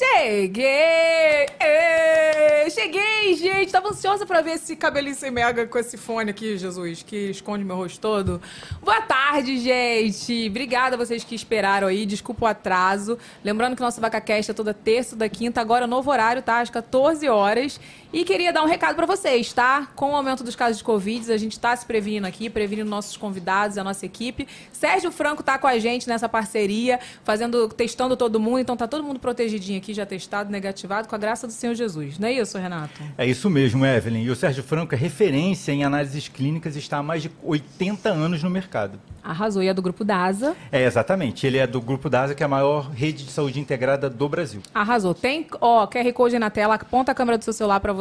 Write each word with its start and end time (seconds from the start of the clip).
Cheguei! 0.00 1.46
Ê, 1.60 2.70
cheguei, 2.70 3.34
gente! 3.34 3.70
Tava 3.70 3.90
ansiosa 3.90 4.24
pra 4.24 4.40
ver 4.40 4.52
esse 4.52 4.74
cabelinho 4.74 5.14
sem 5.14 5.30
mega 5.30 5.66
com 5.66 5.78
esse 5.78 5.98
fone 5.98 6.30
aqui, 6.30 6.56
Jesus, 6.56 7.02
que 7.02 7.28
esconde 7.28 7.66
meu 7.66 7.76
rosto 7.76 8.00
todo. 8.00 8.40
Boa 8.82 9.02
tarde, 9.02 9.58
gente! 9.58 10.48
Obrigada 10.48 10.96
a 10.96 10.98
vocês 10.98 11.22
que 11.22 11.34
esperaram 11.34 11.86
aí, 11.86 12.06
desculpa 12.06 12.46
o 12.46 12.48
atraso. 12.48 13.18
Lembrando 13.44 13.76
que 13.76 13.82
nosso 13.82 14.00
VacaCast 14.00 14.52
é 14.52 14.54
toda 14.54 14.72
terça 14.72 15.14
da 15.14 15.28
quinta, 15.28 15.60
agora 15.60 15.86
novo 15.86 16.10
horário, 16.10 16.40
tá? 16.40 16.60
Às 16.60 16.70
14 16.70 17.28
horas. 17.28 17.78
E 18.12 18.24
queria 18.24 18.52
dar 18.52 18.64
um 18.64 18.66
recado 18.66 18.96
pra 18.96 19.06
vocês, 19.06 19.52
tá? 19.52 19.86
Com 19.94 20.10
o 20.10 20.16
aumento 20.16 20.42
dos 20.42 20.56
casos 20.56 20.78
de 20.78 20.82
Covid, 20.84 21.32
a 21.32 21.36
gente 21.36 21.60
tá 21.60 21.76
se 21.76 21.86
prevenindo 21.86 22.26
aqui, 22.26 22.50
prevenindo 22.50 22.90
nossos 22.90 23.16
convidados, 23.16 23.78
a 23.78 23.84
nossa 23.84 24.04
equipe. 24.04 24.48
Sérgio 24.72 25.12
Franco 25.12 25.44
tá 25.44 25.56
com 25.56 25.68
a 25.68 25.78
gente 25.78 26.08
nessa 26.08 26.28
parceria, 26.28 26.98
fazendo, 27.22 27.68
testando 27.68 28.16
todo 28.16 28.40
mundo, 28.40 28.58
então 28.58 28.76
tá 28.76 28.88
todo 28.88 29.04
mundo 29.04 29.20
protegidinho 29.20 29.78
aqui, 29.78 29.94
já 29.94 30.04
testado, 30.04 30.50
negativado, 30.50 31.06
com 31.06 31.14
a 31.14 31.18
graça 31.18 31.46
do 31.46 31.52
Senhor 31.52 31.76
Jesus. 31.76 32.18
Não 32.18 32.26
é 32.26 32.32
isso, 32.32 32.58
Renato? 32.58 33.00
É 33.16 33.24
isso 33.24 33.48
mesmo, 33.48 33.86
Evelyn. 33.86 34.24
E 34.24 34.30
o 34.30 34.34
Sérgio 34.34 34.64
Franco 34.64 34.92
é 34.92 34.98
referência 34.98 35.70
em 35.70 35.84
análises 35.84 36.26
clínicas 36.26 36.74
e 36.74 36.80
está 36.80 36.98
há 36.98 37.02
mais 37.04 37.22
de 37.22 37.30
80 37.44 38.08
anos 38.08 38.42
no 38.42 38.50
mercado. 38.50 39.00
Arrasou. 39.22 39.62
E 39.62 39.68
é 39.68 39.74
do 39.74 39.82
grupo 39.82 40.02
DASA. 40.02 40.56
É, 40.72 40.82
exatamente. 40.82 41.46
Ele 41.46 41.58
é 41.58 41.66
do 41.66 41.80
grupo 41.80 42.10
DASA, 42.10 42.34
que 42.34 42.42
é 42.42 42.46
a 42.46 42.48
maior 42.48 42.90
rede 42.90 43.24
de 43.24 43.30
saúde 43.30 43.60
integrada 43.60 44.10
do 44.10 44.28
Brasil. 44.28 44.62
Arrasou. 44.74 45.14
Tem, 45.14 45.46
ó, 45.60 45.86
QR 45.86 46.12
Code 46.12 46.34
aí 46.34 46.40
na 46.40 46.50
tela, 46.50 46.74
aponta 46.74 47.12
a 47.12 47.14
câmera 47.14 47.38
do 47.38 47.44
seu 47.44 47.52
celular 47.52 47.78
para 47.78 47.92
você 47.92 47.99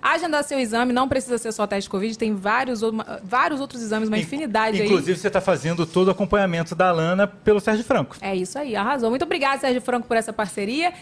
agendar 0.00 0.44
seu 0.44 0.58
exame. 0.58 0.92
Não 0.92 1.08
precisa 1.08 1.38
ser 1.38 1.52
só 1.52 1.66
teste 1.66 1.84
de 1.84 1.90
Covid, 1.90 2.18
tem 2.18 2.34
vários, 2.34 2.80
vários 3.22 3.60
outros 3.60 3.82
exames, 3.82 4.08
uma 4.08 4.18
infinidade 4.18 4.80
aí. 4.80 4.86
Inclusive, 4.86 5.18
você 5.18 5.26
está 5.26 5.40
fazendo 5.40 5.86
todo 5.86 6.08
o 6.08 6.10
acompanhamento 6.10 6.74
da 6.74 6.88
Alana 6.88 7.26
pelo 7.26 7.60
Sérgio 7.60 7.84
Franco. 7.84 8.16
É 8.20 8.34
isso 8.34 8.58
aí, 8.58 8.76
arrasou. 8.76 9.10
Muito 9.10 9.24
obrigada, 9.24 9.58
Sérgio 9.58 9.80
Franco, 9.80 10.06
por 10.06 10.16
essa 10.16 10.32
parceria. 10.32 10.92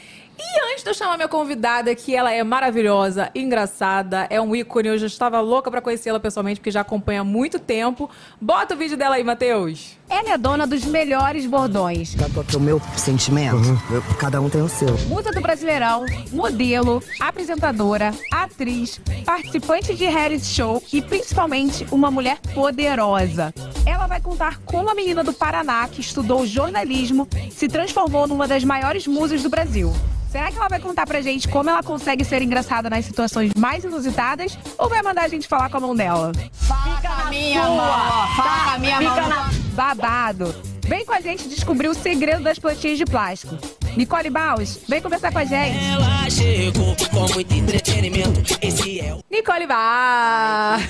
E 0.41 0.73
antes 0.73 0.85
de 0.85 0.91
eu 0.91 0.95
chamar 0.95 1.17
minha 1.17 1.29
convidada, 1.29 1.93
que 1.97 2.15
ela 2.15 2.33
é 2.33 2.45
maravilhosa, 2.45 3.29
engraçada, 3.35 4.27
é 4.31 4.41
um 4.41 4.55
ícone, 4.55 4.89
eu 4.89 4.97
já 4.99 5.07
estava 5.07 5.41
louca 5.41 5.69
pra 5.71 5.81
conhecê-la 5.81 6.21
pessoalmente, 6.21 6.61
porque 6.61 6.71
já 6.71 6.81
acompanha 6.83 7.23
há 7.23 7.25
muito 7.25 7.59
tempo. 7.59 8.09
Bota 8.41 8.75
o 8.75 8.79
vídeo 8.79 8.97
dela 8.97 9.17
aí, 9.17 9.25
Matheus. 9.25 9.97
Ela 10.09 10.35
é 10.35 10.39
dona 10.39 10.65
dos 10.67 10.85
melhores 10.85 11.45
bordões. 11.45 12.15
É 12.53 12.57
o 12.57 12.61
meu 12.61 12.81
sentimento? 12.97 13.57
Eu- 13.91 14.01
cada 14.19 14.41
um 14.41 14.49
tem 14.49 14.63
o 14.63 14.69
seu. 14.69 14.97
Musa 15.09 15.33
do 15.33 15.41
Brasileirão, 15.41 16.07
modelo, 16.33 17.03
apresentadora, 17.21 18.13
atriz, 18.33 19.01
participante 19.27 19.95
de 19.95 20.05
reality 20.07 20.47
show 20.47 20.83
e 20.93 21.03
principalmente 21.03 21.85
uma 21.91 22.11
mulher 22.11 22.39
poderosa. 22.55 23.53
Ela 23.85 24.07
vai 24.07 24.21
contar 24.21 24.59
como 24.61 24.89
a 24.89 24.95
menina 24.95 25.25
do 25.25 25.33
Paraná, 25.33 25.87
que 25.89 26.01
estudou 26.01 26.47
jornalismo, 26.47 27.29
se 27.51 27.67
transformou 27.69 28.27
numa 28.29 28.47
das 28.47 28.63
maiores 28.65 29.07
musas 29.07 29.43
do 29.43 29.49
Brasil. 29.51 29.93
Será 30.31 30.51
que 30.51 30.59
ela 30.59 30.69
vai 30.69 30.79
contar 30.79 31.07
pra 31.07 31.21
gente 31.23 31.49
como 31.49 31.71
ela 31.71 31.83
consegue 31.83 32.25
ser 32.25 32.43
engraçada 32.43 32.91
nas 32.91 33.05
situações 33.05 33.53
mais 33.57 33.83
inusitadas 33.85 34.59
ou 34.77 34.89
vai 34.89 35.03
mandar 35.03 35.23
a 35.23 35.29
gente 35.29 35.49
falar 35.49 35.71
com 35.71 35.79
a 35.79 35.81
mão 35.81 35.97
dela? 35.97 36.33
Fica 36.35 37.09
na 37.09 37.31
minha 37.31 37.63
mão, 37.63 38.29
Fica 38.37 38.67
na 38.67 38.79
minha 38.79 39.01
mão. 39.01 39.51
Babado. 39.73 40.78
Vem 40.89 41.05
com 41.05 41.13
a 41.13 41.21
gente 41.21 41.47
descobrir 41.51 41.87
o 41.89 41.93
segredo 41.95 42.43
das 42.43 42.59
plantinhas 42.59 42.97
de 42.97 43.05
plástico. 43.05 43.59
Nicole 43.95 44.31
Baus, 44.31 44.81
vem 44.89 45.03
conversar 45.03 45.31
com 45.31 45.39
a 45.39 45.45
gente. 45.45 45.77
Ela 45.85 46.31
chegou 46.31 46.97
com 47.11 47.35
muito 47.35 47.53
entretenimento. 47.53 48.41
Esse 48.63 48.99
é 48.99 49.13
o 49.15 49.21
Nicole. 49.31 49.67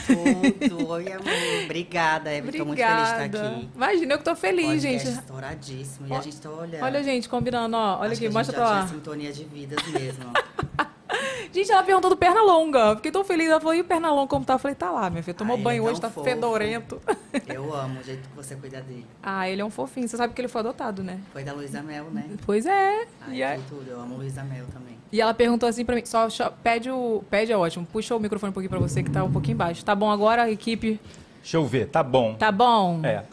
Tudo. 0.07 0.89
Oi, 0.89 1.13
amor. 1.13 1.65
Obrigada, 1.65 2.33
Evelyn. 2.33 2.59
Tô 2.59 2.65
muito 2.65 2.79
feliz 2.79 2.97
de 2.97 3.03
estar 3.03 3.17
Obrigada. 3.25 3.49
aqui. 3.57 3.69
Imagina, 3.75 4.15
eu 4.15 4.19
que 4.19 4.25
tô 4.25 4.37
feliz, 4.37 4.67
Podcast 4.67 5.07
gente. 5.09 5.19
estouradíssimo. 5.19 6.07
E 6.07 6.13
a 6.15 6.21
gente 6.21 6.37
tá 6.41 6.51
olhando. 6.51 6.85
Olha, 6.85 7.03
gente, 7.03 7.29
combinando, 7.29 7.77
ó. 7.77 7.97
Olha 7.99 8.05
Acho 8.05 8.13
aqui, 8.13 8.21
que 8.21 8.27
a 8.27 8.31
mostra 8.31 8.45
gente 8.45 8.55
pra 8.55 8.65
já 8.67 8.71
lá. 8.71 8.87
tinha 8.87 8.95
sintonia 8.99 9.33
de 9.33 9.45
vidas 9.45 9.85
mesmo. 9.89 10.25
Gente, 11.53 11.73
ela 11.73 11.83
perguntou 11.83 12.11
do 12.11 12.17
perna 12.17 12.43
longa. 12.43 12.97
Fiquei 12.97 13.11
tão 13.11 13.25
feliz. 13.25 13.49
Ela 13.49 13.59
falou, 13.61 13.75
e 13.75 13.81
o 13.81 13.85
perna 13.85 14.11
longa 14.13 14.29
como 14.29 14.45
tá? 14.45 14.55
Eu 14.55 14.59
falei, 14.59 14.75
tá 14.75 14.91
lá, 14.91 15.09
minha 15.09 15.23
filha. 15.23 15.35
Tomou 15.35 15.57
Ai, 15.57 15.63
banho 15.63 15.87
é 15.87 15.91
hoje, 15.91 16.01
tá 16.01 16.11
fofo. 16.11 16.25
fedorento. 16.29 17.01
Eu 17.49 17.75
amo 17.75 18.01
o 18.01 18.03
jeito 18.03 18.29
que 18.29 18.37
você 18.37 18.55
cuida 18.57 18.81
dele. 18.81 19.07
ah, 19.23 19.49
ele 19.49 19.61
é 19.61 19.65
um 19.65 19.71
fofinho. 19.71 20.07
Você 20.09 20.17
sabe 20.17 20.35
que 20.35 20.41
ele 20.41 20.49
foi 20.49 20.61
adotado, 20.61 21.03
né? 21.03 21.19
Foi 21.33 21.43
da 21.43 21.53
Luísa 21.53 21.83
Mel, 21.83 22.05
né? 22.11 22.25
Pois 22.45 22.67
é. 22.67 23.07
Ai, 23.27 23.37
E, 23.37 23.43
aí- 23.43 23.59
que 23.59 23.65
tudo. 23.69 23.91
Eu 23.91 24.01
amo 24.01 24.17
Luísa 24.17 24.43
Mel 24.45 24.67
também. 24.73 24.97
e 25.11 25.21
ela 25.21 25.33
perguntou 25.33 25.69
assim 25.69 25.85
pra 25.85 25.95
mim, 25.95 26.03
só, 26.05 26.29
pede 26.63 26.91
o. 26.91 27.23
Pede 27.31 27.53
é 27.53 27.57
ótimo. 27.57 27.87
Puxa 27.87 28.15
o 28.15 28.21
microfone 28.21 28.51
um 28.51 28.53
pouquinho 28.55 28.71
pra 28.71 28.79
você, 28.79 29.03
que 29.03 29.11
tá 29.11 29.25
um 29.25 29.33
pouquinho 29.33 29.57
baixo. 29.57 29.85
Tá 29.85 29.95
bom 29.95 30.11
agora, 30.11 30.51
equipe? 30.51 31.01
Deixa 31.43 31.57
eu 31.57 31.65
ver, 31.67 31.87
tá 31.89 32.03
bom. 32.03 32.35
Tá 32.35 32.53
bom? 32.53 33.01
É, 33.05 33.25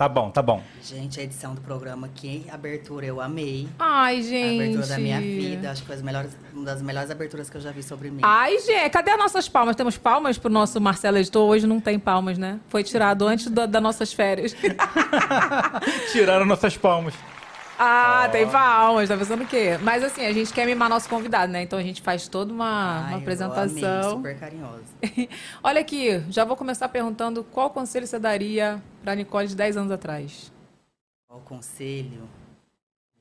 tá 0.00 0.08
bom, 0.08 0.30
tá 0.30 0.40
bom. 0.40 0.62
Gente, 0.82 1.20
a 1.20 1.22
edição 1.22 1.54
do 1.54 1.60
programa, 1.60 2.08
que 2.14 2.46
abertura 2.50 3.04
eu 3.04 3.20
amei. 3.20 3.68
Ai, 3.78 4.20
A 4.20 4.22
gente. 4.22 4.62
abertura 4.62 4.86
da 4.86 4.98
minha 4.98 5.20
vida. 5.20 5.70
Acho 5.70 5.82
que 5.82 5.86
foi 5.88 5.96
as 5.96 6.00
melhores, 6.02 6.30
uma 6.54 6.64
das 6.64 6.80
melhores 6.80 7.10
aberturas 7.10 7.50
que 7.50 7.56
eu 7.58 7.60
já 7.60 7.70
vi 7.70 7.82
sobre 7.82 8.10
mim. 8.10 8.20
Ai, 8.22 8.58
gente, 8.60 8.88
cadê 8.88 9.10
as 9.10 9.18
nossas 9.18 9.46
palmas? 9.46 9.76
Temos 9.76 9.98
palmas 9.98 10.38
pro 10.38 10.50
nosso 10.50 10.80
Marcelo 10.80 11.18
Editor? 11.18 11.46
Hoje 11.46 11.66
não 11.66 11.78
tem 11.80 11.98
palmas, 11.98 12.38
né? 12.38 12.58
Foi 12.70 12.82
tirado 12.82 13.26
antes 13.26 13.50
da- 13.50 13.66
das 13.66 13.82
nossas 13.82 14.10
férias. 14.10 14.56
Tiraram 16.12 16.46
nossas 16.46 16.76
palmas. 16.78 17.12
Ah, 17.82 18.28
tem 18.30 18.46
palmas, 18.46 19.08
tá 19.08 19.16
pensando 19.16 19.42
o 19.42 19.46
quê? 19.46 19.78
Mas 19.82 20.04
assim, 20.04 20.26
a 20.26 20.32
gente 20.34 20.52
quer 20.52 20.66
mimar 20.66 20.86
nosso 20.90 21.08
convidado, 21.08 21.50
né? 21.50 21.62
Então 21.62 21.78
a 21.78 21.82
gente 21.82 22.02
faz 22.02 22.28
toda 22.28 22.52
uma, 22.52 22.66
Ai, 22.66 23.00
uma 23.00 23.00
eu 23.00 23.06
amei, 23.06 23.16
apresentação. 23.22 24.10
super 24.18 24.38
carinhosa. 24.38 24.84
Olha 25.64 25.80
aqui, 25.80 26.22
já 26.28 26.44
vou 26.44 26.58
começar 26.58 26.90
perguntando 26.90 27.42
qual 27.42 27.70
conselho 27.70 28.06
você 28.06 28.18
daria 28.18 28.82
pra 29.02 29.14
Nicole 29.14 29.48
de 29.48 29.56
10 29.56 29.78
anos 29.78 29.90
atrás? 29.92 30.52
Qual 31.26 31.40
conselho? 31.40 32.28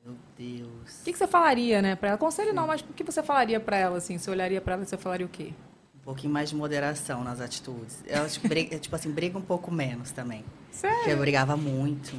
Meu 0.06 0.16
Deus. 0.38 1.00
O 1.00 1.04
que, 1.06 1.14
que 1.14 1.18
você 1.18 1.28
falaria, 1.28 1.82
né, 1.82 1.96
pra 1.96 2.10
ela? 2.10 2.18
Conselho 2.18 2.54
não, 2.54 2.68
mas 2.68 2.82
o 2.82 2.94
que 2.94 3.04
você 3.04 3.24
falaria 3.24 3.62
pra 3.62 3.78
ela, 3.78 3.98
assim? 3.98 4.18
Você 4.18 4.30
olharia 4.30 4.60
pra 4.60 4.74
ela 4.74 4.84
e 4.84 4.86
você 4.86 4.98
falaria 4.98 5.26
o 5.26 5.30
quê? 5.30 5.54
Um 5.96 6.00
pouquinho 6.00 6.34
mais 6.34 6.50
de 6.50 6.58
moderação 6.58 7.24
nas 7.24 7.40
atitudes. 7.40 8.04
Acho 8.26 8.42
que 8.42 8.48
briga, 8.50 8.78
tipo 8.78 8.94
assim, 8.94 9.10
briga 9.10 9.38
um 9.38 9.42
pouco 9.42 9.72
menos 9.72 10.12
também. 10.12 10.44
Porque 10.72 10.86
eu 10.88 10.92
Sério? 10.92 11.18
brigava 11.18 11.56
muito. 11.56 12.14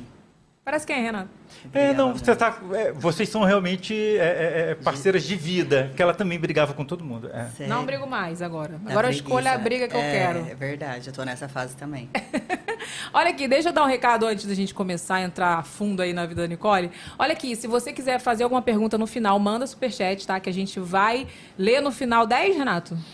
Parece 0.63 0.87
quem, 0.87 1.03
Renato? 1.03 1.31
É, 1.73 1.93
não, 1.95 2.11
muito. 2.11 2.25
você 2.25 2.37
tá, 2.37 2.59
é, 2.75 2.93
vocês 2.93 3.29
são 3.29 3.43
realmente 3.45 3.95
é, 3.95 4.19
é, 4.19 4.71
é, 4.71 4.75
parceiras 4.75 5.25
de 5.25 5.35
vida, 5.35 5.91
que 5.97 6.03
ela 6.03 6.13
também 6.15 6.39
brigava 6.39 6.75
com 6.75 6.85
todo 6.85 7.03
mundo. 7.03 7.31
é. 7.33 7.67
Não 7.67 7.85
brigo 7.85 8.07
mais 8.07 8.41
agora. 8.43 8.79
Agora 8.87 9.09
eu 9.09 9.11
escolho 9.11 9.49
a 9.49 9.57
briga 9.59 9.89
que 9.89 9.97
eu 9.97 10.01
É, 10.01 10.13
quero. 10.13 10.39
É 10.51 10.55
verdade, 10.55 11.09
eu 11.09 11.13
tô 11.13 11.25
nessa 11.25 11.49
fase 11.49 11.75
também. 11.77 12.09
Olha 13.13 13.31
aqui, 13.31 13.49
deixa 13.49 13.71
eu 13.71 13.73
dar 13.73 13.83
um 13.83 13.87
recado 13.89 14.27
antes 14.27 14.45
da 14.47 14.55
gente 14.55 14.73
começar 14.75 15.17
a 15.17 15.23
entrar 15.23 15.59
a 15.59 15.63
fundo 15.63 16.03
aí 16.03 16.13
na 16.13 16.27
vida 16.27 16.43
da 16.43 16.49
Nicole. 16.49 16.91
Olha 17.19 17.33
aqui, 17.33 17.57
se 17.57 17.67
você 17.67 17.93
quiser 17.93 18.21
fazer 18.21 18.45
alguma 18.45 18.63
pergunta 18.63 18.97
no 18.99 19.07
final, 19.07 19.39
manda 19.39 19.67
superchat, 19.67 20.27
tá? 20.27 20.39
Que 20.39 20.51
a 20.51 20.53
gente 20.53 20.79
vai 20.79 21.27
ler 21.59 21.81
no 21.81 21.91
final 21.91 22.27
10, 22.27 22.57
Renato? 22.57 22.95
10, 22.95 23.05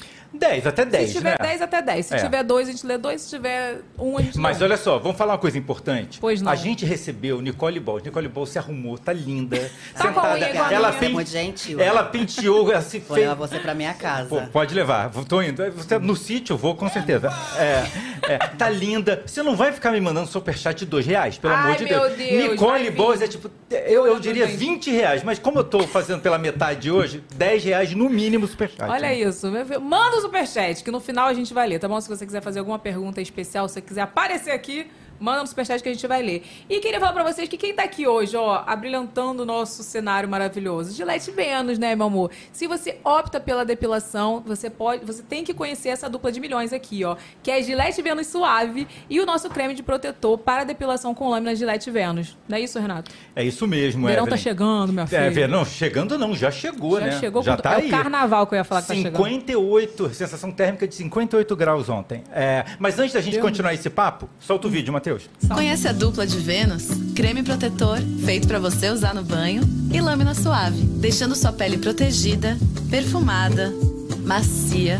até 0.66 0.84
10, 0.84 1.08
se 1.08 1.14
tiver 1.16 1.30
né? 1.30 1.36
10, 1.40 1.62
até 1.62 1.82
10. 1.82 2.06
Se 2.06 2.14
É. 2.14 2.18
tiver 2.18 2.42
2, 2.42 2.68
a 2.68 2.72
gente 2.72 2.86
lê 2.86 2.98
2. 2.98 3.20
Se 3.20 3.30
tiver 3.30 3.78
1, 3.98 4.08
um, 4.12 4.18
a 4.18 4.22
gente 4.22 4.38
Mas 4.38 4.58
lê 4.58 4.64
um. 4.64 4.68
olha 4.68 4.76
só, 4.76 4.98
vamos 4.98 5.16
falar 5.16 5.32
uma 5.34 5.38
coisa 5.38 5.56
importante. 5.58 6.18
Pois 6.20 6.42
não. 6.42 6.50
A 6.52 6.54
gente 6.56 6.84
recebeu 6.84 7.40
Nicole 7.40 7.80
Ball. 7.80 8.00
Nicole 8.04 8.28
Ball 8.28 8.46
se 8.46 8.58
arrumou, 8.58 8.98
tá 8.98 9.12
linda. 9.12 9.70
Tá 9.96 10.12
com 10.12 10.20
a 10.20 10.34
unha 10.34 10.50
igual 10.50 10.64
a 10.66 10.72
ela, 10.72 10.88
minha. 10.88 10.92
Você 10.92 10.96
é 10.96 11.00
pen- 11.00 11.12
muito 11.12 11.30
gentil. 11.30 11.80
ela 11.80 12.02
penteou, 12.04 12.70
ela 12.72 12.82
se 12.82 12.98
Vou 12.98 13.16
levar 13.16 13.34
você 13.34 13.58
pra 13.58 13.74
minha 13.74 13.94
casa. 13.94 14.28
Pô, 14.28 14.40
pode 14.52 14.74
levar, 14.74 15.10
tô 15.28 15.40
indo. 15.42 15.62
Você, 15.72 15.98
no 15.98 16.16
sítio 16.16 16.54
eu 16.54 16.58
vou, 16.58 16.74
com 16.74 16.88
certeza. 16.88 17.32
É, 17.58 18.32
é, 18.34 18.38
tá 18.38 18.68
linda. 18.68 19.22
Você 19.26 19.42
não 19.42 19.56
vai 19.56 19.72
ficar 19.72 19.90
me 19.90 20.00
mandando 20.00 20.26
superchat 20.28 20.78
de 20.80 20.86
dois 20.86 21.06
reais, 21.06 21.38
pelo 21.38 21.54
Ai, 21.54 21.60
amor 21.64 21.76
de 21.76 21.84
meu 21.84 22.00
Deus. 22.00 22.16
Deus, 22.16 22.50
Nicole. 22.52 22.90
Boas 22.90 23.22
é 23.22 23.28
tipo, 23.28 23.50
eu, 23.70 24.06
eu 24.06 24.18
diria 24.20 24.46
gente. 24.46 24.56
20 24.58 24.90
reais, 24.90 25.22
mas 25.22 25.38
como 25.38 25.58
eu 25.58 25.64
tô 25.64 25.80
fazendo 25.86 26.20
pela 26.20 26.38
metade 26.38 26.90
hoje, 26.90 27.22
10 27.34 27.64
reais 27.64 27.94
no 27.94 28.08
mínimo 28.08 28.46
superchat. 28.46 28.88
Olha 28.90 29.08
né? 29.08 29.14
isso. 29.14 29.46
Manda 29.80 30.16
o 30.16 30.20
superchat, 30.26 30.82
que 30.82 30.90
no 30.90 31.00
final 31.00 31.28
a 31.28 31.34
gente 31.34 31.54
vai 31.54 31.66
ler, 31.68 31.78
tá 31.78 31.88
bom? 31.88 32.00
Se 32.00 32.08
você 32.08 32.26
quiser 32.26 32.42
fazer 32.42 32.58
alguma 32.58 32.78
pergunta 32.78 33.20
especial, 33.20 33.68
se 33.68 33.74
você 33.74 33.80
quiser 33.80 34.02
aparecer 34.02 34.50
aqui, 34.50 34.90
manda 35.18 35.40
no 35.40 35.46
superchat 35.46 35.82
que 35.82 35.88
a 35.88 35.92
gente 35.92 36.06
vai 36.06 36.22
ler. 36.22 36.44
E 36.68 36.80
queria 36.80 36.98
falar 37.00 37.12
pra 37.12 37.22
vocês 37.24 37.48
que 37.48 37.56
quem 37.56 37.74
tá 37.74 37.82
aqui 37.84 38.06
hoje, 38.06 38.36
ó, 38.36 38.62
abrilhantando 38.66 39.42
o 39.42 39.46
nosso 39.46 39.82
cenário 39.82 40.28
maravilhoso, 40.28 40.94
Gillette 40.94 41.30
Vênus, 41.30 41.78
né, 41.78 41.94
meu 41.94 42.06
amor? 42.06 42.30
Se 42.52 42.66
você 42.66 42.98
opta 43.04 43.38
pela 43.40 43.64
depilação, 43.64 44.42
você 44.46 44.68
pode, 44.70 45.04
você 45.04 45.22
tem 45.22 45.44
que 45.44 45.52
conhecer 45.54 45.88
essa 45.90 46.08
dupla 46.08 46.30
de 46.32 46.40
milhões 46.40 46.72
aqui, 46.72 47.04
ó, 47.04 47.16
que 47.42 47.50
é 47.50 47.62
Gillette 47.62 48.00
Vênus 48.02 48.26
Suave 48.28 48.86
e 49.08 49.20
o 49.20 49.26
nosso 49.26 49.48
creme 49.50 49.74
de 49.74 49.82
protetor 49.82 50.38
para 50.38 50.64
depilação 50.64 51.14
com 51.14 51.28
lâmina 51.28 51.54
Gillette 51.54 51.90
Vênus. 51.90 52.36
Não 52.48 52.56
é 52.56 52.60
isso, 52.60 52.78
Renato? 52.78 53.10
É 53.34 53.44
isso 53.44 53.66
mesmo, 53.66 54.04
O 54.04 54.08
verão 54.08 54.26
tá 54.26 54.36
chegando, 54.36 54.92
minha 54.92 55.06
filha. 55.06 55.18
É, 55.20 55.30
ver- 55.30 55.48
não, 55.48 55.64
chegando 55.64 56.18
não, 56.18 56.34
já 56.34 56.50
chegou, 56.50 56.98
Já 57.00 57.06
né? 57.06 57.18
chegou 57.18 57.42
já 57.42 57.56
com- 57.56 57.62
tá 57.62 57.72
é 57.74 57.76
aí. 57.76 57.86
o 57.88 57.90
carnaval 57.90 58.46
que 58.46 58.54
eu 58.54 58.58
ia 58.58 58.64
falar 58.64 58.82
que 58.82 58.88
tá 58.88 58.94
chegando. 58.94 59.16
58, 59.16 60.14
sensação 60.14 60.50
térmica 60.50 60.86
de 60.86 60.94
58 60.94 61.56
graus 61.56 61.88
ontem. 61.88 62.22
É, 62.32 62.64
mas 62.78 62.98
antes 62.98 63.12
da 63.14 63.20
gente 63.20 63.34
Deus. 63.34 63.44
continuar 63.44 63.74
esse 63.74 63.88
papo, 63.90 64.28
solta 64.38 64.66
o 64.66 64.70
vídeo, 64.70 64.92
Matheus. 64.92 65.05
Conhece 65.54 65.86
a 65.86 65.92
dupla 65.92 66.26
de 66.26 66.36
Vênus? 66.38 66.88
Creme 67.14 67.42
protetor, 67.42 67.98
feito 68.24 68.48
pra 68.48 68.58
você 68.58 68.90
usar 68.90 69.14
no 69.14 69.22
banho, 69.22 69.62
e 69.92 70.00
lâmina 70.00 70.34
suave, 70.34 70.82
deixando 70.82 71.36
sua 71.36 71.52
pele 71.52 71.78
protegida, 71.78 72.58
perfumada, 72.90 73.72
macia 74.24 74.98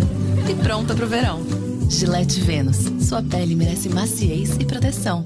e 0.48 0.54
pronta 0.62 0.94
pro 0.94 1.08
verão. 1.08 1.44
Gillette 1.90 2.40
Vênus, 2.40 2.76
sua 3.00 3.20
pele 3.20 3.56
merece 3.56 3.88
maciez 3.88 4.56
e 4.56 4.64
proteção. 4.64 5.24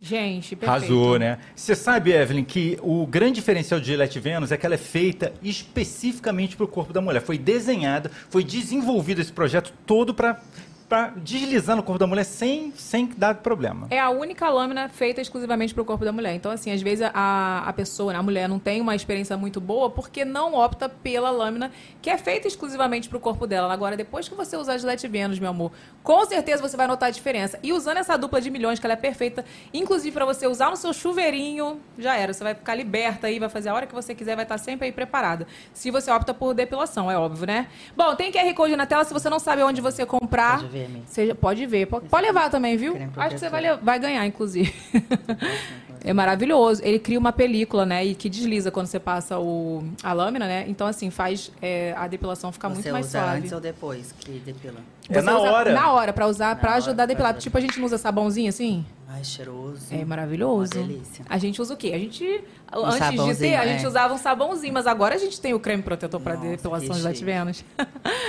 Gente, 0.00 0.54
perfeito. 0.54 0.70
Arrasou, 0.70 1.18
né? 1.18 1.38
Você 1.56 1.74
sabe, 1.74 2.12
Evelyn, 2.12 2.44
que 2.44 2.78
o 2.82 3.04
grande 3.04 3.36
diferencial 3.36 3.80
de 3.80 3.86
Gillette 3.86 4.20
Venus 4.20 4.52
é 4.52 4.56
que 4.56 4.64
ela 4.64 4.76
é 4.76 4.78
feita 4.78 5.32
especificamente 5.42 6.56
para 6.56 6.64
o 6.64 6.68
corpo 6.68 6.92
da 6.92 7.00
mulher. 7.00 7.20
Foi 7.20 7.36
desenhada, 7.36 8.08
foi 8.30 8.44
desenvolvido 8.44 9.20
esse 9.20 9.32
projeto 9.32 9.72
todo 9.84 10.14
para 10.14 10.40
para 10.88 11.12
deslizar 11.16 11.76
no 11.76 11.82
corpo 11.82 11.98
da 11.98 12.06
mulher 12.06 12.24
sem, 12.24 12.72
sem 12.74 13.06
dar 13.16 13.34
problema. 13.36 13.86
É 13.90 14.00
a 14.00 14.08
única 14.08 14.48
lâmina 14.48 14.88
feita 14.88 15.20
exclusivamente 15.20 15.74
para 15.74 15.82
o 15.82 15.84
corpo 15.84 16.04
da 16.04 16.12
mulher. 16.12 16.34
Então, 16.34 16.50
assim, 16.50 16.72
às 16.72 16.80
vezes 16.80 17.08
a, 17.12 17.64
a 17.66 17.72
pessoa, 17.72 18.16
a 18.16 18.22
mulher, 18.22 18.48
não 18.48 18.58
tem 18.58 18.80
uma 18.80 18.96
experiência 18.96 19.36
muito 19.36 19.60
boa 19.60 19.90
porque 19.90 20.24
não 20.24 20.54
opta 20.54 20.88
pela 20.88 21.30
lâmina 21.30 21.70
que 22.00 22.08
é 22.08 22.16
feita 22.16 22.48
exclusivamente 22.48 23.08
para 23.08 23.18
o 23.18 23.20
corpo 23.20 23.46
dela. 23.46 23.72
Agora, 23.72 23.96
depois 23.96 24.28
que 24.28 24.34
você 24.34 24.56
usar 24.56 24.74
a 24.74 24.78
Gillette 24.78 25.06
Venus, 25.06 25.38
meu 25.38 25.50
amor, 25.50 25.72
com 26.02 26.24
certeza 26.24 26.62
você 26.62 26.76
vai 26.76 26.86
notar 26.86 27.08
a 27.08 27.12
diferença. 27.12 27.58
E 27.62 27.72
usando 27.72 27.98
essa 27.98 28.16
dupla 28.16 28.40
de 28.40 28.50
milhões, 28.50 28.78
que 28.78 28.86
ela 28.86 28.94
é 28.94 28.96
perfeita, 28.96 29.44
inclusive 29.74 30.12
para 30.14 30.24
você 30.24 30.46
usar 30.46 30.70
no 30.70 30.76
seu 30.76 30.94
chuveirinho, 30.94 31.80
já 31.98 32.16
era. 32.16 32.32
Você 32.32 32.42
vai 32.42 32.54
ficar 32.54 32.74
liberta 32.74 33.26
aí, 33.26 33.38
vai 33.38 33.50
fazer 33.50 33.68
a 33.68 33.74
hora 33.74 33.86
que 33.86 33.94
você 33.94 34.14
quiser, 34.14 34.36
vai 34.36 34.44
estar 34.46 34.56
sempre 34.56 34.86
aí 34.86 34.92
preparada. 34.92 35.46
Se 35.74 35.90
você 35.90 36.10
opta 36.10 36.32
por 36.32 36.54
depilação, 36.54 37.10
é 37.10 37.18
óbvio, 37.18 37.46
né? 37.46 37.68
Bom, 37.94 38.14
tem 38.14 38.32
QR 38.32 38.54
Code 38.54 38.74
na 38.74 38.86
tela. 38.86 39.04
Se 39.04 39.12
você 39.12 39.28
não 39.28 39.38
sabe 39.38 39.62
onde 39.62 39.82
você 39.82 40.06
comprar. 40.06 40.62
Pode 40.78 40.80
ver, 40.80 40.84
amiga. 40.86 41.04
Seja, 41.06 41.34
pode 41.34 41.66
ver. 41.66 41.86
Pode, 41.86 42.08
pode 42.08 42.26
levar 42.26 42.50
também, 42.50 42.76
viu? 42.76 42.96
Acho 43.16 43.34
que 43.34 43.38
você 43.40 43.48
vai, 43.48 43.76
vai 43.78 43.98
ganhar, 43.98 44.24
inclusive. 44.26 44.72
é 46.04 46.12
maravilhoso. 46.12 46.80
Ele 46.84 46.98
cria 46.98 47.18
uma 47.18 47.32
película, 47.32 47.84
né? 47.84 48.04
E 48.04 48.14
que 48.14 48.28
desliza 48.28 48.70
quando 48.70 48.86
você 48.86 48.98
passa 49.00 49.38
o, 49.38 49.84
a 50.02 50.12
lâmina, 50.12 50.46
né? 50.46 50.64
Então, 50.68 50.86
assim, 50.86 51.10
faz 51.10 51.50
é, 51.60 51.94
a 51.96 52.06
depilação 52.06 52.52
ficar 52.52 52.68
muito 52.68 52.82
Você 52.82 52.92
mais 52.92 53.06
usa 53.06 53.18
suave. 53.20 53.38
antes 53.38 53.52
ou 53.52 53.60
depois 53.60 54.12
que 54.18 54.32
depila? 54.38 54.80
É 55.08 55.14
Você 55.14 55.20
na 55.22 55.38
usa 55.38 55.50
hora. 55.50 55.72
Na 55.72 55.92
hora, 55.92 56.12
pra 56.12 56.26
usar, 56.26 56.56
pra 56.56 56.70
Na 56.70 56.76
ajudar 56.76 56.92
hora, 56.92 57.02
a 57.02 57.06
depilar. 57.06 57.32
pra- 57.32 57.40
Tipo, 57.40 57.58
a 57.58 57.60
gente 57.60 57.78
não 57.78 57.86
usa 57.86 57.98
sabãozinho 57.98 58.48
assim? 58.48 58.84
Ai, 59.10 59.24
cheiroso. 59.24 59.86
É 59.90 60.04
maravilhoso. 60.04 60.78
Uma 60.78 60.86
delícia. 60.86 61.24
A 61.30 61.38
gente 61.38 61.62
usa 61.62 61.72
o 61.72 61.76
quê? 61.78 61.92
A 61.94 61.98
gente, 61.98 62.44
antes 62.70 63.24
de 63.24 63.36
ter, 63.36 63.54
a 63.56 63.66
gente 63.66 63.82
é. 63.82 63.88
usava 63.88 64.12
um 64.12 64.18
sabãozinho, 64.18 64.74
mas 64.74 64.86
agora 64.86 65.14
a 65.14 65.18
gente 65.18 65.40
tem 65.40 65.54
o 65.54 65.60
creme 65.60 65.82
protetor 65.82 66.20
para 66.20 66.36
depilação 66.36 66.94
de. 66.94 67.24
Vênus. 67.24 67.64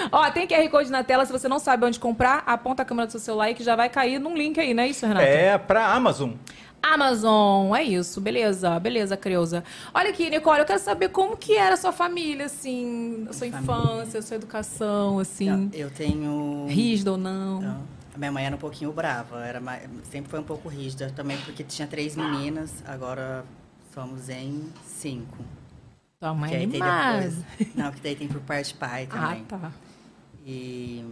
Ó, 0.10 0.32
tem 0.32 0.48
QR 0.48 0.70
Code 0.70 0.90
na 0.90 1.04
tela, 1.04 1.26
se 1.26 1.32
você 1.34 1.50
não 1.50 1.60
sabe 1.60 1.86
onde 1.86 2.00
comprar, 2.00 2.44
aponta 2.46 2.84
a 2.84 2.86
câmera 2.86 3.08
do 3.08 3.12
seu 3.12 3.20
celular 3.20 3.52
e 3.52 3.54
que 3.54 3.64
já 3.64 3.76
vai 3.76 3.90
cair 3.90 4.20
num 4.20 4.36
link 4.36 4.58
aí, 4.58 4.74
não 4.74 4.84
é 4.84 4.88
isso, 4.88 5.06
Renato? 5.06 5.26
É 5.26 5.58
para 5.58 5.86
Amazon. 5.94 6.32
Amazon, 6.82 7.76
é 7.76 7.84
isso, 7.84 8.22
beleza, 8.22 8.80
beleza, 8.80 9.18
Creuza. 9.18 9.66
Olha 9.94 10.12
aqui, 10.12 10.30
Nicole, 10.30 10.60
eu 10.60 10.66
quero 10.66 10.80
saber 10.80 11.10
como 11.10 11.36
que 11.36 11.58
era 11.58 11.74
a 11.74 11.78
sua 11.78 11.92
família, 11.92 12.46
assim, 12.46 13.28
a 13.30 13.34
sua 13.34 13.50
Família. 13.50 13.60
infância, 13.60 14.20
a 14.20 14.24
sua 14.24 14.36
educação, 14.38 15.20
assim, 15.20 15.70
Eu 15.74 15.90
tenho... 15.92 16.68
rígida 16.70 17.12
ou 17.12 17.18
não. 17.18 17.60
Não. 17.60 17.99
A 18.14 18.18
minha 18.18 18.32
mãe 18.32 18.46
era 18.46 18.56
um 18.56 18.60
pouquinho 18.60 18.92
brava, 18.92 19.46
era 19.46 19.60
mais- 19.60 19.88
sempre 20.12 20.30
foi 20.30 20.40
um 20.40 20.44
pouco 20.44 20.68
rígida 20.68 21.10
também, 21.16 21.38
porque 21.42 21.64
tinha 21.64 21.88
três 21.88 22.16
meninas, 22.16 22.84
agora 22.86 23.46
somos 23.94 24.30
em 24.30 24.68
cinco. 24.86 25.38
Tua 26.20 26.34
mãe 26.34 26.50
Que 26.50 26.56
é 26.56 26.60
aí 26.60 26.64
animada. 26.66 27.20
depois. 27.30 27.76
Não, 27.76 27.92
que 27.92 28.02
daí 28.02 28.16
tem 28.16 28.28
por 28.28 28.42
parte 28.42 28.74
pai 28.74 29.08
Ah, 29.12 29.28
também. 29.28 29.44
tá. 29.46 29.72
E, 30.46 31.06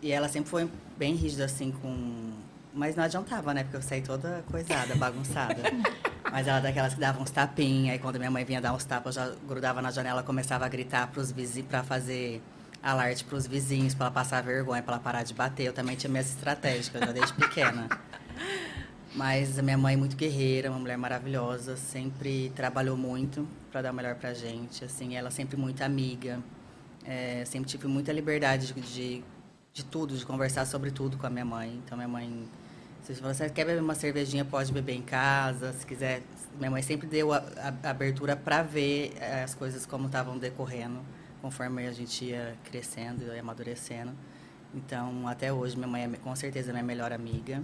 e 0.00 0.10
ela 0.12 0.28
sempre 0.28 0.48
foi 0.50 0.68
bem 0.96 1.14
rígida, 1.14 1.44
assim, 1.44 1.70
com. 1.72 2.32
Mas 2.72 2.96
não 2.96 3.04
adiantava, 3.04 3.52
né? 3.54 3.62
Porque 3.64 3.76
eu 3.76 3.82
saí 3.82 4.00
toda 4.02 4.42
coisada, 4.50 4.94
bagunçada. 4.96 5.60
Mas 6.30 6.48
ela 6.48 6.58
é 6.58 6.62
daquelas 6.62 6.94
que 6.94 7.00
dava 7.00 7.20
uns 7.22 7.30
tapinhos, 7.30 7.90
aí 7.92 7.98
quando 7.98 8.16
minha 8.18 8.30
mãe 8.30 8.44
vinha 8.44 8.60
dar 8.60 8.72
uns 8.72 8.84
tapas, 8.84 9.16
eu 9.16 9.22
já 9.22 9.34
grudava 9.46 9.80
na 9.80 9.90
janela, 9.92 10.22
começava 10.22 10.64
a 10.66 10.68
gritar 10.68 11.06
pros 11.08 11.30
vizinhos, 11.30 11.68
pra 11.68 11.84
fazer 11.84 12.42
alarde 12.84 13.24
pros 13.24 13.46
vizinhos, 13.46 13.94
pra 13.94 14.06
ela 14.06 14.14
passar 14.14 14.42
vergonha, 14.42 14.82
pra 14.82 14.94
ela 14.94 15.02
parar 15.02 15.22
de 15.22 15.32
bater. 15.34 15.64
Eu 15.66 15.72
também 15.72 15.96
tinha 15.96 16.10
minhas 16.10 16.28
estratégias, 16.28 16.88
que 16.88 16.96
eu 16.96 17.00
já 17.00 17.12
desde 17.12 17.32
pequena. 17.32 17.88
Mas 19.14 19.58
a 19.58 19.62
minha 19.62 19.78
mãe 19.78 19.94
é 19.94 19.96
muito 19.96 20.16
guerreira, 20.16 20.70
uma 20.70 20.78
mulher 20.80 20.98
maravilhosa, 20.98 21.76
sempre 21.76 22.50
trabalhou 22.54 22.96
muito 22.96 23.46
para 23.70 23.82
dar 23.82 23.92
o 23.92 23.94
melhor 23.94 24.16
pra 24.16 24.34
gente. 24.34 24.84
Assim, 24.84 25.16
ela 25.16 25.30
sempre 25.30 25.56
muito 25.56 25.82
amiga. 25.82 26.40
É, 27.04 27.44
sempre 27.46 27.68
tive 27.70 27.86
muita 27.86 28.12
liberdade 28.12 28.72
de, 28.72 28.80
de, 28.80 29.24
de 29.72 29.84
tudo, 29.84 30.16
de 30.16 30.26
conversar 30.26 30.64
sobre 30.66 30.90
tudo 30.90 31.16
com 31.16 31.26
a 31.26 31.30
minha 31.30 31.44
mãe. 31.44 31.80
Então, 31.84 31.96
minha 31.96 32.08
mãe, 32.08 32.48
se 33.04 33.12
você 33.14 33.48
quer 33.48 33.64
beber 33.64 33.82
uma 33.82 33.94
cervejinha, 33.94 34.44
pode 34.44 34.72
beber 34.72 34.94
em 34.96 35.02
casa. 35.02 35.72
Se 35.74 35.86
quiser, 35.86 36.22
minha 36.58 36.70
mãe 36.70 36.82
sempre 36.82 37.06
deu 37.06 37.32
a, 37.32 37.36
a- 37.36 37.74
a 37.84 37.90
abertura 37.90 38.34
para 38.34 38.62
ver 38.64 39.12
eh, 39.20 39.44
as 39.44 39.54
coisas 39.54 39.86
como 39.86 40.06
estavam 40.06 40.36
decorrendo, 40.38 40.98
conforme 41.44 41.86
a 41.86 41.92
gente 41.92 42.24
ia 42.24 42.56
crescendo 42.64 43.22
e 43.34 43.38
amadurecendo. 43.38 44.12
Então, 44.74 45.28
até 45.28 45.52
hoje, 45.52 45.76
minha 45.76 45.86
mãe 45.86 46.04
é 46.04 46.08
com 46.16 46.34
certeza 46.34 46.72
minha 46.72 46.82
melhor 46.82 47.12
amiga. 47.12 47.62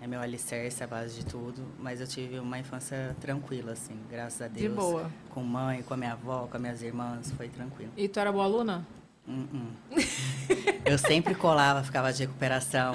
É 0.00 0.06
meu 0.06 0.18
alicerce, 0.18 0.82
a 0.82 0.86
base 0.86 1.20
de 1.20 1.26
tudo. 1.26 1.62
Mas 1.78 2.00
eu 2.00 2.06
tive 2.06 2.38
uma 2.38 2.58
infância 2.58 3.14
tranquila, 3.20 3.72
assim, 3.72 4.00
graças 4.10 4.40
a 4.40 4.48
Deus. 4.48 4.74
boa. 4.74 5.10
Com 5.28 5.42
mãe, 5.42 5.82
com 5.82 5.92
a 5.92 5.96
minha 5.98 6.12
avó, 6.12 6.46
com 6.50 6.56
as 6.56 6.62
minhas 6.62 6.82
irmãs, 6.82 7.30
foi 7.32 7.50
tranquilo. 7.50 7.92
E 7.98 8.08
tu 8.08 8.18
era 8.18 8.32
boa 8.32 8.44
aluna? 8.44 8.86
Hum, 9.28 9.46
hum. 9.52 9.66
eu 10.86 10.96
sempre 10.96 11.34
colava, 11.34 11.84
ficava 11.84 12.10
de 12.10 12.22
recuperação. 12.22 12.94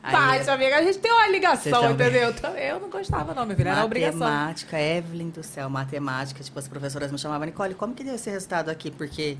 Tati, 0.00 0.48
amiga, 0.48 0.78
a 0.78 0.82
gente 0.82 0.98
tem 1.00 1.12
uma 1.12 1.28
ligação, 1.28 1.90
entendeu? 1.90 2.30
Então, 2.30 2.56
Eu 2.56 2.80
não 2.80 2.88
gostava, 2.88 3.34
não, 3.34 3.44
minha 3.44 3.56
filha, 3.56 3.70
era 3.70 3.84
obrigação. 3.84 4.20
Matemática, 4.20 4.80
Evelyn 4.80 5.28
do 5.28 5.42
céu, 5.42 5.68
matemática. 5.68 6.42
Tipo, 6.42 6.58
as 6.58 6.66
professoras 6.66 7.12
me 7.12 7.18
chamavam, 7.18 7.44
Nicole, 7.44 7.74
como 7.74 7.94
que 7.94 8.02
deu 8.02 8.14
esse 8.14 8.30
resultado 8.30 8.70
aqui? 8.70 8.90
Porque 8.90 9.36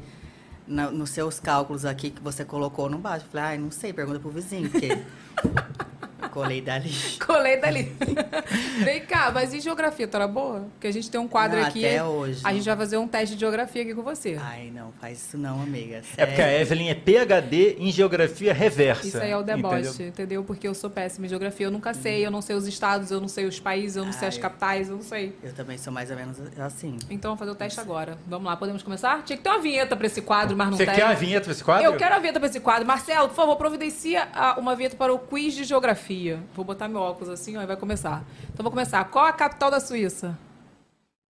na- 0.66 0.90
nos 0.90 1.10
seus 1.10 1.38
cálculos 1.40 1.84
aqui 1.84 2.10
que 2.10 2.22
você 2.22 2.44
colocou 2.44 2.88
não 2.90 2.98
bate. 2.98 3.24
Falei, 3.26 3.46
ai, 3.46 3.58
não 3.58 3.70
sei, 3.70 3.92
pergunta 3.92 4.18
pro 4.18 4.30
vizinho, 4.30 4.70
porque 4.70 4.88
colei 6.30 6.60
dali. 6.60 6.90
Colei 7.24 7.56
dali. 7.60 7.92
Vem 8.84 9.00
cá, 9.02 9.30
mas 9.32 9.52
e 9.52 9.60
geografia? 9.60 10.06
Tu 10.06 10.16
era 10.16 10.26
boa? 10.28 10.66
Porque 10.72 10.86
a 10.86 10.92
gente 10.92 11.10
tem 11.10 11.20
um 11.20 11.28
quadro 11.28 11.58
Não, 11.58 11.66
aqui. 11.66 11.84
até 11.84 12.02
hoje. 12.04 12.40
A 12.44 12.52
gente 12.52 12.64
vai 12.64 12.76
fazer 12.76 12.96
um 12.96 13.08
teste 13.08 13.34
de 13.34 13.40
geografia 13.40 13.82
aqui 13.82 13.94
com 13.94 14.02
você. 14.02 14.36
Ai, 14.40 14.70
não, 14.74 14.92
faz 15.00 15.18
isso 15.18 15.38
não, 15.38 15.62
amiga. 15.62 16.02
É 16.16 16.26
porque 16.26 16.40
a 16.40 16.44
sério. 16.46 16.62
Evelyn 16.62 16.88
é 16.88 16.94
PhD 16.94 17.76
em 17.78 17.90
geografia 17.90 18.52
reversa. 18.52 19.06
Isso 19.06 19.18
aí 19.18 19.30
é 19.30 19.36
o 19.36 19.42
deboche, 19.42 19.88
entendeu? 19.88 20.08
entendeu? 20.08 20.44
Porque 20.44 20.66
eu 20.68 20.74
sou 20.74 20.90
péssima 20.90 21.26
em 21.26 21.28
geografia. 21.28 21.66
Eu 21.66 21.70
nunca 21.70 21.92
sei, 21.94 22.24
eu 22.24 22.30
não 22.30 22.42
sei 22.42 22.56
os 22.56 22.66
estados, 22.66 23.10
eu 23.10 23.20
não 23.20 23.28
sei 23.28 23.46
os 23.46 23.58
países, 23.60 23.96
eu 23.96 24.04
não 24.04 24.12
sei 24.12 24.28
as 24.28 24.34
Ai. 24.34 24.40
capitais, 24.40 24.88
eu 24.88 24.96
não 24.96 25.02
sei. 25.02 25.34
Eu 25.42 25.52
também 25.52 25.78
sou 25.78 25.92
mais 25.92 26.10
ou 26.10 26.16
menos 26.16 26.36
assim. 26.58 26.96
Então 27.10 27.30
vamos 27.30 27.38
fazer 27.38 27.50
o 27.50 27.54
teste 27.54 27.80
agora. 27.80 28.18
Vamos 28.26 28.46
lá, 28.46 28.56
podemos 28.56 28.82
começar? 28.82 29.22
Tinha 29.24 29.36
que 29.36 29.42
ter 29.42 29.50
uma 29.50 29.60
vinheta 29.60 29.96
pra 29.96 30.06
esse 30.06 30.22
quadro, 30.22 30.56
mas 30.56 30.70
não 30.70 30.76
Você 30.76 30.86
tem. 30.86 30.94
quer 30.94 31.04
a 31.04 31.14
vinheta 31.14 31.44
pra 31.44 31.52
esse 31.52 31.64
quadro? 31.64 31.84
Eu 31.84 31.96
quero 31.96 32.14
a 32.14 32.18
vinheta 32.18 32.38
pra 32.40 32.48
esse 32.48 32.60
quadro. 32.60 32.86
Marcelo, 32.86 33.28
por 33.28 33.34
favor, 33.34 33.56
providencia 33.56 34.28
ah, 34.34 34.56
uma 34.58 34.74
vinheta 34.74 34.96
para 34.96 35.12
o 35.12 35.18
quiz 35.18 35.54
de 35.54 35.64
geografia. 35.64 36.15
Vou 36.54 36.64
botar 36.64 36.88
meu 36.88 37.00
óculos 37.00 37.28
assim, 37.28 37.56
ó, 37.56 37.62
e 37.62 37.66
vai 37.66 37.76
começar. 37.76 38.24
Então 38.52 38.62
vou 38.62 38.70
começar. 38.70 39.04
Qual 39.06 39.24
a 39.24 39.32
capital 39.32 39.70
da 39.70 39.80
Suíça? 39.80 40.38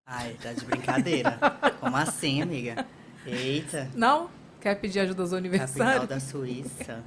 Ai, 0.05 0.35
tá 0.41 0.51
de 0.53 0.65
brincadeira. 0.65 1.39
Como 1.79 1.95
assim, 1.95 2.41
amiga? 2.41 2.85
Eita, 3.25 3.89
Não? 3.95 4.29
Quer 4.59 4.75
pedir 4.75 4.99
ajuda 5.01 5.21
aos 5.23 5.31
capital 5.31 5.37
aniversários? 5.39 6.07
da 6.07 6.19
Suíça. 6.19 7.03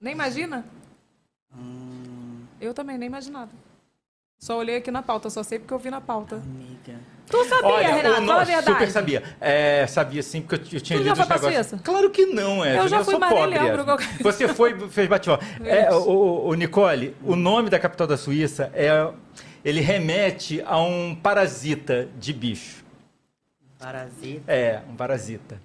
Nem 0.00 0.12
imagina? 0.12 0.64
Hum, 1.56 2.44
Eu 2.60 2.72
também, 2.74 2.98
nem 2.98 3.06
imaginava. 3.08 3.50
Só 4.44 4.58
olhei 4.58 4.76
aqui 4.76 4.90
na 4.90 5.00
pauta, 5.02 5.30
só 5.30 5.42
sei 5.42 5.58
porque 5.58 5.72
eu 5.72 5.78
vi 5.78 5.88
na 5.88 6.02
pauta. 6.02 6.36
amiga. 6.36 7.00
Tu 7.30 7.44
sabia, 7.46 7.66
Olha, 7.66 7.94
Renato? 7.94 8.22
o 8.22 8.26
Fala 8.26 8.42
a 8.42 8.44
verdade. 8.44 8.66
super 8.66 8.90
sabia. 8.90 9.22
É, 9.40 9.86
sabia 9.86 10.22
sim, 10.22 10.42
porque 10.42 10.56
eu, 10.56 10.78
eu 10.78 10.80
tinha 10.82 10.98
Tu 10.98 11.02
lido 11.02 11.12
os 11.14 11.18
negócios. 11.26 11.54
Suíça? 11.54 11.80
Claro 11.82 12.10
que 12.10 12.26
não, 12.26 12.62
Evelyn. 12.62 12.82
Eu 12.82 12.88
já 12.88 13.02
fui, 13.02 13.18
nem 13.18 13.26
pobre, 13.30 13.58
que- 14.18 14.22
Você 14.22 14.46
foi, 14.46 14.78
fez 14.90 15.08
bate-volta. 15.08 15.42
É, 15.64 15.90
o, 15.94 16.48
o- 16.48 16.54
Nicole, 16.54 17.16
o 17.24 17.34
nome 17.34 17.70
da 17.70 17.78
capital 17.78 18.06
da 18.06 18.18
Suíça 18.18 18.70
é... 18.74 19.10
Ele 19.64 19.80
remete 19.80 20.62
a 20.66 20.78
um 20.78 21.14
parasita 21.14 22.06
de 22.20 22.34
bicho. 22.34 22.84
Parasita. 23.78 24.52
É, 24.52 24.82
um 24.90 24.94
parasita. 24.94 25.58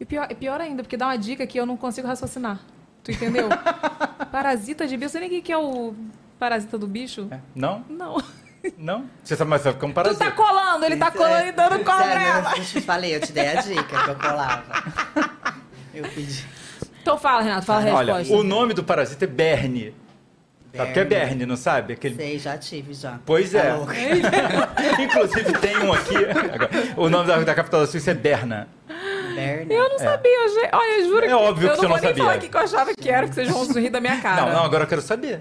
E 0.00 0.06
pior, 0.06 0.28
e 0.30 0.34
pior 0.34 0.58
ainda, 0.62 0.82
porque 0.82 0.96
dá 0.96 1.08
uma 1.08 1.18
dica 1.18 1.46
que 1.46 1.60
eu 1.60 1.66
não 1.66 1.76
consigo 1.76 2.08
raciocinar. 2.08 2.58
Tu 3.04 3.12
entendeu? 3.12 3.50
parasita 4.32 4.86
de 4.86 4.96
bicho. 4.96 5.10
Você 5.10 5.20
nem 5.20 5.38
o 5.38 5.42
que 5.42 5.52
é 5.52 5.58
o 5.58 5.94
parasita 6.40 6.76
do 6.78 6.86
bicho? 6.88 7.28
É. 7.30 7.38
Não? 7.54 7.84
Não. 7.88 8.20
Não? 8.76 9.04
Você 9.24 9.36
sabe 9.36 9.48
mais 9.50 9.62
sabe 9.62 9.78
que 9.78 9.84
é 9.84 9.88
um 9.88 9.90
Tu 9.90 9.94
parasita. 9.94 10.24
tá 10.24 10.30
colando, 10.32 10.84
ele 10.84 10.96
tá 10.96 11.08
Isso 11.08 11.16
colando 11.16 11.36
é- 11.44 11.48
e 11.48 11.52
dando 11.52 11.84
cola 11.84 12.06
nela. 12.06 12.52
Eu 12.56 12.64
te 12.64 12.80
falei, 12.80 13.14
eu 13.16 13.20
te 13.20 13.32
dei 13.32 13.48
a 13.48 13.60
dica 13.62 13.82
que 14.04 14.10
eu 14.10 14.14
colava. 14.16 14.64
Eu 15.94 16.04
pedi. 16.04 16.46
Então 17.02 17.18
fala, 17.18 17.42
Renato, 17.42 17.66
fala 17.66 17.90
a 17.90 17.94
Olha, 17.94 18.14
resposta. 18.18 18.40
o 18.40 18.44
nome 18.46 18.72
do 18.74 18.84
parasita 18.84 19.24
é 19.24 19.28
Berne. 19.28 19.92
Sabe 20.76 20.90
o 20.90 20.92
que 20.94 21.00
é 21.00 21.04
Berne, 21.04 21.46
não 21.46 21.56
sabe? 21.56 21.94
Aquele... 21.94 22.14
Sei, 22.14 22.38
já 22.38 22.56
tive, 22.56 22.94
já. 22.94 23.18
Pois 23.26 23.52
é. 23.54 23.62
Tá 23.70 23.76
louca. 23.76 23.94
Inclusive 25.02 25.52
tem 25.58 25.76
um 25.78 25.92
aqui. 25.92 26.14
Agora, 26.16 26.70
O 26.96 27.08
nome 27.08 27.26
da, 27.26 27.38
da 27.40 27.54
capital 27.54 27.80
da 27.80 27.86
Suíça 27.88 28.12
é 28.12 28.14
Berna. 28.14 28.68
Berna. 29.34 29.72
Eu 29.72 29.88
não 29.88 29.98
sabia, 29.98 30.48
gente. 30.48 30.70
Olha, 30.72 31.00
eu 31.00 31.08
juro 31.08 31.24
É 31.24 31.28
que 31.28 31.34
óbvio 31.34 31.66
eu 31.68 31.70
que 31.72 31.76
você 31.76 31.82
não 31.82 31.88
não 31.88 31.96
vou 31.96 32.00
nem 32.00 32.08
sabia. 32.10 32.24
falar 32.24 32.36
aqui 32.36 32.48
que 32.48 32.56
eu 32.56 32.60
achava 32.60 32.94
que 32.94 33.08
era, 33.10 33.26
porque 33.26 33.34
vocês 33.34 33.48
vão 33.50 33.82
rir 33.82 33.90
da 33.90 34.00
minha 34.00 34.20
cara. 34.20 34.42
Não, 34.42 34.52
não, 34.52 34.64
agora 34.64 34.84
eu 34.84 34.88
quero 34.88 35.02
saber. 35.02 35.40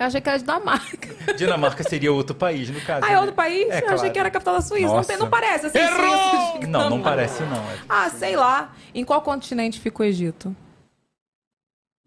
Eu 0.00 0.06
achei 0.06 0.18
que 0.18 0.28
era 0.30 0.38
de 0.38 0.44
Dinamarca. 0.44 1.34
Dinamarca 1.36 1.82
seria 1.82 2.10
outro 2.10 2.34
país, 2.34 2.70
no 2.70 2.80
caso. 2.80 3.04
Ah, 3.04 3.08
é 3.10 3.12
né? 3.12 3.20
outro 3.20 3.34
país? 3.34 3.68
É, 3.68 3.76
eu 3.76 3.82
claro. 3.82 3.94
achei 3.96 4.08
que 4.10 4.18
era 4.18 4.28
a 4.28 4.30
capital 4.30 4.54
da 4.54 4.62
Suíça. 4.62 4.86
Não, 4.94 5.04
tem- 5.04 5.18
não 5.18 5.28
parece 5.28 5.66
assim. 5.66 5.78
Errou! 5.78 6.52
Suíça 6.52 6.66
Não, 6.68 6.88
não 6.88 7.02
parece 7.02 7.42
não. 7.42 7.58
é. 7.70 7.78
Ah, 7.86 8.08
sei 8.08 8.34
lá. 8.34 8.72
Em 8.94 9.04
qual 9.04 9.20
continente 9.20 9.78
fica 9.78 10.02
o 10.02 10.06
Egito? 10.06 10.56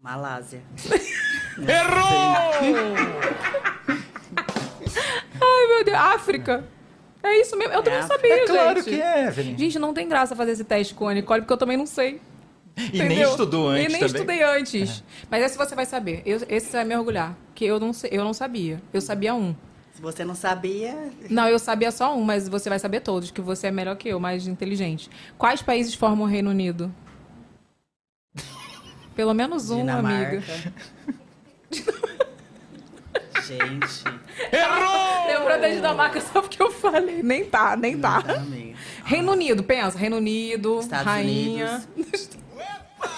Malásia. 0.00 0.60
Ai, 5.40 5.66
meu 5.68 5.84
Deus. 5.84 5.96
África. 5.96 6.64
É 7.22 7.40
isso 7.40 7.56
mesmo. 7.56 7.72
Eu 7.74 7.82
também 7.82 8.00
não 8.00 8.08
sabia, 8.08 8.34
É 8.42 8.46
claro 8.46 8.82
gente. 8.82 8.90
que 8.90 9.00
é, 9.00 9.26
Evelyn. 9.28 9.56
Gente, 9.56 9.78
não 9.78 9.94
tem 9.94 10.08
graça 10.08 10.34
fazer 10.34 10.50
esse 10.50 10.64
teste 10.64 10.94
com 10.94 11.08
a 11.08 11.14
Nicole, 11.14 11.42
porque 11.42 11.52
eu 11.52 11.56
também 11.56 11.76
não 11.76 11.86
sei. 11.86 12.20
E 12.76 13.02
nem 13.02 13.22
estudou 13.22 13.68
antes 13.68 13.84
E 13.84 13.88
nem 13.88 14.00
também. 14.00 14.14
estudei 14.14 14.42
antes. 14.42 15.04
Mas 15.30 15.44
esse 15.44 15.56
você 15.56 15.74
vai 15.74 15.86
saber. 15.86 16.22
Eu- 16.26 16.40
esse 16.48 16.66
você 16.66 16.76
vai 16.78 16.84
me 16.84 16.96
orgulhar. 16.96 17.36
Que 17.54 17.64
eu 17.64 17.78
não, 17.78 17.92
eu 18.10 18.24
não 18.24 18.32
sabia. 18.34 18.82
Eu 18.92 19.00
sabia 19.00 19.32
um. 19.34 19.54
Se 19.92 20.02
você 20.02 20.24
não 20.24 20.34
sabia, 20.34 21.10
Não, 21.30 21.48
eu 21.48 21.56
sabia 21.58 21.92
só 21.92 22.16
um, 22.16 22.22
mas 22.22 22.48
você 22.48 22.68
vai 22.68 22.80
saber 22.80 22.98
todos, 23.00 23.30
que 23.30 23.40
você 23.40 23.68
é 23.68 23.70
melhor 23.70 23.94
que 23.96 24.08
eu, 24.08 24.18
mais 24.18 24.48
inteligente. 24.48 25.08
Quais 25.38 25.62
países 25.62 25.94
formam 25.94 26.26
o 26.26 26.28
Reino 26.28 26.50
Unido? 26.50 26.92
Pelo 29.14 29.32
menos 29.32 29.70
um, 29.70 29.76
Dinamarca. 29.76 30.38
amiga. 30.38 30.42
Gente, 33.46 34.04
Lembrou 35.28 35.60
da 35.60 35.68
Dinamarca 35.68 36.18
só 36.20 36.40
porque 36.40 36.62
eu 36.62 36.70
falei. 36.70 37.22
Nem 37.22 37.44
tá, 37.44 37.76
nem 37.76 37.98
tá. 37.98 38.16
amiga. 38.18 38.74
Reino 39.04 39.32
Unido, 39.32 39.62
pensa. 39.62 39.98
Reino 39.98 40.16
Unido, 40.16 40.80
Estados 40.80 41.04
rainha. 41.06 41.84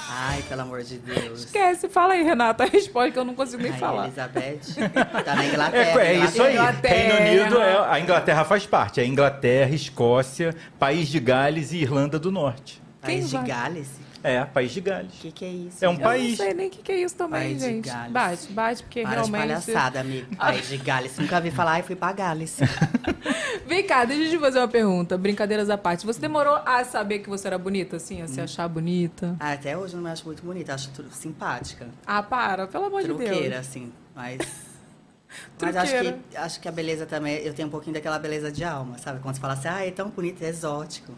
Ai, 0.08 0.42
pelo 0.48 0.62
amor 0.62 0.82
de 0.82 0.98
Deus. 0.98 1.40
Esquece, 1.44 1.88
fala 1.88 2.14
aí, 2.14 2.22
Renata. 2.22 2.64
Responde 2.72 3.12
que 3.12 3.18
eu 3.18 3.25
não 3.25 3.34
consigo 3.34 3.62
nem 3.62 3.72
Rainha 3.72 3.86
falar. 3.86 4.04
Elizabeth. 4.06 4.60
Tá 5.25 5.34
na 5.34 5.44
É, 5.44 5.48
Inglaterra. 5.48 6.00
é 6.04 6.14
isso 6.14 6.42
aí. 6.42 6.52
Inglaterra. 6.54 6.94
Reino 7.18 7.40
Unido, 7.42 7.60
é, 7.60 7.90
a 7.90 8.00
Inglaterra 8.00 8.44
faz 8.44 8.66
parte. 8.66 9.00
É 9.00 9.04
Inglaterra, 9.06 9.75
Escócia, 9.75 10.54
País 10.78 11.08
de 11.08 11.18
Gales 11.18 11.72
e 11.72 11.78
Irlanda 11.78 12.18
do 12.18 12.30
Norte. 12.30 12.80
País 13.00 13.18
Quem 13.18 13.26
de 13.26 13.36
vai? 13.36 13.46
Gales? 13.46 13.88
É, 14.23 14.44
País 14.44 14.73
de 14.73 14.80
Gales. 14.80 15.12
O 15.14 15.16
que, 15.20 15.30
que 15.32 15.44
é 15.44 15.49
isso? 15.49 15.85
É 15.85 15.88
um 15.88 15.94
Eu 15.94 16.00
país. 16.00 16.30
não 16.30 16.37
sei 16.46 16.54
nem 16.54 16.66
o 16.66 16.70
que, 16.70 16.82
que 16.82 16.92
é 16.92 17.00
isso 17.02 17.14
também, 17.16 17.40
País 17.42 17.58
de 17.61 17.64
gente. 17.66 17.85
Gales. 17.88 18.12
Bate, 18.12 18.52
bate, 18.52 18.82
porque 18.82 19.02
Para 19.02 19.11
de 19.23 19.30
realmente. 19.30 19.40
palhaçada, 19.40 20.00
amigo. 20.00 20.37
País 20.37 20.68
de 20.68 20.76
Gales. 20.78 21.18
Nunca 21.18 21.40
vi 21.40 21.50
falar 21.50 21.80
e 21.80 21.82
fui 21.82 21.94
pra 21.96 22.12
Gales. 22.12 22.58
Vem 23.66 23.85
cá, 23.87 24.04
deixa 24.04 24.25
eu 24.25 24.30
te 24.30 24.38
fazer 24.38 24.58
uma 24.58 24.68
pergunta. 24.68 25.16
Brincadeiras 25.18 25.68
à 25.70 25.76
parte. 25.78 26.06
Você 26.06 26.20
demorou 26.20 26.54
a 26.64 26.85
saber 26.85 27.18
que 27.20 27.28
você 27.28 27.46
era 27.46 27.58
bonita, 27.58 27.96
assim, 27.96 28.23
a 28.23 28.28
se 28.28 28.40
achar 28.40 28.68
bonita? 28.68 29.37
Ah, 29.40 29.52
até 29.52 29.76
hoje 29.76 29.94
eu 29.94 29.96
não 29.99 30.04
me 30.04 30.11
acho 30.12 30.25
muito 30.25 30.42
bonita. 30.42 30.75
Acho 30.75 30.90
tudo 30.90 31.11
simpática. 31.12 31.87
Ah, 32.06 32.23
para, 32.23 32.66
pelo 32.66 32.85
amor 32.87 33.00
de 33.02 33.08
Truqueira, 33.08 33.35
Deus. 33.56 33.56
assim. 33.56 33.92
Mas... 34.14 34.38
Mas 35.61 35.76
acho 35.76 35.93
que, 35.93 36.37
acho 36.37 36.61
que 36.61 36.69
a 36.69 36.73
beleza 36.73 37.07
também... 37.07 37.37
Eu 37.38 37.55
tenho 37.55 37.69
um 37.69 37.71
pouquinho 37.71 37.95
daquela 37.95 38.19
beleza 38.19 38.50
de 38.50 38.64
alma, 38.64 38.99
sabe? 38.99 39.21
Quando 39.21 39.35
você 39.35 39.40
fala 39.40 39.55
assim, 39.55 39.69
ah, 39.69 39.87
é 39.87 39.90
tão 39.90 40.11
bonito, 40.11 40.43
é 40.43 40.49
exótico. 40.49 41.12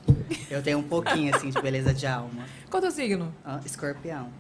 Eu 0.51 0.63
tenho 0.63 0.79
um 0.79 0.83
pouquinho, 0.83 1.35
assim, 1.35 1.51
de 1.51 1.61
beleza 1.61 1.93
de 1.93 2.07
alma. 2.07 2.45
Qual 2.71 2.79
é 2.79 2.83
teu 2.83 2.91
signo? 2.91 3.35
Ah, 3.45 3.61
escorpião. 3.65 4.31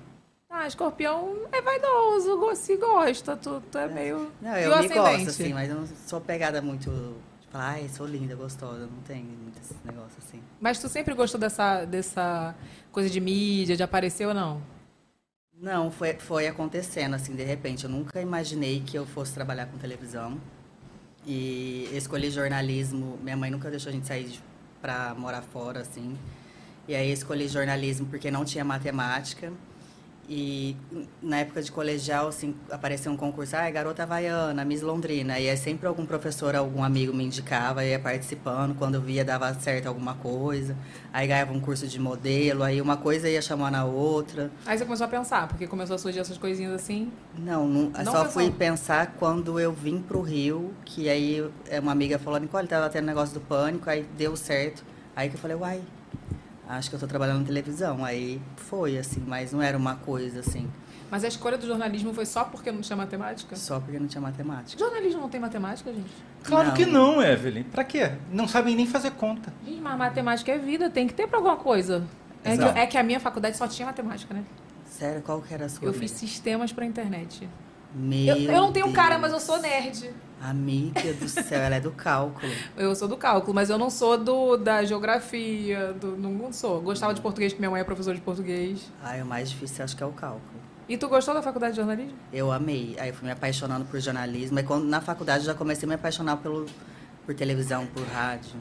Ah, 0.51 0.67
escorpião 0.67 1.37
é 1.53 1.61
vaidoso, 1.61 2.55
se 2.55 2.77
gosta, 2.77 3.37
tu, 3.37 3.63
tu 3.71 3.79
é 3.79 3.87
meio. 3.87 4.33
Não, 4.41 4.57
eu 4.57 4.79
me 4.79 4.89
gosto, 4.89 5.29
assim, 5.29 5.53
mas 5.53 5.69
eu 5.69 5.77
não 5.77 5.87
sou 6.07 6.21
pegada 6.21 6.63
muito... 6.63 7.17
Falar, 7.51 7.71
ai, 7.71 7.89
sou 7.89 8.07
linda, 8.07 8.35
gostosa. 8.35 8.81
Não 8.81 9.03
tenho 9.07 9.25
muito 9.25 9.59
esse 9.59 9.75
negócio, 9.83 10.19
assim. 10.19 10.39
Mas 10.61 10.79
tu 10.79 10.87
sempre 10.87 11.15
gostou 11.15 11.41
dessa, 11.41 11.87
dessa 11.87 12.55
coisa 12.93 13.09
de 13.09 13.19
mídia, 13.21 13.75
de 13.75 13.83
aparecer 13.83 14.27
ou 14.27 14.35
não? 14.35 14.61
Não, 15.61 15.91
foi, 15.91 16.15
foi 16.15 16.47
acontecendo, 16.47 17.15
assim, 17.15 17.35
de 17.35 17.43
repente. 17.43 17.85
Eu 17.85 17.91
nunca 17.91 18.21
imaginei 18.21 18.81
que 18.81 18.97
eu 18.97 19.05
fosse 19.05 19.35
trabalhar 19.35 19.67
com 19.67 19.77
televisão. 19.77 20.41
E 21.27 21.89
escolhi 21.93 22.31
jornalismo. 22.31 23.19
Minha 23.23 23.37
mãe 23.37 23.51
nunca 23.51 23.69
deixou 23.69 23.91
a 23.91 23.93
gente 23.93 24.07
sair 24.07 24.39
pra 24.81 25.15
morar 25.17 25.43
fora, 25.43 25.81
assim. 25.81 26.17
E 26.87 26.95
aí 26.95 27.11
escolhi 27.11 27.49
jornalismo 27.49 28.07
porque 28.07 28.31
não 28.31 28.45
tinha 28.45 28.65
matemática. 28.65 29.53
E 30.31 30.77
na 31.23 31.39
época 31.39 31.63
de 31.63 31.73
colegial, 31.73 32.29
assim, 32.29 32.55
apareceu 32.71 33.11
um 33.11 33.17
concurso, 33.17 33.57
ah, 33.57 33.71
garota 33.71 34.03
havaiana, 34.03 34.63
Miss 34.63 34.83
Londrina. 34.83 35.39
E 35.41 35.49
aí 35.49 35.57
sempre 35.57 35.87
algum 35.89 36.05
professor, 36.05 36.55
algum 36.55 36.85
amigo 36.85 37.15
me 37.15 37.25
indicava, 37.25 37.83
ia 37.83 37.99
participando. 37.99 38.75
Quando 38.77 39.01
via, 39.01 39.25
dava 39.25 39.55
certo 39.55 39.87
alguma 39.87 40.15
coisa. 40.15 40.77
Aí 41.15 41.27
ganhava 41.27 41.55
um 41.55 41.61
curso 41.61 41.87
de 41.89 41.99
modelo, 41.99 42.63
aí 42.63 42.79
uma 42.83 42.99
coisa 42.99 43.27
ia 43.27 43.41
chamando 43.41 43.77
a 43.77 43.85
outra. 43.87 44.51
Aí 44.67 44.77
você 44.77 44.85
começou 44.85 45.07
a 45.07 45.09
pensar, 45.09 45.49
porque 45.49 45.67
começou 45.67 45.97
a 45.97 45.99
surgir 45.99 46.19
essas 46.19 46.37
coisinhas 46.37 46.75
assim. 46.75 47.11
Não, 47.39 47.67
não, 47.67 47.85
Não 47.89 48.05
só 48.05 48.25
pensou? 48.25 48.25
fui 48.33 48.51
pensar 48.51 49.15
quando 49.19 49.59
eu 49.59 49.73
vim 49.73 49.99
pro 49.99 50.21
Rio, 50.21 50.75
que 50.85 51.09
aí 51.09 51.43
uma 51.83 51.93
amiga 51.93 52.19
falou, 52.19 52.39
Nicole, 52.39 52.69
tava 52.69 52.91
tendo 52.91 53.07
negócio 53.07 53.33
do 53.33 53.41
pânico, 53.41 53.89
aí 53.89 54.05
deu 54.19 54.37
certo. 54.37 54.85
Aí 55.17 55.31
que 55.31 55.37
eu 55.37 55.41
falei, 55.41 55.57
uai, 55.57 55.81
acho 56.69 56.89
que 56.91 56.97
eu 56.97 57.01
tô 57.01 57.07
trabalhando 57.07 57.41
na 57.41 57.47
televisão. 57.47 58.05
Aí 58.05 58.41
foi, 58.57 58.99
assim, 58.99 59.23
mas 59.27 59.53
não 59.53 59.63
era 59.63 59.77
uma 59.77 59.97
coisa, 59.97 60.41
assim, 60.41 60.69
Mas 61.11 61.25
a 61.25 61.29
escolha 61.29 61.57
do 61.57 61.67
jornalismo 61.67 62.13
foi 62.13 62.27
só 62.27 62.45
porque 62.45 62.71
não 62.71 62.83
tinha 62.83 62.97
matemática? 62.97 63.57
só 63.57 63.81
porque 63.81 63.99
não 63.99 64.07
tinha 64.07 64.21
matemática. 64.21 64.79
Jornalismo 64.79 65.21
não 65.23 65.29
tem 65.31 65.41
matemática, 65.41 65.91
gente? 65.93 66.11
Claro 66.45 66.69
Não. 66.69 66.75
que 66.75 66.85
não, 66.85 67.23
Evelyn. 67.23 67.63
Pra 67.65 67.83
quê? 67.83 68.13
Não 68.31 68.47
sabem 68.47 68.77
nem 68.77 68.87
fazer 68.87 69.13
conta. 69.13 69.53
Gente, 69.65 69.81
mas 69.81 69.97
matemática 69.99 70.53
é 70.53 70.59
vida, 70.59 70.91
tem 70.91 71.07
que 71.07 71.15
ter 71.15 71.27
pra 71.27 71.39
alguma 71.39 71.57
coisa. 71.57 72.05
É 72.45 72.57
que, 72.57 72.65
é 72.65 72.87
que 72.87 72.99
a 72.99 73.03
minha 73.03 73.19
faculdade 73.19 73.57
só 73.57 73.67
tinha 73.67 73.87
matemática, 73.87 74.33
né? 74.35 74.45
Sério, 74.85 75.23
qual 75.23 75.41
que 75.41 75.53
era 75.55 75.65
a 75.67 75.69
sua? 75.69 75.85
Eu 75.85 75.89
amiga? 75.91 75.99
fiz 76.01 76.11
sistemas 76.13 76.73
pra 76.73 76.85
internet. 76.85 77.49
Meu 77.95 78.37
Eu, 78.37 78.53
eu 78.53 78.61
não 78.61 78.73
tenho 78.73 78.93
cara, 78.93 79.11
Deus. 79.19 79.21
mas 79.23 79.33
eu 79.33 79.41
sou 79.41 79.59
nerd. 79.61 80.11
Amiga 80.41 81.13
do 81.15 81.29
céu, 81.29 81.61
ela 81.61 81.77
é 81.77 81.81
do 81.81 81.91
cálculo. 81.91 82.53
Eu 82.77 82.95
sou 82.95 83.09
do 83.09 83.17
cálculo, 83.17 83.55
mas 83.55 83.71
eu 83.71 83.79
não 83.79 83.91
sou 83.91 84.17
do 84.17 84.57
da 84.57 84.85
geografia, 84.85 85.93
do, 85.95 86.17
não 86.17 86.53
sou. 86.53 86.81
Gostava 86.81 87.13
de 87.13 87.21
português, 87.21 87.53
porque 87.53 87.61
minha 87.61 87.71
mãe 87.71 87.81
é 87.81 87.85
professora 87.85 88.15
de 88.15 88.23
português. 88.23 88.91
Ai, 89.03 89.21
o 89.21 89.27
mais 89.27 89.51
difícil 89.51 89.85
acho 89.85 89.97
que 89.97 90.03
é 90.03 90.07
o 90.07 90.13
cálculo. 90.13 90.59
E 90.89 90.97
tu 90.97 91.09
gostou 91.09 91.35
da 91.35 91.43
faculdade 91.43 91.73
de 91.73 91.77
jornalismo? 91.77 92.17
Eu 92.33 92.51
amei. 92.51 92.97
Aí 92.99 93.11
eu 93.11 93.15
fui 93.15 93.27
me 93.27 93.33
apaixonando 93.33 93.85
por 93.85 94.01
jornalismo. 94.01 94.59
Aí 94.59 94.65
quando 94.65 94.85
na 94.85 95.01
faculdade 95.01 95.41
eu 95.41 95.47
já 95.47 95.55
comecei 95.55 95.87
a 95.87 95.89
me 95.89 95.95
apaixonar 95.95 96.39
pelo, 96.39 96.65
por 97.27 97.35
televisão, 97.35 97.87
por 97.87 98.03
rádio. 98.05 98.57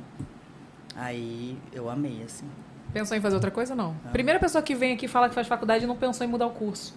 Aí 0.96 1.58
eu 1.72 1.90
amei, 1.90 2.24
assim. 2.26 2.46
Pensou 2.92 3.16
em 3.16 3.22
fazer 3.22 3.36
outra 3.36 3.52
coisa 3.52 3.74
ou 3.74 3.78
não? 3.78 3.96
Primeira 4.12 4.40
pessoa 4.40 4.62
que 4.62 4.76
vem 4.76 4.94
aqui 4.94 5.06
e 5.06 5.08
fala 5.08 5.30
que 5.30 5.36
faz 5.36 5.48
faculdade 5.48 5.86
não 5.86 5.96
pensou 5.96 6.26
em 6.26 6.30
mudar 6.30 6.48
o 6.48 6.52
curso. 6.52 6.94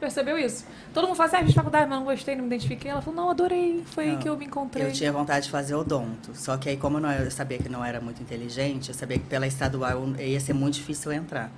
Percebeu 0.00 0.38
isso? 0.38 0.64
Todo 0.94 1.06
mundo 1.06 1.16
fala 1.16 1.28
assim, 1.28 1.36
ah, 1.36 1.44
fiz 1.44 1.54
faculdade, 1.54 1.86
mas 1.86 1.98
não 1.98 2.06
gostei, 2.06 2.34
não 2.34 2.42
me 2.42 2.48
identifiquei. 2.48 2.90
Ela 2.90 3.02
falou, 3.02 3.20
não, 3.22 3.30
adorei, 3.30 3.84
foi 3.84 4.04
aí 4.04 4.12
Não, 4.12 4.18
que 4.18 4.28
eu 4.30 4.36
me 4.36 4.46
encontrei. 4.46 4.86
Eu 4.86 4.92
tinha 4.92 5.12
vontade 5.12 5.44
de 5.44 5.50
fazer 5.50 5.74
odonto. 5.74 6.30
Só 6.34 6.56
que 6.56 6.70
aí, 6.70 6.76
como 6.78 6.96
eu, 6.96 7.02
não, 7.02 7.12
eu 7.12 7.30
sabia 7.30 7.58
que 7.58 7.68
não 7.68 7.84
era 7.84 8.00
muito 8.00 8.22
inteligente, 8.22 8.88
eu 8.88 8.94
sabia 8.94 9.18
que 9.18 9.26
pela 9.26 9.46
estadual 9.46 10.02
ia 10.18 10.40
ser 10.40 10.54
muito 10.54 10.74
difícil 10.74 11.12
entrar. 11.12 11.50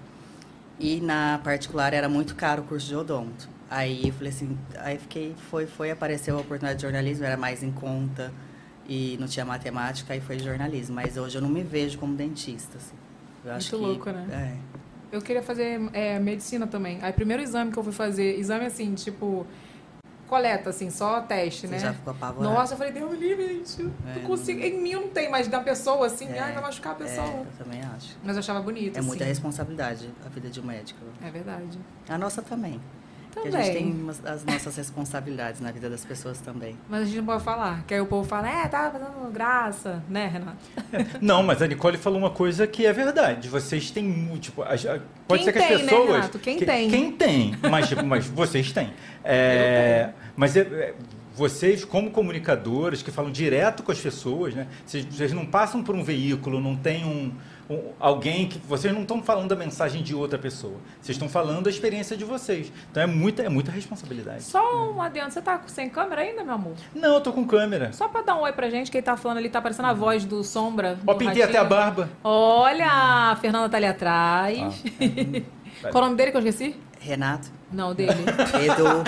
E 0.81 1.01
na 1.01 1.41
particular 1.45 1.95
era 1.95 2.09
muito 2.09 2.35
caro 2.35 2.63
o 2.63 2.65
curso 2.65 2.89
de 2.89 2.97
odonto. 2.97 3.49
Aí 3.71 4.09
eu 4.09 4.13
falei 4.13 4.31
assim, 4.31 4.59
aí 4.79 4.99
fiquei, 4.99 5.35
foi, 5.49 5.65
foi, 5.67 5.93
apareceu 5.93 6.37
a 6.37 6.41
oportunidade 6.41 6.79
de 6.79 6.83
jornalismo, 6.83 7.25
era 7.25 7.37
mais 7.37 7.63
em 7.63 7.71
conta 7.71 8.33
e 8.89 9.17
não 9.21 9.29
tinha 9.29 9.45
matemática, 9.45 10.13
aí 10.13 10.21
foi 10.21 10.39
jornalismo. 10.41 10.97
Mas 10.97 11.17
hoje 11.17 11.39
eu 11.39 11.43
não 11.43 11.49
me 11.49 11.63
vejo 11.63 11.97
como 11.97 12.17
dentista. 12.17 12.77
Assim. 12.77 12.97
Eu 13.45 13.53
acho 13.53 13.77
Muito 13.77 14.03
que, 14.03 14.09
louco, 14.09 14.11
né? 14.11 14.59
É. 14.59 14.82
Eu 15.13 15.21
queria 15.21 15.43
fazer 15.43 15.79
é, 15.93 16.19
medicina 16.19 16.67
também. 16.67 16.99
Aí, 17.03 17.13
primeiro 17.13 17.43
exame 17.43 17.71
que 17.71 17.79
eu 17.79 17.85
fui 17.85 17.93
fazer, 17.93 18.39
exame 18.39 18.65
assim, 18.65 18.95
tipo, 18.95 19.47
coleta, 20.27 20.71
assim, 20.71 20.89
só 20.89 21.21
teste, 21.21 21.67
Você 21.69 21.75
né? 21.75 21.79
já 21.79 21.93
ficou 21.93 22.15
apavorado. 22.15 22.55
Nossa, 22.55 22.73
eu 22.73 22.79
falei, 22.79 22.91
Deus 22.95 23.11
me 23.11 23.19
livre, 23.19 23.47
gente. 23.47 23.83
É, 24.07 24.15
não 24.15 24.23
consigo. 24.23 24.59
Em 24.61 24.81
mim 24.81 24.93
não 24.95 25.09
tem, 25.09 25.31
mas 25.31 25.47
da 25.49 25.61
pessoa, 25.61 26.07
assim, 26.07 26.27
É, 26.29 26.39
ai, 26.39 26.53
vai 26.55 26.63
machucar 26.63 26.93
a 26.93 26.95
pessoa. 26.95 27.27
É, 27.27 27.41
eu 27.41 27.47
também 27.63 27.83
acho. 27.83 28.17
Mas 28.25 28.37
eu 28.37 28.41
achava 28.41 28.63
bonito. 28.63 28.97
É 28.97 29.03
muita 29.03 29.25
assim. 29.25 29.29
responsabilidade 29.31 30.09
a 30.25 30.31
vida 30.31 30.49
de 30.49 30.59
um 30.59 30.65
médico. 30.65 31.01
É 31.23 31.31
verdade. 31.31 31.79
A 32.09 32.17
nossa 32.17 32.41
também. 32.41 32.81
Também. 33.35 33.55
a 33.57 33.63
gente 33.63 33.73
tem 33.75 33.93
umas- 33.93 34.25
as 34.25 34.45
nossas 34.45 34.77
responsabilidades 34.77 35.61
na 35.61 35.71
vida 35.73 35.89
das 35.89 36.05
pessoas 36.05 36.39
também. 36.39 36.77
Mas 36.89 37.03
a 37.03 37.05
gente 37.07 37.17
não 37.19 37.25
pode 37.25 37.43
falar. 37.43 37.83
Que 37.87 37.95
aí 37.95 38.01
o 38.01 38.07
povo 38.07 38.29
fala, 38.29 38.49
é, 38.49 38.69
tá 38.69 38.91
fazendo 38.91 39.31
graça, 39.33 40.03
né, 40.09 40.27
Renato? 40.27 40.59
Não, 41.21 41.43
mas 41.43 41.63
a 41.63 41.67
Nicole 41.67 41.97
falou 41.97 42.19
uma 42.19 42.31
coisa 42.31 42.67
que 42.67 42.85
é 42.87 42.93
verdade. 42.93 43.49
Vocês 43.49 43.91
têm 43.91 44.05
muito. 44.05 44.43
Tipo, 44.43 44.63
as- 44.63 44.83
pode 44.85 45.03
Quem 45.29 45.45
ser 45.45 45.53
que 45.53 45.59
as 45.59 45.67
tem, 45.69 45.79
né, 45.79 45.85
pessoas. 45.85 46.11
Renato? 46.17 46.39
Quem 46.39 46.59
que- 46.59 46.67
tem? 46.67 46.91
Quem 46.91 47.13
tem. 47.13 47.55
Mas, 47.71 47.89
tipo, 47.89 48.05
mas 48.05 48.27
vocês 48.27 48.71
têm. 48.73 48.93
É, 49.25 50.11
mas 50.37 50.57
é- 50.57 50.61
é, 50.61 50.95
vocês, 51.35 51.85
como 51.85 52.11
comunicadores 52.11 53.03
que 53.03 53.11
falam 53.11 53.31
direto 53.33 53.83
com 53.83 53.91
as 53.93 53.99
pessoas, 53.99 54.55
né? 54.55 54.67
Vocês, 54.85 55.05
vocês 55.07 55.33
não 55.33 55.47
passam 55.47 55.83
por 55.83 55.95
um 55.95 56.05
veículo, 56.05 56.61
não 56.61 56.77
tem 56.77 57.05
um- 57.05 57.33
alguém 57.99 58.49
que. 58.49 58.59
Vocês 58.59 58.93
não 58.93 59.03
estão 59.03 59.23
falando 59.23 59.53
a 59.53 59.57
mensagem 59.57 60.03
de 60.03 60.15
outra 60.15 60.39
pessoa. 60.39 60.75
Vocês 61.01 61.17
estão 61.17 61.29
falando 61.29 61.67
a 61.67 61.71
experiência 61.71 62.17
de 62.17 62.25
vocês. 62.25 62.73
Então 62.91 63.03
é 63.03 63.07
muita, 63.07 63.43
é 63.43 63.49
muita 63.49 63.71
responsabilidade. 63.71 64.43
Só 64.43 64.91
um 64.93 65.01
adendo. 65.01 65.31
Você 65.31 65.43
tá 65.43 65.61
sem 65.67 65.89
câmera 65.89 66.23
ainda, 66.23 66.43
meu 66.45 66.55
amor? 66.55 66.75
Não, 66.95 67.15
eu 67.15 67.21
tô 67.21 67.33
com 67.33 67.47
câmera. 67.47 67.93
Só 67.93 68.09
pra 68.09 68.23
dar 68.23 68.37
um 68.37 68.43
oi 68.43 68.53
pra 68.53 68.69
gente, 68.71 68.91
quem 68.91 69.03
tá 69.03 69.17
falando 69.17 69.39
ali 69.39 69.49
tá 69.49 69.61
parecendo 69.61 69.89
a 69.89 69.93
voz 69.93 70.25
do 70.25 70.43
Sombra. 70.43 70.99
Ó, 71.07 71.15
pintei 71.15 71.43
até 71.43 71.59
a 71.59 71.63
Ratinho. 71.63 71.81
barba. 71.81 72.11
Olha, 72.23 72.87
a 73.33 73.37
Fernanda 73.37 73.69
tá 73.69 73.77
ali 73.77 73.87
atrás. 73.87 74.83
Qual 75.91 76.05
o 76.05 76.07
nome 76.07 76.17
dele 76.17 76.31
que 76.31 76.37
eu 76.37 76.41
esqueci? 76.47 76.77
Renato, 77.03 77.49
Não, 77.73 77.93
dele. 77.95 78.13
Edu. 78.63 79.03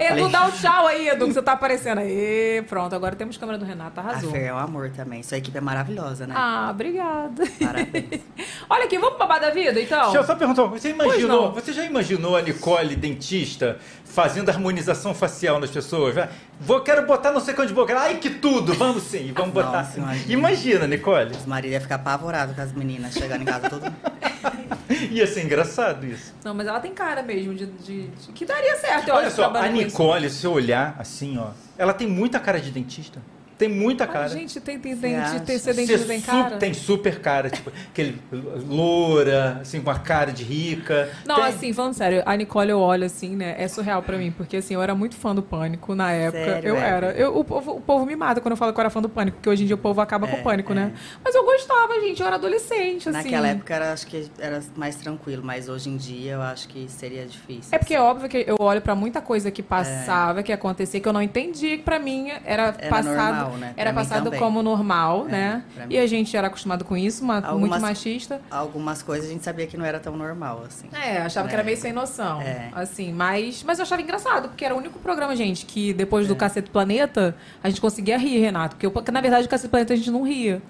Edu, 0.00 0.28
dá 0.28 0.46
um 0.46 0.50
tchau 0.50 0.86
aí, 0.86 1.08
Edu, 1.08 1.26
que 1.28 1.34
você 1.34 1.42
tá 1.42 1.52
aparecendo 1.52 1.98
aí. 1.98 2.62
Pronto, 2.68 2.94
agora 2.94 3.14
temos 3.14 3.36
câmera 3.36 3.56
do 3.58 3.64
Renato, 3.64 4.00
A 4.00 4.02
arrasou. 4.02 4.30
Fer 4.30 4.46
é 4.46 4.54
um 4.54 4.58
amor 4.58 4.90
também. 4.90 5.22
Sua 5.22 5.38
equipe 5.38 5.56
é 5.56 5.60
maravilhosa, 5.60 6.26
né? 6.26 6.34
Ah, 6.36 6.68
obrigada. 6.70 7.44
Parabéns. 7.62 8.22
Olha 8.68 8.84
aqui, 8.84 8.98
vamos 8.98 9.16
pro 9.16 9.18
babado 9.26 9.46
da 9.46 9.50
vida, 9.52 9.80
então? 9.80 10.02
Deixa 10.04 10.18
eu 10.18 10.24
só 10.24 10.34
perguntar, 10.34 10.64
você 10.64 10.90
imaginou, 10.90 11.52
você 11.52 11.72
já 11.72 11.84
imaginou 11.84 12.36
a 12.36 12.42
Nicole, 12.42 12.96
dentista, 12.96 13.78
fazendo 14.12 14.48
harmonização 14.48 15.14
facial 15.14 15.58
nas 15.60 15.70
pessoas? 15.70 16.14
Vai, 16.14 16.28
Vou, 16.60 16.80
quero 16.80 17.06
botar 17.06 17.32
não 17.32 17.40
sei 17.40 17.54
quanto 17.54 17.68
de 17.68 17.74
boca. 17.74 17.98
Ai, 17.98 18.18
que 18.18 18.28
tudo! 18.30 18.74
Vamos 18.74 19.04
sim, 19.04 19.32
vamos 19.34 19.52
botar 19.54 19.68
Nossa, 19.78 19.80
assim. 19.90 20.00
imagina. 20.00 20.32
Imagina, 20.32 20.86
Nicole. 20.86 21.30
Os 21.36 21.46
maridos 21.46 21.72
iam 21.72 21.80
ficar 21.80 21.94
apavorados 21.96 22.54
com 22.54 22.60
as 22.62 22.72
meninas 22.72 23.14
chegando 23.14 23.42
em 23.42 23.46
casa 23.46 23.70
tudo. 23.70 23.90
Ia 25.10 25.26
ser 25.26 25.44
engraçado 25.44 26.04
isso. 26.06 26.34
Não, 26.44 26.52
mas 26.52 26.66
ela 26.66 26.80
tem 26.80 26.92
cara 26.92 27.22
mesmo 27.22 27.54
de, 27.54 27.66
de- 27.66 28.08
de- 28.08 28.32
que 28.32 28.44
daria 28.44 28.76
certo, 28.76 29.08
eu 29.08 29.14
Olha 29.14 29.26
acho, 29.28 29.36
só, 29.36 29.44
a. 29.54 29.68
Nicole, 29.68 30.28
se 30.28 30.44
eu 30.44 30.52
olhar 30.52 30.96
assim, 30.98 31.38
ó, 31.38 31.48
ela 31.78 31.94
tem 31.94 32.06
muita 32.08 32.38
cara 32.40 32.60
de 32.60 32.70
dentista. 32.70 33.20
Tem 33.60 33.68
muita 33.68 34.06
cara. 34.06 34.26
gente, 34.28 34.58
tem, 34.58 34.78
tem, 34.78 34.96
tem, 34.96 35.16
acha? 35.16 35.38
tem 35.40 35.58
dentista 35.58 36.04
tem 36.06 36.18
su- 36.20 36.26
cara? 36.26 36.56
Tem 36.56 36.72
super 36.72 37.20
cara, 37.20 37.50
tipo, 37.50 37.70
aquele 37.90 38.18
loura, 38.66 39.58
assim, 39.60 39.82
com 39.82 39.90
a 39.90 39.98
cara 39.98 40.32
de 40.32 40.42
rica. 40.42 41.10
Não, 41.26 41.36
Tem- 41.36 41.44
assim, 41.44 41.72
falando 41.74 41.92
sério, 41.92 42.22
a 42.24 42.34
Nicole 42.36 42.70
eu 42.70 42.80
olho 42.80 43.04
assim, 43.04 43.36
né? 43.36 43.54
É 43.58 43.68
surreal 43.68 44.02
pra 44.02 44.16
mim, 44.16 44.30
porque 44.30 44.56
assim, 44.56 44.72
eu 44.74 44.82
era 44.82 44.94
muito 44.94 45.14
fã 45.14 45.34
do 45.34 45.42
Pânico 45.42 45.94
na 45.94 46.10
época. 46.10 46.42
Sério, 46.44 46.68
eu 46.70 46.76
é? 46.76 46.88
era. 46.88 47.12
Eu, 47.12 47.36
o, 47.36 47.44
povo, 47.44 47.72
o 47.72 47.80
povo 47.82 48.06
me 48.06 48.16
mata 48.16 48.40
quando 48.40 48.52
eu 48.52 48.56
falo 48.56 48.72
que 48.72 48.78
eu 48.78 48.82
era 48.82 48.88
fã 48.90 49.02
do 49.02 49.08
Pânico, 49.08 49.36
porque 49.36 49.48
hoje 49.50 49.64
em 49.64 49.66
dia 49.66 49.74
o 49.74 49.78
povo 49.78 50.00
acaba 50.00 50.26
com 50.26 50.36
É, 50.36 50.40
o 50.40 50.42
Pânico, 50.42 50.72
é. 50.72 50.76
né? 50.76 50.92
Mas 51.22 51.34
eu 51.34 51.44
gostava, 51.44 52.00
gente, 52.00 52.20
eu 52.20 52.26
era 52.26 52.36
adolescente, 52.36 53.08
assim. 53.10 53.18
Naquela 53.18 53.48
época 53.48 53.74
era, 53.74 53.92
acho 53.92 54.06
que 54.06 54.30
era 54.38 54.62
mais 54.74 54.96
tranquilo, 54.96 55.42
mas 55.44 55.68
hoje 55.68 55.90
em 55.90 55.98
dia 55.98 56.32
eu 56.32 56.42
acho 56.42 56.66
que 56.68 56.86
seria 56.88 57.26
difícil. 57.26 57.68
É 57.72 57.78
porque 57.78 57.94
é 57.94 58.00
óbvio 58.00 58.26
que 58.28 58.42
eu 58.46 58.56
olho 58.58 58.80
pra 58.80 58.94
muita 58.94 59.20
coisa 59.20 59.50
que 59.50 59.62
passava, 59.62 60.42
que 60.42 60.52
acontecia, 60.52 60.98
que 60.98 61.06
eu 61.08 61.12
não 61.12 61.20
entendi, 61.22 61.76
que 61.78 61.82
pra 61.82 61.98
mim 61.98 62.30
era, 62.44 62.74
Era 62.78 62.88
passado, 62.88 63.36
normal, 63.36 63.49
né? 63.56 63.74
era 63.76 63.92
Pra 63.92 64.02
passado 64.02 64.30
como 64.32 64.62
normal, 64.62 65.26
É, 65.28 65.30
né? 65.32 65.64
E 65.88 65.98
a 65.98 66.06
gente 66.06 66.36
era 66.36 66.46
acostumado 66.46 66.84
com 66.84 66.96
isso, 66.96 67.22
uma, 67.24 67.34
muito 67.34 67.46
Algumas- 67.46 67.82
machista. 67.82 68.40
Algumas 68.50 69.02
coisas 69.02 69.28
a 69.28 69.32
gente 69.32 69.44
sabia 69.44 69.66
que 69.66 69.76
não 69.76 69.84
era 69.84 69.98
tão 70.00 70.16
normal, 70.16 70.64
assim. 70.66 70.88
É, 70.92 71.18
achava 71.18 71.48
que 71.48 71.54
era 71.54 71.62
É. 71.62 71.66
meio 71.66 71.76
sem 71.76 71.92
noção. 71.92 72.40
É. 72.40 72.68
Assim, 72.72 73.12
mas, 73.12 73.62
mas 73.62 73.78
eu 73.78 73.82
achava 73.84 74.02
engraçado, 74.02 74.48
porque 74.48 74.64
era 74.64 74.74
o 74.74 74.78
único 74.78 74.98
programa, 74.98 75.34
gente, 75.36 75.66
que 75.66 75.92
depois 75.92 76.26
É. 76.26 76.28
do 76.28 76.36
Cacete 76.36 76.70
Planeta, 76.70 77.34
a 77.62 77.68
gente 77.68 77.80
conseguia 77.80 78.16
rir, 78.18 78.38
Renato. 78.38 78.76
Porque, 78.76 78.86
eu- 78.86 78.90
porque, 78.90 79.10
na 79.10 79.20
verdade, 79.20 79.46
o 79.46 79.48
Cacete 79.50 79.70
Planeta 79.70 79.92
a 79.92 79.96
gente 79.96 80.10
não 80.10 80.22
ria. 80.22 80.60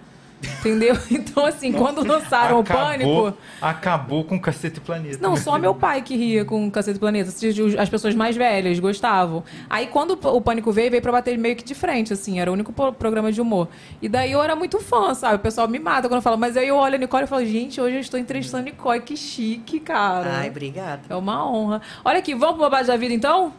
Entendeu? 0.42 0.96
Então, 1.10 1.44
assim, 1.44 1.72
quando 1.72 2.06
lançaram 2.06 2.60
o 2.60 2.64
Pânico. 2.64 3.34
Acabou 3.60 4.24
com 4.24 4.36
o 4.36 4.40
Cacete 4.40 4.80
Planeta. 4.80 5.18
Não, 5.20 5.36
só 5.36 5.58
meu 5.58 5.74
pai 5.74 6.02
que 6.02 6.16
ria 6.16 6.44
com 6.44 6.66
o 6.66 6.70
Cacete 6.70 6.98
Planeta. 6.98 7.30
As 7.78 7.88
pessoas 7.88 8.14
mais 8.14 8.36
velhas 8.36 8.78
gostavam. 8.78 9.44
Aí, 9.68 9.86
quando 9.86 10.18
o 10.22 10.40
Pânico 10.40 10.72
veio, 10.72 10.90
veio 10.90 11.02
pra 11.02 11.12
bater 11.12 11.36
meio 11.36 11.56
que 11.56 11.64
de 11.64 11.74
frente, 11.74 12.12
assim. 12.12 12.40
Era 12.40 12.50
o 12.50 12.54
único 12.54 12.72
programa 12.72 13.30
de 13.30 13.40
humor. 13.40 13.68
E 14.00 14.08
daí 14.08 14.32
eu 14.32 14.42
era 14.42 14.56
muito 14.56 14.80
fã, 14.80 15.14
sabe? 15.14 15.36
O 15.36 15.38
pessoal 15.40 15.68
me 15.68 15.78
mata 15.78 16.08
quando 16.08 16.18
eu 16.18 16.22
falo. 16.22 16.38
Mas 16.38 16.56
aí 16.56 16.68
eu 16.68 16.76
olho 16.76 16.94
a 16.94 16.98
Nicole 16.98 17.24
e 17.24 17.26
falo, 17.26 17.44
gente, 17.44 17.80
hoje 17.80 17.96
eu 17.96 18.00
estou 18.00 18.18
entrevistando 18.18 18.62
a 18.62 18.70
Nicole. 18.70 19.00
Que 19.00 19.16
chique, 19.16 19.78
cara. 19.80 20.38
Ai, 20.38 20.48
obrigada. 20.48 21.02
É 21.08 21.14
uma 21.14 21.48
honra. 21.48 21.82
Olha 22.04 22.18
aqui, 22.18 22.34
vamos 22.34 22.54
pro 22.54 22.64
babado 22.64 22.86
da 22.86 22.96
vida 22.96 23.12
então? 23.12 23.52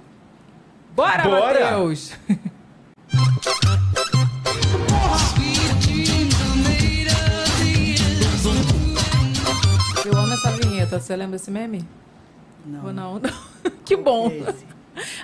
Bora, 0.95 1.23
Bora! 1.23 1.59
Matheus! 1.59 2.13
Você 11.00 11.15
lembra 11.15 11.38
desse 11.38 11.51
meme? 11.51 11.86
Não. 12.65 12.86
Ou 12.86 12.93
não? 12.93 13.21
que 13.86 13.95
bom. 13.95 14.27
Esse? 14.27 14.71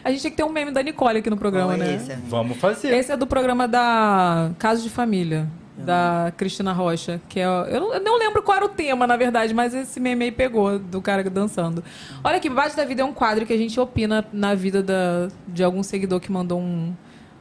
A 0.04 0.12
gente 0.12 0.22
tem 0.22 0.32
que 0.32 0.38
ter 0.38 0.44
um 0.44 0.50
meme 0.50 0.72
da 0.72 0.82
Nicole 0.82 1.20
aqui 1.20 1.30
no 1.30 1.38
programa, 1.38 1.76
Qual 1.76 1.82
é 1.82 1.92
né? 1.92 1.96
esse? 1.96 2.16
Vamos 2.28 2.58
fazer. 2.58 2.94
Esse 2.94 3.12
é 3.12 3.18
do 3.18 3.28
programa 3.28 3.68
da 3.68 4.52
Caso 4.58 4.82
de 4.82 4.90
Família, 4.90 5.48
da 5.78 6.32
Cristina 6.38 6.72
Rocha. 6.72 7.22
Que 7.28 7.40
é, 7.40 7.46
eu, 7.46 7.82
não, 7.82 7.94
eu 7.94 8.02
não 8.02 8.18
lembro 8.18 8.42
qual 8.42 8.58
era 8.58 8.66
o 8.66 8.70
tema, 8.70 9.06
na 9.06 9.18
verdade, 9.18 9.54
mas 9.54 9.74
esse 9.74 10.00
meme 10.00 10.26
aí 10.26 10.32
pegou 10.32 10.80
do 10.80 11.02
cara 11.02 11.24
dançando. 11.30 11.84
Olha 12.24 12.38
aqui, 12.38 12.50
Babado 12.50 12.76
da 12.76 12.86
Vida 12.86 13.02
é 13.02 13.06
um 13.06 13.14
quadro 13.14 13.46
que 13.46 13.54
a 13.54 13.58
gente 13.58 13.80
opina 13.80 14.26
na 14.32 14.56
vida 14.56 14.82
da, 14.82 15.28
de 15.48 15.64
algum 15.64 15.84
seguidor 15.84 16.20
que 16.20 16.32
mandou 16.32 16.60
um, 16.60 16.94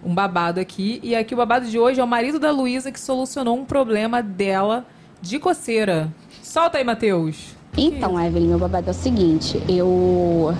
um 0.04 0.14
babado 0.14 0.60
aqui. 0.60 1.00
E 1.02 1.14
aqui 1.14 1.32
o 1.32 1.36
babado 1.36 1.66
de 1.66 1.78
hoje 1.78 2.00
é 2.00 2.04
o 2.04 2.08
marido 2.08 2.38
da 2.38 2.50
Luísa 2.50 2.90
que 2.90 3.00
solucionou 3.00 3.56
um 3.56 3.64
problema 3.64 4.22
dela 4.22 4.84
de 5.22 5.38
coceira. 5.38 6.12
Solta 6.42 6.78
aí, 6.78 6.84
Matheus. 6.84 7.55
Então, 7.76 8.18
Evelyn, 8.18 8.48
meu 8.48 8.58
babado 8.58 8.88
é 8.88 8.90
o 8.90 8.94
seguinte, 8.94 9.62
eu 9.68 10.54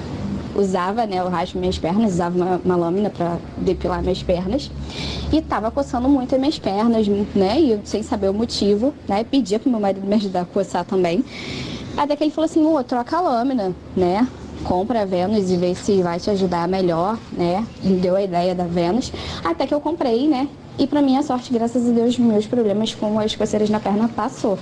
usava, 0.55 1.07
né, 1.07 1.19
eu 1.19 1.29
raspo 1.29 1.59
minhas 1.59 1.79
pernas, 1.79 2.13
usava 2.13 2.37
uma, 2.37 2.61
uma 2.65 2.77
lâmina 2.77 3.11
pra 3.11 3.39
depilar 3.57 4.03
minhas 4.03 4.23
pernas 4.23 4.71
e 5.33 5.41
tava 5.41 5.71
coçando 5.71 6.09
muito 6.09 6.35
as 6.35 6.41
minhas 6.41 6.59
pernas, 6.59 7.07
né, 7.35 7.61
e 7.61 7.71
eu, 7.73 7.81
sem 7.85 8.03
saber 8.03 8.29
o 8.29 8.35
motivo, 8.35 8.93
né, 9.09 9.25
pedia 9.25 9.59
pro 9.59 9.71
meu 9.71 9.81
marido 9.81 10.07
me 10.07 10.15
ajudar 10.15 10.43
a 10.43 10.45
coçar 10.45 10.85
também. 10.85 11.25
Até 11.97 12.17
que 12.17 12.25
ele 12.25 12.31
falou 12.31 12.45
assim, 12.45 12.65
ô, 12.65 12.83
troca 12.85 13.17
a 13.17 13.21
lâmina, 13.21 13.75
né, 13.97 14.29
compra 14.65 15.03
a 15.03 15.05
Vênus 15.07 15.51
e 15.51 15.57
vê 15.57 15.75
se 15.75 16.03
vai 16.03 16.19
te 16.21 16.29
ajudar 16.31 16.69
melhor, 16.69 17.19
né, 17.33 17.65
me 17.83 17.97
deu 17.97 18.15
a 18.15 18.23
ideia 18.23 18.55
da 18.55 18.65
Vênus, 18.65 19.11
até 19.43 19.67
que 19.67 19.73
eu 19.73 19.81
comprei, 19.81 20.29
né, 20.29 20.49
e 20.79 20.87
pra 20.87 21.01
minha 21.01 21.23
sorte, 21.23 21.53
graças 21.53 21.89
a 21.89 21.93
Deus, 21.93 22.19
meus 22.19 22.47
problemas 22.47 22.95
com 22.95 23.19
as 23.19 23.35
coceiras 23.35 23.71
na 23.71 23.81
perna 23.81 24.09
passou. 24.09 24.59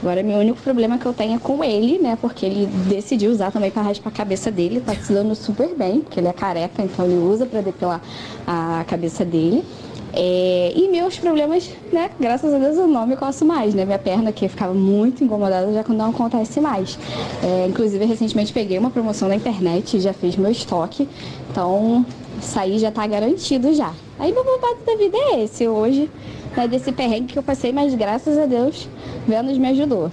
Agora, 0.00 0.22
meu 0.22 0.38
único 0.38 0.58
problema 0.60 0.96
que 0.96 1.04
eu 1.04 1.12
tenho 1.12 1.36
é 1.36 1.38
com 1.38 1.62
ele, 1.62 1.98
né? 1.98 2.16
Porque 2.20 2.46
ele 2.46 2.66
decidiu 2.88 3.30
usar 3.30 3.50
também 3.50 3.70
pra 3.70 3.82
raspar 3.82 4.08
a 4.10 4.12
cabeça 4.12 4.50
dele. 4.50 4.80
Tá 4.80 4.94
se 4.94 5.12
dando 5.12 5.34
super 5.34 5.74
bem, 5.74 6.00
porque 6.00 6.20
ele 6.20 6.28
é 6.28 6.32
careca, 6.32 6.82
então 6.82 7.04
ele 7.04 7.18
usa 7.18 7.44
pra 7.44 7.60
depilar 7.60 8.00
a 8.46 8.84
cabeça 8.86 9.24
dele. 9.24 9.64
É, 10.12 10.72
e 10.74 10.88
meus 10.88 11.18
problemas, 11.18 11.70
né? 11.92 12.10
Graças 12.18 12.52
a 12.52 12.58
Deus 12.58 12.76
eu 12.76 12.86
não 12.86 13.06
me 13.06 13.16
coço 13.16 13.44
mais, 13.44 13.74
né? 13.74 13.84
Minha 13.84 13.98
perna 13.98 14.32
que 14.32 14.48
ficava 14.48 14.72
muito 14.72 15.22
incomodada 15.22 15.70
já 15.72 15.84
não 15.92 16.10
acontece 16.10 16.60
mais. 16.60 16.98
É, 17.42 17.66
inclusive, 17.68 18.04
recentemente 18.04 18.52
peguei 18.52 18.78
uma 18.78 18.90
promoção 18.90 19.28
na 19.28 19.36
internet 19.36 19.96
e 19.96 20.00
já 20.00 20.12
fiz 20.12 20.34
meu 20.36 20.50
estoque. 20.50 21.08
Então, 21.50 22.06
isso 22.38 22.58
aí 22.58 22.78
já 22.78 22.90
tá 22.90 23.06
garantido 23.06 23.72
já. 23.74 23.92
Aí 24.18 24.32
meu 24.32 24.44
babado 24.44 24.78
da 24.84 24.96
vida 24.96 25.16
é 25.16 25.44
esse 25.44 25.66
hoje, 25.66 26.10
né? 26.56 26.68
Desse 26.68 26.92
perrengue 26.92 27.32
que 27.32 27.38
eu 27.38 27.42
passei, 27.42 27.72
mas 27.72 27.94
graças 27.94 28.38
a 28.38 28.46
Deus, 28.46 28.88
Vênus 29.26 29.58
me 29.58 29.68
ajudou. 29.68 30.10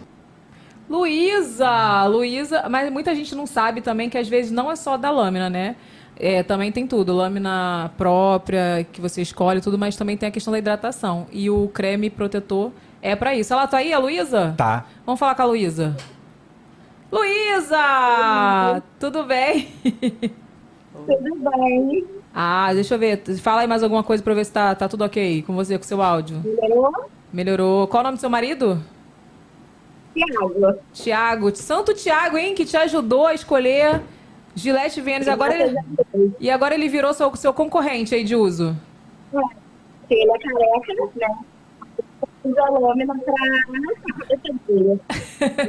Luísa! 0.90 2.06
Luísa, 2.06 2.68
mas 2.70 2.92
muita 2.92 3.16
gente 3.16 3.34
não 3.34 3.48
sabe 3.48 3.82
também 3.82 4.10
que 4.10 4.18
às 4.18 4.28
vezes 4.28 4.52
não 4.52 4.72
é 4.72 4.76
só 4.76 4.98
da 4.98 5.10
lâmina, 5.10 5.50
né? 5.50 5.76
É, 6.18 6.44
também 6.44 6.72
tem 6.72 6.88
tudo, 6.88 7.14
lâmina 7.14 7.92
própria 7.98 8.86
que 8.92 9.02
você 9.02 9.22
escolhe, 9.22 9.60
tudo, 9.60 9.78
mas 9.78 9.96
também 9.96 10.16
tem 10.16 10.30
a 10.30 10.32
questão 10.32 10.52
da 10.52 10.60
hidratação. 10.60 11.28
E 11.32 11.50
o 11.50 11.68
creme 11.70 12.10
protetor 12.10 12.72
é 13.02 13.16
pra 13.16 13.36
isso. 13.36 13.54
Ela 13.54 13.68
tá 13.68 13.78
aí, 13.78 13.92
a 13.92 14.00
Luísa? 14.00 14.54
Tá. 14.56 14.86
Vamos 15.06 15.20
falar 15.20 15.36
com 15.36 15.42
a 15.42 15.46
Luísa. 15.46 15.96
Luísa! 17.12 18.82
Tudo 19.00 19.24
bem? 19.24 19.70
Tudo 21.06 21.36
bem. 21.36 22.06
Ah, 22.34 22.74
deixa 22.74 22.96
eu 22.96 23.00
ver. 23.00 23.22
Fala 23.40 23.62
aí 23.62 23.68
mais 23.68 23.84
alguma 23.84 24.04
coisa 24.04 24.22
pra 24.24 24.34
ver 24.34 24.46
se 24.46 24.52
tá, 24.52 24.76
tá 24.76 24.88
tudo 24.90 25.04
ok 25.04 25.44
com 25.44 25.54
você, 25.56 25.78
com 25.78 25.84
seu 25.84 26.02
áudio. 26.02 26.42
Melhorou? 26.44 27.10
Melhorou. 27.32 27.88
Qual 27.88 28.02
o 28.02 28.04
nome 28.04 28.18
do 28.18 28.22
seu 28.22 28.30
marido? 28.30 28.82
Tiago. 30.14 30.80
Tiago. 30.94 31.56
Santo 31.56 31.94
Tiago, 31.94 32.38
hein? 32.38 32.56
Que 32.56 32.66
te 32.66 32.76
ajudou 32.78 33.28
a 33.28 33.34
escolher 33.34 34.02
Gillette 34.56 35.02
Vênus. 35.02 35.28
Agora 35.28 35.54
ele... 35.54 35.78
E 36.40 36.50
agora 36.50 36.74
ele 36.74 36.88
virou 36.90 37.14
seu, 37.14 37.34
seu 37.36 37.54
concorrente 37.54 38.16
aí 38.16 38.24
de 38.24 38.36
uso. 38.36 38.76
Ele 40.10 40.32
é 40.32 40.40
careca, 40.40 41.12
né? 41.16 41.38
A 42.46 42.92
a 42.92 42.94
dele. 44.68 45.02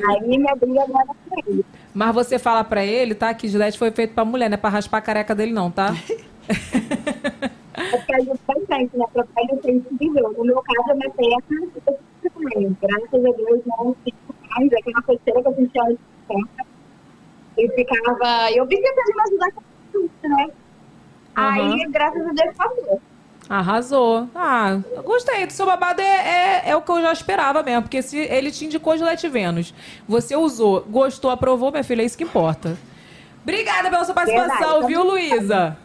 Aí 0.09 0.29
minha 0.29 0.55
briga 0.55 0.83
agora 0.83 1.05
é 1.05 1.15
com 1.29 1.51
ele. 1.51 1.65
Mas 1.95 2.15
você 2.15 2.39
fala 2.39 2.63
pra 2.63 2.85
ele, 2.85 3.15
tá? 3.15 3.33
Que 3.33 3.49
Gillette 3.49 3.79
foi 3.79 3.91
feito 3.91 4.15
pra 4.15 4.25
mulher, 4.25 4.49
não 4.51 4.55
é 4.55 4.59
pra 4.59 4.71
raspar 4.71 4.99
a 4.99 5.03
careca 5.03 5.35
dele, 5.35 5.53
não, 5.53 5.71
tá? 5.71 5.95
É 6.49 7.97
porque 7.97 8.15
ajuda 8.15 8.39
bastante, 8.47 8.97
né? 8.97 9.05
Pra 9.13 9.27
sensível. 9.63 10.35
No 10.37 10.45
meu 10.45 10.63
caso, 10.63 10.91
a 10.91 10.95
minha 10.95 11.11
perna 11.11 11.43
fica 11.75 11.95
também. 12.23 12.77
Graças 12.81 13.13
a 13.13 13.33
Deus, 13.33 13.61
não 13.67 13.97
fico 14.05 14.35
mais. 14.51 14.73
É 14.73 14.79
aquela 14.79 15.03
coceira 15.03 15.43
que 15.43 15.49
eu 15.49 15.55
sentia 15.55 15.83
antes 15.83 15.97
de 15.97 16.29
tempo. 16.29 16.49
Eu 17.59 17.71
ficava... 17.71 18.53
Eu 18.53 18.67
vi 18.67 18.77
que 18.77 18.87
ele 18.87 19.15
me 19.15 19.23
ajudar 19.23 19.53
com 19.53 19.63
isso, 19.99 20.11
né? 20.37 20.49
Aí, 21.35 21.87
graças 21.91 22.27
a 22.27 22.33
Deus, 22.33 22.57
passou. 22.57 23.01
Arrasou. 23.49 24.29
Ah, 24.35 24.79
gostei. 25.05 25.47
Do 25.47 25.53
seu 25.53 25.67
babado 25.67 26.01
é, 26.03 26.05
é, 26.05 26.71
é 26.71 26.77
o 26.77 26.83
que 26.83 26.91
eu 26.91 27.01
já 27.01 27.13
esperava 27.13 27.63
mesmo. 27.63 27.83
Porque 27.83 28.03
se 28.03 28.19
ele 28.19 28.51
te 28.51 28.65
indicou 28.65 28.97
Gillette 28.97 29.29
Vênus, 29.29 29.73
você 30.09 30.35
usou, 30.35 30.83
gostou, 30.89 31.31
aprovou, 31.31 31.71
minha 31.71 31.85
filha, 31.85 32.03
é 32.03 32.05
isso 32.05 32.19
que 32.19 32.25
importa. 32.25 32.77
Obrigada 33.43 33.89
pela 33.89 34.05
sua 34.05 34.15
participação, 34.15 34.59
Verdade. 34.59 34.87
viu, 34.89 35.05
Luísa? 35.05 35.77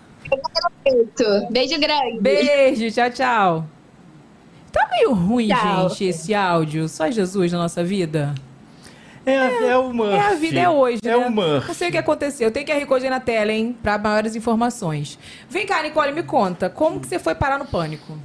Beijo 1.51 1.79
grande. 1.79 2.19
Beijo, 2.19 2.91
tchau, 2.91 3.09
tchau. 3.11 3.65
Tá 4.71 4.87
meio 4.89 5.13
ruim, 5.13 5.49
Tchau. 5.49 5.89
gente, 5.89 6.05
esse 6.05 6.33
áudio. 6.33 6.87
Só 6.87 7.11
Jesus 7.11 7.51
na 7.51 7.59
nossa 7.59 7.83
vida. 7.83 8.33
É, 9.25 9.37
a- 9.37 9.51
é 9.67 9.77
o 9.77 9.93
Murphy. 9.93 10.15
É 10.15 10.19
a 10.27 10.33
vida, 10.35 10.59
é 10.59 10.69
hoje, 10.69 10.99
É 11.03 11.09
né? 11.09 11.15
o 11.17 11.29
Murphy. 11.31 11.67
Não 11.67 11.75
sei 11.75 11.89
o 11.89 11.91
que 11.91 11.97
aconteceu. 11.97 12.49
Tem 12.51 12.65
QR 12.65 12.85
Code 12.85 13.03
aí 13.05 13.09
na 13.09 13.19
tela, 13.19 13.51
hein? 13.51 13.77
Pra 13.81 13.97
maiores 13.97 14.35
informações. 14.35 15.17
Vem 15.49 15.65
cá, 15.65 15.81
Nicole, 15.83 16.11
me 16.11 16.23
conta. 16.23 16.69
Como 16.69 16.99
que 16.99 17.07
você 17.07 17.19
foi 17.19 17.35
parar 17.35 17.59
no 17.59 17.65
pânico? 17.65 18.17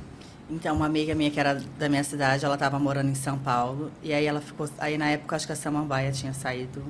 Então, 0.48 0.76
uma 0.76 0.86
amiga 0.86 1.14
minha 1.14 1.30
que 1.30 1.38
era 1.40 1.60
da 1.78 1.88
minha 1.88 2.04
cidade, 2.04 2.44
ela 2.44 2.56
tava 2.56 2.78
morando 2.78 3.10
em 3.10 3.14
São 3.14 3.36
Paulo. 3.36 3.90
E 4.02 4.12
aí 4.14 4.24
ela 4.24 4.40
ficou. 4.40 4.68
Aí 4.78 4.96
na 4.96 5.08
época 5.10 5.36
acho 5.36 5.46
que 5.46 5.52
a 5.52 5.56
Samambaia 5.56 6.10
tinha 6.12 6.32
saído. 6.32 6.82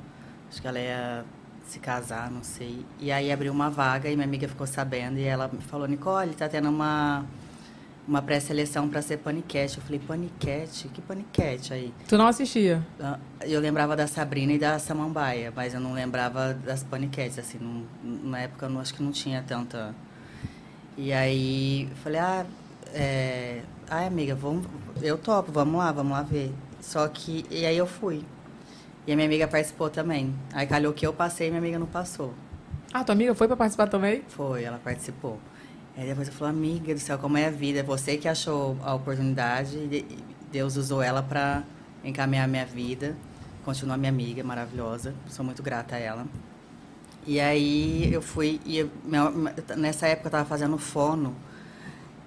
Acho 0.51 0.61
que 0.61 0.69
ela 0.69 0.79
ia 0.79 1.25
se 1.67 1.79
casar, 1.81 2.31
não 2.31 2.45
sei. 2.45 2.85
E 3.01 3.11
aí 3.11 3.33
abriu 3.33 3.53
uma 3.53 3.69
vaga 3.71 4.09
e 4.09 4.15
minha 4.15 4.27
amiga 4.27 4.47
ficou 4.47 4.67
sabendo. 4.67 5.19
E 5.19 5.25
ela 5.25 5.51
me 5.53 5.61
falou, 5.63 5.89
Nicole, 5.89 6.33
tá 6.35 6.49
tendo 6.49 6.69
uma, 6.69 7.25
uma 8.07 8.23
pré-seleção 8.23 8.89
pra 8.89 9.03
ser 9.03 9.19
paniquete. 9.19 9.79
Eu 9.79 9.83
falei, 9.85 9.99
paniquete? 9.99 10.89
Que 10.89 11.01
paniquete 11.03 11.73
aí? 11.73 11.93
Tu 12.09 12.17
não 12.17 12.27
assistia? 12.27 12.87
Ah, 13.01 13.19
Eu 13.43 13.61
lembrava 13.61 13.97
da 13.97 14.07
Sabrina 14.07 14.53
e 14.53 14.59
da 14.59 14.79
Samambaia, 14.79 15.53
mas 15.55 15.75
eu 15.75 15.81
não 15.81 15.93
lembrava 15.93 16.55
das 16.55 16.83
paniquetes, 16.85 17.39
assim, 17.39 17.59
não- 17.61 17.85
na 18.31 18.41
época 18.41 18.67
eu 18.67 18.71
não, 18.71 18.81
acho 18.81 18.95
que 18.95 19.03
não 19.03 19.11
tinha 19.13 19.43
tanta. 19.47 19.95
E 20.97 21.13
aí 21.13 21.89
eu 21.91 21.97
falei, 21.97 22.21
ah, 22.21 22.47
é, 22.95 23.61
ai 23.91 24.07
amiga, 24.07 24.35
vamos, 24.35 24.67
eu 25.03 25.19
topo, 25.19 25.53
vamos 25.53 25.77
lá, 25.79 25.93
vamos 25.93 26.13
lá 26.13 26.23
ver. 26.23 26.53
Só 26.81 27.07
que, 27.09 27.45
e 27.51 27.67
aí 27.67 27.77
eu 27.77 27.87
fui. 27.87 28.25
E 29.07 29.13
a 29.13 29.17
minha 29.17 29.27
amiga 29.27 29.47
participou 29.47 29.91
também. 29.91 30.35
Aí 30.53 30.67
calhou 30.67 30.93
que 30.93 31.07
eu 31.07 31.13
passei 31.13 31.49
e 31.49 31.51
minha 31.51 31.61
amiga 31.61 31.79
não 31.79 31.87
passou. 31.87 32.33
Ah, 32.93 33.05
tua 33.05 33.15
amiga 33.15 33.35
foi 33.35 33.47
pra 33.47 33.57
participar 33.57 33.89
também? 33.89 34.23
Foi, 34.29 34.63
ela 34.65 34.79
participou. 34.83 35.39
Aí 35.97 36.07
depois 36.07 36.29
eu 36.29 36.35
falei, 36.35 36.55
amiga 36.55 36.93
do 36.95 37.01
céu, 37.01 37.19
como 37.19 37.39
é 37.39 37.47
a 37.47 37.51
vida? 37.51 37.83
Você 37.83 38.19
que 38.19 38.29
achou 38.29 38.77
a 38.83 38.95
oportunidade 38.95 39.77
e 39.79 39.87
de- 39.89 40.05
Deus 40.53 40.77
usou 40.77 41.03
ela 41.03 41.23
para 41.23 41.65
encaminhar 42.05 42.45
a 42.45 42.49
minha 42.49 42.67
vida. 42.67 43.17
Continua 43.65 43.97
minha 43.97 44.11
amiga, 44.11 44.45
maravilhosa. 44.45 45.15
Sou 45.29 45.45
muito 45.45 45.63
grata 45.63 45.97
a 45.97 45.99
ela. 45.99 46.27
E 47.27 47.41
aí 47.41 48.13
eu 48.13 48.21
fui, 48.23 48.61
e 48.65 48.79
eu- 48.79 48.91
nessa 49.77 50.07
época 50.07 50.29
eu 50.29 50.33
tava 50.33 50.45
fazendo 50.45 50.77
fono, 50.79 51.35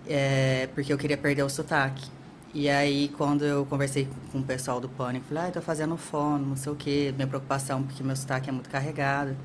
é, 0.08 0.68
porque 0.74 0.92
eu 0.92 0.98
queria 0.98 1.18
perder 1.18 1.44
o 1.44 1.50
sotaque. 1.50 2.10
E 2.54 2.68
aí, 2.68 3.10
quando 3.10 3.46
eu 3.46 3.66
conversei 3.68 4.08
com 4.32 4.40
o 4.40 4.44
pessoal 4.44 4.82
do 4.82 4.90
Pânico, 4.90 5.28
falei, 5.28 5.44
ah, 5.44 5.48
eu 5.50 5.54
tô 5.54 5.62
fazendo 5.62 5.96
fono, 5.96 6.44
não 6.48 6.56
sei 6.56 6.72
o 6.72 6.76
quê, 6.76 7.14
minha 7.16 7.28
preocupação, 7.28 7.84
porque 7.84 8.02
meu 8.02 8.16
sotaque 8.16 8.50
é 8.50 8.52
muito 8.52 8.70
carregado. 8.70 9.36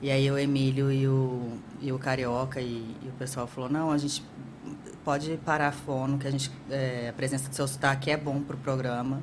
E 0.00 0.10
aí 0.10 0.30
o 0.30 0.38
Emílio 0.38 0.92
e 0.92 1.08
o, 1.08 1.58
e 1.80 1.92
o 1.92 1.98
Carioca 1.98 2.60
e, 2.60 2.96
e 3.02 3.08
o 3.08 3.12
pessoal 3.18 3.46
falou, 3.46 3.68
não, 3.68 3.90
a 3.90 3.98
gente 3.98 4.22
pode 5.04 5.36
parar 5.38 5.68
a 5.68 5.72
fono, 5.72 6.18
que 6.18 6.28
a, 6.28 6.30
gente, 6.30 6.50
é, 6.70 7.08
a 7.08 7.12
presença 7.12 7.48
do 7.48 7.54
seu 7.54 7.66
sotaque 7.66 8.10
é 8.10 8.16
bom 8.16 8.40
pro 8.40 8.56
programa. 8.58 9.20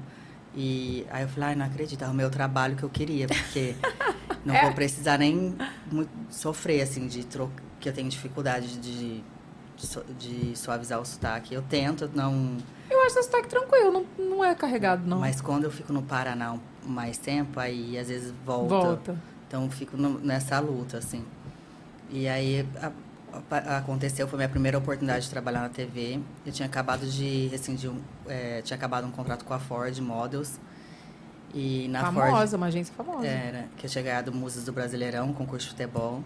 E 0.54 1.06
aí 1.10 1.24
eu 1.24 1.30
falei, 1.30 1.50
ai, 1.50 1.56
não 1.56 1.66
acredito, 1.66 2.04
arrumei 2.04 2.26
o 2.26 2.30
trabalho 2.30 2.76
que 2.76 2.84
eu 2.84 2.90
queria, 2.90 3.28
porque 3.28 3.76
não 4.44 4.56
vou 4.62 4.74
precisar 4.74 5.18
nem 5.18 5.56
muito 5.92 6.10
sofrer, 6.30 6.82
assim, 6.82 7.08
de 7.08 7.26
troca, 7.26 7.64
que 7.80 7.88
eu 7.88 7.94
tenho 7.94 8.10
dificuldade 8.10 8.78
de, 8.78 9.24
de, 9.78 10.04
de 10.18 10.58
suavizar 10.58 11.00
o 11.00 11.06
sotaque. 11.06 11.54
Eu 11.54 11.62
tento 11.62 12.10
não... 12.14 12.58
Eu 12.90 13.02
acho 13.04 13.20
esse 13.20 13.30
sotaque 13.30 13.48
tranquilo, 13.48 13.92
não, 14.18 14.26
não 14.26 14.46
é 14.46 14.54
carregado, 14.56 15.08
não. 15.08 15.20
Mas 15.20 15.40
quando 15.40 15.66
eu 15.66 15.72
fico 15.72 15.94
no 15.94 16.02
Paraná 16.02 16.58
mais 16.86 17.18
tempo, 17.18 17.60
aí 17.60 17.98
às 17.98 18.08
vezes 18.10 18.34
volta. 18.46 18.76
Volta. 18.76 19.35
Então 19.48 19.70
fico 19.70 19.96
no- 19.98 20.20
nessa 20.20 20.60
luta, 20.60 20.98
assim. 20.98 21.24
E 22.10 22.28
aí 22.28 22.68
a- 22.82 22.92
a- 23.52 23.78
aconteceu, 23.78 24.28
foi 24.28 24.38
minha 24.38 24.50
primeira 24.50 24.78
oportunidade 24.78 25.26
de 25.26 25.30
trabalhar 25.32 25.62
na 25.62 25.70
TV. 25.70 26.20
Eu 26.46 26.52
tinha 26.52 26.66
acabado 26.68 27.06
de 27.06 27.48
rescindir, 27.48 27.90
um, 27.92 28.00
é, 28.28 28.62
tinha 28.62 28.76
acabado 28.78 29.06
um 29.08 29.12
contrato 29.12 29.44
com 29.46 29.54
a 29.54 29.60
Ford 29.60 29.98
Models. 30.00 30.60
E 31.54 31.88
na 31.90 32.02
famosa, 32.06 32.32
Ford. 32.38 32.54
uma 32.54 32.66
agência 32.68 32.94
famosa. 32.96 33.26
Era, 33.26 33.66
que 33.78 33.86
eu 33.86 33.90
tinha 33.90 34.04
ganhado 34.04 34.34
Musas 34.34 34.66
do 34.66 34.74
Brasileirão, 34.74 35.32
concurso 35.34 35.68
de 35.68 35.72
futebol. 35.72 36.22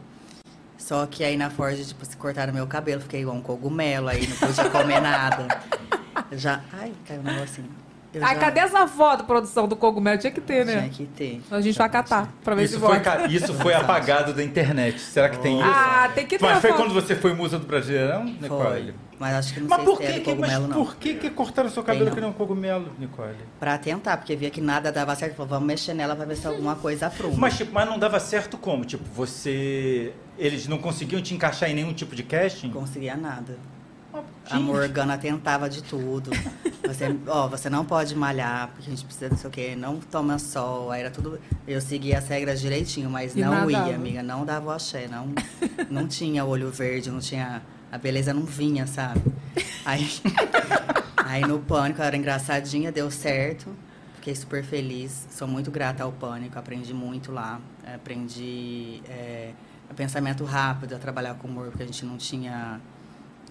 Só 0.77 1.05
que 1.05 1.23
aí 1.23 1.37
na 1.37 1.49
Ford, 1.49 1.77
tipo, 1.85 2.03
se 2.05 2.15
cortaram 2.17 2.53
meu 2.53 2.65
cabelo, 2.65 3.01
fiquei 3.01 3.21
igual 3.21 3.35
um 3.35 3.41
cogumelo, 3.41 4.07
aí 4.07 4.25
não 4.27 4.35
podia 4.37 4.69
comer 4.69 5.01
nada. 5.01 5.47
Já. 6.31 6.61
Ai, 6.73 6.93
caiu 7.05 7.19
um 7.19 7.23
negocinho. 7.23 7.69
Eu 8.11 8.25
Ai, 8.25 8.33
já- 8.35 8.39
cadê 8.41 8.59
essa 8.61 8.87
foto, 8.87 9.23
produção 9.23 9.67
do 9.67 9.75
cogumelo? 9.75 10.17
Tinha 10.17 10.31
que 10.31 10.41
ter, 10.41 10.65
né? 10.65 10.79
Tinha 10.81 10.89
que 10.89 11.05
ter. 11.05 11.41
A 11.51 11.61
gente 11.61 11.77
vai 11.77 11.87
catar 11.89 12.27
pra 12.43 12.55
ver 12.55 12.67
se 12.67 12.73
Isso 12.73 12.79
foi, 12.79 12.95
volta. 12.99 13.17
ca- 13.17 13.27
isso 13.27 13.53
foi 13.53 13.73
apagado 13.73 14.33
da 14.33 14.43
internet. 14.43 14.99
Será 14.99 15.29
que 15.29 15.37
tem 15.37 15.59
isso? 15.59 15.69
Ah, 15.71 16.09
tem 16.15 16.25
que 16.25 16.37
ter 16.39 16.43
Mas 16.45 16.59
foi 16.59 16.71
foto. 16.71 16.81
quando 16.81 16.93
você 16.93 17.15
foi 17.15 17.33
musa 17.33 17.59
do 17.59 17.67
Brasileirão, 17.67 18.23
Nicole? 18.25 18.47
Foi. 18.83 18.93
Mas 19.19 19.35
acho 19.35 19.53
que 19.53 19.59
não 19.59 19.67
Mas 19.67 19.77
sei 19.79 19.85
por 19.85 19.97
se 19.97 20.03
é 20.03 20.11
que, 20.13 20.19
que, 20.21 20.29
mas 20.35 20.49
cogumelo, 20.53 20.67
não. 20.69 20.85
por 20.85 20.95
que, 20.95 21.13
que 21.15 21.29
cortaram 21.29 21.69
seu 21.69 21.83
cabelo 21.83 22.05
Tem, 22.05 22.09
não. 22.09 22.15
que 22.15 22.21
nem 22.21 22.29
um 22.29 22.33
cogumelo, 22.33 22.87
Nicole? 22.97 23.35
Pra 23.59 23.77
tentar, 23.77 24.15
porque 24.17 24.33
via 24.35 24.49
que 24.49 24.61
nada 24.61 24.91
dava 24.93 25.13
certo. 25.15 25.35
Falou, 25.35 25.49
vamos 25.49 25.67
mexer 25.67 25.93
nela 25.93 26.15
pra 26.15 26.23
ver 26.25 26.37
se 26.37 26.47
alguma 26.47 26.75
coisa 26.77 27.07
apruma. 27.07 27.35
Mas, 27.37 27.57
tipo, 27.57 27.73
mas 27.73 27.85
não 27.87 27.99
dava 27.99 28.17
certo 28.19 28.57
como? 28.57 28.85
Tipo, 28.85 29.03
você. 29.13 30.13
Eles 30.37 30.67
não 30.67 30.77
conseguiam 30.77 31.21
te 31.21 31.33
encaixar 31.35 31.69
em 31.69 31.73
nenhum 31.73 31.93
tipo 31.93 32.15
de 32.15 32.23
casting? 32.23 32.67
Não 32.67 32.79
conseguia 32.81 33.15
nada. 33.17 33.57
A. 34.49 34.59
Morgana 34.59 35.17
tentava 35.17 35.69
de 35.69 35.83
tudo. 35.83 36.31
Você, 36.83 37.15
ó, 37.27 37.47
você 37.47 37.69
não 37.69 37.85
pode 37.85 38.15
malhar, 38.15 38.69
porque 38.69 38.87
a 38.87 38.95
gente 38.95 39.05
precisa 39.05 39.29
não 39.29 39.37
sei 39.37 39.47
o 39.47 39.51
quê, 39.51 39.75
não 39.75 39.99
toma 39.99 40.39
sol. 40.39 40.91
Aí 40.91 41.01
era 41.01 41.11
tudo. 41.11 41.39
Eu 41.67 41.79
seguia 41.79 42.17
as 42.17 42.27
regras 42.27 42.59
direitinho, 42.59 43.09
mas 43.09 43.35
E 43.35 43.41
não 43.41 43.51
nada 43.51 43.71
ia, 43.71 43.95
amiga. 43.95 44.23
Não 44.23 44.43
dava 44.43 44.67
o 44.67 44.71
axé, 44.71 45.07
não, 45.07 45.29
não 45.89 46.07
tinha 46.07 46.43
olho 46.43 46.71
verde, 46.71 47.11
não 47.11 47.19
tinha. 47.19 47.61
A 47.91 47.97
beleza 47.97 48.33
não 48.33 48.43
vinha, 48.43 48.87
sabe? 48.87 49.21
Aí, 49.85 50.09
aí 51.17 51.41
no 51.41 51.59
pânico 51.59 52.01
era 52.01 52.15
engraçadinha, 52.17 52.91
deu 52.91 53.11
certo. 53.11 53.75
Fiquei 54.15 54.35
super 54.35 54.63
feliz. 54.63 55.27
Sou 55.31 55.47
muito 55.47 55.69
grata 55.69 56.03
ao 56.03 56.11
pânico, 56.11 56.57
aprendi 56.57 56.93
muito 56.93 57.31
lá. 57.31 57.61
Aprendi 57.85 59.01
é, 59.07 59.51
pensamento 59.95 60.45
rápido, 60.45 60.95
a 60.95 60.97
trabalhar 60.97 61.35
com 61.35 61.47
humor, 61.47 61.67
porque 61.67 61.83
a 61.83 61.85
gente 61.85 62.05
não 62.05 62.17
tinha 62.17 62.79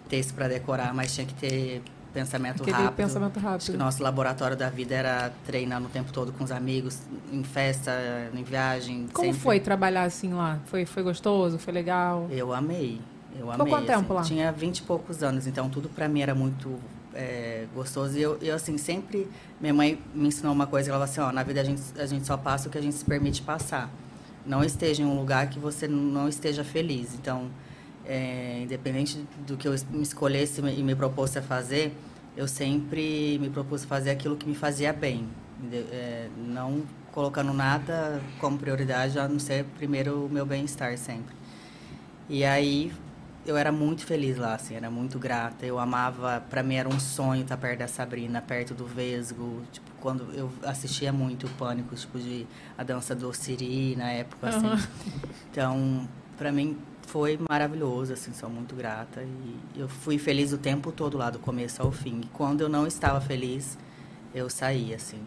texto 0.08 0.34
para 0.34 0.48
decorar, 0.48 0.94
mas 0.94 1.14
tinha 1.14 1.26
que 1.26 1.34
ter 1.34 1.82
pensamento 2.12 2.62
Aquele 2.62 2.76
rápido. 2.76 2.96
pensamento 2.96 3.38
rápido. 3.38 3.56
Acho 3.56 3.70
que 3.70 3.76
o 3.76 3.80
nosso 3.80 4.02
laboratório 4.02 4.56
da 4.56 4.68
vida 4.68 4.94
era 4.94 5.32
treinando 5.46 5.86
o 5.86 5.90
tempo 5.90 6.12
todo 6.12 6.32
com 6.32 6.44
os 6.44 6.50
amigos, 6.50 7.00
em 7.32 7.44
festa, 7.44 7.92
em 8.34 8.42
viagem. 8.42 9.08
Como 9.12 9.26
sempre. 9.28 9.40
foi 9.40 9.60
trabalhar 9.60 10.04
assim 10.04 10.32
lá? 10.32 10.58
Foi, 10.66 10.84
foi 10.84 11.02
gostoso? 11.02 11.58
Foi 11.58 11.72
legal? 11.72 12.26
Eu 12.30 12.52
amei. 12.52 13.00
Eu 13.32 13.50
Ficou 13.50 13.52
amei. 13.52 13.72
quanto 13.72 13.86
tempo 13.86 14.14
lá? 14.14 14.22
Tinha 14.22 14.50
vinte 14.50 14.78
e 14.78 14.82
poucos 14.82 15.22
anos, 15.22 15.46
então 15.46 15.68
tudo 15.68 15.88
pra 15.88 16.08
mim 16.08 16.22
era 16.22 16.34
muito 16.34 16.78
é, 17.14 17.66
gostoso. 17.74 18.16
E 18.18 18.22
eu, 18.22 18.38
eu, 18.40 18.54
assim, 18.54 18.78
sempre. 18.78 19.28
Minha 19.60 19.74
mãe 19.74 20.00
me 20.14 20.28
ensinou 20.28 20.52
uma 20.52 20.66
coisa, 20.66 20.90
ela 20.90 21.06
falou 21.06 21.10
assim: 21.10 21.20
ó, 21.20 21.32
na 21.32 21.42
vida 21.42 21.60
a 21.60 21.64
gente, 21.64 21.82
a 21.98 22.06
gente 22.06 22.26
só 22.26 22.36
passa 22.36 22.68
o 22.68 22.70
que 22.70 22.78
a 22.78 22.82
gente 22.82 22.94
se 22.94 23.04
permite 23.04 23.42
passar. 23.42 23.90
Não 24.46 24.64
esteja 24.64 25.02
em 25.02 25.06
um 25.06 25.18
lugar 25.18 25.48
que 25.50 25.58
você 25.58 25.86
não 25.86 26.28
esteja 26.28 26.64
feliz. 26.64 27.14
Então, 27.14 27.50
é, 28.08 28.60
independente 28.62 29.22
do 29.46 29.56
que 29.56 29.68
eu 29.68 29.74
me 29.90 30.02
escolhesse 30.02 30.60
e 30.60 30.82
me 30.82 30.94
propôs 30.94 31.36
a 31.36 31.42
fazer, 31.42 31.94
eu 32.36 32.48
sempre 32.48 33.38
me 33.38 33.50
propus 33.50 33.84
fazer 33.84 34.10
aquilo 34.10 34.36
que 34.36 34.48
me 34.48 34.54
fazia 34.54 34.92
bem. 34.92 35.28
É, 35.72 36.28
não 36.36 36.82
colocando 37.12 37.52
nada 37.52 38.22
como 38.40 38.56
prioridade, 38.56 39.18
a 39.18 39.28
não 39.28 39.38
ser 39.38 39.64
primeiro 39.76 40.26
o 40.26 40.28
meu 40.28 40.46
bem-estar 40.46 40.96
sempre. 40.96 41.34
E 42.28 42.44
aí 42.44 42.92
eu 43.44 43.56
era 43.56 43.72
muito 43.72 44.04
feliz 44.04 44.36
lá, 44.36 44.54
assim, 44.54 44.74
era 44.74 44.90
muito 44.90 45.18
grata. 45.18 45.66
Eu 45.66 45.78
amava, 45.78 46.42
pra 46.48 46.62
mim 46.62 46.76
era 46.76 46.88
um 46.88 47.00
sonho 47.00 47.42
estar 47.42 47.56
perto 47.56 47.80
da 47.80 47.88
Sabrina, 47.88 48.40
perto 48.40 48.74
do 48.74 48.86
Vesgo. 48.86 49.62
Tipo, 49.72 49.90
quando 50.00 50.32
eu 50.32 50.50
assistia 50.62 51.12
muito 51.12 51.46
o 51.46 51.50
Pânico, 51.50 51.94
tipo, 51.96 52.18
de 52.18 52.46
a 52.76 52.84
dança 52.84 53.14
do 53.14 53.32
Siri 53.32 53.96
na 53.96 54.10
época, 54.12 54.48
assim. 54.48 54.66
Aham. 54.66 54.88
Então, 55.50 56.08
pra 56.38 56.52
mim 56.52 56.78
foi 57.06 57.38
maravilhoso, 57.48 58.12
assim, 58.12 58.32
sou 58.32 58.48
muito 58.48 58.74
grata. 58.74 59.22
E 59.22 59.80
eu 59.80 59.88
fui 59.88 60.18
feliz 60.18 60.52
o 60.52 60.58
tempo 60.58 60.92
todo 60.92 61.18
lá, 61.18 61.28
do 61.30 61.38
começo 61.38 61.82
ao 61.82 61.90
fim. 61.90 62.20
E 62.22 62.26
quando 62.28 62.60
eu 62.60 62.68
não 62.68 62.86
estava 62.86 63.20
feliz, 63.20 63.76
eu 64.34 64.48
saí, 64.48 64.94
assim. 64.94 65.18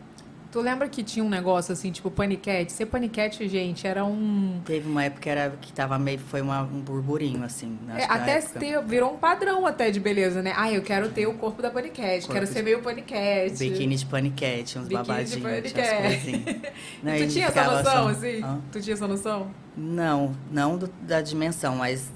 Tu 0.52 0.60
lembra 0.60 0.90
que 0.90 1.02
tinha 1.02 1.24
um 1.24 1.30
negócio 1.30 1.72
assim, 1.72 1.94
tipo 1.94 2.12
paniquete? 2.12 2.74
Ser 2.74 2.86
paniquete, 2.88 3.48
gente, 3.48 3.88
era 3.88 4.04
um. 4.04 4.60
Teve 4.66 4.90
uma 4.90 5.06
época 5.06 5.22
que, 5.22 5.30
era, 5.30 5.50
que 5.62 5.72
tava 5.72 5.98
meio, 5.98 6.20
foi 6.20 6.42
uma- 6.42 6.64
um 6.64 6.82
burburinho, 6.82 7.42
assim. 7.44 7.80
É, 7.96 8.02
que 8.02 8.08
na 8.08 8.14
até 8.16 8.42
ter, 8.42 8.84
virou 8.84 9.14
um 9.14 9.18
padrão 9.18 9.66
até 9.66 9.90
de 9.90 10.00
beleza, 10.02 10.42
né? 10.42 10.52
Ah, 10.58 10.70
eu 10.70 10.82
quero 10.82 11.08
ter 11.10 11.26
o 11.26 11.36
corpo 11.36 11.62
da 11.62 11.70
paniquete, 11.72 12.22
Corpo 12.28 12.34
quero 12.34 12.46
de- 12.46 12.52
ser 12.52 12.64
meio 12.64 12.82
paniquete. 12.82 13.58
Biquíni 13.58 13.96
de 13.96 14.06
paniquete, 14.06 14.78
uns 14.78 14.88
Biquíni 14.90 15.04
de 15.24 15.38
babadinhos, 15.38 15.46
umas 15.46 15.72
paniquete. 15.72 16.62
Não, 17.02 17.18
tu 17.18 17.28
tinha 17.28 17.48
essa 17.48 17.64
noção, 17.64 18.08
assim? 18.10 18.44
Hã? 18.44 18.60
Tu 18.74 18.82
tinha 18.82 18.94
essa 18.94 19.08
noção? 19.08 19.52
Não, 19.78 20.36
não 20.52 20.78
do- 20.78 20.92
da 21.04 21.22
dimensão, 21.22 21.78
mas 21.78 22.12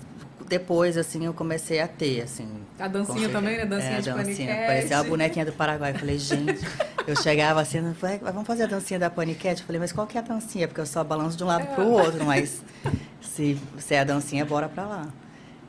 depois, 0.47 0.97
assim, 0.97 1.25
eu 1.25 1.33
comecei 1.33 1.79
a 1.79 1.87
ter, 1.87 2.21
assim. 2.21 2.47
A 2.79 2.87
dancinha 2.87 3.29
também, 3.29 3.57
né? 3.57 3.65
certeza. 3.65 3.65
Dancinha 3.67 3.91
é, 3.91 3.97
a 3.97 3.99
de 4.01 4.09
dancinha. 4.11 4.47
paniquete. 4.47 4.67
Parecia 4.67 4.97
uma 4.97 5.03
bonequinha 5.03 5.45
do 5.45 5.51
Paraguai. 5.53 5.91
Eu 5.91 5.99
falei, 5.99 6.19
gente, 6.19 6.59
eu 7.07 7.15
chegava 7.15 7.61
assim, 7.61 7.81
vamos 8.21 8.45
fazer 8.47 8.63
a 8.63 8.67
dancinha 8.67 8.99
da 8.99 9.09
paniquete? 9.09 9.61
Eu 9.61 9.65
falei, 9.65 9.79
mas 9.79 9.91
qual 9.91 10.05
que 10.05 10.17
é 10.17 10.21
a 10.21 10.23
dancinha? 10.23 10.67
Porque 10.67 10.81
eu 10.81 10.85
só 10.85 11.03
balanço 11.03 11.37
de 11.37 11.43
um 11.43 11.47
lado 11.47 11.63
É. 11.63 11.65
pro 11.75 11.87
outro, 11.87 12.23
mas 12.25 12.61
se, 13.21 13.57
se 13.79 13.93
é 13.95 13.99
a 13.99 14.03
dancinha, 14.03 14.45
bora 14.45 14.69
pra 14.69 14.85
lá. 14.85 15.07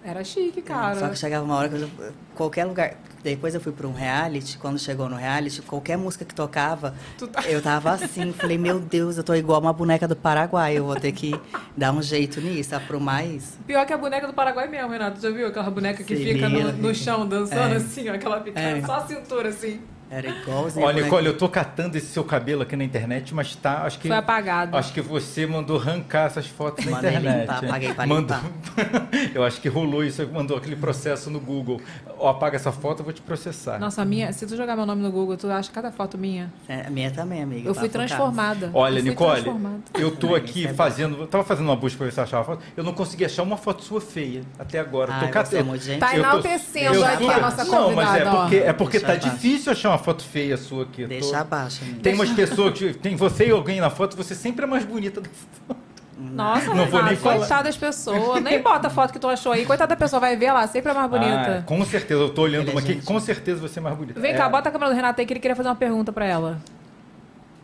Era 0.06 0.22
chique, 0.22 0.60
Só 0.60 0.66
cara. 0.68 1.08
que 1.08 1.16
chegava 1.16 1.44
uma 1.44 1.56
hora 1.56 1.68
que 1.68 1.74
eu, 1.82 1.90
qualquer 2.34 2.64
lugar. 2.64 2.94
depois 3.24 3.56
eu 3.56 3.60
fui 3.60 3.72
para 3.72 3.88
um 3.88 3.92
reality. 3.92 4.56
Quando 4.56 4.78
chegou 4.78 5.08
no 5.08 5.16
reality, 5.16 5.60
qualquer 5.62 5.98
música 5.98 6.24
que 6.24 6.32
tocava, 6.32 6.94
tá- 7.32 7.42
eu 7.48 7.60
tava 7.60 7.90
assim. 7.90 8.32
Falei, 8.32 8.56
meu 8.56 8.78
Deus, 8.78 9.16
eu 9.16 9.24
tô 9.24 9.34
igual 9.34 9.60
uma 9.60 9.72
boneca 9.72 10.06
do 10.06 10.14
Paraguai. 10.14 10.78
Eu 10.78 10.84
vou 10.84 10.94
ter 10.94 11.10
que 11.10 11.34
dar 11.76 11.90
um 11.92 12.00
jeito 12.00 12.40
nisso, 12.40 12.76
aprumar 12.76 13.26
isso. 13.26 13.58
Pior 13.66 13.84
que 13.84 13.92
a 13.92 13.98
boneca 13.98 14.28
do 14.28 14.32
Paraguai 14.32 14.68
mesmo, 14.68 14.88
Renato. 14.90 15.20
Já 15.20 15.28
viu 15.30 15.48
aquela 15.48 15.68
boneca 15.70 16.04
que 16.04 16.16
Sim, 16.16 16.22
fica 16.24 16.48
no, 16.48 16.70
no 16.72 16.94
chão 16.94 17.26
dançando 17.26 17.74
É. 17.74 17.76
assim, 17.78 18.08
ó, 18.08 18.14
aquela 18.14 18.40
fica 18.40 18.60
É. 18.60 18.80
só 18.82 18.94
a 18.98 19.06
cintura 19.08 19.48
assim. 19.48 19.80
Era 20.08 20.28
igualzinho. 20.28 20.86
Olha, 20.86 21.02
Nicole, 21.02 21.26
eu 21.26 21.36
tô 21.36 21.48
catando 21.48 21.96
esse 21.96 22.06
seu 22.06 22.22
cabelo 22.22 22.62
aqui 22.62 22.76
na 22.76 22.84
internet, 22.84 23.34
mas 23.34 23.54
tá, 23.56 23.82
acho 23.82 23.98
que 23.98 24.08
Foi 24.08 24.16
apagado. 24.16 24.76
Acho 24.76 24.92
que 24.92 25.00
você 25.00 25.46
mandou 25.46 25.78
arrancar 25.78 26.26
essas 26.26 26.46
fotos 26.46 26.84
na 26.84 26.92
Mandei 26.92 27.10
internet. 27.10 27.40
limpar, 27.40 27.66
paguei 27.66 27.94
pra 27.94 28.06
Mandou... 28.06 28.36
limpar. 28.36 29.08
eu 29.34 29.44
acho 29.44 29.60
que 29.60 29.68
rolou 29.68 30.04
isso, 30.04 30.26
mandou 30.32 30.56
aquele 30.56 30.76
processo 30.76 31.28
no 31.28 31.40
Google. 31.40 31.80
Ó, 32.18 32.28
apaga 32.30 32.56
essa 32.56 32.70
foto, 32.70 33.00
eu 33.00 33.04
vou 33.04 33.12
te 33.12 33.20
processar. 33.20 33.78
Nossa, 33.78 34.02
a 34.02 34.04
minha, 34.04 34.32
se 34.32 34.46
tu 34.46 34.56
jogar 34.56 34.76
meu 34.76 34.86
nome 34.86 35.02
no 35.02 35.10
Google, 35.10 35.36
tu 35.36 35.50
acha 35.50 35.70
cada 35.72 35.90
foto 35.90 36.16
minha. 36.16 36.52
É, 36.68 36.86
a 36.86 36.90
minha 36.90 37.10
também, 37.10 37.42
amiga. 37.42 37.68
Eu 37.68 37.74
fui 37.74 37.88
transformada. 37.88 38.70
Olha, 38.72 38.98
Eu 38.98 39.02
fui 39.02 39.10
Nicole, 39.10 39.42
transformada. 39.42 39.82
eu 39.94 40.10
tô 40.16 40.34
aqui 40.34 40.66
é 40.66 40.72
fazendo. 40.72 41.18
Eu 41.20 41.26
tava 41.26 41.42
fazendo 41.44 41.66
uma 41.66 41.76
busca 41.76 41.98
pra 41.98 42.06
ver 42.06 42.12
se 42.12 42.20
eu 42.20 42.24
achava 42.24 42.44
foto. 42.44 42.62
Eu 42.76 42.84
não 42.84 42.92
consegui 42.94 43.24
achar 43.24 43.42
uma 43.42 43.56
foto 43.56 43.82
sua 43.82 44.00
feia 44.00 44.42
até 44.58 44.78
agora. 44.78 45.12
Ai, 45.12 45.26
tô 45.26 45.32
cat- 45.32 45.48
você 45.48 45.62
muito 45.62 45.82
gentil. 45.84 46.00
Tá 46.00 46.16
enaltecendo 46.16 47.04
aqui 47.04 47.28
a 47.30 47.40
nossa 47.40 47.64
Não, 47.64 47.92
mas 47.92 48.08
é 48.08 48.12
convidada, 48.24 48.36
porque, 48.40 48.56
é 48.56 48.72
porque 48.72 49.00
tá 49.00 49.16
difícil 49.16 49.72
achar 49.72 49.90
uma 49.90 49.95
foto 49.98 50.22
feia 50.22 50.56
sua 50.56 50.84
aqui. 50.84 51.02
Eu 51.02 51.08
tô- 51.08 51.14
Deixa 51.14 51.38
abaixo, 51.40 51.82
amiga. 51.84 52.00
Tem 52.00 52.14
umas 52.14 52.30
pessoas 52.30 52.78
que. 52.78 52.92
Tem 52.94 53.16
você 53.16 53.46
e 53.46 53.50
alguém 53.50 53.80
na 53.80 53.90
foto, 53.90 54.16
você 54.16 54.34
sempre 54.34 54.64
é 54.64 54.68
mais 54.68 54.84
bonita 54.84 55.20
da 55.20 55.28
foto. 55.68 55.80
Nossa, 56.18 56.68
Não 56.68 56.76
vou 56.76 56.84
Renato, 56.86 57.04
nem 57.06 57.16
falar. 57.16 57.36
coitada 57.38 57.64
das 57.64 57.76
pessoas. 57.76 58.42
Nem 58.42 58.62
bota 58.62 58.86
a 58.86 58.90
foto 58.90 59.12
que 59.12 59.18
tu 59.18 59.28
achou 59.28 59.52
aí. 59.52 59.66
Coitada 59.66 59.90
da 59.90 59.96
pessoa, 59.96 60.18
vai 60.18 60.34
ver 60.34 60.50
lá, 60.50 60.66
sempre 60.66 60.90
é 60.90 60.94
mais 60.94 61.10
bonita. 61.10 61.58
Ah, 61.58 61.62
com 61.62 61.84
certeza, 61.84 62.20
eu 62.20 62.30
tô 62.30 62.40
olhando 62.42 62.70
uma 62.70 62.80
aqui, 62.80 63.02
com 63.02 63.20
certeza 63.20 63.60
você 63.60 63.78
é 63.78 63.82
mais 63.82 63.94
bonita. 63.96 64.18
Vem 64.18 64.30
É, 64.32 64.34
cá, 64.34 64.48
bota 64.48 64.70
a 64.70 64.72
câmera 64.72 64.90
do 64.92 64.96
Renato 64.96 65.20
aí 65.20 65.26
que 65.26 65.32
ele 65.34 65.40
queria 65.40 65.54
fazer 65.54 65.68
uma 65.68 65.74
pergunta 65.74 66.12
pra 66.14 66.24
ela. 66.24 66.58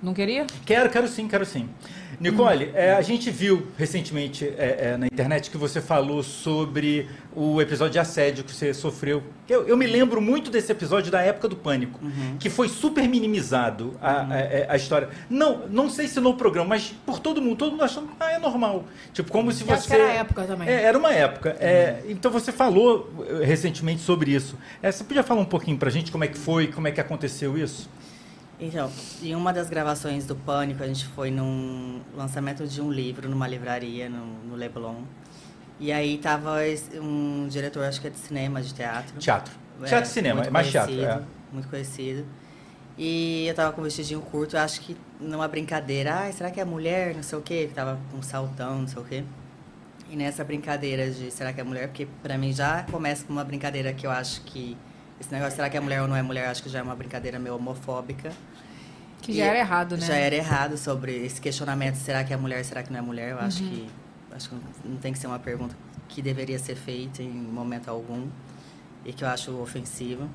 Não 0.02 0.12
queria? 0.12 0.46
Quero, 0.66 0.90
quero 0.90 1.06
sim, 1.06 1.28
quero 1.28 1.46
sim. 1.46 1.68
Nicole, 2.20 2.70
é, 2.74 2.92
a 2.92 3.02
gente 3.02 3.30
viu 3.30 3.66
recentemente 3.76 4.44
é, 4.46 4.92
é, 4.92 4.96
na 4.96 5.06
internet 5.06 5.50
que 5.50 5.56
você 5.56 5.80
falou 5.80 6.22
sobre 6.22 7.08
o 7.34 7.60
episódio 7.60 7.92
de 7.94 7.98
assédio 7.98 8.44
que 8.44 8.52
você 8.54 8.72
sofreu. 8.74 9.22
Eu, 9.48 9.66
eu 9.66 9.76
me 9.76 9.86
lembro 9.86 10.20
muito 10.20 10.50
desse 10.50 10.70
episódio 10.70 11.10
da 11.10 11.20
época 11.22 11.48
do 11.48 11.56
Pânico, 11.56 11.98
que 12.38 12.48
foi 12.50 12.68
super 12.68 13.08
minimizado 13.08 13.94
a, 14.00 14.10
a- 14.10 14.22
a- 14.22 14.72
a 14.72 14.76
história. 14.76 15.08
Não, 15.28 15.66
não 15.68 15.88
sei 15.90 16.06
se 16.06 16.20
no 16.20 16.34
programa, 16.34 16.68
mas 16.70 16.94
por 17.06 17.18
todo 17.18 17.40
mundo, 17.40 17.56
todo 17.56 17.72
mundo 17.72 17.82
achando, 17.84 18.10
ah, 18.20 18.30
é 18.32 18.38
normal. 18.38 18.84
Tipo, 19.12 19.30
como 19.32 19.50
se 19.50 19.62
Eu 19.62 19.68
você... 19.68 19.86
que 19.88 19.94
era 19.94 20.04
a 20.04 20.12
época 20.14 20.44
também. 20.44 20.68
É, 20.68 20.82
era 20.82 20.98
uma 20.98 21.12
época. 21.12 21.56
É, 21.60 22.02
então 22.08 22.30
você 22.30 22.52
falou 22.52 23.10
eh, 23.40 23.44
recentemente 23.44 24.00
sobre 24.02 24.32
isso. 24.32 24.56
É, 24.82 24.92
você 24.92 25.02
podia 25.02 25.22
falar 25.22 25.40
um 25.40 25.44
pouquinho 25.46 25.76
pra 25.78 25.90
gente 25.90 26.12
como 26.12 26.22
é 26.24 26.28
que 26.28 26.38
foi, 26.38 26.68
como 26.68 26.86
é 26.86 26.92
que 26.92 27.00
aconteceu 27.00 27.56
isso? 27.58 27.88
Então, 28.64 28.88
em 29.20 29.34
uma 29.34 29.52
das 29.52 29.68
gravações 29.68 30.24
do 30.24 30.36
Pânico, 30.36 30.84
a 30.84 30.86
gente 30.86 31.04
foi 31.04 31.32
num 31.32 32.00
lançamento 32.14 32.64
de 32.64 32.80
um 32.80 32.92
livro 32.92 33.28
numa 33.28 33.48
livraria 33.48 34.08
no, 34.08 34.24
no 34.44 34.54
Leblon. 34.54 35.02
E 35.80 35.90
aí 35.90 36.16
tava 36.18 36.58
um 37.00 37.48
diretor, 37.48 37.84
acho 37.84 38.00
que 38.00 38.06
é 38.06 38.10
de 38.10 38.18
cinema, 38.18 38.62
de 38.62 38.72
teatro. 38.72 39.18
Teatro. 39.18 39.52
É, 39.82 39.86
Teatro 39.86 40.08
e 40.08 40.12
cinema, 40.12 40.42
é 40.44 40.50
mais 40.50 40.70
teatro. 40.70 40.94
É. 40.94 41.20
Muito 41.52 41.66
conhecido. 41.68 42.24
E 42.96 43.48
eu 43.48 43.54
tava 43.56 43.72
com 43.72 43.80
um 43.80 43.84
vestidinho 43.84 44.20
curto, 44.20 44.56
acho 44.56 44.80
que 44.80 44.96
numa 45.18 45.48
brincadeira, 45.48 46.14
ai, 46.14 46.32
será 46.32 46.48
que 46.48 46.60
é 46.60 46.64
mulher, 46.64 47.16
não 47.16 47.22
sei 47.24 47.38
o 47.38 47.42
quê? 47.42 47.66
Que 47.66 47.74
tava 47.74 47.98
com 48.12 48.18
um 48.18 48.22
saltão, 48.22 48.78
não 48.78 48.86
sei 48.86 49.02
o 49.02 49.04
quê. 49.04 49.24
E 50.08 50.14
nessa 50.14 50.44
brincadeira 50.44 51.10
de 51.10 51.32
será 51.32 51.52
que 51.52 51.60
é 51.60 51.64
mulher, 51.64 51.88
porque 51.88 52.06
pra 52.22 52.38
mim 52.38 52.52
já 52.52 52.84
começa 52.84 53.24
com 53.24 53.32
uma 53.32 53.42
brincadeira 53.42 53.92
que 53.92 54.06
eu 54.06 54.10
acho 54.12 54.42
que 54.42 54.76
esse 55.22 55.32
negócio 55.32 55.56
será 55.56 55.70
que 55.70 55.76
é 55.76 55.80
mulher 55.80 56.02
ou 56.02 56.08
não 56.08 56.16
é 56.16 56.22
mulher, 56.22 56.48
acho 56.48 56.62
que 56.62 56.68
já 56.68 56.80
é 56.80 56.82
uma 56.82 56.96
brincadeira 56.96 57.38
meio 57.38 57.54
homofóbica. 57.54 58.32
Que 59.22 59.32
já 59.32 59.44
E 59.44 59.48
era 59.48 59.58
errado, 59.58 59.96
né? 59.96 60.06
Já 60.06 60.14
era 60.16 60.34
errado 60.34 60.76
sobre 60.76 61.24
esse 61.24 61.40
questionamento, 61.40 61.94
será 61.96 62.22
que 62.24 62.32
é 62.34 62.36
mulher, 62.36 62.62
será 62.64 62.82
que 62.82 62.92
não 62.92 62.98
é 62.98 63.02
mulher? 63.02 63.30
Eu 63.30 63.36
Uhum. 63.38 63.42
acho 63.44 63.62
que 63.62 63.88
acho 64.34 64.48
que 64.50 64.56
não 64.88 64.96
tem 64.96 65.12
que 65.12 65.18
ser 65.18 65.26
uma 65.28 65.38
pergunta 65.38 65.74
que 66.08 66.20
deveria 66.22 66.58
ser 66.58 66.74
feita 66.74 67.22
em 67.22 67.30
momento 67.30 67.88
algum 67.88 68.26
e 69.04 69.12
que 69.12 69.22
eu 69.24 69.28
acho 69.28 69.52
ofensiva. 69.60 70.28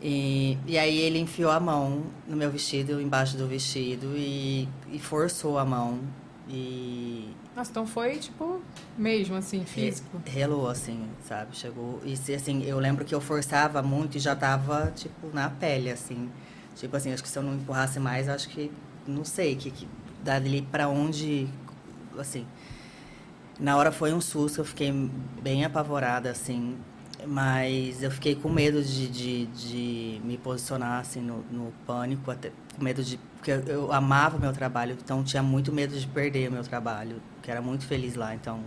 E, 0.00 0.58
e 0.66 0.76
aí 0.78 0.96
ele 0.98 1.18
enfiou 1.18 1.50
a 1.50 1.58
mão 1.58 2.02
no 2.28 2.36
meu 2.36 2.50
vestido, 2.50 3.00
embaixo 3.00 3.36
do 3.36 3.46
vestido 3.46 4.12
e, 4.16 4.68
e 4.92 4.98
forçou 4.98 5.58
a 5.58 5.64
mão 5.64 6.00
e 6.48 7.30
Nossa, 7.56 7.70
então 7.70 7.86
foi, 7.86 8.18
tipo, 8.18 8.60
mesmo 8.96 9.34
assim, 9.36 9.64
físico. 9.64 10.20
relou 10.26 10.68
assim, 10.68 11.08
sabe? 11.26 11.56
Chegou 11.56 12.00
e 12.04 12.12
assim, 12.34 12.62
eu 12.64 12.78
lembro 12.78 13.04
que 13.04 13.14
eu 13.14 13.20
forçava 13.20 13.82
muito 13.82 14.16
e 14.16 14.20
já 14.20 14.36
tava 14.36 14.92
tipo 14.94 15.28
na 15.32 15.48
pele 15.48 15.90
assim. 15.90 16.28
Tipo 16.76 16.96
assim, 16.96 17.12
acho 17.12 17.22
que 17.22 17.28
se 17.28 17.38
eu 17.38 17.42
não 17.42 17.54
empurrasse 17.54 17.98
mais, 17.98 18.28
acho 18.28 18.48
que 18.48 18.70
não 19.06 19.24
sei 19.24 19.56
que, 19.56 19.70
que 19.70 19.88
dali 20.22 20.62
para 20.62 20.88
onde 20.88 21.48
assim. 22.18 22.46
Na 23.58 23.76
hora 23.76 23.90
foi 23.90 24.12
um 24.12 24.20
susto, 24.20 24.60
eu 24.60 24.64
fiquei 24.64 24.92
bem 25.42 25.64
apavorada 25.64 26.30
assim, 26.30 26.76
mas 27.26 28.02
eu 28.02 28.10
fiquei 28.10 28.34
com 28.34 28.50
medo 28.50 28.82
de, 28.82 29.08
de, 29.08 29.46
de 29.46 30.20
me 30.22 30.36
posicionar 30.36 31.00
assim 31.00 31.20
no, 31.22 31.38
no 31.50 31.72
pânico, 31.86 32.30
até 32.30 32.52
com 32.76 32.84
medo 32.84 33.02
de 33.02 33.18
porque 33.36 33.50
eu, 33.50 33.60
eu 33.60 33.92
amava 33.92 34.36
o 34.36 34.40
meu 34.40 34.52
trabalho, 34.52 34.96
então 35.02 35.24
tinha 35.24 35.42
muito 35.42 35.72
medo 35.72 35.98
de 35.98 36.06
perder 36.06 36.48
o 36.48 36.52
meu 36.52 36.62
trabalho, 36.64 37.22
que 37.42 37.50
era 37.50 37.62
muito 37.62 37.86
feliz 37.86 38.14
lá, 38.14 38.34
então 38.34 38.60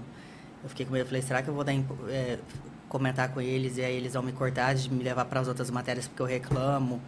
eu 0.63 0.69
fiquei 0.69 0.85
com 0.85 0.93
medo, 0.93 1.05
falei, 1.05 1.21
será 1.21 1.43
que 1.43 1.49
eu 1.49 1.53
vou 1.53 1.63
dar 1.63 1.73
é, 2.07 2.39
comentar 2.87 3.29
com 3.29 3.39
eles 3.39 3.77
e 3.77 3.83
aí 3.83 3.95
eles 3.95 4.13
vão 4.13 4.23
me 4.23 4.31
cortar 4.31 4.73
de 4.73 4.91
me 4.91 5.03
levar 5.03 5.25
para 5.25 5.41
as 5.41 5.47
outras 5.47 5.69
matérias 5.69 6.07
porque 6.07 6.21
eu 6.21 6.25
reclamo? 6.25 6.99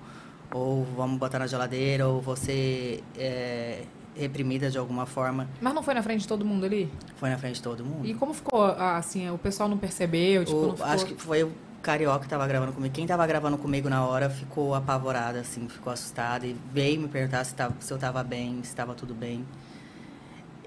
Ou 0.54 0.84
vamos 0.96 1.18
botar 1.18 1.40
na 1.40 1.48
geladeira, 1.48 2.08
ou 2.08 2.36
ser 2.36 3.04
é, 3.18 3.84
reprimida 4.16 4.70
de 4.70 4.78
alguma 4.78 5.06
forma. 5.06 5.48
Mas 5.62 5.74
não 5.74 5.82
foi 5.82 5.94
na 5.94 6.04
frente 6.04 6.22
de 6.22 6.28
todo 6.28 6.44
mundo 6.44 6.66
ali? 6.66 6.92
Foi 7.16 7.30
na 7.30 7.38
frente 7.38 7.56
de 7.56 7.62
todo 7.64 7.86
mundo. 7.86 8.06
E 8.06 8.14
como 8.14 8.34
ficou, 8.34 8.64
assim, 8.64 9.30
o 9.30 9.38
pessoal 9.38 9.70
não 9.70 9.78
percebeu? 9.78 10.44
Tipo, 10.44 10.58
O- 10.58 10.68
não 10.68 10.76
ficou... 10.76 10.92
Acho 10.92 11.06
que 11.06 11.16
foi 11.16 11.44
o 11.44 11.52
Carioca 11.82 12.20
que 12.20 12.28
tava 12.30 12.46
gravando 12.48 12.74
comigo. 12.74 12.94
Quem 12.94 13.08
tava 13.08 13.26
gravando 13.26 13.58
comigo 13.58 13.90
na 13.90 14.06
hora 14.06 14.30
ficou 14.30 14.76
apavorada, 14.76 15.40
assim, 15.40 15.68
ficou 15.70 15.92
assustada 15.94 16.46
e 16.46 16.56
veio 16.74 17.00
me 17.02 17.08
perguntar 17.08 17.44
se, 17.46 17.56
tava, 17.56 17.74
se 17.80 17.92
eu 17.92 17.98
tava 17.98 18.22
bem, 18.24 18.62
se 18.64 18.76
tava 18.76 18.94
tudo 18.94 19.14
bem. 19.16 19.46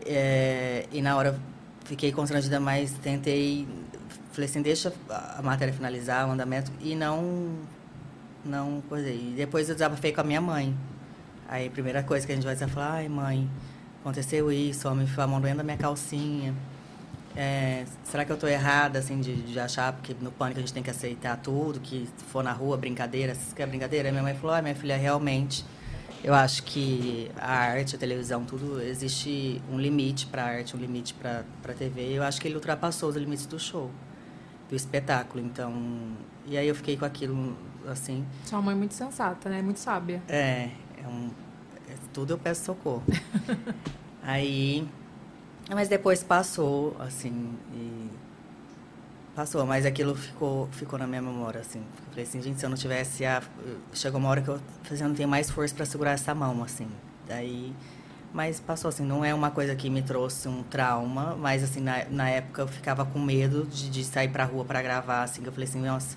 É, 0.05 0.87
e 0.93 1.01
na 1.01 1.17
hora 1.17 1.39
fiquei 1.85 2.13
constrangida, 2.13 2.59
mas 2.61 2.93
tentei. 3.03 3.67
Falei 4.33 4.49
assim, 4.51 4.63
deixa 4.63 4.93
a 5.09 5.41
matéria 5.43 5.73
finalizar, 5.73 6.29
o 6.29 6.33
andamento, 6.33 6.73
e 6.81 6.95
não. 6.95 7.51
Não 8.45 8.83
coisei. 8.89 9.31
E 9.33 9.35
depois 9.37 9.69
eu 9.69 9.75
desabafei 9.75 10.13
com 10.13 10.21
a 10.21 10.25
minha 10.25 10.41
mãe. 10.41 10.77
Aí 11.49 11.69
a 11.69 11.71
primeira 11.71 12.03
coisa 12.03 12.27
que 12.27 12.33
a 12.33 12.35
gente 12.35 12.45
vai 12.45 12.55
dizer 12.55 12.67
é 12.67 12.69
falar, 12.69 12.93
ai 12.93 13.09
mãe, 13.09 13.49
aconteceu 14.01 14.51
isso, 14.53 14.89
enfiou 15.01 15.25
a 15.25 15.27
mão 15.27 15.41
dentro 15.41 15.59
da 15.59 15.65
minha 15.65 15.77
calcinha. 15.77 16.55
É, 17.37 17.85
será 18.05 18.25
que 18.25 18.31
eu 18.31 18.37
tô 18.37 18.47
errada, 18.47 18.99
assim, 18.99 19.21
de, 19.21 19.35
de 19.35 19.59
achar, 19.59 19.93
porque 19.93 20.15
no 20.21 20.31
pânico 20.31 20.59
a 20.59 20.63
gente 20.63 20.73
tem 20.73 20.83
que 20.83 20.91
aceitar 20.91 21.37
tudo, 21.39 21.81
que 21.81 22.09
for 22.29 22.45
na 22.45 22.53
rua, 22.53 22.77
brincadeira, 22.77 23.35
se 23.35 23.55
quer 23.55 23.67
brincadeira? 23.67 24.09
Aí 24.09 24.13
minha 24.13 24.23
mãe 24.23 24.35
falou, 24.35 24.55
ah, 24.55 24.63
minha 24.63 24.75
filha, 24.75 24.97
realmente, 24.97 25.65
eu 26.23 26.33
acho 26.33 26.63
que 26.63 27.31
a 27.37 27.53
arte, 27.53 27.97
a 27.97 27.99
televisão, 27.99 28.45
tudo, 28.45 28.81
existe 28.81 29.61
um 29.71 29.79
limite 29.79 30.27
pra 30.27 30.45
arte, 30.45 30.77
um 30.77 30.79
limite 30.79 31.13
pra, 31.15 31.45
pra 31.61 31.75
TV. 31.75 32.13
Eu 32.13 32.23
acho 32.23 32.41
que 32.41 32.47
ele 32.47 32.55
ultrapassou 32.55 33.09
os 33.09 33.17
limites 33.17 33.47
do 33.47 33.59
show, 33.59 33.91
do 34.69 34.77
espetáculo, 34.77 35.45
então... 35.45 35.73
E 36.47 36.57
aí 36.57 36.69
eu 36.69 36.75
fiquei 36.75 36.97
com 36.97 37.05
aquilo, 37.05 37.57
assim, 37.89 38.25
Sua 38.45 38.61
mãe 38.63 38.75
é 38.75 38.79
muito 38.79 38.95
sensata, 38.95 39.49
né? 39.49 39.63
Muito 39.63 39.79
sábia. 39.81 40.23
é, 40.29 40.71
é 41.03 41.07
um. 41.09 41.31
é 41.89 41.95
tudo 42.13 42.35
eu 42.35 42.39
peço 42.39 42.65
socorro. 42.65 43.03
Aí. 44.23 44.89
Mas 45.71 45.89
depois 45.89 46.23
passou, 46.23 46.97
assim, 46.99 47.55
e. 47.73 48.11
Passou, 49.35 49.67
mas 49.67 49.85
aquilo 49.85 50.15
ficou, 50.15 50.69
ficou 50.71 50.97
na 50.97 51.09
minha 51.09 51.21
memória, 51.21 51.61
assim. 51.61 51.81
Eu 51.81 52.09
falei 52.11 52.25
assim, 52.25 52.41
gente, 52.41 52.61
se 52.61 52.67
eu 52.67 52.71
não 52.71 52.77
tivesse 52.77 53.25
a. 53.25 53.43
Chegou 53.93 54.21
uma 54.21 54.29
hora 54.29 54.41
que 54.41 54.49
eu 54.49 54.61
assim, 54.91 55.03
eu 55.03 55.09
não 55.09 55.15
tenho 55.17 55.29
mais 55.29 55.51
força 55.51 55.75
para 55.75 55.85
segurar 55.85 56.13
essa 56.13 56.35
mão, 56.35 56.63
assim. 56.63 56.87
Daí. 57.27 57.75
Mas 58.33 58.59
passou, 58.61 58.89
assim, 58.89 59.05
não 59.05 59.25
é 59.25 59.33
uma 59.33 59.51
coisa 59.51 59.75
que 59.77 59.89
me 59.89 60.03
trouxe 60.03 60.49
um 60.49 60.63
trauma, 60.65 61.37
mas, 61.37 61.63
assim, 61.63 61.81
na, 61.81 62.05
na 62.07 62.29
época 62.29 62.63
eu 62.63 62.69
ficava 62.69 63.05
com 63.05 63.19
medo 63.21 63.65
de, 63.65 63.89
de 63.89 64.05
sair 64.05 64.29
pra 64.29 64.45
rua 64.45 64.65
para 64.65 64.83
gravar, 64.83 65.23
assim, 65.23 65.41
que 65.41 65.49
eu 65.49 65.53
falei 65.53 65.69
assim, 65.69 65.81
nossa, 65.81 66.17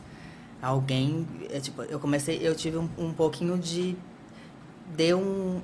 alguém. 0.61 1.27
É, 1.51 1.59
tipo, 1.59 1.83
eu 1.83 1.99
comecei, 1.99 2.39
eu 2.41 2.55
tive 2.55 2.77
um, 2.77 2.89
um 2.97 3.13
pouquinho 3.13 3.57
de. 3.57 3.95
Deu 4.95 5.19
um, 5.19 5.61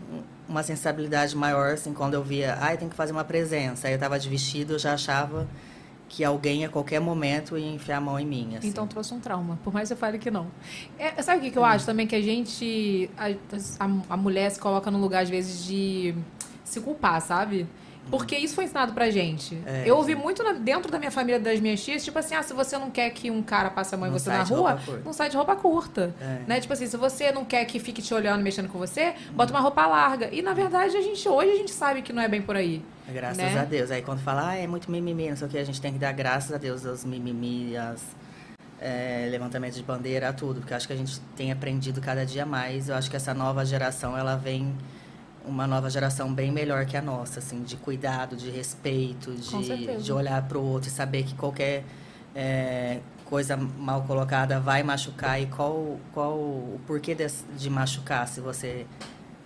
uma 0.48 0.64
sensibilidade 0.64 1.36
maior, 1.36 1.74
assim, 1.74 1.94
quando 1.94 2.14
eu 2.14 2.24
via, 2.24 2.58
ai, 2.60 2.78
tem 2.78 2.90
que 2.90 2.96
fazer 2.96 3.14
uma 3.14 3.24
presença. 3.24 3.88
Aí 3.88 3.94
eu 3.94 4.00
tava 4.00 4.20
de 4.20 4.28
vestido, 4.28 4.74
eu 4.74 4.80
já 4.80 4.94
achava 4.94 5.48
que 6.10 6.24
alguém 6.24 6.64
a 6.64 6.70
qualquer 6.70 7.00
momento 7.00 7.58
ia 7.58 7.74
enfiar 7.74 7.98
a 7.98 8.02
mão 8.02 8.20
em 8.20 8.26
mim, 8.26 8.56
assim. 8.58 8.68
Então 8.68 8.86
trouxe 8.86 9.14
um 9.14 9.20
trauma, 9.20 9.58
por 9.64 9.74
mais 9.74 9.90
que 9.90 9.94
eu 9.94 9.98
fale 9.98 10.20
que 10.20 10.30
não. 10.30 10.48
É, 11.00 11.22
sabe 11.22 11.40
o 11.40 11.42
que, 11.42 11.52
que 11.52 11.58
eu 11.58 11.66
acho 11.66 11.86
também? 11.86 12.06
Que 12.06 12.16
a 12.16 12.22
gente. 12.22 13.10
A, 13.18 13.30
a, 13.84 13.90
a 14.10 14.18
mulher 14.18 14.52
se 14.52 14.60
coloca 14.60 14.92
num 14.92 15.00
lugar, 15.00 15.24
às 15.24 15.30
vezes, 15.30 15.66
de 15.66 16.14
se 16.64 16.82
culpar, 16.82 17.22
sabe? 17.22 17.68
Porque 18.10 18.36
isso 18.36 18.54
foi 18.54 18.66
ensinado 18.66 18.94
pra 18.94 19.10
gente. 19.10 19.58
É, 19.66 19.84
eu 19.86 19.96
ouvi 19.98 20.14
muito 20.14 20.44
na- 20.44 20.54
dentro 20.54 20.92
da 20.92 21.00
minha 21.00 21.10
família, 21.10 21.40
das 21.40 21.60
minhas 21.60 21.84
tias, 21.84 22.04
tipo 22.04 22.20
assim, 22.20 22.36
ah, 22.36 22.44
se 22.44 22.54
você 22.54 22.78
não 22.78 22.92
quer 22.92 23.10
que 23.10 23.32
um 23.32 23.42
cara 23.42 23.70
passe 23.70 23.96
a 23.96 23.98
mão 23.98 24.08
em 24.08 24.12
você 24.12 24.30
na 24.30 24.44
rua, 24.44 24.80
não 25.04 25.14
sai 25.14 25.30
de 25.30 25.38
roupa 25.38 25.56
curta. 25.56 26.14
É. 26.22 26.42
Né? 26.48 26.60
Tipo 26.60 26.74
assim, 26.74 26.86
se 26.86 26.98
você 26.98 27.32
não 27.32 27.44
quer 27.44 27.66
que 27.66 27.80
fique 27.80 28.02
te 28.02 28.14
olhando, 28.14 28.44
mexendo 28.44 28.70
com 28.70 28.78
você, 28.78 29.16
bota 29.32 29.52
uma 29.52 29.60
roupa 29.62 29.86
larga. 29.88 30.30
E 30.32 30.42
na 30.42 30.54
verdade, 30.54 30.96
a 30.96 31.02
gente 31.02 31.28
hoje 31.28 31.52
a 31.52 31.56
gente 31.56 31.72
sabe 31.72 32.02
que 32.02 32.14
não 32.14 32.22
é 32.22 32.28
bem 32.28 32.42
por 32.42 32.56
aí. 32.56 32.84
Graças 33.08 33.38
né? 33.38 33.60
a 33.60 33.66
Deus. 33.66 33.90
Aí 33.92 34.02
quando 34.02 34.20
fala, 34.20 34.50
ah, 34.50 34.56
é 34.56 34.68
muito 34.68 34.92
mimimi, 34.92 35.30
não 35.30 35.38
sei 35.38 35.48
o 35.48 35.50
que, 35.50 35.58
a 35.58 35.64
gente 35.64 35.82
tem 35.82 35.94
que 35.94 36.00
dar 36.00 36.12
graças 36.12 36.54
a 36.54 36.58
Deus 36.58 36.86
aos 36.86 37.04
mimimi, 37.04 37.76
aos 37.76 38.02
é, 38.80 39.28
levantamentos 39.32 39.78
de 39.78 39.84
bandeira, 39.84 40.30
a 40.30 40.34
tudo. 40.34 40.60
Porque 40.60 40.74
eu 40.74 40.78
acho 40.78 40.88
que 40.88 40.94
a 40.94 40.98
gente 40.98 41.20
tem 41.36 41.52
aprendido 41.52 42.00
cada 42.02 42.26
dia 42.26 42.46
mais. 42.46 42.90
Eu 42.90 42.96
acho 42.96 43.10
que 43.10 43.16
essa 43.16 43.34
nova 43.34 43.66
geração, 43.66 44.18
ela 44.18 44.36
vem 44.36 44.74
uma 45.46 45.68
nova 45.68 45.90
geração 45.90 46.34
bem 46.34 46.52
melhor 46.52 46.86
que 46.86 46.96
a 46.96 47.02
nossa, 47.02 47.40
assim, 47.40 47.62
de 47.64 47.76
cuidado, 47.76 48.36
de 48.36 48.50
respeito, 48.50 49.32
de, 49.34 49.98
de 49.98 50.12
olhar 50.12 50.42
para 50.48 50.58
o 50.58 50.64
outro 50.64 50.88
e 50.90 50.92
saber 50.92 51.24
que 51.24 51.36
qualquer 51.36 51.84
é, 52.36 53.00
coisa 53.26 53.58
mal 53.58 54.04
colocada 54.04 54.60
vai 54.60 54.84
machucar 54.84 55.42
e 55.42 55.46
qual, 55.48 55.98
qual 56.14 56.34
o 56.34 56.80
porquê 56.88 57.14
des- 57.14 57.44
de 57.58 57.70
machucar 57.70 58.28
se 58.28 58.40
você 58.40 58.86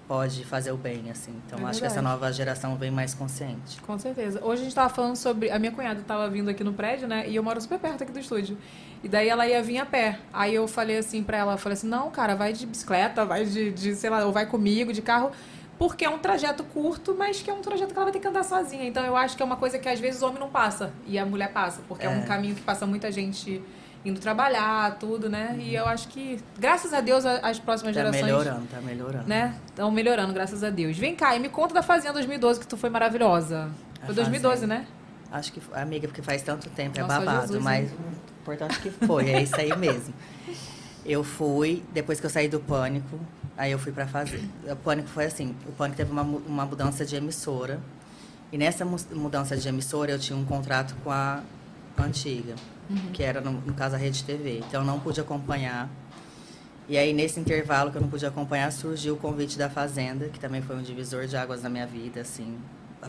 pode 0.07 0.45
fazer 0.45 0.71
o 0.71 0.77
bem, 0.77 1.10
assim. 1.12 1.33
Então, 1.45 1.60
É 1.60 1.69
acho 1.69 1.79
que 1.81 1.86
essa 1.86 1.95
verdade. 1.95 2.13
nova 2.15 2.31
geração 2.31 2.75
vem 2.77 2.89
mais 2.89 3.13
consciente. 3.13 3.81
Com 3.81 3.97
certeza. 3.99 4.39
Hoje 4.41 4.62
a 4.62 4.63
gente 4.63 4.75
tava 4.75 4.88
falando 4.93 5.17
sobre. 5.17 5.51
A 5.51 5.60
minha 5.60 5.71
cunhada 5.71 6.01
tava 6.07 6.29
vindo 6.29 6.49
aqui 6.49 6.63
no 6.63 6.71
prédio, 6.71 7.10
né? 7.10 7.27
E 7.27 7.36
eu 7.36 7.43
moro 7.43 7.60
super 7.60 7.77
perto 7.77 8.03
aqui 8.03 8.13
do 8.13 8.19
estúdio. 8.19 8.57
E 9.03 9.10
daí 9.10 9.27
ela 9.27 9.45
ia 9.45 9.62
vir 9.62 9.79
a 9.79 9.86
pé. 9.86 10.19
Aí 10.31 10.55
eu 10.55 10.65
falei 10.65 10.97
assim 10.99 11.21
pra 11.23 11.38
ela, 11.39 11.57
falei 11.57 11.73
assim, 11.73 11.88
não, 11.89 12.10
cara, 12.10 12.36
vai 12.36 12.53
de 12.53 12.65
bicicleta, 12.65 13.25
vai 13.25 13.45
de, 13.45 13.69
de, 13.71 13.95
sei 13.95 14.10
lá, 14.10 14.23
ou 14.25 14.31
vai 14.31 14.45
comigo, 14.45 14.93
de 14.93 15.01
carro. 15.01 15.29
Porque 15.78 16.04
é 16.06 16.10
um 16.10 16.18
trajeto 16.18 16.63
curto, 16.63 17.16
mas 17.18 17.42
que 17.42 17.50
é 17.50 17.54
um 17.54 17.62
trajeto 17.62 17.94
que 17.94 17.98
ela 17.98 18.06
vai 18.06 18.12
ter 18.13 18.20
que 18.20 18.28
andar 18.28 18.44
sozinha. 18.44 18.84
Então 18.86 19.06
eu 19.06 19.16
acho 19.16 19.38
que 19.38 19.44
é 19.44 19.46
uma 19.46 19.58
coisa 19.58 19.78
que 19.78 19.88
às 19.88 20.00
vezes 20.00 20.22
o 20.22 20.26
homem 20.28 20.40
não 20.40 20.50
passa 20.50 20.92
e 21.06 21.20
a 21.20 21.26
mulher 21.26 21.52
passa. 21.54 21.82
Porque 21.88 22.06
é, 22.06 22.10
um 22.10 22.20
É. 22.20 22.26
caminho 22.26 22.56
que 22.56 22.62
passa 22.62 22.86
muita 22.86 23.12
gente 23.12 23.62
indo 24.04 24.20
trabalhar, 24.20 24.98
tudo, 24.98 25.30
né? 25.30 25.56
E 25.60 25.76
eu 25.76 25.86
acho 25.86 26.08
que, 26.08 26.40
graças 26.58 26.94
a 26.94 27.02
Deus, 27.02 27.26
as 27.26 27.60
próximas 27.60 27.94
Tá 27.94 28.02
gerações 28.02 28.24
melhorando, 28.24 28.66
tá 28.68 28.80
melhorando. 28.82 29.28
né? 29.28 29.54
Estão 29.68 29.92
melhorando, 29.92 30.34
graças 30.34 30.63
a 30.63 30.70
Deus. 30.70 30.98
Vem 30.98 31.16
cá, 31.16 31.36
e 31.36 31.40
me 31.40 31.50
conta 31.50 31.74
da 31.74 31.84
Fazenda 31.84 32.13
2012, 32.13 32.60
que 32.60 32.68
tu 32.68 32.78
foi 32.78 32.90
maravilhosa. 32.90 33.70
A 34.02 34.06
Foi 34.06 34.16
2012, 34.16 34.62
Fazenda. 34.62 34.80
né? 34.82 34.88
Acho 35.32 35.52
que, 35.52 35.62
amiga, 35.74 36.08
porque 36.08 36.22
faz 36.22 36.42
tanto 36.42 36.70
tempo, 36.70 36.98
Nossa, 37.00 37.16
é 37.16 37.20
babado, 37.20 37.42
Jesus, 37.48 37.62
mas 37.63 37.92
hein? 37.92 37.98
o 38.00 38.42
importante 38.42 38.80
que 38.80 38.90
foi, 38.92 39.30
é 39.30 39.42
isso 39.42 39.56
aí 39.60 39.76
mesmo. 39.76 40.13
Eu 41.06 41.24
fui, 41.24 41.84
depois 41.92 42.20
que 42.20 42.26
eu 42.26 42.30
saí 42.30 42.48
do 42.48 42.60
Pânico, 42.62 43.20
aí 43.58 43.72
eu 43.72 43.80
fui 43.80 43.91
pra 43.91 44.08
fazer. 44.08 44.41
O 44.70 44.76
Pânico 44.76 45.10
foi 45.10 45.26
assim, 45.26 45.56
o 45.67 45.72
Pânico 45.72 45.98
teve 45.98 46.12
uma, 46.12 46.22
uma 46.22 46.65
mudança 46.65 47.06
de 47.06 47.15
emissora, 47.15 47.80
e 48.52 48.58
nessa 48.58 48.86
mu- 48.86 48.98
mudança 49.12 49.58
de 49.58 49.67
emissora 49.67 50.12
eu 50.12 50.20
tinha 50.20 50.38
um 50.38 50.46
contrato 50.46 50.96
com 51.04 51.12
a 51.12 51.41
antiga, 51.98 52.56
Uhum. 52.89 53.12
que 53.12 53.22
era, 53.22 53.41
no, 53.41 53.52
no 53.52 53.74
caso, 53.74 53.96
a 53.96 53.98
Rede 53.98 54.24
TV. 54.24 54.60
Então 54.60 54.80
eu 54.82 54.88
não 54.88 54.98
pude 54.98 55.20
acompanhar. 55.20 55.89
E 56.88 56.98
aí, 56.98 57.12
nesse 57.12 57.38
intervalo 57.38 57.91
que 57.91 57.98
eu 57.98 58.02
não 58.02 58.08
pude 58.08 58.26
acompanhar, 58.26 58.72
surgiu 58.72 59.15
o 59.15 59.17
convite 59.17 59.58
da 59.58 59.70
Fazenda, 59.70 60.30
que 60.30 60.39
também 60.39 60.62
foi 60.62 60.74
um 60.78 60.82
divisor 60.82 61.26
de 61.28 61.36
águas 61.36 61.62
na 61.62 61.67
minha 61.70 61.86
vida, 61.86 62.22
assim. 62.22 62.58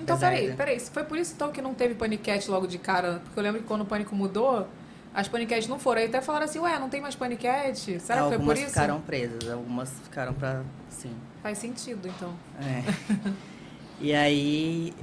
Então, 0.00 0.18
peraí, 0.18 0.52
peraí. 0.56 0.80
Foi 0.80 1.04
por 1.04 1.16
isso 1.16 1.34
então 1.36 1.52
que 1.52 1.62
não 1.62 1.74
teve 1.74 1.94
paniquete 1.94 2.50
logo 2.50 2.66
de 2.66 2.76
cara? 2.76 3.20
Porque 3.24 3.38
eu 3.38 3.42
lembro 3.44 3.60
que 3.60 3.68
quando 3.68 3.82
o 3.82 3.86
pânico 3.86 4.16
mudou, 4.16 4.66
as 5.14 5.28
paniquetes 5.28 5.68
não 5.68 5.78
foram. 5.78 6.00
Aí 6.00 6.06
até 6.06 6.20
falaram 6.20 6.44
assim, 6.44 6.58
ué, 6.58 6.78
não 6.78 6.88
tem 6.88 7.00
mais 7.00 7.14
paniquete? 7.14 7.98
Será 8.00 8.22
que 8.22 8.28
foi 8.28 8.36
por 8.36 8.42
algumas 8.42 8.58
isso? 8.58 8.68
ficaram 8.68 9.00
presas, 9.00 9.50
algumas 9.50 9.90
ficaram 10.04 10.34
pra. 10.34 10.62
Sim. 10.88 11.14
Faz 11.42 11.58
sentido, 11.58 12.08
então. 12.08 12.34
É. 12.60 13.32
e 14.00 14.14
aí, 14.14 14.94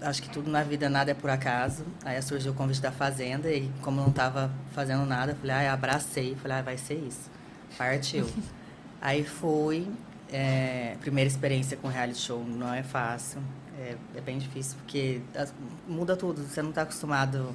acho 0.00 0.22
que 0.22 0.30
tudo 0.30 0.50
na 0.50 0.62
vida, 0.62 0.88
nada 0.88 1.10
é 1.10 1.14
por 1.14 1.30
acaso. 1.30 1.84
Aí 2.04 2.20
surgiu 2.22 2.52
o 2.52 2.54
convite 2.54 2.80
da 2.80 2.92
Fazenda 2.92 3.50
e, 3.50 3.70
como 3.82 4.00
não 4.00 4.12
tava 4.12 4.50
fazendo 4.72 5.04
nada, 5.04 5.34
falei, 5.34 5.56
ah, 5.66 5.72
abracei. 5.72 6.36
Falei, 6.36 6.58
ah, 6.58 6.62
vai 6.62 6.76
ser 6.76 6.94
isso. 6.94 7.30
Partiu. 7.76 8.26
aí 9.00 9.24
fui. 9.24 9.88
é, 10.32 10.96
primeira 11.00 11.28
experiência 11.28 11.76
com 11.76 11.88
reality 11.88 12.20
show 12.20 12.44
não 12.44 12.72
é 12.72 12.82
fácil. 12.82 13.40
É, 13.78 13.96
é 14.16 14.20
bem 14.20 14.38
difícil, 14.38 14.76
porque 14.78 15.20
muda 15.86 16.16
tudo. 16.16 16.42
Você 16.42 16.60
não 16.62 16.70
está 16.70 16.82
acostumado 16.82 17.54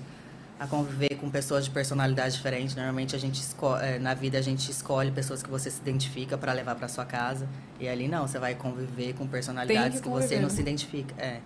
a 0.64 0.68
conviver 0.68 1.16
com 1.16 1.30
pessoas 1.30 1.66
de 1.66 1.72
personalidade 1.72 2.36
diferente. 2.38 2.74
Normalmente 2.76 3.14
a 3.16 3.20
gente 3.20 3.42
esco- 3.42 3.76
é, 3.76 4.00
na 4.00 4.14
vida 4.14 4.38
a 4.38 4.42
gente 4.42 4.72
escolhe 4.72 5.12
pessoas 5.12 5.44
que 5.44 5.50
você 5.50 5.70
se 5.70 5.82
identifica 5.82 6.38
para 6.38 6.54
levar 6.54 6.76
para 6.76 6.88
sua 6.88 7.04
casa. 7.04 7.50
E 7.82 7.88
ali 7.88 8.08
não, 8.08 8.26
você 8.26 8.40
vai 8.40 8.56
conviver 8.56 9.14
com 9.14 9.28
personalidades 9.28 10.00
que, 10.00 10.08
você 10.08 10.22
conviver, 10.22 10.42
não 10.42 10.50
se 10.50 10.62
identifica. 10.62 11.14
É. 11.22 11.42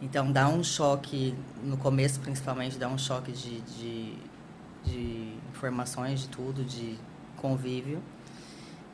Então 0.00 0.30
dá 0.30 0.48
um 0.48 0.62
choque, 0.62 1.34
no 1.64 1.76
começo 1.76 2.20
principalmente, 2.20 2.78
dá 2.78 2.86
um 2.88 2.96
choque 2.96 3.32
de, 3.32 3.60
de, 3.62 4.14
de 4.84 5.34
informações, 5.52 6.20
de 6.20 6.28
tudo, 6.28 6.62
de 6.64 6.96
convívio. 7.36 8.00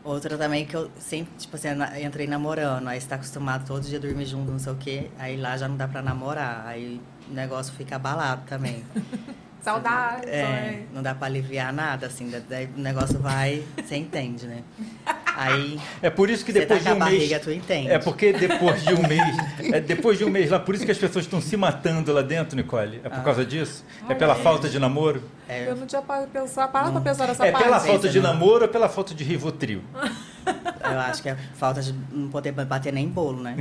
Outra 0.02 0.38
também 0.38 0.64
que 0.64 0.74
eu 0.74 0.90
sempre, 0.98 1.32
tipo 1.36 1.56
assim, 1.56 1.68
entrei 2.02 2.26
namorando, 2.26 2.88
aí 2.88 2.98
você 3.00 3.08
tá 3.08 3.16
acostumado 3.16 3.66
todo 3.66 3.82
dia 3.82 4.00
dormir 4.00 4.24
junto, 4.26 4.50
não 4.50 4.58
sei 4.58 4.72
o 4.72 4.76
quê, 4.76 5.10
aí 5.18 5.36
lá 5.36 5.56
já 5.56 5.66
não 5.68 5.76
dá 5.78 5.88
pra 5.88 6.02
namorar, 6.02 6.66
aí 6.66 7.00
o 7.28 7.32
negócio 7.34 7.72
fica 7.74 7.96
abalado 7.96 8.42
também. 8.46 8.84
Saudade, 9.62 10.28
É, 10.28 10.84
não 10.92 11.02
dá 11.02 11.14
pra 11.14 11.26
aliviar 11.26 11.72
nada, 11.72 12.06
assim, 12.06 12.28
da- 12.28 12.38
daí 12.46 12.66
o 12.76 12.78
negócio 12.80 13.18
vai, 13.18 13.64
você 13.82 13.96
entende, 13.96 14.46
né? 14.46 14.62
Aí 15.36 15.80
É 16.00 16.10
por 16.10 16.30
isso 16.30 16.44
que 16.44 16.52
depois 16.52 16.82
tá 16.82 16.92
de 16.92 16.98
um 16.98 17.02
a 17.02 17.06
mês. 17.06 17.18
barriga, 17.18 17.40
tu 17.40 17.50
entende. 17.50 17.90
É 17.90 17.98
porque 17.98 18.32
depois 18.32 18.82
de 18.84 18.94
um 18.94 19.06
mês. 19.06 19.36
É 19.72 19.80
depois 19.80 20.16
de 20.18 20.24
um 20.24 20.30
mês 20.30 20.50
lá, 20.50 20.60
por 20.60 20.74
isso 20.74 20.84
que 20.84 20.92
as 20.92 20.98
pessoas 20.98 21.24
estão 21.24 21.40
se 21.40 21.56
matando 21.56 22.12
lá 22.12 22.22
dentro, 22.22 22.56
Nicole. 22.56 23.00
É 23.02 23.08
por 23.08 23.18
Ah. 23.18 23.22
causa 23.22 23.44
disso? 23.44 23.84
É 24.08 24.14
pela 24.14 24.34
falta 24.34 24.68
de 24.68 24.78
namoro? 24.78 25.22
É, 25.48 25.68
Eu 25.68 25.76
não 25.76 25.86
tinha 25.86 26.00
parado 26.00 26.28
pra 26.28 26.40
pensar, 26.42 26.68
parado 26.68 26.92
pra 26.92 27.00
pensar 27.00 27.26
nessa 27.26 27.46
É 27.46 27.50
parte. 27.52 27.64
pela 27.64 27.80
falta 27.80 28.08
de 28.08 28.20
não. 28.20 28.32
namoro 28.32 28.62
ou 28.62 28.68
pela 28.68 28.88
falta 28.88 29.14
de 29.14 29.24
Rivotril? 29.24 29.82
eu 30.84 31.00
acho 31.00 31.22
que 31.22 31.28
é 31.28 31.36
falta 31.54 31.82
de 31.82 31.94
não 32.12 32.28
poder 32.28 32.52
bater 32.52 32.92
nem 32.92 33.08
bolo, 33.08 33.42
né? 33.42 33.56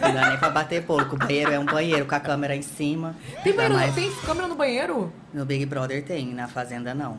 Não 0.00 0.14
dá 0.14 0.28
nem 0.30 0.38
pra 0.38 0.50
bater 0.50 0.82
bolo, 0.82 1.04
que 1.06 1.14
o 1.14 1.18
banheiro 1.18 1.52
é 1.52 1.58
um 1.58 1.64
banheiro 1.66 2.06
com 2.06 2.14
a 2.14 2.20
câmera 2.20 2.54
em 2.54 2.62
cima. 2.62 3.14
Tem, 3.42 3.52
banheiro, 3.52 3.74
mais- 3.74 3.94
tem 3.94 4.10
câmera 4.24 4.46
no 4.48 4.54
banheiro? 4.54 5.12
No 5.34 5.44
Big 5.44 5.64
Brother 5.66 6.02
tem, 6.04 6.32
na 6.32 6.46
Fazenda 6.48 6.94
não. 6.94 7.18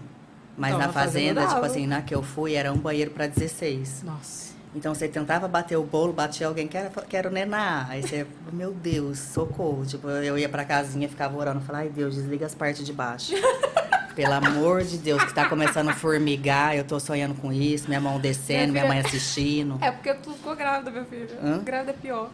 Mas 0.60 0.78
na 0.78 0.90
Fazenda 0.90 1.48
tipo 1.48 1.66
assim, 1.66 1.88
na 1.88 2.02
que 2.02 2.14
eu 2.14 2.22
fui, 2.22 2.54
era 2.54 2.72
um 2.72 2.78
banheiro 2.78 3.12
pra 3.12 3.28
16. 3.28 4.04
Nossa. 4.04 4.50
Então 4.76 4.94
você 4.94 5.08
tentava 5.08 5.48
bater 5.48 5.78
o 5.78 5.84
bolo, 5.84 6.14
batia 6.14 6.46
alguém, 6.46 6.68
quero, 6.68 6.92
quero 7.08 7.32
nenar. 7.32 7.90
Aí 7.90 8.04
você, 8.04 8.28
meu 8.54 8.72
Deus, 8.72 9.18
socorro. 9.18 9.86
Tipo, 9.86 10.10
eu 10.10 10.38
ia 10.38 10.50
pra 10.50 10.64
casinha, 10.64 11.10
ficava 11.10 11.36
orando, 11.38 11.62
falava, 11.62 11.86
ai 11.86 11.90
Deus, 11.90 12.16
desliga 12.16 12.46
as 12.46 12.54
partes 12.54 12.86
de 12.86 12.94
baixo. 12.94 13.34
Pelo 14.16 14.34
amor 14.34 14.84
de 14.84 14.98
Deus, 14.98 15.24
que 15.24 15.34
tá 15.34 15.48
começando 15.48 15.90
a 15.90 15.94
formigar, 15.94 16.76
eu 16.76 16.84
tô 16.84 17.00
sonhando 17.00 17.36
com 17.36 17.54
isso, 17.54 17.88
minha 17.88 18.02
mão 18.02 18.20
descendo, 18.20 18.74
minha 18.74 18.84
Minha 18.84 18.96
mãe 18.96 19.00
assistindo. 19.00 19.78
É 19.80 19.92
porque 19.92 20.14
tu 20.16 20.34
ficou 20.34 20.56
grávida, 20.58 21.06
filha. 21.06 21.40
Hã? 21.42 21.64
Grávida 21.64 21.92
é 21.92 21.94
pior. 21.94 22.30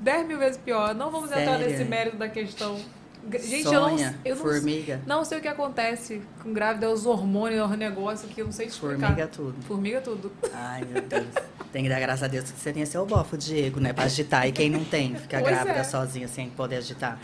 Dez 0.00 0.26
mil 0.26 0.38
vezes 0.38 0.56
pior. 0.58 0.94
Não 0.94 1.10
vamos 1.10 1.30
entrar 1.32 1.58
Sério? 1.58 1.66
nesse 1.66 1.84
mérito 1.84 2.16
da 2.16 2.28
questão. 2.28 2.78
Gente, 3.42 3.66
eu 3.66 3.72
não, 3.72 3.88
Sonha, 3.90 4.14
eu 4.24 4.36
não, 4.36 4.42
formiga. 4.42 5.00
não 5.06 5.24
sei 5.24 5.38
o 5.38 5.40
que 5.42 5.48
acontece 5.48 6.22
com 6.42 6.50
grávida, 6.52 6.86
é 6.86 6.88
os 6.88 7.04
hormônios, 7.04 7.70
os 7.70 7.76
negócios 7.76 8.32
que 8.32 8.40
eu 8.40 8.46
não 8.46 8.52
sei 8.52 8.66
explicar. 8.68 8.98
Formiga 9.08 9.26
tudo. 9.26 9.54
Formiga 9.66 10.00
tudo. 10.00 10.32
Ai, 10.54 10.82
meu 10.90 11.02
Deus. 11.02 11.26
Tem 11.70 11.82
que 11.82 11.90
dar 11.90 12.00
graças 12.00 12.22
a 12.22 12.28
Deus 12.28 12.50
que 12.50 12.58
você 12.58 12.72
tenha 12.72 12.86
seu 12.86 13.04
bofo, 13.04 13.36
Diego, 13.36 13.78
né? 13.80 13.92
Pra 13.92 14.04
agitar. 14.04 14.46
E 14.48 14.52
quem 14.52 14.70
não 14.70 14.82
tem, 14.82 15.14
fica 15.14 15.38
Pois 15.40 15.50
grávida 15.52 15.78
é. 15.80 15.84
sozinha 15.84 16.26
sem 16.26 16.48
poder 16.48 16.76
agitar. 16.76 17.18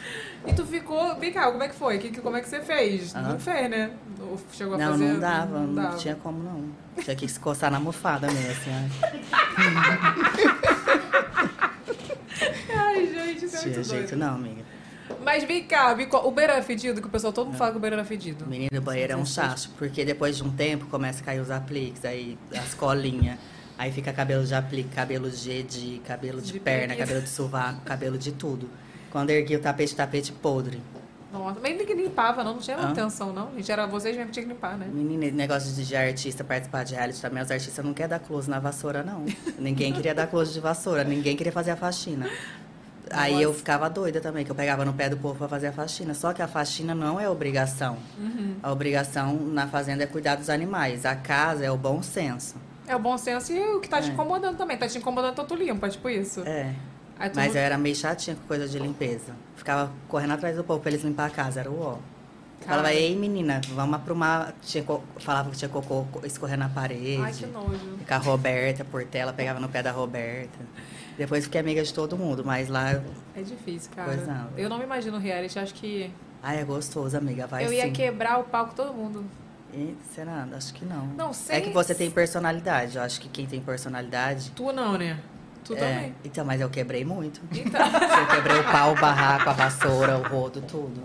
E 0.47 0.53
tu 0.53 0.67
ficou. 0.67 1.17
Vem 1.19 1.33
cá, 1.33 1.51
como 1.51 1.63
é 1.63 1.69
que 1.69 1.75
foi? 1.75 1.97
Que, 1.99 2.11
que- 2.11 2.21
como 2.21 2.37
é 2.37 2.43
que 2.43 2.49
você 2.51 2.61
fez? 2.61 3.15
Aham. 3.15 3.29
Não 3.33 3.41
fez, 3.41 3.71
né? 3.71 3.91
Ou 4.21 4.39
chegou 4.53 4.75
a 4.75 4.79
Não, 4.79 4.93
fazer? 4.93 5.05
não 5.09 5.21
dava, 5.21 5.61
não, 5.61 5.75
dava. 5.75 5.97
tinha 5.97 6.15
como 6.17 6.43
não. 6.43 6.65
Tinha 7.03 7.17
que 7.17 7.27
se 7.27 7.41
coçar 7.41 7.71
na 7.71 7.79
almofada 7.79 8.27
mesmo, 8.31 8.51
assim, 8.51 8.71
ai. 8.71 8.91
Ai, 12.77 13.07
gente, 13.07 13.45
isso 13.47 13.57
é 13.57 13.61
Tinha 13.61 13.83
jeito 13.83 14.09
doido. 14.11 14.17
não, 14.17 14.35
amiga. 14.35 14.63
Mas 15.23 15.45
vem 15.45 15.65
cá, 15.65 15.93
vem 15.95 16.09
cá, 16.09 16.19
o 16.21 16.31
beira 16.31 16.55
é 16.55 16.63
fedido, 16.63 17.01
que 17.01 17.07
o 17.07 17.11
pessoal 17.11 17.33
todo 17.33 17.47
mundo 17.47 17.57
fala 17.57 17.71
que 17.71 17.77
o 17.77 17.81
beira 17.81 18.01
é 18.01 18.05
fedido. 18.05 18.47
Menino, 18.47 18.71
o 18.77 18.81
banheiro 18.81 19.13
é 19.13 19.17
um 19.17 19.27
chacho, 19.27 19.71
porque 19.79 20.05
depois 20.05 20.37
de 20.37 20.43
um 20.43 20.51
tempo 20.51 20.87
começa 20.87 21.21
a 21.21 21.25
cair 21.25 21.41
os 21.41 21.51
apliques, 21.51 22.05
aí 22.05 22.39
as 22.57 22.75
colinhas. 22.75 23.39
Aí 23.77 23.91
fica 23.91 24.13
cabelo 24.13 24.45
de 24.45 24.55
aplique, 24.55 24.91
cabelo 24.91 25.31
G 25.31 25.63
de 25.63 26.01
cabelo 26.07 26.41
de, 26.41 26.53
De 26.53 26.61
perna, 26.61 26.95
cabelo 26.95 27.21
de 27.21 27.29
sovaco, 27.29 27.81
cabelo 27.81 28.17
de 28.17 28.33
tudo. 28.33 28.71
Quando 29.11 29.31
ergui 29.31 29.57
o 29.57 29.61
tapete, 29.61 29.95
tapete 29.95 30.33
podre. 30.33 30.81
Nossa, 31.33 31.59
mas 31.61 31.77
nem 31.77 31.85
que 31.85 31.95
limpava, 31.95 32.45
não, 32.45 32.55
não 32.55 32.61
tinha 32.61 32.77
manutenção, 32.77 33.33
não. 33.33 33.51
Gente, 33.57 33.73
era 33.73 33.87
vocês 33.87 34.17
mesmo 34.17 34.31
que 34.31 34.35
tinham 34.35 34.47
que 34.47 34.55
limpar, 34.55 34.79
né? 34.79 34.87
Menina, 34.93 35.25
esse 35.27 35.35
negócio 35.35 35.75
de, 35.75 35.85
de 35.85 35.97
artista 35.97 36.45
participar 36.45 36.85
de 36.85 36.95
reality 36.95 37.21
também, 37.21 37.43
os 37.43 37.51
artistas 37.51 37.85
não 37.85 37.93
querem 37.93 38.11
dar 38.11 38.21
close 38.21 38.49
na 38.49 38.61
vassoura, 38.61 39.03
não. 39.03 39.25
ninguém 39.59 39.93
queria 39.93 40.15
dar 40.15 40.29
close 40.29 40.53
de 40.53 40.61
vassoura, 40.61 41.03
ninguém 41.03 41.37
queria 41.37 41.53
fazer 41.53 41.73
a 41.73 41.77
faxina. 41.77 42.31
Aí 43.17 43.41
eu 43.43 43.53
ficava 43.55 43.89
doida 43.91 44.21
também, 44.21 44.45
que 44.45 44.51
eu 44.51 44.55
pegava 44.55 44.85
no 44.85 44.93
pé 44.93 45.09
do 45.09 45.17
povo 45.17 45.37
pra 45.39 45.49
fazer 45.49 45.69
a 45.69 45.73
faxina. 45.73 46.15
Só 46.15 46.33
que 46.33 46.43
a 46.43 46.49
faxina 46.49 46.95
não 46.95 47.19
é 47.21 47.29
obrigação. 47.29 47.97
Uhum. 48.19 48.57
A 48.63 48.71
obrigação 48.73 49.35
na 49.35 49.67
fazenda 49.69 50.05
é 50.05 50.07
cuidar 50.07 50.37
dos 50.37 50.49
animais. 50.51 51.05
A 51.07 51.15
casa 51.15 51.65
é 51.65 51.71
o 51.71 51.77
bom 51.77 52.03
senso. 52.03 52.57
É 52.87 52.95
o 52.95 52.99
bom 52.99 53.17
senso 53.17 53.53
e 53.53 53.61
o 53.77 53.81
que 53.81 53.89
tá 53.89 54.01
te 54.03 54.11
É. 54.11 54.13
incomodando 54.13 54.57
também. 54.57 54.77
Tá 54.77 54.87
te 54.87 54.99
incomodando, 54.99 55.33
então 55.33 55.45
tu 55.47 55.55
limpa, 55.55 55.89
tipo 55.89 56.09
isso. 56.11 56.41
É. 56.47 56.73
Mas 57.19 57.35
não- 57.35 57.45
eu 57.45 57.57
era 57.57 57.79
meio 57.79 57.95
chatinha 57.95 58.37
com 58.37 58.47
coisa 58.47 58.69
de 58.69 58.79
limpeza. 58.79 59.33
Ficava 59.57 59.91
correndo 60.09 60.33
atrás 60.33 60.57
do 60.57 60.65
povo 60.65 60.81
pra 60.81 60.91
eles 60.91 61.03
limpar 61.05 61.27
a 61.27 61.31
casa, 61.31 61.61
era 61.61 61.71
o 61.71 61.81
ó. 61.81 61.97
Falava, 62.67 62.93
ei 62.95 63.15
menina, 63.15 63.61
vamos 63.75 63.95
aprumar. 63.97 64.55
Tinha, 64.63 64.83
co- 64.83 65.03
falava 65.19 65.51
que 65.51 65.57
tinha 65.57 65.69
cocô 65.69 66.07
escorrendo 66.25 66.61
na 66.61 66.69
parede. 66.71 67.21
Ai, 67.23 67.31
que 67.33 67.45
nojo. 67.47 67.79
A 68.09 68.17
Roberta, 68.17 68.85
Portela, 68.85 69.33
pegava 69.35 69.61
no 69.61 69.69
pé 69.69 69.83
da 69.83 69.93
Roberta. 69.93 70.59
Depois 71.17 71.45
fiquei 71.45 71.61
amiga 71.61 71.83
de 71.83 71.93
todo 71.95 72.17
mundo, 72.17 72.45
mas 72.45 72.69
lá. 72.69 73.01
É 73.37 73.43
difícil, 73.43 73.91
cara. 73.95 74.17
Não. 74.17 74.49
Eu 74.57 74.69
não 74.69 74.79
me 74.79 74.85
imagino 74.85 75.19
reality, 75.19 75.59
acho 75.59 75.75
que 75.75 76.11
Ai, 76.43 76.61
é 76.61 76.65
gostoso, 76.65 77.17
amiga. 77.17 77.47
Vai 77.47 77.65
eu 77.65 77.71
sim. 77.71 77.77
ia 77.77 77.91
quebrar 77.91 78.39
o 78.39 78.45
palco 78.45 78.75
todo 78.75 78.93
mundo. 78.93 79.25
E, 79.73 79.97
será? 80.15 80.47
Acho 80.55 80.75
que 80.75 80.85
não. 80.85 81.07
Não, 81.07 81.31
É 81.31 81.33
sem- 81.33 81.63
que 81.63 81.71
você 81.71 81.95
tem 81.95 82.11
personalidade. 82.11 82.97
Eu 82.97 83.03
acho 83.03 83.21
que 83.21 83.29
quem 83.29 83.47
tem 83.47 83.61
personalidade. 83.61 84.51
Tu 84.55 84.73
não, 84.73 84.99
né? 84.99 85.19
Tu 85.65 85.75
é... 85.75 85.77
também. 85.77 86.15
Então, 86.23 86.45
mas 86.45 86.61
eu 86.61 86.69
quebrei 86.69 87.05
muito. 87.05 87.41
Então. 87.51 87.81
eu 88.21 88.27
quebrei 88.27 88.61
o 88.61 88.65
pau, 88.65 88.93
o 88.93 89.01
barraco, 89.01 89.49
a 89.49 89.53
vassoura, 89.53 90.19
o 90.19 90.23
rodo, 90.23 90.61
tudo. 90.63 91.03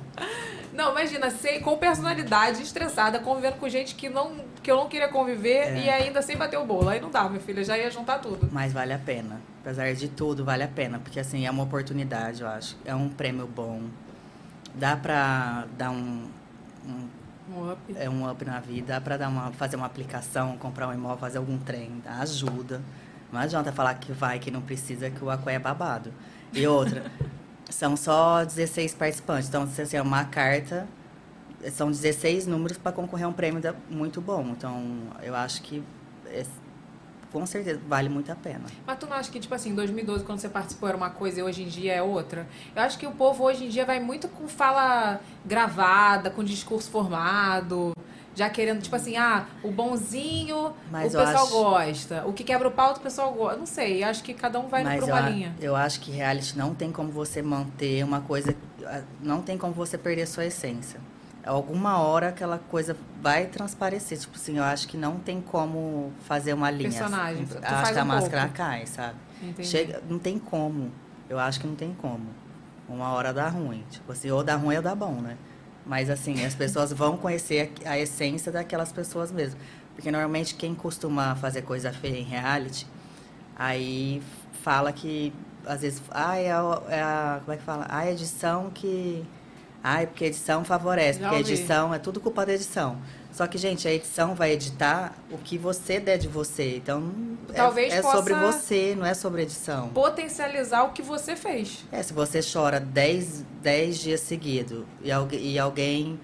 Não, 0.80 0.92
imagina, 0.92 1.30
sem, 1.30 1.60
com 1.60 1.78
personalidade, 1.78 2.62
estressada, 2.62 3.20
convivendo 3.20 3.58
com 3.58 3.68
gente 3.68 3.96
que, 3.96 4.08
não, 4.08 4.32
que 4.64 4.72
eu 4.72 4.78
não 4.78 4.88
queria 4.88 5.10
conviver 5.10 5.76
É. 5.76 5.78
e 5.78 5.90
ainda 5.90 6.22
sem 6.22 6.38
bater 6.38 6.58
o 6.58 6.66
bolo. 6.66 6.88
Aí 6.88 7.02
não 7.02 7.12
dá, 7.12 7.28
minha 7.28 7.42
filha, 7.42 7.62
já 7.66 7.78
ia 7.78 7.92
juntar 7.92 8.20
tudo. 8.20 8.48
Mas 8.50 8.72
vale 8.72 8.94
a 8.94 8.98
pena. 8.98 9.42
Apesar 9.62 9.94
de 9.94 10.08
tudo, 10.08 10.46
vale 10.46 10.64
a 10.64 10.70
pena. 10.70 10.98
Porque, 10.98 11.20
assim, 11.20 11.46
é 11.46 11.52
uma 11.52 11.64
oportunidade, 11.64 12.44
eu 12.44 12.48
acho. 12.48 12.78
É 12.86 12.96
um 12.96 13.10
prêmio 13.10 13.46
bom. 13.46 13.82
Dá 14.74 14.96
pra 14.96 15.66
dar 15.78 15.92
um... 15.92 16.30
um 16.88 17.08
Um 17.54 17.72
up. 17.74 17.80
é 17.98 18.10
um 18.10 18.30
up 18.32 18.46
na 18.46 18.60
vida, 18.62 18.94
dá 18.94 19.02
pra 19.02 19.18
dar 19.18 19.28
uma, 19.28 19.52
fazer 19.52 19.76
uma 19.76 19.86
aplicação, 19.88 20.56
comprar 20.58 20.88
um 20.88 20.94
imóvel, 20.94 21.18
fazer 21.18 21.40
algum 21.40 21.58
trem, 21.58 22.02
dá 22.06 22.20
ajuda. 22.20 22.82
Não 23.34 23.40
adianta 23.42 23.72
falar 23.74 23.96
que 23.96 24.14
vai, 24.14 24.40
que 24.40 24.50
não 24.50 24.62
precisa, 24.62 25.10
que 25.10 25.22
o 25.22 25.30
Aqué 25.30 25.56
é 25.56 25.60
babado. 25.60 26.14
E 26.54 26.66
outra, 26.66 27.04
são 27.70 27.96
só 27.96 28.44
16 28.44 28.94
participantes. 28.94 29.48
Então, 29.50 29.64
assim, 29.64 29.98
é 29.98 30.02
uma 30.02 30.26
carta, 30.26 30.88
são 31.72 31.90
16 31.90 32.46
números 32.48 32.78
para 32.78 32.92
concorrer 32.92 33.26
a 33.26 33.30
um 33.30 33.34
prêmio 33.34 33.62
da- 33.62 33.74
muito 33.90 34.22
bom. 34.22 34.42
Então, 34.58 34.84
eu 35.22 35.36
acho 35.36 35.62
que 35.62 35.84
é- 36.28 36.46
com 37.32 37.46
certeza 37.46 37.80
vale 37.88 38.10
muito 38.10 38.32
a 38.32 38.36
pena. 38.36 38.64
Mas 38.88 38.98
tu 38.98 39.06
não 39.06 39.14
acha 39.16 39.30
que, 39.32 39.40
tipo 39.40 39.54
assim, 39.54 39.70
em 39.70 39.76
2012, 39.76 40.24
quando 40.24 40.40
você 40.40 40.50
participou, 40.50 40.90
era 40.90 40.98
uma 40.98 41.12
coisa 41.12 41.40
e 41.40 41.44
hoje 41.44 41.62
em 41.62 41.68
dia 41.68 41.94
é 41.94 42.02
outra? 42.02 42.48
Eu 42.76 42.82
acho 42.82 42.98
que 42.98 43.06
o 43.06 43.12
povo 43.12 43.44
hoje 43.44 43.66
em 43.66 43.70
dia 43.70 43.86
vai 43.86 44.00
muito 44.00 44.28
com 44.28 44.48
fala 44.48 45.20
gravada, 45.46 46.32
com 46.32 46.44
discurso 46.44 46.90
formado, 46.90 47.94
já 48.40 48.50
querendo, 48.50 48.82
tipo 48.82 48.96
assim, 48.96 49.18
ah, 49.18 49.46
o 49.62 49.70
bonzinho 49.70 50.72
Mas 50.90 51.14
o 51.14 51.18
pessoal 51.18 51.44
acho- 51.44 51.52
gosta. 51.54 52.24
O 52.26 52.32
que 52.34 52.44
quebra 52.46 52.68
o 52.70 52.72
pauta, 52.72 53.00
o 53.00 53.04
pessoal 53.04 53.34
gosta. 53.34 53.58
Não 53.58 53.66
sei, 53.66 54.02
acho 54.02 54.24
que 54.24 54.34
cada 54.34 54.58
um 54.60 54.68
vai 54.70 54.82
Mas 54.84 55.04
pra 55.04 55.08
eu, 55.10 55.14
uma 55.16 55.26
a- 55.26 55.30
linha. 55.30 55.56
eu 55.60 55.76
acho 55.76 56.00
que 56.00 56.10
reality 56.12 56.58
não 56.58 56.74
tem 56.74 56.90
como 56.92 57.12
você 57.12 57.42
manter 57.42 58.04
uma 58.04 58.22
coisa. 58.22 58.56
Não 59.22 59.42
tem 59.42 59.58
como 59.58 59.74
você 59.74 59.98
perder 59.98 60.26
sua 60.26 60.46
essência. 60.46 61.00
Alguma 61.46 62.00
hora 62.00 62.30
aquela 62.30 62.58
coisa 62.58 62.96
vai 63.22 63.46
transparecer. 63.48 64.18
Tipo 64.18 64.36
assim, 64.38 64.58
eu 64.58 64.64
acho 64.64 64.88
que 64.88 64.96
não 64.98 65.18
tem 65.20 65.42
como 65.42 66.12
fazer 66.22 66.54
uma 66.54 66.72
linha. 66.72 66.90
Personagem, 66.90 67.46
tu 67.46 67.58
acho 67.62 67.94
que 67.94 68.00
a 68.00 68.04
um 68.04 68.08
máscara 68.08 68.42
pouco. 68.44 68.56
cai, 68.58 68.86
sabe? 68.86 69.16
Entendi. 69.42 69.68
Chega, 69.68 70.02
não 70.10 70.18
tem 70.20 70.40
como. 70.40 70.92
Eu 71.30 71.38
acho 71.40 71.60
que 71.60 71.68
não 71.68 71.76
tem 71.76 71.94
como. 71.94 72.26
Uma 72.88 73.12
hora 73.14 73.32
dá 73.34 73.48
ruim. 73.50 73.84
Tipo 73.90 74.12
assim, 74.12 74.32
ou 74.32 74.44
dá 74.44 74.56
ruim 74.56 74.76
ou 74.78 74.82
dá 74.82 74.96
bom, 74.96 75.14
né? 75.14 75.38
Mas 75.86 76.10
assim, 76.10 76.46
as 76.46 76.54
pessoas 76.56 76.92
vão 76.94 77.18
conhecer 77.18 77.72
a, 77.86 77.92
a 77.92 78.00
essência 78.00 78.52
daquelas 78.52 78.92
pessoas 78.92 79.32
mesmo. 79.32 79.60
Porque 79.96 80.12
normalmente 80.12 80.56
quem 80.56 80.74
costuma 80.76 81.36
fazer 81.36 81.64
coisa 81.64 81.92
feia 81.92 82.18
em 82.20 82.24
reality, 82.24 82.86
aí 83.56 84.22
fala 84.62 84.92
que, 84.92 85.34
às 85.66 85.82
vezes, 85.82 86.02
ah, 86.12 86.38
é 86.38 86.52
a, 86.52 86.82
é 86.90 87.02
a- 87.02 87.40
como 87.44 87.54
é 87.54 87.58
que 87.58 87.64
fala? 87.64 87.86
Ah, 87.90 88.00
a 88.00 88.12
edição 88.12 88.70
que... 88.70 89.26
Ai, 89.84 90.06
porque 90.08 90.26
a 90.26 90.28
edição 90.28 90.64
favorece, 90.66 91.20
Já 91.20 91.30
porque 91.30 91.36
a 91.36 91.40
edição 91.40 91.94
é 91.94 92.00
tudo 92.00 92.20
culpa 92.20 92.46
da 92.46 92.54
edição. 92.54 92.98
Só 93.32 93.46
que, 93.48 93.58
gente, 93.58 93.88
a 93.88 93.94
edição 93.94 94.34
vai 94.36 94.52
editar 94.52 95.14
o 95.32 95.38
que 95.38 95.58
você 95.58 96.00
der 96.00 96.18
de 96.18 96.28
você. 96.28 96.76
Então, 96.78 97.12
é- 97.50 97.54
Talvez 97.54 97.94
é, 97.94 98.02
possa- 98.02 98.18
sobre 98.18 98.34
você, 98.34 98.96
não 98.98 99.06
é 99.06 99.14
sobre 99.14 99.44
edição. 99.44 99.90
Potencializar 99.90 100.84
o 100.84 100.92
que 100.92 101.02
você 101.02 101.36
fez. 101.36 101.86
É, 101.92 102.02
se 102.04 102.12
você 102.12 102.40
chora 102.42 102.80
10, 102.80 103.46
10 103.62 104.00
dias 104.00 104.20
seguidos 104.22 104.84
e, 105.04 105.12
algu 105.12 105.36
e 105.36 105.58
alguém 105.60 106.20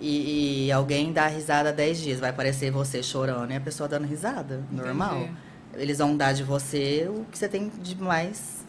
e, 0.00 0.66
e 0.66 0.72
alguém 0.72 1.12
dá 1.12 1.26
risada 1.26 1.72
10 1.72 1.98
dias, 1.98 2.20
vai 2.20 2.30
aparecer 2.30 2.70
você 2.70 3.02
chorando 3.02 3.50
e 3.52 3.56
a 3.56 3.60
pessoa 3.60 3.88
dando 3.88 4.06
risada, 4.06 4.62
normal. 4.70 5.16
Entendi. 5.18 5.32
Eles 5.74 5.98
vão 5.98 6.16
dar 6.16 6.32
de 6.32 6.42
você 6.44 7.06
o 7.10 7.24
que 7.30 7.36
você 7.38 7.48
tem 7.48 7.68
de 7.68 7.94
mais 8.00 8.64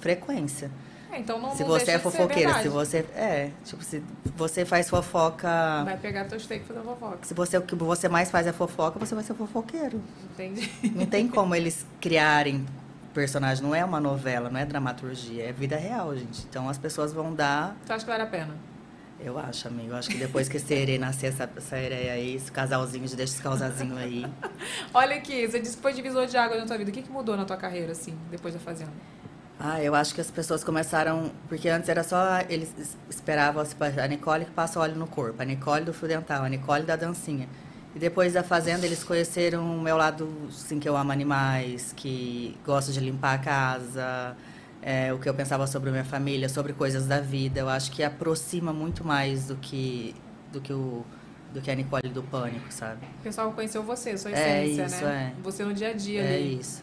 frequência. 0.00 0.70
É, 1.14 1.20
então 1.20 1.40
não 1.40 1.54
se 1.54 1.62
não 1.62 1.68
você 1.68 1.92
é 1.92 1.98
fofoqueira, 1.98 2.60
se 2.60 2.68
você 2.68 2.98
é, 3.14 3.50
tipo, 3.64 3.84
se 3.84 4.02
você 4.36 4.64
faz 4.64 4.90
fofoca, 4.90 5.48
Vai 5.84 5.96
pegar 5.96 6.24
teu 6.24 6.40
steak 6.40 6.64
e 6.64 6.66
fazer 6.66 6.80
fofoca. 6.80 7.18
se 7.22 7.32
você 7.32 7.56
o 7.56 7.62
que 7.62 7.76
você 7.76 8.08
mais 8.08 8.30
faz 8.30 8.48
é 8.48 8.52
fofoca, 8.52 8.98
você 8.98 9.14
vai 9.14 9.22
ser 9.22 9.34
fofoqueiro. 9.34 10.02
Entendi. 10.32 10.70
Não 10.94 11.06
tem 11.06 11.28
como 11.28 11.54
eles 11.54 11.86
criarem 12.00 12.66
personagem, 13.14 13.62
não 13.62 13.72
é 13.72 13.84
uma 13.84 14.00
novela, 14.00 14.50
não 14.50 14.58
é 14.58 14.66
dramaturgia, 14.66 15.44
é 15.44 15.52
vida 15.52 15.76
real, 15.76 16.16
gente. 16.16 16.44
Então 16.50 16.68
as 16.68 16.78
pessoas 16.78 17.12
vão 17.12 17.32
dar 17.32 17.76
Tu 17.86 17.92
acha 17.92 18.04
que 18.04 18.10
vale 18.10 18.24
a 18.24 18.26
pena? 18.26 18.56
Eu 19.20 19.38
acho, 19.38 19.68
amigo. 19.68 19.90
Eu 19.90 19.96
acho 19.96 20.10
que 20.10 20.18
depois 20.18 20.48
que 20.48 20.56
esse 20.56 20.74
Erê 20.74 20.98
nascer, 20.98 21.28
essa, 21.28 21.48
essa 21.56 21.78
Erê 21.78 22.10
aí, 22.10 22.34
esse 22.34 22.50
casalzinho, 22.50 23.06
deixa 23.06 23.34
esse 23.34 23.40
casalzinho 23.40 23.96
aí. 23.96 24.26
Olha 24.92 25.16
aqui, 25.16 25.46
você 25.46 25.60
disse 25.60 25.76
que 25.76 25.82
foi 25.82 25.92
divisor 25.92 26.26
de 26.26 26.36
água 26.36 26.58
na 26.58 26.66
tua 26.66 26.76
vida. 26.76 26.90
O 26.90 26.92
que, 26.92 27.00
que 27.00 27.10
mudou 27.10 27.36
na 27.36 27.44
tua 27.44 27.56
carreira, 27.56 27.92
assim, 27.92 28.18
depois 28.30 28.52
da 28.52 28.58
Fazenda? 28.58 28.92
Ah, 29.58 29.82
eu 29.82 29.94
acho 29.94 30.14
que 30.14 30.20
as 30.20 30.30
pessoas 30.30 30.62
começaram. 30.64 31.30
Porque 31.48 31.68
antes 31.68 31.88
era 31.88 32.02
só. 32.02 32.40
Eles 32.48 32.72
es- 32.78 32.96
esperavam 33.08 33.62
assim, 33.62 33.76
a 34.00 34.06
Nicole 34.06 34.44
que 34.44 34.50
passa 34.50 34.80
óleo 34.80 34.96
no 34.96 35.06
corpo, 35.06 35.40
a 35.40 35.44
Nicole 35.44 35.84
do 35.84 35.92
fio 35.94 36.08
dental, 36.08 36.44
a 36.44 36.48
Nicole 36.48 36.82
da 36.84 36.96
dancinha. 36.96 37.48
E 37.94 37.98
depois 37.98 38.32
da 38.32 38.42
Fazenda, 38.42 38.84
eles 38.84 39.04
conheceram 39.04 39.64
o 39.76 39.80
meu 39.80 39.96
lado, 39.96 40.28
assim, 40.48 40.80
que 40.80 40.88
eu 40.88 40.96
amo 40.96 41.12
animais, 41.12 41.92
que 41.96 42.56
gosto 42.66 42.90
de 42.92 42.98
limpar 42.98 43.34
a 43.34 43.38
casa, 43.38 44.36
é, 44.82 45.12
o 45.12 45.18
que 45.20 45.28
eu 45.28 45.34
pensava 45.34 45.64
sobre 45.68 45.90
a 45.90 45.92
minha 45.92 46.04
família, 46.04 46.48
sobre 46.48 46.72
coisas 46.72 47.06
da 47.06 47.20
vida. 47.20 47.60
Eu 47.60 47.68
acho 47.68 47.92
que 47.92 48.02
aproxima 48.02 48.72
muito 48.72 49.04
mais 49.04 49.46
do 49.46 49.54
que, 49.54 50.12
do 50.52 50.60
que, 50.60 50.72
o, 50.72 51.04
do 51.52 51.60
que 51.60 51.70
a 51.70 51.74
Nicole 51.76 52.08
do 52.08 52.24
Pânico, 52.24 52.66
sabe? 52.70 53.06
O 53.20 53.22
pessoal 53.22 53.52
conheceu 53.52 53.84
você, 53.84 54.18
sua 54.18 54.32
É 54.32 54.66
essência, 54.66 54.86
isso, 54.96 55.04
né? 55.04 55.32
é. 55.38 55.42
Você 55.42 55.64
no 55.64 55.72
dia 55.72 55.90
a 55.90 55.92
dia 55.92 56.20
É 56.22 56.34
ali. 56.34 56.58
isso. 56.58 56.82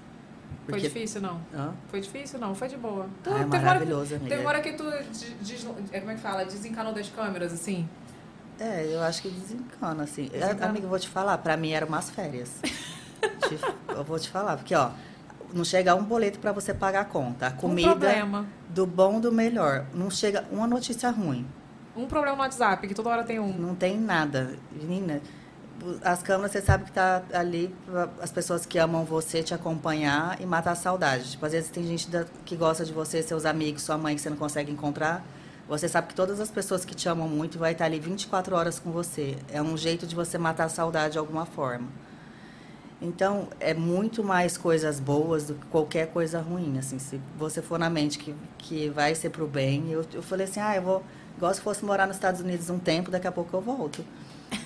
Foi 0.65 0.73
Porque- 0.75 0.87
difícil, 0.87 1.21
não? 1.21 1.41
Hã? 1.53 1.73
Foi 1.89 1.99
difícil, 2.01 2.39
não? 2.39 2.53
Foi 2.53 2.67
de 2.67 2.77
boa. 2.77 3.07
Tu, 3.23 3.29
Ah, 3.33 3.39
é 3.41 3.45
maravilhoso, 3.45 4.09
que, 4.09 4.15
amiga. 4.15 4.39
uma 4.39 4.49
hora 4.49 4.61
que 4.61 4.73
tu, 4.73 4.83
des- 5.41 5.65
é, 5.91 5.99
como 5.99 6.11
é 6.11 6.15
que 6.15 6.21
fala? 6.21 6.45
Desencanou 6.45 6.93
das 6.93 7.09
câmeras, 7.09 7.51
assim? 7.51 7.87
É, 8.59 8.85
eu 8.93 9.01
acho 9.01 9.23
que 9.23 9.29
desencana, 9.29 10.03
assim. 10.03 10.25
Desencana. 10.27 10.65
É, 10.65 10.69
Amiga, 10.69 10.85
eu 10.85 10.89
vou 10.89 10.99
te 10.99 11.07
falar, 11.09 11.37
pra 11.39 11.57
mim 11.57 11.71
eram 11.71 11.87
umas 11.87 12.09
férias. 12.11 12.51
Te- 13.21 13.59
eu 13.89 14.03
vou 14.03 14.19
te 14.19 14.29
falar, 14.29 14.55
porque, 14.57 14.75
ó, 14.75 14.91
não 15.51 15.63
chega 15.65 15.95
um 15.95 16.03
boleto 16.03 16.37
pra 16.39 16.51
você 16.51 16.73
pagar 16.73 17.01
a 17.01 17.05
conta. 17.05 17.47
A 17.47 17.51
comida 17.51 17.89
Um 17.89 17.91
problema. 17.93 18.45
do 18.69 18.85
bom 18.85 19.19
do 19.19 19.31
melhor. 19.31 19.85
Não 19.95 20.11
chega 20.11 20.45
uma 20.51 20.67
notícia 20.67 21.09
ruim. 21.09 21.45
Um 21.95 22.05
problema 22.05 22.35
no 22.37 22.43
WhatsApp, 22.43 22.87
que 22.87 22.93
toda 22.93 23.09
hora 23.09 23.23
tem 23.23 23.39
um. 23.39 23.51
Não 23.51 23.73
tem 23.75 23.99
nada. 23.99 24.55
Menina, 24.71 25.21
as 26.03 26.21
câmeras, 26.21 26.51
você 26.51 26.61
sabe 26.61 26.85
que 26.85 26.91
tá 26.91 27.23
ali 27.33 27.73
as 28.21 28.31
pessoas 28.31 28.65
que 28.65 28.77
amam 28.77 29.03
você 29.03 29.41
te 29.43 29.53
acompanhar 29.53 30.39
e 30.41 30.45
matar 30.45 30.71
a 30.71 30.75
saudade. 30.75 31.31
Tipo, 31.31 31.45
às 31.45 31.51
vezes 31.51 31.69
tem 31.69 31.85
gente 31.85 32.09
da- 32.09 32.25
que 32.45 32.55
gosta 32.55 32.85
de 32.85 32.93
você, 32.93 33.21
seus 33.23 33.45
amigos, 33.45 33.83
sua 33.83 33.97
mãe 33.97 34.15
que 34.15 34.21
você 34.21 34.29
não 34.29 34.37
consegue 34.37 34.71
encontrar. 34.71 35.23
Você 35.67 35.87
sabe 35.87 36.07
que 36.09 36.15
todas 36.15 36.39
as 36.39 36.51
pessoas 36.51 36.83
que 36.83 36.93
te 36.93 37.07
amam 37.07 37.27
muito 37.27 37.57
vai 37.57 37.71
estar 37.71 37.85
ali 37.85 37.99
24 37.99 38.55
horas 38.55 38.77
com 38.79 38.91
você. 38.91 39.37
É 39.51 39.61
um 39.61 39.77
jeito 39.77 40.05
de 40.05 40.15
você 40.15 40.37
matar 40.37 40.65
a 40.65 40.69
saudade 40.69 41.13
de 41.13 41.17
alguma 41.19 41.45
forma. 41.45 41.87
Então, 43.01 43.47
é 43.59 43.73
muito 43.73 44.23
mais 44.23 44.57
coisas 44.57 44.99
boas 44.99 45.47
do 45.47 45.55
que 45.55 45.65
qualquer 45.67 46.07
coisa 46.07 46.39
ruim, 46.39 46.77
assim. 46.77 46.99
Se 46.99 47.19
você 47.37 47.61
for 47.61 47.79
na 47.79 47.89
mente 47.89 48.19
que, 48.19 48.35
que 48.59 48.89
vai 48.89 49.15
ser 49.15 49.31
pro 49.31 49.47
bem, 49.47 49.89
eu, 49.89 50.05
eu 50.13 50.21
falei 50.21 50.45
assim, 50.45 50.59
ah, 50.59 50.75
eu 50.75 50.81
vou... 50.81 51.03
Igual 51.35 51.53
se 51.53 51.61
fosse 51.61 51.83
morar 51.83 52.05
nos 52.05 52.17
Estados 52.17 52.41
Unidos 52.41 52.69
um 52.69 52.77
tempo, 52.77 53.09
daqui 53.09 53.25
a 53.25 53.31
pouco 53.31 53.55
eu 53.55 53.61
volto. 53.61 54.05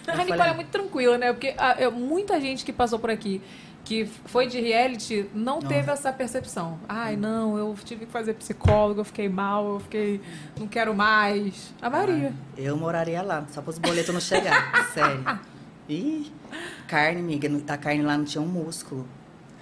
Eu 0.08 0.14
A 0.14 0.18
Nicole 0.18 0.38
falei, 0.38 0.54
é 0.54 0.56
muito 0.56 0.70
tranquila, 0.70 1.18
né? 1.18 1.32
Porque 1.34 1.54
ah, 1.58 1.76
eu- 1.80 1.92
muita 1.92 2.40
gente 2.42 2.64
que 2.66 2.74
passou 2.74 2.98
por 3.00 3.10
aqui, 3.10 3.42
que 3.84 4.06
foi 4.26 4.48
de 4.48 4.60
reality, 4.60 5.30
não 5.34 5.60
Não. 5.60 5.68
teve 5.68 5.92
essa 5.92 6.12
percepção. 6.12 6.80
Ai, 6.90 7.16
não, 7.16 7.58
eu 7.58 7.76
tive 7.84 8.06
que 8.06 8.12
fazer 8.12 8.34
psicólogo, 8.34 9.02
eu 9.02 9.06
fiquei 9.06 9.30
mal, 9.30 9.74
eu 9.74 9.80
fiquei. 9.80 10.22
não 10.60 10.68
quero 10.68 10.94
mais. 10.96 11.74
A 11.82 11.90
maioria. 11.90 12.34
Eu 12.58 12.76
moraria 12.78 13.22
lá, 13.22 13.46
só 13.52 13.62
para 13.62 13.70
os 13.72 13.78
boletos 13.78 14.14
não 14.14 14.20
chegar. 14.22 14.90
sério. 14.94 15.40
Ih, 15.88 16.32
carne, 16.88 17.20
amiga. 17.20 17.48
A 17.74 17.78
carne 17.78 18.02
lá 18.02 18.18
não 18.18 18.26
tinha 18.26 18.42
um 18.42 18.48
músculo. 18.48 19.08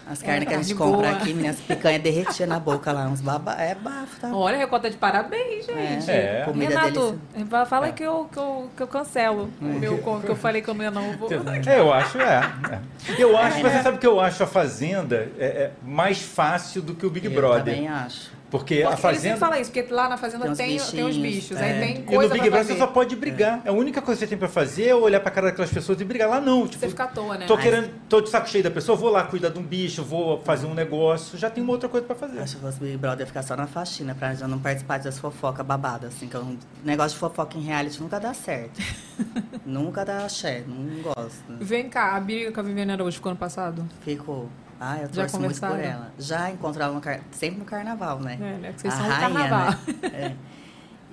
As 0.10 0.22
É, 0.22 0.26
carnes 0.26 0.48
que 0.50 0.54
a 0.54 0.58
gente 0.62 0.76
carne 0.76 0.94
compra 0.94 1.10
boa. 1.12 1.22
aqui, 1.22 1.34
minhas 1.34 1.60
picanha 1.62 1.98
derretia 1.98 2.46
na 2.46 2.60
boca 2.60 2.92
lá. 2.92 3.06
Uns 3.08 3.22
baba... 3.22 3.54
É 3.54 3.74
bafo, 3.74 4.20
tá? 4.20 4.36
Olha, 4.36 4.58
Recota 4.58 4.90
de 4.90 4.98
parabéns, 4.98 5.66
gente. 5.66 6.12
É. 6.12 6.42
Comida 6.46 6.70
Renato, 6.70 7.18
deliciosa. 7.34 7.66
fala 7.66 7.92
que, 7.92 8.04
eu, 8.04 8.28
que, 8.32 8.38
eu, 8.38 8.70
que 8.76 8.84
eu 8.84 8.88
cancelo 8.88 9.50
o 9.62 9.66
meu 9.66 9.98
com- 10.00 10.20
que 10.22 10.30
eu 10.30 10.36
falei 10.36 10.62
que 10.62 10.70
eu 10.70 10.74
não 10.74 10.84
ia 10.84 10.92
não. 10.92 11.14
Vou... 11.14 11.30
É, 11.32 11.80
eu 11.80 11.94
acho, 11.94 12.20
é. 12.20 12.42
é. 12.72 12.80
Eu 13.18 13.38
acho, 13.38 13.62
você 13.62 13.82
sabe 13.82 13.98
que 13.98 14.08
eu 14.08 14.20
acho 14.20 14.44
a 14.44 14.48
Fazenda 14.48 15.32
é, 15.40 15.46
é 15.46 15.72
mais 15.86 16.22
fácil 16.22 16.82
do 16.82 16.94
que 16.96 17.06
o 17.06 17.10
Big 17.10 17.26
Eu 17.28 17.32
Brother. 17.34 17.74
também 17.74 17.88
acho. 17.88 18.32
Porque, 18.54 18.82
Porque 18.82 18.94
a 18.94 18.96
Fazenda... 18.96 19.38
fala 19.38 19.60
isso, 19.60 19.72
porque 19.72 19.92
lá 19.92 20.08
na 20.08 20.16
fazenda 20.16 20.44
Tem 20.44 20.76
uns 20.76 20.92
tem, 20.92 21.00
tem 21.00 21.10
os 21.10 21.18
bichos, 21.18 21.58
é. 21.58 21.64
aí 21.74 21.80
tem 21.80 21.96
E 21.96 22.00
no 22.02 22.06
coisa 22.06 22.36
Big 22.36 22.50
Brother 22.52 22.68
você 22.68 22.78
só 22.78 22.86
pode 22.86 23.16
brigar. 23.16 23.64
A 23.66 23.72
única 23.72 24.00
coisa 24.00 24.20
que 24.20 24.26
você 24.26 24.30
tem 24.30 24.38
pra 24.38 24.48
fazer 24.48 24.90
é 24.90 24.94
olhar 24.96 25.20
pra 25.22 25.32
cara 25.32 25.48
daquelas 25.48 25.72
pessoas 25.72 26.00
e 26.00 26.04
brigar. 26.06 26.30
Lá 26.30 26.40
não. 26.40 26.68
Tipo, 26.68 26.82
Você 26.82 26.90
fica 26.90 27.06
à 27.06 27.08
toa, 27.08 27.36
né? 27.36 27.48
tô 27.48 27.58
querendo, 27.58 27.90
tô 28.08 28.22
de 28.22 28.30
saco 28.30 28.48
cheio 28.48 28.64
da 28.64 28.70
pessoa, 28.70 28.96
vou 28.96 29.10
lá 29.10 29.24
cuidar 29.24 29.50
de 29.50 29.58
um 29.58 29.64
bicho, 29.64 30.04
vou 30.04 30.40
fazer 30.44 30.68
um 30.68 30.76
negócio, 30.76 31.36
já 31.36 31.50
tem 31.50 31.64
uma 31.64 31.72
outra 31.74 31.90
coisa 31.90 32.06
pra 32.06 32.16
fazer. 32.16 32.42
Acho 32.42 32.58
que 32.58 32.62
fosse 32.62 32.80
Big 32.80 32.96
Brother 32.96 33.22
ia 33.22 33.26
ficar 33.26 33.42
só 33.42 33.56
na 33.56 33.66
faxina, 33.66 34.14
pra 34.14 34.36
eu 34.36 34.48
não 34.48 34.60
participar 34.60 35.00
das 35.00 35.18
fofocas 35.18 35.66
babadas, 35.66 36.14
assim, 36.14 36.28
que 36.28 36.36
eu 36.36 36.44
não- 36.44 36.56
negócio 36.84 37.16
de 37.16 37.20
fofoca 37.20 37.58
em 37.58 37.62
reality 37.62 38.00
nunca 38.00 38.20
dá 38.20 38.36
certo. 38.36 38.80
nunca 39.66 40.06
dá 40.06 40.26
axé, 40.26 40.64
não 40.68 41.02
gosto. 41.02 41.42
Vem 41.60 41.90
cá, 41.90 42.16
a 42.16 42.20
briga 42.20 42.52
com 42.52 42.60
a 42.60 42.64
Viviane 42.64 42.92
Araújo 42.92 43.16
ficou 43.16 43.32
ano 43.32 43.40
passado? 43.40 43.84
Ficou. 44.02 44.48
Ah, 44.86 44.98
eu 44.98 45.08
Já 45.14 45.22
torço 45.22 45.40
muito 45.40 45.60
por 45.62 45.80
ela. 45.80 46.12
Já 46.20 46.52
encontrava 46.52 46.94
no 46.94 47.00
car... 47.00 47.22
sempre 47.32 47.60
no 47.60 47.66
carnaval, 47.66 48.20
né? 48.20 48.34
É, 48.42 48.58
né? 48.58 48.74
Que 48.74 48.82
vocês 48.82 48.94
A 48.94 48.98
são 48.98 49.08
rainha, 49.08 49.30
carnaval. 49.48 49.72
né? 49.72 49.78
É. 50.14 50.36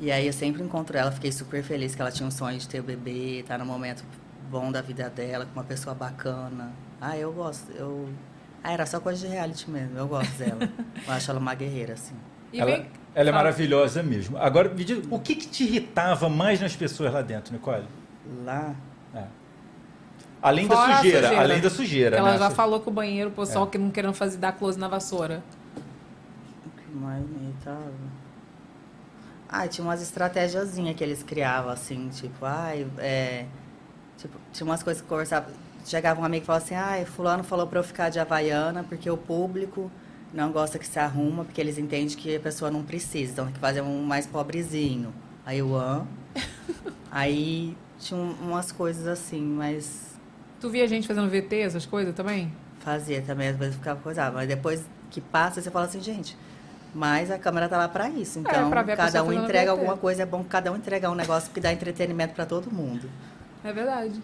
E 0.01 0.11
aí 0.11 0.27
eu 0.27 0.33
sempre 0.33 0.61
encontro 0.63 0.97
ela, 0.97 1.13
fiquei 1.13 1.31
super 1.31 1.63
feliz 1.63 1.95
que 1.95 2.01
ela 2.01 2.11
tinha 2.11 2.27
um 2.27 2.31
sonho 2.33 2.59
de 2.59 2.67
ter 2.67 2.81
o 2.81 2.83
bebê, 2.83 3.45
tá 3.47 3.57
no 3.59 3.65
momento 3.67 4.03
bom 4.51 4.73
da 4.73 4.81
vida 4.83 5.09
dela, 5.11 5.45
com 5.47 5.53
uma 5.53 5.65
pessoa 5.65 5.95
bacana. 5.95 6.73
Ah, 7.01 7.17
eu 7.17 7.31
gosto, 7.33 7.71
eu... 7.73 8.09
Ah, 8.65 8.73
era 8.73 8.87
só 8.87 8.99
coisa 8.99 9.21
de 9.27 9.33
reality 9.33 9.71
mesmo, 9.71 9.97
eu 9.99 10.09
gosto 10.09 10.33
dela. 10.37 10.59
eu 11.07 11.13
acho 11.13 11.31
ela 11.31 11.39
uma 11.39 11.55
guerreira, 11.55 11.93
assim. 11.93 12.15
E 12.53 12.61
ela, 12.61 12.71
vem- 12.73 12.87
ela 13.15 13.29
é 13.29 13.33
maravilhosa 13.33 14.03
mesmo. 14.03 14.37
Agora, 14.39 14.69
me 14.71 14.83
diz, 14.85 15.01
o 15.11 15.19
que, 15.21 15.35
que 15.37 15.47
te 15.49 15.65
irritava 15.65 16.29
mais 16.29 16.61
nas 16.61 16.75
pessoas 16.75 17.13
lá 17.13 17.23
dentro, 17.23 17.53
Nicole? 17.53 17.85
Lá, 18.45 18.75
É. 18.75 18.90
Além 20.43 20.67
Fora 20.67 20.89
da 20.89 20.97
sujeira, 20.97 21.23
sujeira. 21.23 21.43
além 21.45 21.61
da 21.61 21.71
sujeira. 21.71 22.17
Ela 22.17 22.33
né? 22.33 22.39
já 22.39 22.51
falou 22.51 22.81
com 22.81 22.91
o 22.91 22.93
banheiro, 22.93 23.29
o 23.31 23.33
pessoal 23.33 23.67
É. 23.67 23.71
que 23.71 23.77
não 23.79 23.91
querendo 23.91 24.15
fazer 24.15 24.39
dar 24.39 24.53
close 24.53 24.79
na 24.79 24.89
vassoura. 24.89 25.43
o 25.77 26.71
que 26.71 26.97
mais 26.97 27.23
me 27.29 27.45
irritava? 27.49 27.93
Ah, 29.49 29.67
tinha 29.69 29.85
umas 29.85 30.01
estratégiazinhas 30.01 30.97
que 30.97 31.03
eles 31.05 31.23
criavam, 31.23 31.71
assim, 31.73 32.09
tipo, 32.09 32.45
ai, 32.47 32.87
é... 32.99 33.45
Tipo, 34.17 34.39
tinha 34.53 34.65
umas 34.65 34.83
coisas 34.83 35.03
que 35.03 35.09
conversavam. 35.09 35.51
Chegava 35.85 36.21
um 36.21 36.25
amigo 36.25 36.45
e 36.45 36.47
falava 36.47 36.65
assim, 36.65 36.75
ai, 36.75 37.05
fulano 37.05 37.43
falou 37.43 37.67
pra 37.67 37.81
eu 37.81 37.83
ficar 37.85 38.11
de 38.11 38.19
Havaiana, 38.21 38.85
porque 38.89 39.11
o 39.11 39.17
público 39.17 39.91
não 40.33 40.53
gosta 40.53 40.79
que 40.79 40.87
se 40.87 40.99
arruma, 40.99 41.45
porque 41.45 41.61
eles 41.61 41.79
entendem 41.79 42.17
que 42.17 42.37
a 42.37 42.41
pessoa 42.41 42.71
não 42.71 42.83
precisa, 42.85 43.33
então 43.33 43.45
tem 43.47 43.55
que 43.55 43.61
fazer 43.61 43.81
um 43.81 44.03
mais 44.05 44.27
pobrezinho. 44.27 45.13
Aí 45.45 45.59
eu, 45.59 45.75
hã? 45.75 46.07
Aí 47.11 47.77
tinha 47.99 48.19
um- 48.21 48.35
umas 48.43 48.71
coisas 48.71 49.07
assim, 49.09 49.43
mas 49.43 50.10
Tu 50.61 50.69
via 50.69 50.87
gente 50.87 51.07
fazendo 51.09 51.29
VT, 51.31 51.61
essas 51.61 51.87
coisas 51.87 52.15
também? 52.15 52.53
fazia 52.81 53.23
também, 53.23 53.49
às 53.49 53.57
vezes 53.57 53.77
ficava 53.77 54.01
coisado. 54.01 54.35
Mas 54.35 54.49
depois 54.49 54.85
que 55.11 55.21
passa, 55.21 55.61
você 55.61 55.71
fala 55.71 55.87
assim, 55.87 56.01
gente, 56.01 56.37
mas 56.95 57.31
a 57.31 57.39
câmera 57.39 57.69
tá 57.69 57.77
lá 57.77 57.89
pra 57.89 58.09
isso. 58.09 58.39
Então, 58.41 58.73
É, 58.73 58.83
ver 58.83 58.93
a 58.93 58.97
cada 58.97 59.23
um 59.23 59.33
entrega 59.33 59.71
alguma 59.71 59.97
coisa, 59.97 60.23
é 60.23 60.27
bom 60.27 60.43
cada 60.43 60.73
um 60.73 60.77
entregar 60.77 61.11
um 61.11 61.15
negócio 61.15 61.51
que 61.53 61.61
dá 61.61 61.73
entretenimento 61.73 62.35
pra 62.35 62.45
todo 62.47 62.71
mundo. 62.71 63.09
É 63.63 63.73
verdade. 63.73 64.21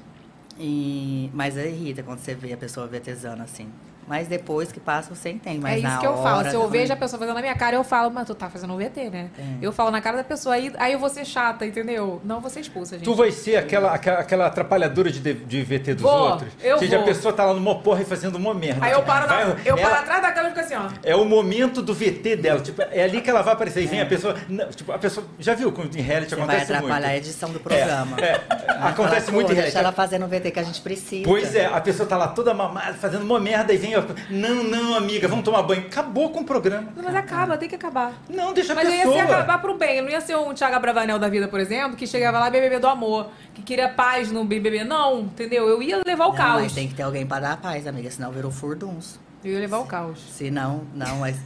E, 0.59 1.31
mas 1.35 1.57
é 1.57 1.69
irrita 1.69 2.03
quando 2.03 2.19
você 2.19 2.35
vê 2.35 2.53
a 2.53 2.57
pessoa 2.57 2.87
VTzando 2.87 3.43
assim. 3.43 3.69
Mas 4.07 4.29
depois 4.29 4.71
que 4.71 4.79
passa, 4.79 5.15
você 5.15 5.31
entende. 5.31 5.59
Mas 5.59 5.75
é 5.75 5.79
isso 5.79 5.87
na 5.89 5.99
que 5.99 6.07
eu 6.07 6.15
falo. 6.17 6.39
hora 6.39 6.51
Se 6.51 6.57
eu 6.57 6.63
também- 6.63 6.81
vejo 6.83 6.93
a 6.93 6.97
pessoa 6.97 7.19
fazendo 7.19 7.35
na 7.35 7.41
minha 7.41 7.55
cara, 7.57 7.77
eu 7.77 7.83
falo, 7.85 8.11
mas 8.11 8.27
tu 8.27 8.35
tá 8.35 8.49
fazendo 8.49 8.73
um 8.73 8.77
VT, 8.77 9.11
né? 9.11 9.31
É. 9.39 9.43
Eu 9.61 9.73
falo 9.73 9.91
na 9.91 10.01
cara 10.01 10.17
da 10.19 10.25
pessoa, 10.25 10.55
aí, 10.55 10.73
aí 10.79 10.93
eu 10.93 10.99
vou 10.99 11.09
ser 11.09 11.25
chata, 11.25 11.67
entendeu? 11.67 12.21
Não 12.25 12.41
vou 12.41 12.49
ser 12.51 12.61
expulsa, 12.61 12.97
gente. 12.97 13.05
Tu 13.05 13.15
vai 13.15 13.31
ser 13.33 13.57
aquela, 13.57 13.93
aquela, 13.93 14.19
aquela 14.21 14.47
atrapalhadora 14.47 15.11
de, 15.11 15.21
de 15.35 15.63
VT 15.63 15.95
dos 15.95 16.03
Vou, 16.03 16.13
outros? 16.13 16.53
eu 16.63 16.79
Gente, 16.79 16.95
a 16.95 16.99
vou. 16.99 17.07
pessoa 17.07 17.33
tá 17.35 17.45
lá 17.45 17.55
numa 17.55 17.75
porra 17.81 18.03
e 18.03 18.05
fazendo 18.05 18.37
uma 18.37 18.55
merda. 18.55 18.85
Aí 18.85 18.93
eu 18.93 19.03
paro, 19.03 19.27
na- 19.27 19.35
Vai- 19.45 19.57
eu 19.65 19.77
ela- 19.77 19.89
paro 19.91 20.03
atrás 20.03 20.23
da 20.23 20.29
câmera 20.33 20.49
e 20.55 20.63
fico 20.63 20.75
assim, 20.75 20.75
ó. 20.75 20.89
É 21.03 21.17
o 21.17 21.25
momento 21.25 21.83
do 21.83 21.93
VT 21.93 22.37
dela. 22.37 22.61
Tipo, 22.61 22.83
é 22.83 23.03
ali 23.03 23.21
que 23.21 23.29
ela 23.29 23.43
vai 23.43 23.55
aparecer. 23.55 23.83
E 23.83 23.87
vem 23.87 24.01
a 24.01 24.07
pessoa. 24.07 24.37
não, 24.49 24.69
tipo, 24.69 24.93
a 24.93 24.99
pessoa. 24.99 25.27
Já 25.39 25.55
viu 25.55 25.73
quando 25.73 25.95
em 25.97 26.01
reality 26.03 26.31
Você 26.31 26.37
vai 26.37 26.45
acontece 26.45 26.73
atrapalhar 26.73 27.09
a 27.09 27.11
muito? 27.11 27.25
edição 27.27 27.51
do 27.51 27.59
programa. 27.61 28.17
É, 28.21 28.39
Vai 28.79 28.93
acontece 28.93 29.27
falar, 29.27 29.33
muito 29.35 29.47
"Pô, 29.49 29.53
em 29.53 29.57
Deixa 29.57 29.61
reality. 29.71 29.79
ela 29.79 29.93
fazendo 29.93 30.25
o 30.25 30.29
VT 30.29 30.51
que 30.53 30.61
a 30.61 30.63
gente 30.63 30.81
precisa. 30.81 31.25
Pois 31.25 31.55
é, 31.57 31.67
a 31.67 31.81
pessoa 31.81 32.09
tá 32.09 32.17
lá 32.17 32.29
toda 32.29 32.55
mamada, 32.55 32.95
fazendo 32.95 33.23
uma 33.25 33.41
merda 33.41 33.73
e 33.73 33.77
vem. 33.77 33.96
Ó, 33.99 34.03
Não, 34.31 34.63
não, 34.65 34.95
amiga, 34.95 35.27
vamos 35.29 35.45
tomar 35.45 35.63
banho. 35.63 35.83
Acabou 35.87 36.31
com 36.31 36.41
o 36.41 36.45
programa. 36.45 36.89
Não, 36.97 37.05
mas 37.05 37.15
acaba, 37.15 37.57
tem 37.57 37.69
que 37.69 37.75
acabar. 37.75 38.13
Não, 38.29 38.53
deixa 38.53 38.73
a 38.73 38.77
Mas 38.77 38.87
eu 38.89 38.95
ia 38.95 38.99
pessoa. 39.05 39.15
ser 39.27 39.33
acabar 39.33 39.59
pro 39.61 39.77
bem. 39.77 39.97
Eu 39.99 40.03
não 40.05 40.11
ia 40.11 40.21
ser 40.21 40.37
um 40.37 40.53
Thiago 40.55 40.79
Bravanel 40.81 41.19
da 41.19 41.29
vida, 41.29 41.49
por 41.49 41.61
exemplo, 41.61 41.97
que 41.97 42.07
chegava 42.07 42.39
lá 42.39 42.49
BBB 42.51 42.79
do 42.79 42.87
amor, 42.89 43.29
que 43.55 43.63
queria 43.63 43.89
paz 43.89 44.31
no 44.31 44.45
BBB. 44.45 44.85
Não, 44.85 45.21
entendeu? 45.21 45.69
Eu 45.69 45.83
ia 45.83 46.01
levar 46.07 46.27
o 46.27 46.29
Não, 46.31 46.37
caos. 46.37 46.63
mas 46.63 46.73
tem 46.73 46.89
que 46.89 46.95
ter 46.95 47.03
alguém 47.03 47.27
pra 47.27 47.41
dar 47.41 47.53
a 47.53 47.57
paz, 47.57 47.87
amiga, 47.87 48.11
senão 48.11 48.31
virou 48.33 48.51
furdunço. 48.51 49.21
Eu 49.45 49.53
ia 49.53 49.61
levar 49.61 49.79
o 49.79 49.85
caos. 49.87 50.19
Se 50.33 50.51
não, 50.51 50.83
não, 50.95 51.19
mas 51.19 51.37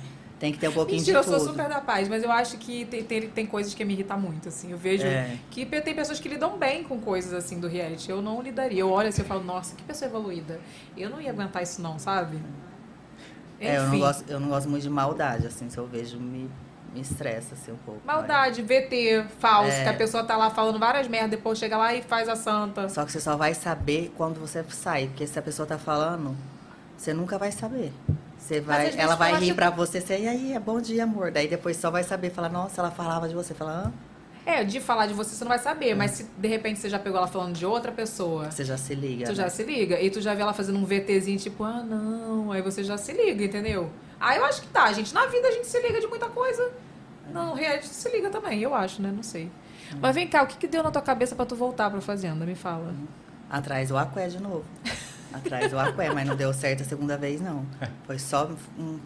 tem 0.41 0.51
que 0.53 0.59
ter 0.59 0.69
um 0.69 0.73
pouquinho 0.73 0.99
Mentira, 0.99 1.19
eu 1.19 1.23
de 1.23 1.29
sou 1.29 1.39
tudo. 1.39 1.51
super 1.51 1.69
da 1.69 1.81
paz, 1.81 2.09
mas 2.09 2.23
eu 2.25 2.33
acho 2.33 2.57
que 2.57 2.87
tem, 2.87 3.05
tem, 3.05 3.29
tem 3.29 3.47
coisas 3.47 3.75
que 3.75 3.85
me 3.85 3.93
irritam 3.93 4.19
muito, 4.19 4.49
assim. 4.49 4.73
Eu 4.73 4.79
vejo 4.79 5.07
É. 5.07 5.37
que 5.51 5.67
tem 5.67 5.95
pessoas 5.95 6.19
que 6.19 6.29
lidam 6.31 6.57
bem 6.59 6.83
com 6.83 6.99
coisas 6.99 7.33
assim 7.35 7.61
do 7.61 7.69
reality. 7.69 8.11
Eu 8.11 8.23
não 8.23 8.41
lidaria. 8.41 8.81
Eu 8.81 8.91
olho 8.91 9.09
assim 9.11 9.21
e 9.21 9.25
falo, 9.27 9.45
nossa, 9.45 9.77
que 9.77 9.83
pessoa 9.83 10.09
evoluída. 10.09 10.59
Eu 10.97 11.11
não 11.11 11.21
ia 11.21 11.31
aguentar 11.31 11.63
isso, 11.63 11.83
não, 11.83 11.99
sabe? 11.99 12.39
É, 13.61 13.77
eu 13.77 13.83
não, 13.89 13.99
gosto, 13.99 14.25
eu 14.31 14.41
não 14.41 14.49
gosto 14.49 14.69
muito 14.71 14.83
de 14.83 14.89
maldade, 14.89 15.47
assim, 15.47 15.69
se 15.69 15.77
eu 15.77 15.87
vejo, 15.87 16.19
me, 16.19 16.51
me 16.95 17.01
estressa, 17.03 17.53
assim, 17.55 17.73
um 17.73 17.77
pouco. 17.77 18.01
Maldade, 18.07 18.63
VT, 18.63 19.27
falso, 19.39 19.71
É. 19.73 19.83
que 19.83 19.89
a 19.91 19.95
pessoa 19.95 20.25
tá 20.25 20.35
lá 20.39 20.49
falando 20.49 20.79
várias 20.79 21.07
merdas, 21.07 21.33
depois 21.33 21.59
chega 21.59 21.77
lá 21.77 21.93
e 21.95 22.01
faz 22.01 22.27
a 22.31 22.35
santa. 22.37 22.89
Só 22.89 23.05
que 23.05 23.13
você 23.13 23.21
só 23.21 23.37
vai 23.37 23.53
saber 23.53 24.11
quando 24.17 24.41
você 24.41 24.65
sai, 24.71 25.09
porque 25.09 25.27
se 25.27 25.39
a 25.39 25.43
pessoa 25.43 25.67
tá 25.67 25.77
falando, 25.77 26.35
você 26.97 27.13
nunca 27.13 27.37
vai 27.37 27.53
saber. 27.53 27.93
Você 28.51 28.61
vai, 28.61 28.93
ela 28.99 29.15
vai 29.15 29.33
rir 29.37 29.45
tipo- 29.47 29.55
pra 29.55 29.71
você, 29.71 30.01
você, 30.01 30.19
e 30.19 30.27
aí, 30.27 30.53
é 30.55 30.59
bom 30.59 30.81
dia, 30.81 31.05
amor. 31.05 31.31
Daí 31.31 31.47
depois 31.47 31.77
só 31.77 31.89
vai 31.89 32.03
saber, 32.03 32.31
falar, 32.31 32.49
nossa, 32.49 32.81
ela 32.81 32.91
falava 32.91 33.29
de 33.29 33.35
você. 33.35 33.55
Fala, 33.55 33.93
É, 34.45 34.65
de 34.65 34.81
falar 34.81 35.07
de 35.07 35.15
você 35.15 35.37
você 35.37 35.45
não 35.45 35.51
vai 35.51 35.61
saber, 35.61 35.95
mas 35.95 36.11
se 36.11 36.25
de 36.37 36.49
repente 36.49 36.81
você 36.81 36.89
já 36.89 36.99
pegou 36.99 37.19
ela 37.19 37.29
falando 37.29 37.55
de 37.55 37.65
outra 37.65 37.93
pessoa, 37.93 38.51
você 38.51 38.65
já 38.65 38.77
se 38.77 38.93
liga. 38.93 39.27
tu 39.27 39.29
né? 39.29 39.35
já 39.37 39.49
se 39.49 39.63
liga. 39.63 40.01
E 40.01 40.11
tu 40.11 40.21
já 40.21 40.35
vê 40.35 40.43
ela 40.43 40.53
fazendo 40.53 40.81
um 40.81 40.85
VTzinho 40.85 41.39
tipo, 41.39 41.63
ah, 41.63 41.81
não. 41.81 42.51
Aí 42.51 42.61
você 42.61 42.83
já 42.83 42.97
se 42.97 43.13
liga, 43.13 43.45
entendeu? 43.45 43.89
Ah, 44.19 44.35
eu 44.35 44.45
acho 44.45 44.63
que 44.63 44.69
tá, 44.69 44.93
gente. 44.93 45.15
Na 45.15 45.27
vida 45.27 45.47
a 45.47 45.53
gente 45.53 45.69
se 45.69 45.81
liga 45.81 46.01
de 46.01 46.09
muita 46.09 46.27
coisa. 46.29 46.73
Não, 47.33 47.55
reality 47.55 47.87
se 47.87 48.11
liga 48.11 48.31
também, 48.31 48.61
eu 48.61 48.75
acho, 48.75 49.01
né? 49.01 49.13
Não 49.15 49.23
sei. 49.23 49.49
Mas 50.01 50.13
vem 50.17 50.27
cá, 50.27 50.43
o 50.43 50.47
que, 50.49 50.57
que 50.57 50.67
deu 50.67 50.83
na 50.83 50.91
tua 50.91 51.03
cabeça 51.03 51.37
pra 51.37 51.47
tu 51.47 51.55
voltar 51.55 51.89
pra 51.89 52.01
fazenda? 52.01 52.45
Me 52.45 52.57
fala. 52.57 52.93
Atrás 53.49 53.93
o 53.93 53.97
aqué 53.97 54.27
de 54.27 54.43
novo. 54.43 54.65
Atrás 55.33 55.73
o 55.73 55.79
aqué, 55.79 56.13
mas 56.13 56.27
não 56.27 56.35
deu 56.37 56.53
certo 56.53 56.83
a 56.83 56.85
segunda 56.85 57.17
vez, 57.17 57.41
não. 57.41 57.65
Foi 58.07 58.19
só 58.19 58.47
um. 58.79 58.81
um, 58.83 59.01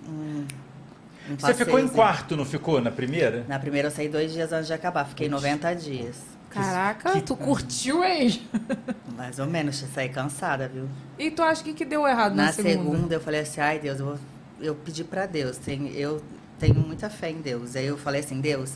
um 1.31 1.37
Você 1.39 1.55
ficou 1.55 1.79
em 1.79 1.89
quarto, 1.89 2.37
não 2.37 2.45
ficou 2.45 2.81
na 2.81 2.91
primeira? 2.91 3.45
Na 3.49 3.59
primeira 3.59 3.89
eu 3.89 3.93
saí 3.93 4.09
dois 4.09 4.33
dias 4.33 4.53
antes 4.53 4.67
de 4.67 4.73
acabar, 4.73 5.05
fiquei 5.07 5.29
90 5.29 5.75
dias. 5.75 6.17
Caraca, 6.51 7.21
tu 7.21 7.37
curtiu, 7.37 8.05
hein? 8.05 8.41
Mais 9.17 9.39
ou 9.41 9.47
menos, 9.47 9.83
eu 9.83 9.89
saí 9.89 10.09
cansada, 10.09 10.69
viu? 10.69 10.89
E 11.19 11.31
tu 11.31 11.43
acha 11.43 11.63
que, 11.65 11.73
que 11.75 11.85
deu 11.85 12.07
errado 12.07 12.35
na, 12.35 12.45
Na 12.45 12.53
segunda. 12.53 13.15
eu 13.15 13.21
falei 13.21 13.41
assim, 13.41 13.61
ai 13.61 13.79
Deus, 13.79 13.99
eu, 13.99 14.07
vou- 14.07 14.19
eu 14.61 14.75
pedi 14.75 15.03
pra 15.03 15.27
Deus, 15.27 15.57
tem, 15.59 15.89
eu 15.95 16.23
tenho 16.59 16.77
muita 16.77 17.11
fé 17.11 17.31
em 17.31 17.41
Deus. 17.41 17.75
Aí 17.75 17.87
eu 17.87 17.99
falei 17.99 18.21
assim, 18.21 18.41
Deus, 18.41 18.75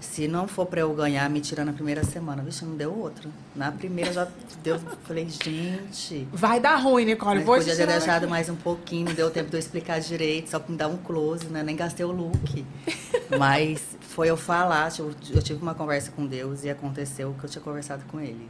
se 0.00 0.28
não 0.28 0.46
for 0.46 0.66
pra 0.66 0.80
eu 0.80 0.94
ganhar, 0.94 1.28
me 1.30 1.40
tira 1.40 1.64
na 1.64 1.72
primeira 1.72 2.04
semana. 2.04 2.42
Vixe, 2.42 2.64
não 2.64 2.76
deu 2.76 2.96
outra. 2.96 3.28
Na 3.54 3.72
primeira 3.72 4.12
já 4.12 4.28
deu, 4.62 4.78
falei, 5.04 5.28
gente. 5.28 6.26
Vai 6.32 6.60
dar 6.60 6.76
ruim, 6.76 7.04
Nicole. 7.04 7.42
Vou 7.42 7.56
podia 7.56 7.74
ter 7.74 7.82
tirar 7.82 7.98
deixado 7.98 8.20
daqui. 8.22 8.30
mais 8.30 8.48
um 8.48 8.56
pouquinho, 8.56 9.06
não 9.06 9.14
deu 9.14 9.30
tempo 9.30 9.50
de 9.50 9.56
eu 9.56 9.60
explicar 9.60 10.00
direito, 10.00 10.50
só 10.50 10.58
pra 10.58 10.70
me 10.70 10.76
dar 10.76 10.88
um 10.88 10.96
close, 10.96 11.46
né? 11.46 11.62
Nem 11.62 11.76
gastei 11.76 12.04
o 12.04 12.12
look. 12.12 12.64
Mas 13.38 13.96
foi 14.00 14.28
eu 14.30 14.36
falar, 14.36 14.90
tipo, 14.90 15.14
eu 15.30 15.42
tive 15.42 15.60
uma 15.62 15.74
conversa 15.74 16.10
com 16.12 16.26
Deus 16.26 16.64
e 16.64 16.70
aconteceu 16.70 17.30
o 17.30 17.34
que 17.34 17.44
eu 17.44 17.50
tinha 17.50 17.62
conversado 17.62 18.04
com 18.06 18.20
ele. 18.20 18.48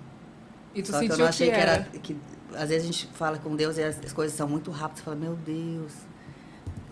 E 0.74 0.82
tu 0.82 0.92
Só 0.92 0.98
que 0.98 1.06
eu 1.06 1.08
sentiu 1.08 1.18
não 1.18 1.28
achei 1.28 1.48
que 1.48 1.54
que 1.54 1.60
era. 1.60 1.72
era. 1.72 1.84
Que, 1.84 2.16
às 2.54 2.68
vezes 2.68 2.84
a 2.88 2.92
gente 2.92 3.06
fala 3.14 3.38
com 3.38 3.56
Deus 3.56 3.78
e 3.78 3.82
as, 3.82 3.98
as 4.04 4.12
coisas 4.12 4.36
são 4.36 4.48
muito 4.48 4.70
rápidas. 4.70 4.98
Você 4.98 5.04
fala, 5.04 5.16
meu 5.16 5.34
Deus. 5.36 5.92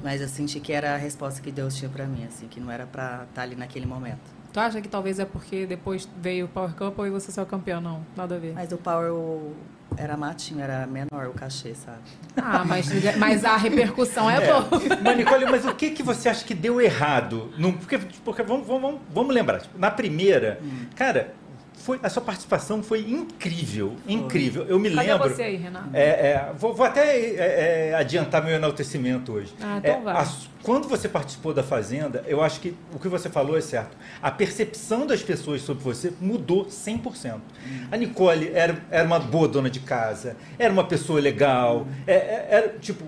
Mas 0.03 0.21
eu 0.21 0.29
senti 0.29 0.61
que 0.61 0.73
era 0.73 0.95
a 0.95 0.97
resposta 0.99 1.41
que 1.41 1.51
Deus 1.51 1.77
tinha 1.77 1.91
pra 1.91 2.07
mim, 2.07 2.25
assim, 2.27 2.47
que 2.47 2.61
não 2.61 2.71
era 2.71 2.87
pra 2.87 3.25
estar 3.29 3.43
ali 3.43 3.57
naquele 3.57 3.87
momento. 3.87 4.44
Tu 4.55 4.61
acha 4.61 4.81
que 4.81 4.87
talvez 4.89 5.19
é 5.19 5.25
porque 5.25 5.67
depois 5.67 6.09
veio 6.17 6.45
o 6.45 6.49
Power 6.49 6.73
Couple 6.77 7.09
e 7.09 7.11
você 7.11 7.33
saiu 7.33 7.45
campeão? 7.45 7.81
Não, 7.81 8.07
nada 8.17 8.37
a 8.37 8.39
ver. 8.39 8.53
Mas 8.55 8.71
o 8.71 8.77
Power 8.77 9.11
era 9.97 10.17
matinho, 10.17 10.61
era 10.63 10.87
menor 10.87 11.27
o 11.27 11.33
cachê, 11.33 11.75
sabe? 11.75 11.99
Ah, 12.37 12.65
mas, 12.65 12.89
mas 13.19 13.45
a 13.45 13.57
repercussão 13.57 14.31
é, 14.31 14.41
boa. 14.47 14.69
Mas, 15.03 15.17
Nicole, 15.17 15.47
mas 15.47 15.65
o 15.65 15.75
que, 15.75 15.91
que 15.91 16.05
você 16.05 16.29
acha 16.29 16.45
que 16.45 16.55
deu 16.55 16.81
errado? 16.81 17.51
Porque 17.81 17.99
porque 18.25 18.43
vamos, 18.45 18.65
vamos, 18.65 19.01
vamos 19.13 19.35
lembrar, 19.35 19.61
tipo, 19.61 19.77
na 19.77 19.91
primeira, 19.91 20.61
Hum. 20.63 20.87
cara, 20.95 21.35
foi, 21.75 21.99
a 22.01 22.09
sua 22.09 22.23
participação 22.23 22.81
foi 22.81 23.01
incrível, 23.11 23.97
incrível. 24.07 24.65
Eu 24.69 24.79
me 24.79 24.89
Cadê 24.95 25.13
lembro. 25.13 25.29
você 25.31 25.43
aí, 25.43 25.57
Renato? 25.57 25.89
É, 25.93 26.03
é, 26.31 26.53
vou, 26.57 26.73
vou 26.73 26.87
até 26.87 27.19
é, 27.19 27.91
é, 27.91 27.95
adiantar 27.95 28.43
meu 28.45 28.55
enaltecimento 28.55 29.33
hoje. 29.33 29.53
Ah, 29.61 29.79
então 29.79 29.95
É, 29.97 30.01
vai. 30.01 30.17
a 30.17 30.27
quando 30.65 30.89
você 30.89 31.09
participou 31.09 31.53
da 31.53 31.63
Fazenda, 31.63 32.25
eu 32.27 32.43
acho 32.43 32.59
que 32.59 32.75
o 32.93 32.99
que 32.99 33.07
você 33.07 33.29
falou 33.29 33.57
é 33.57 33.61
certo. 33.61 33.95
A 34.23 34.31
percepção 34.31 35.07
das 35.07 35.23
pessoas 35.23 35.61
sobre 35.61 35.85
você 35.85 36.11
mudou 36.21 36.65
100%. 36.65 37.39
A 37.93 37.97
Nicole 37.99 38.51
era, 38.55 38.83
era 38.91 39.07
uma 39.07 39.19
boa 39.21 39.47
dona 39.47 39.69
de 39.69 39.81
casa, 39.81 40.37
era 40.59 40.73
uma 40.73 40.85
pessoa 40.85 41.21
legal, 41.21 41.87
é- 42.07 42.15
é- 42.15 42.47
era, 42.51 42.69
tipo, 42.81 43.05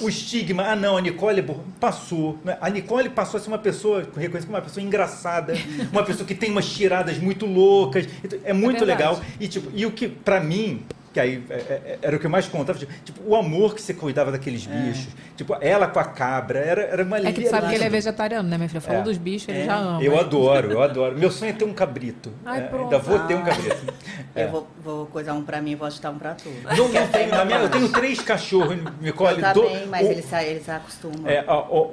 o 0.00 0.08
estigma, 0.08 0.64
ah 0.64 0.74
não, 0.74 0.96
a 0.96 1.00
Nicole 1.00 1.38
é 1.38 1.42
boa", 1.42 1.60
passou. 1.78 2.38
né? 2.44 2.58
A 2.60 2.68
Nicole 2.68 3.08
passou 3.08 3.38
a 3.38 3.40
ser 3.40 3.48
uma 3.48 3.58
pessoa, 3.58 4.00
reconhecida 4.00 4.46
como 4.46 4.56
uma 4.56 4.62
pessoa 4.62 4.84
engraçada, 4.84 5.54
uma 5.92 6.02
pessoa 6.02 6.26
que 6.26 6.34
tem 6.34 6.50
umas 6.50 6.66
tiradas 6.68 7.18
muito 7.18 7.46
loucas. 7.46 8.06
Então, 8.24 8.38
É 8.44 8.52
muito 8.52 8.84
verdade. 8.84 8.98
legal. 8.98 9.20
E, 9.38 9.46
tipo, 9.46 9.70
e 9.72 9.86
o 9.86 9.92
que, 9.92 10.08
pra 10.08 10.40
mim, 10.40 10.82
que 11.16 11.20
aí 11.20 11.42
é, 11.48 11.54
é, 11.54 11.98
era 12.02 12.14
o 12.16 12.20
que 12.20 12.26
eu 12.26 12.30
mais 12.30 12.46
contava, 12.46 12.78
tipo, 12.78 12.92
tipo, 13.02 13.20
o 13.26 13.34
amor 13.34 13.74
que 13.74 13.80
você 13.80 13.94
cuidava 13.94 14.30
daqueles 14.30 14.66
bichos. 14.66 15.08
Tipo, 15.34 15.56
ela 15.62 15.86
com 15.86 15.98
a 15.98 16.04
cabra, 16.04 16.58
era, 16.58 16.82
era 16.82 17.02
uma 17.02 17.16
É 17.18 17.32
que 17.32 17.40
tu 17.42 17.48
sabe 17.48 17.68
que 17.68 17.74
ele 17.74 17.84
é 17.84 17.88
vegetariano, 17.88 18.46
né, 18.46 18.58
minha 18.58 18.68
filha? 18.68 18.82
Falou 18.82 19.00
É. 19.00 19.04
dos 19.04 19.16
bichos, 19.16 19.48
ele 19.48 19.60
É. 19.60 19.64
já 19.64 19.76
ama. 19.76 20.02
Eu 20.02 20.18
adoro, 20.20 20.72
eu 20.72 20.82
adoro. 20.82 21.16
Meu 21.18 21.30
sonho 21.30 21.50
é 21.50 21.52
ter 21.54 21.64
um 21.64 21.72
cabrito. 21.72 22.30
Ai, 22.44 22.58
É, 22.58 22.62
pronto. 22.64 22.84
ainda 22.84 22.98
vou 22.98 23.18
ter 23.20 23.34
um 23.34 23.42
cabrito. 23.42 23.94
É. 24.34 24.44
Eu 24.44 24.50
vou, 24.50 24.66
vou 24.84 25.06
coisar 25.06 25.32
um 25.32 25.42
pra 25.42 25.62
mim 25.62 25.70
e 25.70 25.74
vou 25.74 25.86
agitar 25.86 26.12
um 26.12 26.18
pra 26.18 26.34
tu. 26.34 26.50
Não, 26.76 26.88
não 26.88 27.06
tenho, 27.08 27.30
na 27.30 27.44
minha, 27.46 27.58
eu 27.60 27.70
tenho 27.70 27.88
três 27.90 28.20
cachorros, 28.20 28.76
Nicole. 29.00 29.40
Eu 29.42 29.54
do- 29.54 29.62
também, 29.62 29.86
mas 29.86 30.06
o- 30.06 30.10
eles, 30.10 30.24
se- 30.26 30.44
eles 30.44 30.68
acostumam. 30.68 31.26
É, 31.26 31.42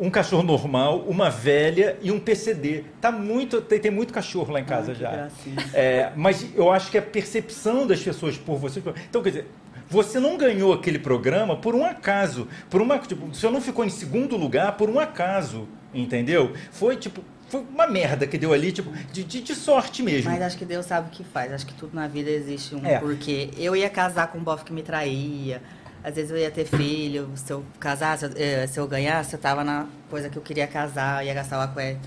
um 0.01 0.09
cachorro 0.09 0.43
normal, 0.43 0.99
uma 1.07 1.30
velha 1.30 1.95
e 2.01 2.11
um 2.11 2.19
PCD. 2.19 2.84
Tá 2.99 3.09
muito, 3.09 3.61
tem, 3.61 3.80
tem 3.80 3.91
muito 3.91 4.11
cachorro 4.13 4.51
lá 4.51 4.59
em 4.59 4.65
casa 4.65 4.91
Ah, 4.91 4.95
já. 4.95 5.28
É, 5.74 6.11
mas 6.17 6.45
eu 6.55 6.69
acho 6.71 6.91
que 6.91 6.97
a 6.97 7.01
percepção 7.01 7.88
das 7.88 8.01
pessoas 8.01 8.38
por 8.38 8.57
você. 8.57 8.82
Então, 9.14 9.22
quer 9.22 9.30
dizer, 9.30 9.47
você 9.88 10.20
não 10.20 10.36
ganhou 10.38 10.74
aquele 10.74 10.97
programa 10.97 11.55
por 11.55 11.76
um 11.76 11.86
acaso. 11.86 12.47
Por 12.68 12.82
uma, 12.82 12.97
tipo, 12.97 13.32
senhor 13.36 13.51
não 13.51 13.61
ficou 13.61 13.86
em 13.86 13.89
segundo 13.89 14.36
lugar 14.36 14.76
por 14.76 14.89
um 14.89 14.99
acaso. 14.99 15.68
Entendeu? 15.93 16.51
Foi 16.72 16.95
tipo. 16.97 17.24
Foi 17.47 17.61
uma 17.61 17.86
merda 17.86 18.26
que 18.26 18.36
deu 18.39 18.51
ali, 18.51 18.72
tipo, 18.72 18.89
de, 19.11 19.24
de, 19.24 19.41
de 19.41 19.53
sorte 19.53 20.01
mesmo. 20.01 20.32
Mas 20.32 20.41
acho 20.41 20.57
que 20.57 20.66
Deus 20.66 20.88
sabe 20.88 21.09
o 21.09 21.11
que 21.11 21.24
faz. 21.24 21.53
Acho 21.53 21.68
que 21.68 21.76
tudo 21.76 21.93
na 21.93 22.07
vida 22.07 22.32
existe 22.32 22.74
um 22.74 22.84
É. 22.84 22.97
porquê. 22.97 23.51
Eu 23.55 23.76
ia 23.76 23.88
casar 23.88 24.32
com 24.32 24.39
um 24.39 24.43
bofe 24.43 24.66
que 24.66 24.74
me 24.74 24.82
traía. 24.82 25.61
Às 26.03 26.16
vezes 26.16 26.32
eu 26.32 26.38
ia 26.38 26.49
ter 26.49 26.66
filho. 26.66 27.30
Se 27.36 27.53
eu 27.53 27.64
casasse, 27.80 28.32
eh, 28.36 28.66
se 28.66 28.80
eu 28.80 28.88
ganhasse, 28.88 29.36
eu 29.36 29.39
tava 29.39 29.64
na 29.64 29.86
coisa 30.09 30.28
que 30.28 30.38
eu 30.38 30.41
queria 30.41 30.66
casar. 30.66 31.24
Ia 31.24 31.36
gastar 31.36 31.59
o 31.59 31.61
aqué 31.61 31.97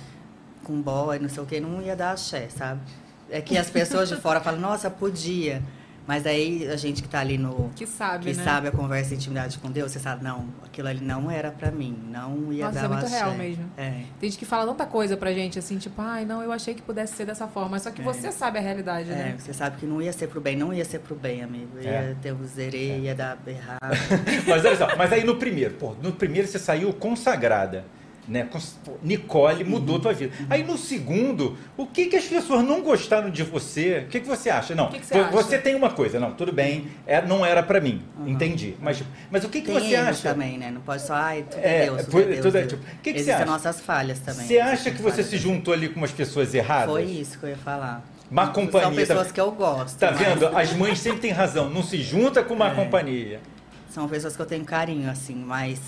com 0.65 0.83
boy, 0.83 1.21
não 1.21 1.29
sei 1.29 1.41
o 1.41 1.47
que. 1.47 1.61
Não 1.61 1.81
ia 1.81 1.95
dar 1.95 2.11
axé, 2.11 2.49
sabe? 2.49 2.81
É 3.31 3.41
que 3.41 3.57
as 3.57 3.71
pessoas 3.71 4.09
de 4.09 4.17
fora 4.17 4.41
falam, 4.41 4.59
nossa, 4.59 4.91
podia. 4.91 5.63
Mas 6.07 6.25
aí 6.25 6.69
a 6.69 6.77
gente 6.77 7.03
que 7.03 7.09
tá 7.09 7.19
ali 7.19 7.37
no... 7.37 7.71
Que 7.75 7.85
sabe, 7.87 8.27
que 8.27 8.37
né? 8.37 8.45
sabe 8.45 8.69
a 8.69 8.71
conversa 8.71 9.13
e 9.13 9.17
intimidade 9.17 9.59
com 9.59 9.69
Deus, 9.71 9.91
você 9.91 9.99
sabe, 9.99 10.23
não, 10.23 10.47
aquilo 10.65 10.87
ali 10.87 11.05
não 11.05 11.29
era 11.31 11.51
pra 11.51 11.71
mim. 11.73 11.99
Não 12.09 12.53
ia 12.53 12.67
Nossa, 12.67 12.79
dar 12.81 12.85
é 12.85 12.89
muito 12.89 13.07
real 13.11 13.35
mesmo. 13.35 13.65
É. 13.77 13.91
Tem 14.21 14.31
gente 14.31 14.39
que 14.39 14.45
fala 14.45 14.67
tanta 14.71 14.87
coisa 14.87 15.17
pra 15.17 15.33
gente, 15.33 15.59
assim, 15.59 15.79
tipo, 15.79 16.01
ai, 16.01 16.25
não, 16.25 16.43
eu 16.43 16.53
achei 16.53 16.75
que 16.75 16.83
pudesse 16.83 17.15
ser 17.17 17.25
dessa 17.27 17.49
forma. 17.49 17.77
Só 17.81 17.91
que 17.91 18.01
É. 18.01 18.05
você 18.05 18.31
sabe 18.31 18.59
a 18.59 18.63
realidade, 18.63 19.11
É, 19.11 19.15
né? 19.15 19.35
você 19.37 19.53
sabe 19.53 19.79
que 19.79 19.87
não 19.87 20.01
ia 20.01 20.13
ser 20.13 20.29
pro 20.29 20.41
bem, 20.41 20.57
não 20.57 20.73
ia 20.73 20.85
ser 20.85 21.01
pro 21.01 21.17
bem, 21.17 21.43
amigo. 21.43 21.81
Ia 21.81 21.91
É. 21.91 22.17
ter 22.23 22.33
o 22.33 22.45
zerê, 22.45 22.99
ia 23.01 23.15
dar 23.15 23.37
errado. 23.47 23.81
Mas 24.47 24.65
olha 24.65 24.77
só, 24.77 24.97
mas 24.97 25.13
aí 25.13 25.25
no 25.25 25.37
primeiro, 25.37 25.75
pô, 25.75 25.95
no 26.01 26.13
primeiro 26.13 26.47
você 26.47 26.59
saiu 26.59 26.93
consagrada. 26.93 27.85
Né? 28.29 28.49
Nicole 29.03 29.63
Uhum. 29.63 29.71
mudou 29.71 30.01
tua 30.01 30.13
vida. 30.13 30.33
Aí 30.51 30.65
no 30.65 30.77
segundo, 30.77 31.57
o 31.77 31.87
que, 31.87 32.07
que 32.07 32.17
as 32.17 32.25
pessoas 32.25 32.65
não 32.65 32.83
gostaram 32.83 33.31
de 33.31 33.43
você? 33.45 34.05
O 34.07 34.09
que, 34.09 34.21
que 34.21 34.27
você 34.27 34.51
acha? 34.51 34.75
Não, 34.75 34.89
que 34.89 34.99
que 34.99 35.07
você 35.07 35.15
acha? 35.19 35.31
você 35.31 35.59
tem 35.59 35.75
uma 35.77 35.91
coisa, 35.91 36.19
não, 36.19 36.33
tudo 36.33 36.53
bem, 36.53 36.89
é, 37.07 37.23
não 37.23 37.47
era 37.47 37.63
pra 37.63 37.81
mim, 37.81 38.03
entendi. 38.27 38.75
Mas, 38.81 39.03
mas 39.31 39.45
o 39.45 39.49
que, 39.49 39.61
que 39.61 39.71
Uhum. 39.71 39.79
Tem 39.79 39.91
você 39.91 39.95
acha? 39.97 40.29
também, 40.31 40.59
né? 40.59 40.71
Não 40.73 40.81
pode 40.81 41.03
só, 41.03 41.15
ai, 41.15 41.45
tudo 41.49 41.61
É, 41.63 41.77
é, 41.77 41.85
Deus, 41.85 42.01
tudo 42.03 42.11
foi- 42.11 42.23
é 42.23 42.27
Deus. 42.27 42.41
tudo 42.41 42.57
é 42.57 42.61
Deus. 42.63 42.73
tipo, 42.73 42.83
o 42.85 42.99
que 43.01 43.13
que 43.13 43.23
você 43.23 43.31
acha? 43.31 43.45
nossas 43.45 43.81
falhas 43.81 44.19
também. 44.19 44.47
Você 44.47 44.59
acha 44.59 44.91
que 44.91 45.01
você 45.03 45.23
se 45.23 45.37
juntou 45.37 45.73
ali 45.73 45.89
com 45.89 46.01
umas 46.01 46.11
pessoas 46.13 46.53
erradas? 46.53 46.91
Foi 46.91 47.05
isso 47.05 47.39
que 47.39 47.45
eu 47.45 47.51
ia 47.51 47.57
falar. 47.57 48.05
Má 48.29 48.49
companhia. 48.49 48.89
São 48.89 48.95
pessoas 48.97 49.27
tá- 49.29 49.33
que 49.35 49.41
eu 49.41 49.53
gosto. 49.53 49.99
Tá 50.01 50.11
mas 50.11 50.19
vendo? 50.21 50.49
As 50.59 50.73
mães 50.73 50.99
sempre 50.99 51.21
têm 51.21 51.31
razão, 51.31 51.71
não 51.71 51.83
se 51.85 52.03
junta 52.03 52.43
com 52.43 52.57
má 52.57 52.73
É. 52.73 52.75
companhia. 52.75 53.41
São 53.89 54.09
pessoas 54.09 54.35
que 54.35 54.43
eu 54.43 54.47
tenho 54.47 54.65
carinho, 54.65 55.09
assim, 55.09 55.37
mas 55.37 55.81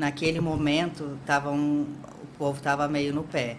naquele 0.00 0.40
momento 0.40 1.18
tava 1.26 1.50
um- 1.50 1.86
o 2.22 2.26
povo 2.38 2.60
tava 2.60 2.88
meio 2.88 3.12
no 3.14 3.22
pé. 3.22 3.58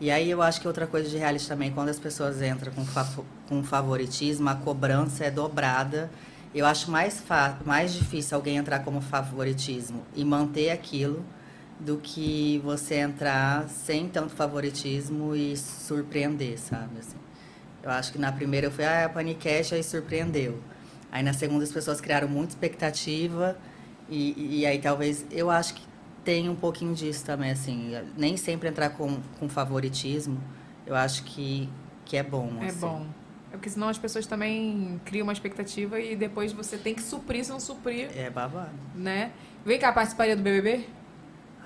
E 0.00 0.10
aí 0.10 0.28
eu 0.30 0.42
acho 0.42 0.60
que 0.60 0.66
outra 0.68 0.86
coisa 0.86 1.08
de 1.08 1.16
reality 1.16 1.46
também, 1.48 1.70
quando 1.70 1.88
as 1.88 1.98
pessoas 1.98 2.42
entram 2.42 2.72
com, 2.72 2.84
fa- 2.84 3.08
com 3.48 3.62
favoritismo, 3.62 4.48
a 4.48 4.54
cobrança 4.56 5.24
é 5.24 5.30
dobrada. 5.30 6.10
Eu 6.54 6.66
acho 6.66 6.90
mais, 6.90 7.22
mais 7.64 7.92
difícil 7.94 8.36
alguém 8.36 8.56
entrar 8.56 8.80
como 8.80 9.00
favoritismo 9.00 10.02
e 10.14 10.24
manter 10.24 10.70
aquilo 10.70 11.24
do 11.78 11.96
que 11.98 12.60
você 12.64 12.96
entrar 12.96 13.68
sem 13.68 14.08
tanto 14.08 14.30
favoritismo 14.34 15.34
e 15.36 15.56
surpreender, 15.56 16.58
sabe? 16.58 16.98
Assim. 16.98 17.16
Eu 17.82 17.90
acho 17.90 18.10
que 18.12 18.18
na 18.18 18.32
primeira 18.32 18.66
eu 18.66 18.70
fui, 18.72 18.84
ah, 18.84 19.04
a 19.04 19.08
Panicast 19.08 19.74
aí 19.74 19.82
surpreendeu. 19.84 20.58
Aí 21.12 21.22
na 21.22 21.32
segunda 21.32 21.62
as 21.64 21.70
pessoas 21.72 22.00
criaram 22.00 22.26
muita 22.28 22.50
expectativa 22.52 23.56
e, 24.08 24.60
e 24.60 24.66
aí 24.66 24.78
talvez, 24.78 25.24
eu 25.30 25.50
acho 25.50 25.74
que 25.74 25.82
tem 26.24 26.48
um 26.48 26.54
pouquinho 26.56 26.94
disso 26.94 27.24
também, 27.24 27.50
assim. 27.50 27.92
Nem 28.16 28.36
sempre 28.36 28.68
entrar 28.68 28.90
com, 28.90 29.18
com 29.38 29.48
favoritismo, 29.48 30.38
eu 30.86 30.94
acho 30.94 31.24
que, 31.24 31.68
que 32.04 32.16
é 32.16 32.22
bom, 32.22 32.50
É 32.60 32.66
assim. 32.66 32.80
bom. 32.80 33.06
É 33.50 33.56
porque 33.56 33.70
senão 33.70 33.88
as 33.88 33.96
pessoas 33.96 34.26
também 34.26 35.00
criam 35.06 35.24
uma 35.24 35.32
expectativa 35.32 35.98
e 35.98 36.14
depois 36.14 36.52
você 36.52 36.76
tem 36.76 36.94
que 36.94 37.02
suprir, 37.02 37.42
se 37.44 37.50
não 37.50 37.58
suprir, 37.60 38.10
É 38.14 38.28
babado. 38.28 38.68
né? 38.94 39.32
Vem 39.64 39.78
cá, 39.78 39.90
participaria 39.90 40.36
do 40.36 40.42
BBB? 40.42 40.84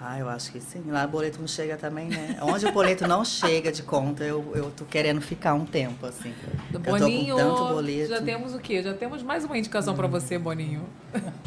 Ah, 0.01 0.19
eu 0.19 0.29
acho 0.29 0.51
que 0.51 0.61
sim. 0.61 0.83
Lá 0.89 1.05
o 1.05 1.09
boleto 1.09 1.39
não 1.41 1.47
chega 1.47 1.77
também, 1.77 2.09
né? 2.09 2.37
Onde 2.43 2.67
o 2.67 2.73
boleto 2.73 3.07
não 3.07 3.25
chega 3.25 3.71
de 3.71 3.83
conta, 3.85 4.25
eu, 4.25 4.51
eu 4.55 4.71
tô 4.73 4.85
querendo 4.85 5.21
ficar 5.21 5.55
um 5.55 5.65
tempo, 5.65 6.05
assim. 6.07 6.35
Do 6.71 6.81
Boninho, 6.81 7.37
tanto 7.37 7.67
boleto. 7.69 8.09
já 8.09 8.21
temos 8.21 8.53
o 8.53 8.59
quê? 8.59 8.83
Já 8.83 8.95
temos 8.95 9.23
mais 9.23 9.45
uma 9.45 9.57
indicação 9.57 9.95
pra 9.95 10.09
você, 10.09 10.37
Boninho. 10.39 10.85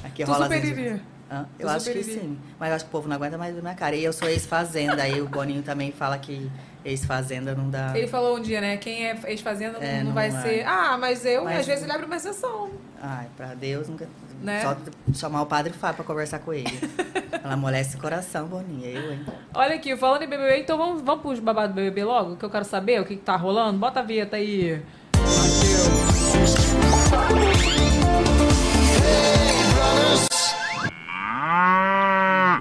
Aqui 0.03 0.23
Tu 0.25 0.31
rola 0.31 0.45
superiria? 0.45 1.01
Hã? 1.29 1.45
Eu 1.59 1.67
Tu 1.67 1.69
acho 1.69 1.85
que 1.91 1.97
superiria? 2.03 2.21
sim. 2.21 2.39
Mas 2.57 2.69
eu 2.69 2.75
acho 2.75 2.85
que 2.85 2.89
o 2.89 2.91
povo 2.91 3.09
não 3.09 3.15
aguenta 3.17 3.37
mais 3.37 3.53
ver 3.53 3.61
minha 3.61 3.75
cara. 3.75 3.93
E 3.95 4.03
eu 4.05 4.13
sou 4.13 4.29
ex-fazenda, 4.29 5.03
aí 5.03 5.21
o 5.21 5.27
Boninho 5.27 5.61
também 5.63 5.91
fala 5.91 6.17
que 6.17 6.49
ex-fazenda 6.85 7.53
não 7.55 7.69
dá. 7.69 7.91
Ele 7.97 8.07
falou 8.07 8.37
um 8.37 8.41
dia, 8.41 8.61
né? 8.61 8.77
Quem 8.77 9.05
é 9.09 9.19
ex-fazenda 9.25 9.79
não, 9.79 9.85
É, 9.85 9.97
não 9.97 10.05
não 10.05 10.13
vai 10.13 10.29
vai. 10.29 10.41
ser. 10.43 10.65
Ah, 10.65 10.97
mas 10.97 11.25
eu, 11.25 11.43
Mas- 11.43 11.59
às 11.61 11.65
vezes 11.65 11.83
ele 11.83 11.91
abre 11.91 12.05
uma 12.05 12.15
exceção. 12.15 12.69
Ai, 13.01 13.27
pra 13.35 13.53
Deus 13.53 13.89
nunca. 13.89 14.07
Né? 14.41 14.61
Só 14.61 14.77
chamar 15.13 15.41
o 15.41 15.45
padre 15.45 15.73
Fábio 15.73 15.97
pra 15.97 16.05
conversar 16.05 16.39
com 16.39 16.53
ele. 16.53 16.67
Ela 17.43 17.53
amolece 17.53 17.95
o 17.97 17.99
coração, 17.99 18.47
Boninho. 18.47 18.85
Eu, 18.85 19.13
hein? 19.13 19.25
Olha 19.53 19.75
aqui, 19.75 19.95
falando 19.95 20.23
em 20.23 20.27
BBB, 20.27 20.59
então 20.61 20.77
vamos, 20.77 21.01
vamos 21.01 21.21
pros 21.21 21.39
babados 21.39 21.71
do 21.71 21.75
BBB 21.75 22.03
logo, 22.03 22.35
que 22.35 22.45
eu 22.45 22.49
quero 22.49 22.65
saber 22.65 22.99
o 23.01 23.05
que, 23.05 23.15
que 23.15 23.21
tá 23.21 23.35
rolando. 23.35 23.77
Bota 23.77 23.99
a 23.99 24.03
vinheta 24.03 24.35
aí. 24.35 24.81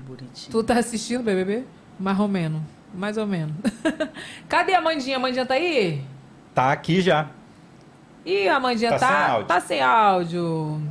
Bonitinho. 0.07 0.51
Tu 0.53 0.65
tá 0.65 0.79
assistindo 0.79 1.23
BBB? 1.23 1.65
Mais 1.99 2.19
ou 2.19 2.29
menos. 2.29 2.61
Mais 2.93 3.17
ou 3.17 3.27
menos. 3.27 3.55
Cadê 4.49 4.75
a 4.75 4.81
Mandinha? 4.81 5.17
A 5.17 5.21
Mandinha 5.21 5.47
tá 5.47 5.55
aí? 5.55 6.03
Tá 6.55 6.73
aqui 6.73 7.01
já. 7.01 7.29
Ih, 8.25 8.49
a 8.49 8.59
Mandinha 8.61 8.91
Tá 8.91 8.99
tá, 8.99 9.07
sem 9.09 9.17
áudio. 9.31 9.47
tá 9.47 9.61
sem 9.61 9.83
áudio. 9.83 10.83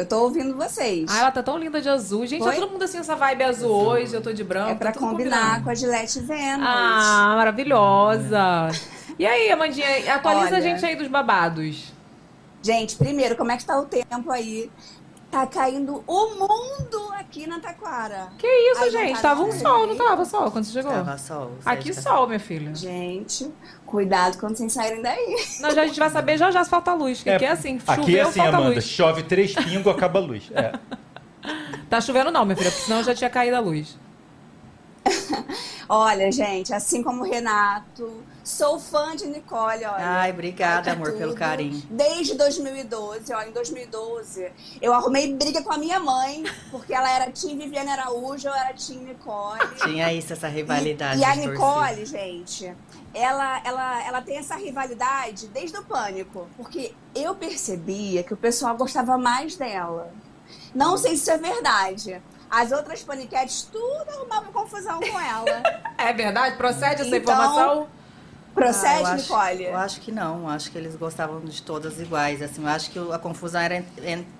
Eu 0.00 0.06
tô 0.06 0.22
ouvindo 0.22 0.56
vocês. 0.56 1.10
Ah, 1.10 1.18
ela 1.18 1.30
tá 1.30 1.42
tão 1.42 1.58
linda 1.58 1.80
de 1.80 1.88
azul. 1.88 2.26
Gente, 2.26 2.42
tá 2.42 2.52
todo 2.52 2.70
mundo 2.70 2.82
assim, 2.82 2.98
essa 2.98 3.14
vibe 3.14 3.44
azul 3.44 3.70
hoje. 3.70 4.14
Eu 4.14 4.22
tô 4.22 4.32
de 4.32 4.42
branco. 4.42 4.70
é 4.70 4.74
pra 4.74 4.92
tá 4.92 4.98
combinar 4.98 5.62
com 5.62 5.68
a 5.68 5.74
Gillette 5.74 6.20
Vênus. 6.20 6.66
Ah, 6.66 7.34
maravilhosa. 7.36 8.68
E 9.18 9.26
aí, 9.26 9.50
Amandinha, 9.50 10.14
atualiza 10.14 10.46
a 10.46 10.52
Olha. 10.52 10.62
gente 10.62 10.86
aí 10.86 10.96
dos 10.96 11.08
babados. 11.08 11.92
Gente, 12.62 12.96
primeiro, 12.96 13.36
como 13.36 13.52
é 13.52 13.58
que 13.58 13.64
tá 13.64 13.78
o 13.78 13.84
tempo 13.84 14.30
aí? 14.30 14.70
Tá 15.30 15.46
caindo 15.46 16.02
o 16.08 16.26
mundo 16.34 17.12
aqui 17.12 17.46
na 17.46 17.60
Taquara. 17.60 18.32
Que 18.36 18.46
isso, 18.46 18.90
gente? 18.90 19.14
tá 19.14 19.28
Tava 19.28 19.42
um 19.44 19.52
sol, 19.52 19.86
não 19.86 19.96
tava 19.96 20.24
sol 20.24 20.50
quando 20.50 20.64
você 20.64 20.72
chegou? 20.72 20.90
Tava 20.90 21.16
sol. 21.16 21.52
Aqui 21.64 21.84
de 21.84 21.94
casa. 21.94 22.02
sol, 22.10 22.26
minha 22.26 22.40
filha. 22.40 22.74
Gente, 22.74 23.48
cuidado 23.86 24.38
quando 24.38 24.56
vocês 24.56 24.72
saírem 24.72 25.00
daí. 25.00 25.36
Não, 25.60 25.70
já 25.70 25.82
a 25.82 25.86
gente 25.86 26.00
vai 26.00 26.10
saber 26.10 26.36
já 26.36 26.50
já 26.50 26.64
se 26.64 26.70
falta 26.70 26.92
luz. 26.94 27.22
Que 27.22 27.30
aqui 27.30 27.44
é 27.44 27.50
assim, 27.52 27.78
choveu, 27.78 28.02
aqui 28.02 28.18
é 28.18 28.22
assim, 28.22 28.40
falta 28.40 28.56
Amanda. 28.56 28.74
luz. 28.74 28.84
Chove 28.84 29.22
três 29.22 29.54
pingos, 29.54 29.86
acaba 29.86 30.18
a 30.18 30.22
luz. 30.22 30.50
É. 30.52 30.72
Tá 31.88 32.00
chovendo 32.00 32.32
não, 32.32 32.44
minha 32.44 32.56
filha, 32.56 32.70
porque 32.70 32.84
senão 32.84 33.02
já 33.04 33.14
tinha 33.14 33.30
caído 33.30 33.56
a 33.56 33.60
luz. 33.60 33.96
Olha, 35.88 36.30
gente, 36.30 36.72
assim 36.74 37.02
como 37.02 37.22
o 37.22 37.24
Renato, 37.24 38.22
sou 38.44 38.78
fã 38.78 39.14
de 39.16 39.26
Nicole, 39.26 39.84
olha. 39.84 39.96
Ai, 39.98 40.30
obrigada, 40.32 40.90
Ai, 40.90 40.96
amor, 40.96 41.12
pelo 41.12 41.30
tudo. 41.30 41.38
carinho. 41.38 41.82
Desde 41.90 42.34
2012, 42.34 43.32
olha, 43.32 43.48
em 43.48 43.52
2012, 43.52 44.50
eu 44.80 44.92
arrumei 44.92 45.34
briga 45.34 45.62
com 45.62 45.72
a 45.72 45.78
minha 45.78 46.00
mãe, 46.00 46.44
porque 46.70 46.92
ela 46.94 47.10
era 47.10 47.30
Tim 47.30 47.56
Viviane 47.58 47.90
Araújo, 47.90 48.48
eu 48.48 48.54
era 48.54 48.72
Tim 48.74 48.98
Nicole. 48.98 49.60
Tinha 49.82 50.12
isso, 50.12 50.32
essa 50.32 50.48
rivalidade. 50.48 51.18
E, 51.18 51.22
e 51.22 51.24
a 51.24 51.34
Nicole, 51.36 51.96
torcida. 51.96 52.06
gente, 52.06 52.74
ela, 53.14 53.60
ela, 53.64 54.06
ela 54.06 54.22
tem 54.22 54.36
essa 54.38 54.56
rivalidade 54.56 55.46
desde 55.48 55.76
o 55.76 55.82
pânico. 55.84 56.48
Porque 56.56 56.94
eu 57.14 57.34
percebia 57.34 58.22
que 58.22 58.32
o 58.34 58.36
pessoal 58.36 58.76
gostava 58.76 59.16
mais 59.18 59.56
dela. 59.56 60.12
Não 60.74 60.96
sei 60.96 61.10
se 61.16 61.22
isso 61.22 61.30
é 61.30 61.38
verdade. 61.38 62.20
As 62.50 62.72
outras 62.72 63.02
paniquetes, 63.02 63.62
tudo 63.70 64.04
arrumava 64.08 64.50
confusão 64.52 64.98
com 65.00 65.20
ela. 65.20 65.62
É 66.00 66.14
verdade? 66.14 66.56
Procede 66.56 67.02
essa 67.02 67.14
Então, 67.14 67.18
informação? 67.18 67.88
Procede, 68.54 68.86
Ah, 68.86 69.00
eu 69.00 69.06
acho, 69.06 69.22
Nicole? 69.22 69.64
Eu 69.64 69.76
acho 69.76 70.00
que 70.00 70.12
não. 70.12 70.48
Acho 70.48 70.70
que 70.70 70.78
eles 70.78 70.96
gostavam 70.96 71.40
de 71.40 71.62
todas 71.62 72.00
iguais. 72.00 72.42
Assim, 72.42 72.62
eu 72.62 72.68
acho 72.68 72.90
que 72.90 72.98
a 73.12 73.18
confusão 73.18 73.60
era 73.60 73.84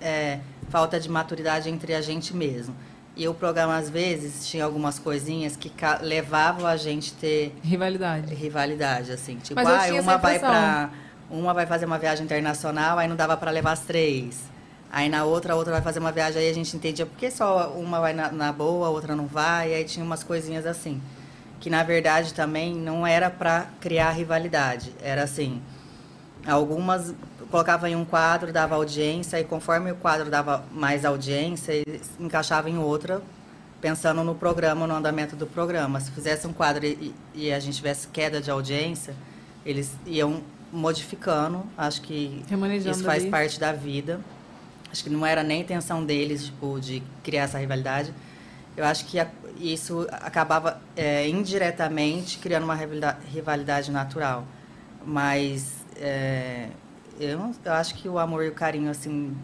é, 0.01 0.39
falta 0.69 0.99
de 0.99 1.09
maturidade 1.09 1.69
entre 1.69 1.93
a 1.93 2.01
gente 2.01 2.35
mesmo. 2.35 2.75
E 3.15 3.27
o 3.27 3.33
programa, 3.33 3.75
às 3.77 3.89
vezes, 3.89 4.47
tinha 4.47 4.63
algumas 4.63 4.97
coisinhas 4.97 5.55
que 5.55 5.71
levavam 6.01 6.65
a 6.65 6.77
gente 6.77 7.13
ter 7.13 7.53
Rivalidade. 7.61 8.33
rivalidade, 8.33 9.11
assim. 9.11 9.37
Tipo, 9.37 9.59
ah, 9.59 9.87
uma 10.01 10.17
vai 10.17 10.39
pra. 10.39 10.89
Uma 11.29 11.53
vai 11.53 11.65
fazer 11.65 11.85
uma 11.85 11.97
viagem 11.97 12.25
internacional, 12.25 12.97
aí 12.99 13.07
não 13.07 13.15
dava 13.15 13.37
pra 13.37 13.51
levar 13.51 13.71
as 13.71 13.81
três. 13.81 14.37
Aí 14.91 15.07
na 15.07 15.23
outra, 15.23 15.53
a 15.53 15.55
outra 15.55 15.71
vai 15.71 15.81
fazer 15.81 15.99
uma 15.99 16.11
viagem, 16.11 16.41
aí 16.41 16.49
a 16.49 16.53
gente 16.53 16.75
entendia 16.75 17.05
por 17.05 17.17
que 17.17 17.31
só 17.31 17.69
uma 17.69 18.01
vai 18.01 18.11
na, 18.11 18.29
na 18.31 18.51
boa, 18.51 18.87
a 18.87 18.89
outra 18.89 19.15
não 19.15 19.25
vai, 19.27 19.73
aí 19.73 19.85
tinha 19.85 20.03
umas 20.03 20.21
coisinhas 20.23 20.65
assim. 20.65 21.01
Que 21.61 21.69
na 21.69 21.81
verdade 21.83 22.33
também 22.33 22.75
não 22.75 23.07
era 23.07 23.29
pra 23.29 23.67
criar 23.79 24.11
rivalidade. 24.11 24.93
Era 25.01 25.23
assim, 25.23 25.61
algumas 26.45 27.13
colocava 27.49 27.89
em 27.89 27.95
um 27.95 28.05
quadro, 28.05 28.51
dava 28.53 28.75
audiência, 28.75 29.39
e 29.39 29.43
conforme 29.43 29.91
o 29.91 29.95
quadro 29.95 30.29
dava 30.29 30.63
mais 30.71 31.03
audiência, 31.03 31.73
encaixava 32.19 32.69
em 32.69 32.77
outra, 32.77 33.21
pensando 33.81 34.23
no 34.23 34.33
programa, 34.33 34.87
no 34.87 34.93
andamento 34.95 35.35
do 35.35 35.45
programa. 35.45 35.99
Se 35.99 36.11
fizesse 36.11 36.47
um 36.47 36.53
quadro 36.53 36.85
e, 36.85 37.13
e 37.35 37.51
a 37.51 37.59
gente 37.59 37.75
tivesse 37.75 38.07
queda 38.07 38.39
de 38.41 38.49
audiência, 38.49 39.13
eles 39.65 39.91
iam 40.05 40.41
modificando. 40.71 41.63
Acho 41.77 42.01
que 42.01 42.41
isso 42.91 43.03
faz 43.03 43.23
ali. 43.23 43.31
parte 43.31 43.59
da 43.59 43.73
vida. 43.73 44.21
Acho 44.89 45.03
que 45.03 45.09
não 45.09 45.25
era 45.25 45.43
nem 45.43 45.61
intenção 45.61 46.05
deles, 46.05 46.45
tipo, 46.45 46.79
de 46.79 47.03
criar 47.23 47.43
essa 47.43 47.57
rivalidade. 47.57 48.13
Eu 48.77 48.85
acho 48.85 49.05
que 49.05 49.19
a- 49.19 49.27
isso 49.61 50.07
acabava 50.11 50.81
é, 50.95 51.27
indiretamente 51.27 52.37
criando 52.39 52.63
uma 52.63 52.75
rivalida- 52.75 53.17
rivalidade 53.31 53.91
natural. 53.91 54.45
Mas 55.05 55.83
é, 55.97 56.69
eu, 57.19 57.37
não- 57.37 57.53
eu 57.63 57.73
acho 57.73 57.95
que 57.95 58.07
o 58.07 58.17
amor 58.19 58.43
e 58.45 58.49
o 58.49 58.53
carinho, 58.53 58.89
assim, 58.89 59.35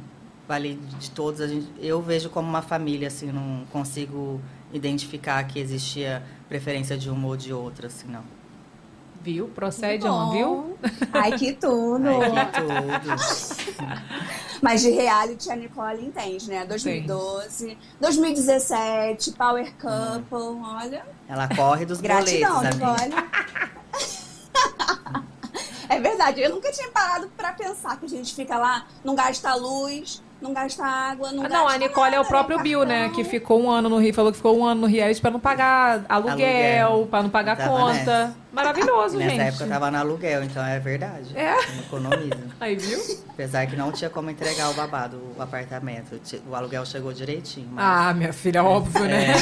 vale 0.48 0.76
de 1.00 1.12
todos. 1.12 1.48
Gente, 1.50 1.68
eu 1.80 2.02
vejo 2.02 2.30
como 2.30 2.48
uma 2.48 2.62
família, 2.62 3.08
assim, 3.08 3.32
não 3.32 3.66
consigo 3.72 4.40
identificar 4.74 5.44
que 5.46 5.60
existia 5.60 6.24
preferência 6.50 6.98
de 6.98 7.10
uma 7.10 7.28
ou 7.28 7.38
de 7.38 7.52
outra, 7.54 7.88
assim, 7.88 8.08
não. 8.08 8.24
Viu? 9.28 9.50
Procede, 9.50 10.06
não, 10.06 10.32
viu? 10.32 10.78
Ai, 11.12 11.34
que 11.38 11.52
tudo. 11.52 12.08
Ai, 12.08 12.50
que 12.50 12.62
tudo. 12.62 14.08
Mas 14.62 14.80
de 14.82 14.92
reality 14.92 15.52
a 15.52 15.56
Nicole 15.58 16.06
entende, 16.06 16.50
né? 16.50 16.64
2012, 16.66 17.78
2017, 18.00 19.34
Power 19.34 19.74
Couple, 19.74 20.62
olha. 20.64 21.06
Ela 21.28 21.50
corre 21.54 21.86
dos 21.86 22.00
Gratidão, 22.00 22.56
boletos. 22.56 22.80
Nicole. 22.80 23.28
É 25.90 26.02
verdade, 26.02 26.42
eu 26.42 26.50
nunca 26.50 26.70
tinha 26.70 26.92
parado 26.92 27.30
pra 27.38 27.54
pensar 27.54 27.98
que 27.98 28.06
a 28.06 28.10
gente 28.10 28.36
fica 28.36 28.58
lá, 28.58 28.86
não 29.06 29.16
gasta 29.16 29.56
luz, 29.56 30.22
não 30.42 30.54
gasta 30.54 30.84
água, 30.86 31.32
não 31.32 31.44
Ah, 31.46 31.48
gasta 31.48 31.58
não, 31.58 31.68
a 31.68 31.78
Nicole 31.78 32.08
é 32.16 32.20
o 32.20 32.24
nada, 32.24 32.28
próprio 32.28 32.60
Bill, 32.60 32.86
né? 32.86 33.10
Que 33.10 33.24
ficou 33.24 33.62
um 33.62 33.70
ano 33.72 33.90
no 33.90 33.98
Rio, 33.98 34.14
falou 34.14 34.32
que 34.32 34.38
ficou 34.38 34.58
um 34.58 34.66
ano 34.66 34.82
no 34.82 34.88
reality 34.88 35.20
pra 35.20 35.32
não 35.32 35.40
pagar 35.40 36.06
aluguel, 36.08 36.88
Aluguel. 36.88 37.08
pra 37.10 37.24
não 37.24 37.30
pagar 37.30 37.58
Tava 37.58 37.70
conta. 37.70 37.94
nessa. 37.94 38.36
Maravilhoso, 38.52 39.18
Nessa 39.18 39.30
gente. 39.32 39.42
época 39.42 39.64
eu 39.66 39.70
tava 39.70 39.92
no 39.92 39.98
aluguel, 39.98 40.44
então 40.44 40.64
é 40.66 40.80
verdade. 40.80 41.38
É? 41.38 41.54
Não 41.54 41.80
Economiza. 41.80 42.38
Aí, 42.60 42.76
viu? 42.76 43.00
Apesar 43.30 43.68
que 43.68 43.76
não 43.76 43.92
tinha 43.92 44.10
como 44.10 44.30
entregar 44.30 44.70
o 44.70 44.74
babado, 44.74 45.22
o 45.38 45.42
apartamento. 45.42 46.20
O 46.50 46.56
aluguel 46.56 46.86
chegou 46.86 47.14
direitinho. 47.14 47.70
Mas... 47.72 47.86
Ah, 47.86 48.14
minha 48.14 48.34
filha, 48.34 48.64
óbvio, 48.64 49.04
né? 49.06 49.28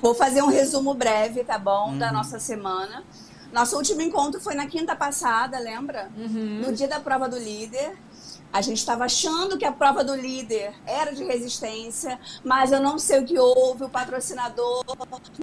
Vou 0.00 0.14
fazer 0.14 0.42
um 0.42 0.48
resumo 0.48 0.94
breve, 0.94 1.44
tá 1.44 1.58
bom? 1.58 1.96
Da 1.96 2.08
Uhum. 2.08 2.12
nossa 2.14 2.38
semana. 2.38 3.04
Nosso 3.52 3.76
último 3.76 4.00
encontro 4.00 4.40
foi 4.40 4.54
na 4.54 4.66
quinta 4.66 4.96
passada, 4.96 5.58
lembra? 5.58 6.08
Uhum. 6.16 6.60
No 6.66 6.72
dia 6.72 6.88
da 6.88 6.98
prova 6.98 7.28
do 7.28 7.38
líder. 7.38 7.92
A 8.52 8.60
gente 8.60 8.78
estava 8.78 9.04
achando 9.04 9.56
que 9.56 9.64
a 9.64 9.72
prova 9.72 10.04
do 10.04 10.14
líder 10.14 10.74
era 10.86 11.12
de 11.14 11.24
resistência, 11.24 12.18
mas 12.44 12.70
eu 12.70 12.80
não 12.82 12.98
sei 12.98 13.20
o 13.20 13.24
que 13.24 13.38
houve. 13.38 13.84
O 13.84 13.88
patrocinador 13.88 14.84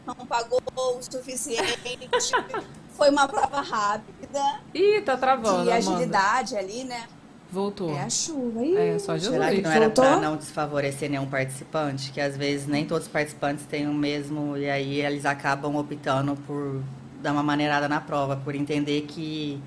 não 0.05 0.15
pagou 0.27 0.61
o 0.75 0.99
suficiente. 1.01 2.09
Foi 2.95 3.09
uma 3.09 3.27
prova 3.27 3.61
rápida, 3.61 4.59
Ih, 4.73 5.01
tá 5.01 5.15
travando. 5.17 5.63
de 5.63 5.71
Amanda. 5.71 5.75
agilidade 5.75 6.55
ali, 6.57 6.83
né? 6.83 7.07
Voltou. 7.51 7.89
É 7.95 8.03
a 8.03 8.09
chuva. 8.09 8.63
Ih, 8.63 8.75
É, 8.77 8.99
só 8.99 9.13
Jesus. 9.17 9.33
Será 9.33 9.49
que 9.49 9.61
não 9.61 9.71
era 9.71 9.85
Voltou? 9.85 10.03
pra 10.05 10.17
não 10.17 10.35
desfavorecer 10.37 11.09
nenhum 11.09 11.25
participante? 11.27 12.11
Que 12.11 12.21
às 12.21 12.37
vezes 12.37 12.67
nem 12.67 12.85
todos 12.85 13.07
os 13.07 13.11
participantes 13.11 13.65
têm 13.65 13.87
o 13.87 13.93
mesmo, 13.93 14.55
e 14.55 14.69
aí 14.69 15.01
eles 15.01 15.25
acabam 15.25 15.75
optando 15.77 16.35
por 16.45 16.83
dar 17.23 17.31
uma 17.31 17.41
maneirada 17.41 17.87
na 17.89 17.99
prova, 17.99 18.35
por 18.37 18.53
entender 18.53 19.01
que 19.07 19.59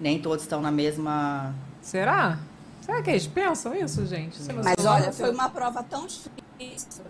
nem 0.00 0.20
todos 0.20 0.42
estão 0.42 0.60
na 0.60 0.70
mesma. 0.72 1.54
Será? 1.80 2.38
Será 2.80 3.02
que 3.02 3.10
eles 3.10 3.26
pensam 3.26 3.74
isso, 3.74 4.04
gente? 4.06 4.36
Você 4.40 4.52
Mas 4.52 4.84
olha, 4.84 5.12
foi 5.12 5.30
uma 5.30 5.48
prova 5.48 5.82
tão 5.82 6.06
difícil 6.06 7.04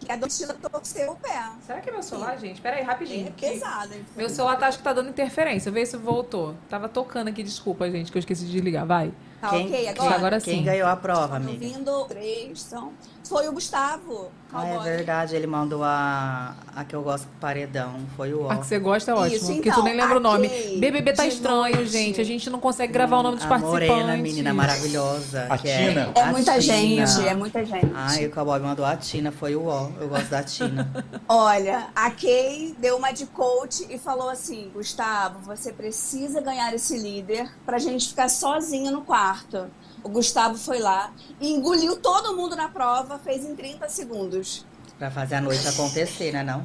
que 0.00 0.10
a 0.12 0.16
Domitila 0.16 0.54
torceu 0.54 1.12
o 1.12 1.16
pé. 1.16 1.42
Será 1.66 1.80
que 1.80 1.88
é 1.88 1.92
meu 1.92 2.02
celular, 2.02 2.36
gente? 2.38 2.60
Pera 2.60 2.76
aí, 2.76 2.82
rapidinho. 2.82 3.28
É 3.28 3.30
pesada. 3.30 3.94
hein? 3.94 4.04
Meu 4.16 4.28
celular 4.28 4.56
tá, 4.58 4.66
acho 4.66 4.78
que 4.78 4.84
tá 4.84 4.92
dando 4.92 5.08
interferência. 5.08 5.70
Vê 5.72 5.86
se 5.86 5.96
voltou. 5.96 6.54
Tava 6.68 6.88
tocando 6.88 7.28
aqui, 7.28 7.42
desculpa, 7.42 7.90
gente, 7.90 8.12
que 8.12 8.18
eu 8.18 8.20
esqueci 8.20 8.44
de 8.44 8.52
desligar. 8.52 8.84
Vai. 8.84 9.12
Tá 9.40 9.50
Quem- 9.50 9.66
ok 9.66 9.76
quem- 9.78 9.88
agora? 9.88 10.14
Agora 10.16 10.40
Quem 10.40 10.58
sim. 10.58 10.64
ganhou 10.64 10.88
a 10.88 10.96
prova, 10.96 11.36
amiga? 11.36 11.58
vindo 11.58 12.04
três, 12.06 12.60
são... 12.60 12.92
Foi 13.28 13.48
o 13.48 13.52
Gustavo. 13.52 14.30
Ah, 14.52 14.68
é 14.68 14.78
verdade, 14.78 15.34
ele 15.34 15.46
mandou 15.48 15.82
a, 15.82 16.54
a 16.76 16.84
que 16.84 16.94
eu 16.94 17.02
gosto 17.02 17.26
com 17.26 17.34
paredão. 17.40 17.96
Foi 18.16 18.32
o 18.32 18.48
A 18.48 18.54
ó. 18.54 18.56
que 18.58 18.66
você 18.66 18.78
gosta 18.78 19.10
é 19.10 19.14
ótimo. 19.14 19.36
Isso, 19.36 19.46
porque 19.54 19.68
então, 19.68 19.80
tu 19.80 19.84
nem 19.84 19.96
lembra 19.96 20.18
o 20.18 20.20
nome. 20.20 20.46
aqui, 20.46 20.78
BBB 20.78 21.12
tá 21.12 21.24
de 21.24 21.30
estranho, 21.30 21.74
noite. 21.74 21.86
gente. 21.86 22.20
A 22.20 22.24
gente 22.24 22.48
não 22.50 22.60
consegue 22.60 22.92
gravar 22.92 23.18
o 23.18 23.22
nome 23.22 23.36
dos 23.36 23.46
a 23.46 23.48
participantes. 23.48 23.88
morena, 23.88 24.16
menina 24.16 24.54
maravilhosa. 24.54 25.46
A 25.50 25.58
que 25.58 25.66
Tina. 25.66 26.12
É 26.14 26.20
a 26.20 26.26
muita 26.26 26.52
Tina. 26.60 27.06
gente, 27.06 27.26
é 27.26 27.34
muita 27.34 27.64
gente. 27.64 27.90
Ai, 27.94 28.26
o 28.26 28.30
cowboy 28.30 28.60
mandou 28.60 28.84
a 28.84 28.96
Tina, 28.96 29.32
foi 29.32 29.56
o 29.56 29.66
ó. 29.66 29.90
Eu 30.00 30.08
gosto 30.08 30.28
da 30.28 30.42
Tina. 30.44 30.88
Olha, 31.26 31.88
a 31.96 32.10
Kay 32.10 32.76
deu 32.78 32.96
uma 32.96 33.10
de 33.10 33.26
coach 33.26 33.86
e 33.90 33.98
falou 33.98 34.28
assim: 34.28 34.70
Gustavo, 34.72 35.40
você 35.40 35.72
precisa 35.72 36.40
ganhar 36.40 36.72
esse 36.74 36.96
líder 36.96 37.50
pra 37.66 37.78
gente 37.78 38.08
ficar 38.10 38.28
sozinho 38.28 38.92
no 38.92 39.00
quarto. 39.02 39.66
O 40.04 40.08
Gustavo 40.10 40.56
foi 40.56 40.78
lá 40.78 41.10
e 41.40 41.50
engoliu 41.50 41.96
todo 41.96 42.36
mundo 42.36 42.54
na 42.54 42.68
prova, 42.68 43.18
fez 43.18 43.44
em 43.44 43.56
30 43.56 43.88
segundos. 43.88 44.64
pra 44.98 45.10
fazer 45.10 45.36
a 45.36 45.40
noite 45.40 45.66
acontecer, 45.66 46.30
né 46.32 46.42
não? 46.44 46.64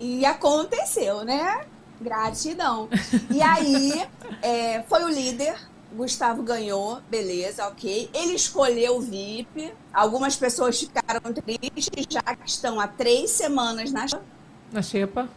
E 0.00 0.24
aconteceu, 0.24 1.24
né? 1.24 1.66
Gratidão. 2.00 2.88
E 3.30 3.42
aí, 3.42 4.04
é, 4.42 4.82
foi 4.88 5.04
o 5.04 5.08
líder. 5.08 5.54
Gustavo 5.94 6.42
ganhou, 6.42 7.00
beleza, 7.10 7.66
ok. 7.68 8.08
Ele 8.14 8.32
escolheu 8.34 8.96
o 8.96 9.00
VIP. 9.00 9.72
Algumas 9.92 10.34
pessoas 10.36 10.80
ficaram 10.80 11.20
tristes, 11.34 12.06
já 12.08 12.22
que 12.22 12.48
estão 12.48 12.80
há 12.80 12.88
três 12.88 13.30
semanas 13.30 13.92
na. 13.92 14.06
Na 14.72 14.80
xepa. 14.80 15.28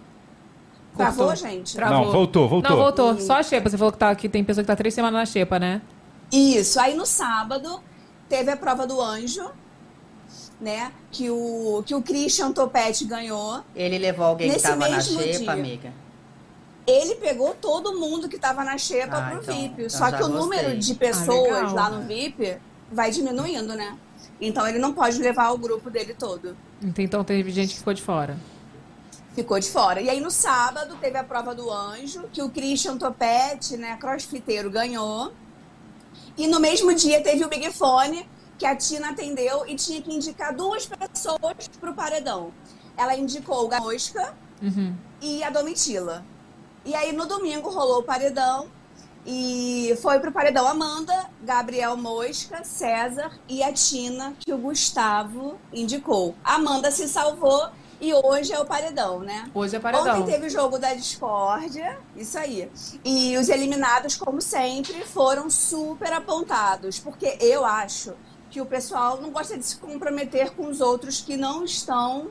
Travou, 0.96 1.28
Cortou. 1.28 1.50
gente? 1.50 1.76
Travou. 1.76 2.06
Não, 2.06 2.12
voltou, 2.12 2.48
voltou. 2.48 2.72
Não, 2.72 2.78
voltou. 2.78 3.20
Só 3.20 3.34
a 3.34 3.44
xepa. 3.44 3.70
Você 3.70 3.78
falou 3.78 3.92
que, 3.92 3.98
tá, 3.98 4.16
que 4.16 4.30
tem 4.30 4.44
pessoa 4.46 4.64
que 4.64 4.68
tá 4.68 4.76
três 4.78 4.94
semanas 4.94 5.20
na 5.20 5.26
xepa, 5.26 5.60
né? 5.60 5.82
Isso. 6.32 6.80
Aí 6.80 6.96
no 6.96 7.06
sábado 7.06 7.82
teve 8.28 8.52
a 8.52 8.58
prova 8.58 8.86
do 8.88 9.02
anjo, 9.02 9.50
né? 10.60 10.92
Que 11.12 11.30
o, 11.30 11.84
que 11.86 11.94
o 11.96 12.02
Christian 12.02 12.52
Topete 12.52 13.06
ganhou. 13.06 13.62
Ele 13.76 13.98
levou 13.98 14.26
alguém 14.26 14.48
Nesse 14.50 14.64
que 14.66 14.72
tava 14.72 14.88
na 14.90 15.00
xepa, 15.02 15.38
dia. 15.40 15.52
amiga. 15.52 15.94
Ele 16.88 17.16
pegou 17.16 17.56
todo 17.56 18.00
mundo 18.00 18.30
que 18.30 18.38
tava 18.38 18.64
na 18.64 18.78
xepa 18.78 19.18
Ah, 19.18 19.30
pro 19.32 19.42
então- 19.42 19.56
VIP. 19.56 19.74
então 19.86 19.90
Só 19.90 20.12
que 20.12 20.18
o 20.22 20.28
gostei. 20.28 20.38
número 20.38 20.78
de 20.78 20.92
Ah, 20.92 20.96
pessoas 20.96 21.52
legal. 21.54 21.74
lá 21.74 21.90
no 21.90 22.02
VIP 22.08 22.58
vai 22.92 23.10
diminuindo, 23.12 23.74
né? 23.76 23.98
Então 24.40 24.68
ele 24.68 24.78
não 24.78 24.94
pode 24.94 25.18
levar 25.18 25.52
o 25.52 25.58
grupo 25.58 25.90
dele 25.90 26.14
todo. 26.14 26.56
Então 26.98 27.24
teve 27.24 27.50
gente 27.52 27.70
que 27.74 27.80
ficou 27.80 27.94
de 27.94 28.02
fora. 28.02 28.38
Ficou 29.34 29.60
de 29.60 29.70
fora. 29.70 30.00
E 30.02 30.10
aí 30.10 30.20
no 30.22 30.30
sábado 30.30 30.96
teve 31.02 31.18
a 31.18 31.24
prova 31.24 31.56
do 31.56 31.72
anjo, 31.72 32.24
que 32.32 32.42
o 32.42 32.50
Christian 32.50 32.98
Topete, 32.98 33.76
né, 33.78 33.98
crossfiteiro, 33.98 34.70
ganhou. 34.70 35.34
E 36.38 36.48
no 36.48 36.60
mesmo 36.60 36.94
dia 36.94 37.22
teve 37.22 37.44
o 37.46 37.50
Big 37.50 37.72
Fone, 37.72 38.28
que 38.58 38.66
a 38.66 38.76
Tina 38.76 39.10
atendeu 39.10 39.66
e 39.68 39.76
tinha 39.76 40.02
que 40.02 40.14
indicar 40.14 40.54
duas 40.56 40.86
pessoas 40.86 41.68
pro 41.80 41.94
paredão. 41.94 42.52
Ela 42.98 43.16
indicou 43.16 43.66
o 43.66 43.68
Gamosca 43.68 44.34
Uhum. 44.62 44.96
e 45.22 45.44
a 45.44 45.50
Domitila. 45.50 46.26
E 46.86 46.94
aí 46.96 47.12
no 47.12 47.26
domingo 47.26 47.70
rolou 47.70 48.00
o 48.00 48.04
paredão 48.04 48.68
e 49.26 49.98
foi 50.02 50.20
pro 50.20 50.32
paredão 50.32 50.68
Amanda, 50.68 51.30
Gabriel 51.42 51.98
Mosca, 51.98 52.64
César 52.64 53.32
e 53.50 53.64
a 53.64 53.74
Tina, 53.74 54.34
que 54.40 54.54
o 54.54 54.58
Gustavo 54.58 55.58
indicou. 55.74 56.36
Amanda 56.44 56.92
se 56.92 57.08
salvou 57.08 57.70
e 58.02 58.14
hoje 58.14 58.52
é 58.54 58.60
o 58.60 58.66
paredão, 58.66 59.20
né? 59.20 59.50
Hoje 59.54 59.76
é 59.76 59.80
paredão. 59.80 60.22
Ontem 60.22 60.34
teve 60.34 60.48
o 60.48 60.50
jogo 60.50 60.78
da 60.78 60.94
discórdia, 60.94 61.98
isso 62.16 62.38
aí. 62.38 62.70
E 63.04 63.38
os 63.38 63.50
eliminados, 63.50 64.16
como 64.16 64.42
sempre, 64.42 65.04
foram 65.06 65.50
super 65.50 66.12
apontados, 66.14 67.00
porque 67.00 67.38
eu 67.40 67.66
acho 67.66 68.14
que 68.50 68.62
o 68.62 68.66
pessoal 68.66 69.20
não 69.22 69.32
gosta 69.32 69.58
de 69.58 69.66
se 69.66 69.78
comprometer 69.78 70.52
com 70.52 70.68
os 70.68 70.80
outros 70.82 71.22
que 71.22 71.36
não 71.36 71.64
estão 71.66 72.30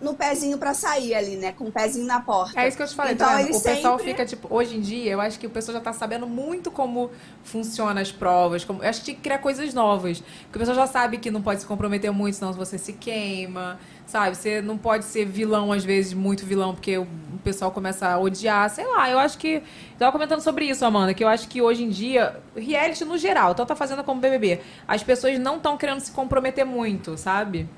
no 0.00 0.12
pezinho 0.14 0.58
pra 0.58 0.74
sair 0.74 1.14
ali, 1.14 1.36
né? 1.36 1.52
Com 1.52 1.64
o 1.64 1.72
pezinho 1.72 2.06
na 2.06 2.20
porta. 2.20 2.60
É 2.60 2.68
isso 2.68 2.76
que 2.76 2.82
eu 2.82 2.86
te 2.86 2.94
falei, 2.94 3.14
então, 3.14 3.26
tá? 3.26 3.40
eles 3.40 3.56
o 3.56 3.62
pessoal 3.62 3.96
sempre- 3.96 4.12
fica, 4.12 4.26
tipo, 4.26 4.46
hoje 4.54 4.76
em 4.76 4.80
dia, 4.80 5.10
eu 5.10 5.20
acho 5.22 5.38
que 5.40 5.46
o 5.46 5.50
pessoal 5.50 5.78
já 5.78 5.80
tá 5.82 5.92
sabendo 5.94 6.26
muito 6.26 6.70
como 6.70 7.10
funciona 7.42 8.00
as 8.02 8.12
provas. 8.12 8.62
Como, 8.62 8.82
eu 8.82 8.90
acho 8.90 8.98
que 9.00 9.06
tinha 9.06 9.14
que 9.16 9.22
criar 9.22 9.38
coisas 9.38 9.72
novas. 9.72 10.20
Porque 10.20 10.56
o 10.56 10.58
pessoal 10.58 10.76
já 10.76 10.86
sabe 10.86 11.16
que 11.16 11.30
não 11.30 11.40
pode 11.40 11.62
se 11.62 11.66
comprometer 11.66 12.12
muito, 12.12 12.34
senão 12.36 12.52
você 12.52 12.76
se 12.76 12.92
queima, 12.92 13.80
sabe? 14.06 14.36
Você 14.36 14.62
não 14.62 14.78
pode 14.78 15.04
ser 15.04 15.24
vilão, 15.24 15.72
às 15.72 15.84
vezes, 15.84 16.12
muito 16.14 16.46
vilão, 16.46 16.74
porque 16.74 16.98
o, 16.98 17.06
pessoal 17.46 17.70
começa 17.70 18.08
a 18.08 18.18
odiar. 18.18 18.68
Sei 18.70 18.84
lá, 18.84 19.08
eu 19.08 19.18
acho 19.18 19.38
que. 19.38 19.54
Eu 19.54 19.98
tava 19.98 20.12
comentando 20.12 20.40
sobre 20.40 20.64
isso, 20.64 20.84
Amanda, 20.84 21.14
que 21.14 21.22
eu 21.22 21.28
acho 21.28 21.46
que 21.46 21.62
hoje 21.62 21.84
em 21.84 21.88
dia, 21.88 22.36
reality 22.56 23.04
no 23.04 23.16
geral, 23.16 23.54
tanto 23.54 23.72
a 23.72 23.76
Fazenda 23.76 24.02
como 24.02 24.18
o 24.18 24.20
BBB, 24.20 24.60
as 24.86 25.02
pessoas 25.02 25.38
não 25.38 25.56
estão 25.56 25.76
querendo 25.76 26.00
se 26.00 26.10
comprometer 26.10 26.66
muito, 26.66 27.16
sabe? 27.16 27.68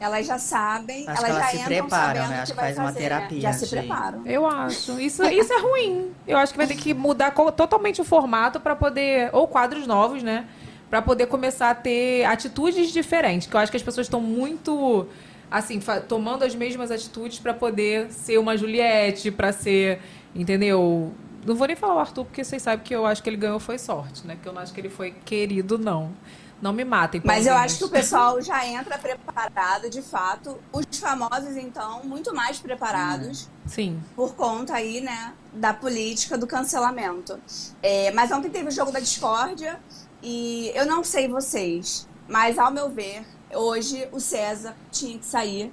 Elas 0.00 0.26
já 0.26 0.38
sabem, 0.38 1.08
Acho 1.08 1.20
que 1.20 1.24
elas 1.24 1.30
elas 1.30 1.42
já 1.42 1.50
se 1.50 1.56
entram 1.56 1.68
preparam, 1.68 2.14
sabendo 2.14 2.28
né? 2.28 2.42
Acho 2.42 2.52
que 2.52 2.58
faz 2.58 2.76
uma 2.76 2.84
fazer, 2.86 3.00
né? 3.00 3.08
terapia 3.08 3.40
Já 3.40 3.52
se 3.52 3.66
preparam. 3.68 4.26
Eu 4.26 4.46
acho. 4.46 5.00
Isso, 5.00 5.22
isso 5.24 5.52
é 5.52 5.60
ruim. 5.60 6.12
Eu 6.26 6.36
acho 6.36 6.52
que 6.52 6.58
vai 6.58 6.66
ter 6.66 6.74
que 6.74 6.92
mudar 6.92 7.30
totalmente 7.30 8.00
o 8.00 8.04
formato 8.04 8.58
pra 8.58 8.74
poder. 8.74 9.30
Ou 9.32 9.46
quadros 9.46 9.86
novos, 9.86 10.22
né? 10.22 10.46
Pra 10.90 11.00
poder 11.00 11.26
começar 11.26 11.70
a 11.70 11.74
ter 11.74 12.24
atitudes 12.24 12.92
diferentes. 12.92 13.46
Que 13.46 13.54
eu 13.54 13.60
acho 13.60 13.70
que 13.70 13.76
as 13.76 13.82
pessoas 13.82 14.06
estão 14.06 14.20
muito. 14.20 15.06
Assim, 15.54 15.78
tomando 16.08 16.42
as 16.42 16.52
mesmas 16.52 16.90
atitudes 16.90 17.38
pra 17.38 17.54
poder 17.54 18.10
ser 18.10 18.38
uma 18.38 18.56
Juliette, 18.56 19.30
pra 19.30 19.52
ser. 19.52 20.00
Entendeu? 20.34 21.14
Não 21.46 21.54
vou 21.54 21.68
nem 21.68 21.76
falar 21.76 21.94
o 21.94 21.98
Arthur, 22.00 22.24
porque 22.24 22.42
vocês 22.42 22.60
sabem 22.60 22.84
que 22.84 22.92
eu 22.92 23.06
acho 23.06 23.22
que 23.22 23.28
ele 23.30 23.36
ganhou 23.36 23.60
foi 23.60 23.78
sorte, 23.78 24.26
né? 24.26 24.36
Que 24.42 24.48
eu 24.48 24.52
não 24.52 24.60
acho 24.60 24.74
que 24.74 24.80
ele 24.80 24.90
foi 24.90 25.12
querido, 25.24 25.78
não. 25.78 26.12
Não 26.60 26.72
me 26.72 26.84
matem. 26.84 27.20
Mas 27.24 27.46
eu 27.46 27.54
acho 27.54 27.78
que 27.78 27.84
o 27.84 27.88
pessoal 27.88 28.42
já 28.42 28.66
entra 28.66 28.98
preparado, 28.98 29.88
de 29.88 30.02
fato. 30.02 30.58
Os 30.72 30.98
famosos, 30.98 31.56
então, 31.56 32.02
muito 32.02 32.34
mais 32.34 32.58
preparados. 32.58 33.48
Sim. 33.64 34.02
Por 34.16 34.34
conta 34.34 34.74
aí, 34.74 35.00
né, 35.00 35.34
da 35.52 35.72
política 35.72 36.36
do 36.36 36.48
cancelamento. 36.48 37.38
É, 37.80 38.10
mas 38.10 38.32
ontem 38.32 38.50
teve 38.50 38.70
o 38.70 38.72
jogo 38.72 38.90
da 38.90 38.98
discórdia 38.98 39.78
e 40.20 40.72
eu 40.74 40.84
não 40.84 41.04
sei 41.04 41.28
vocês, 41.28 42.08
mas 42.26 42.58
ao 42.58 42.72
meu 42.72 42.88
ver, 42.88 43.24
hoje 43.54 44.08
o 44.12 44.20
César 44.20 44.74
tinha 44.90 45.18
que 45.18 45.26
sair. 45.26 45.72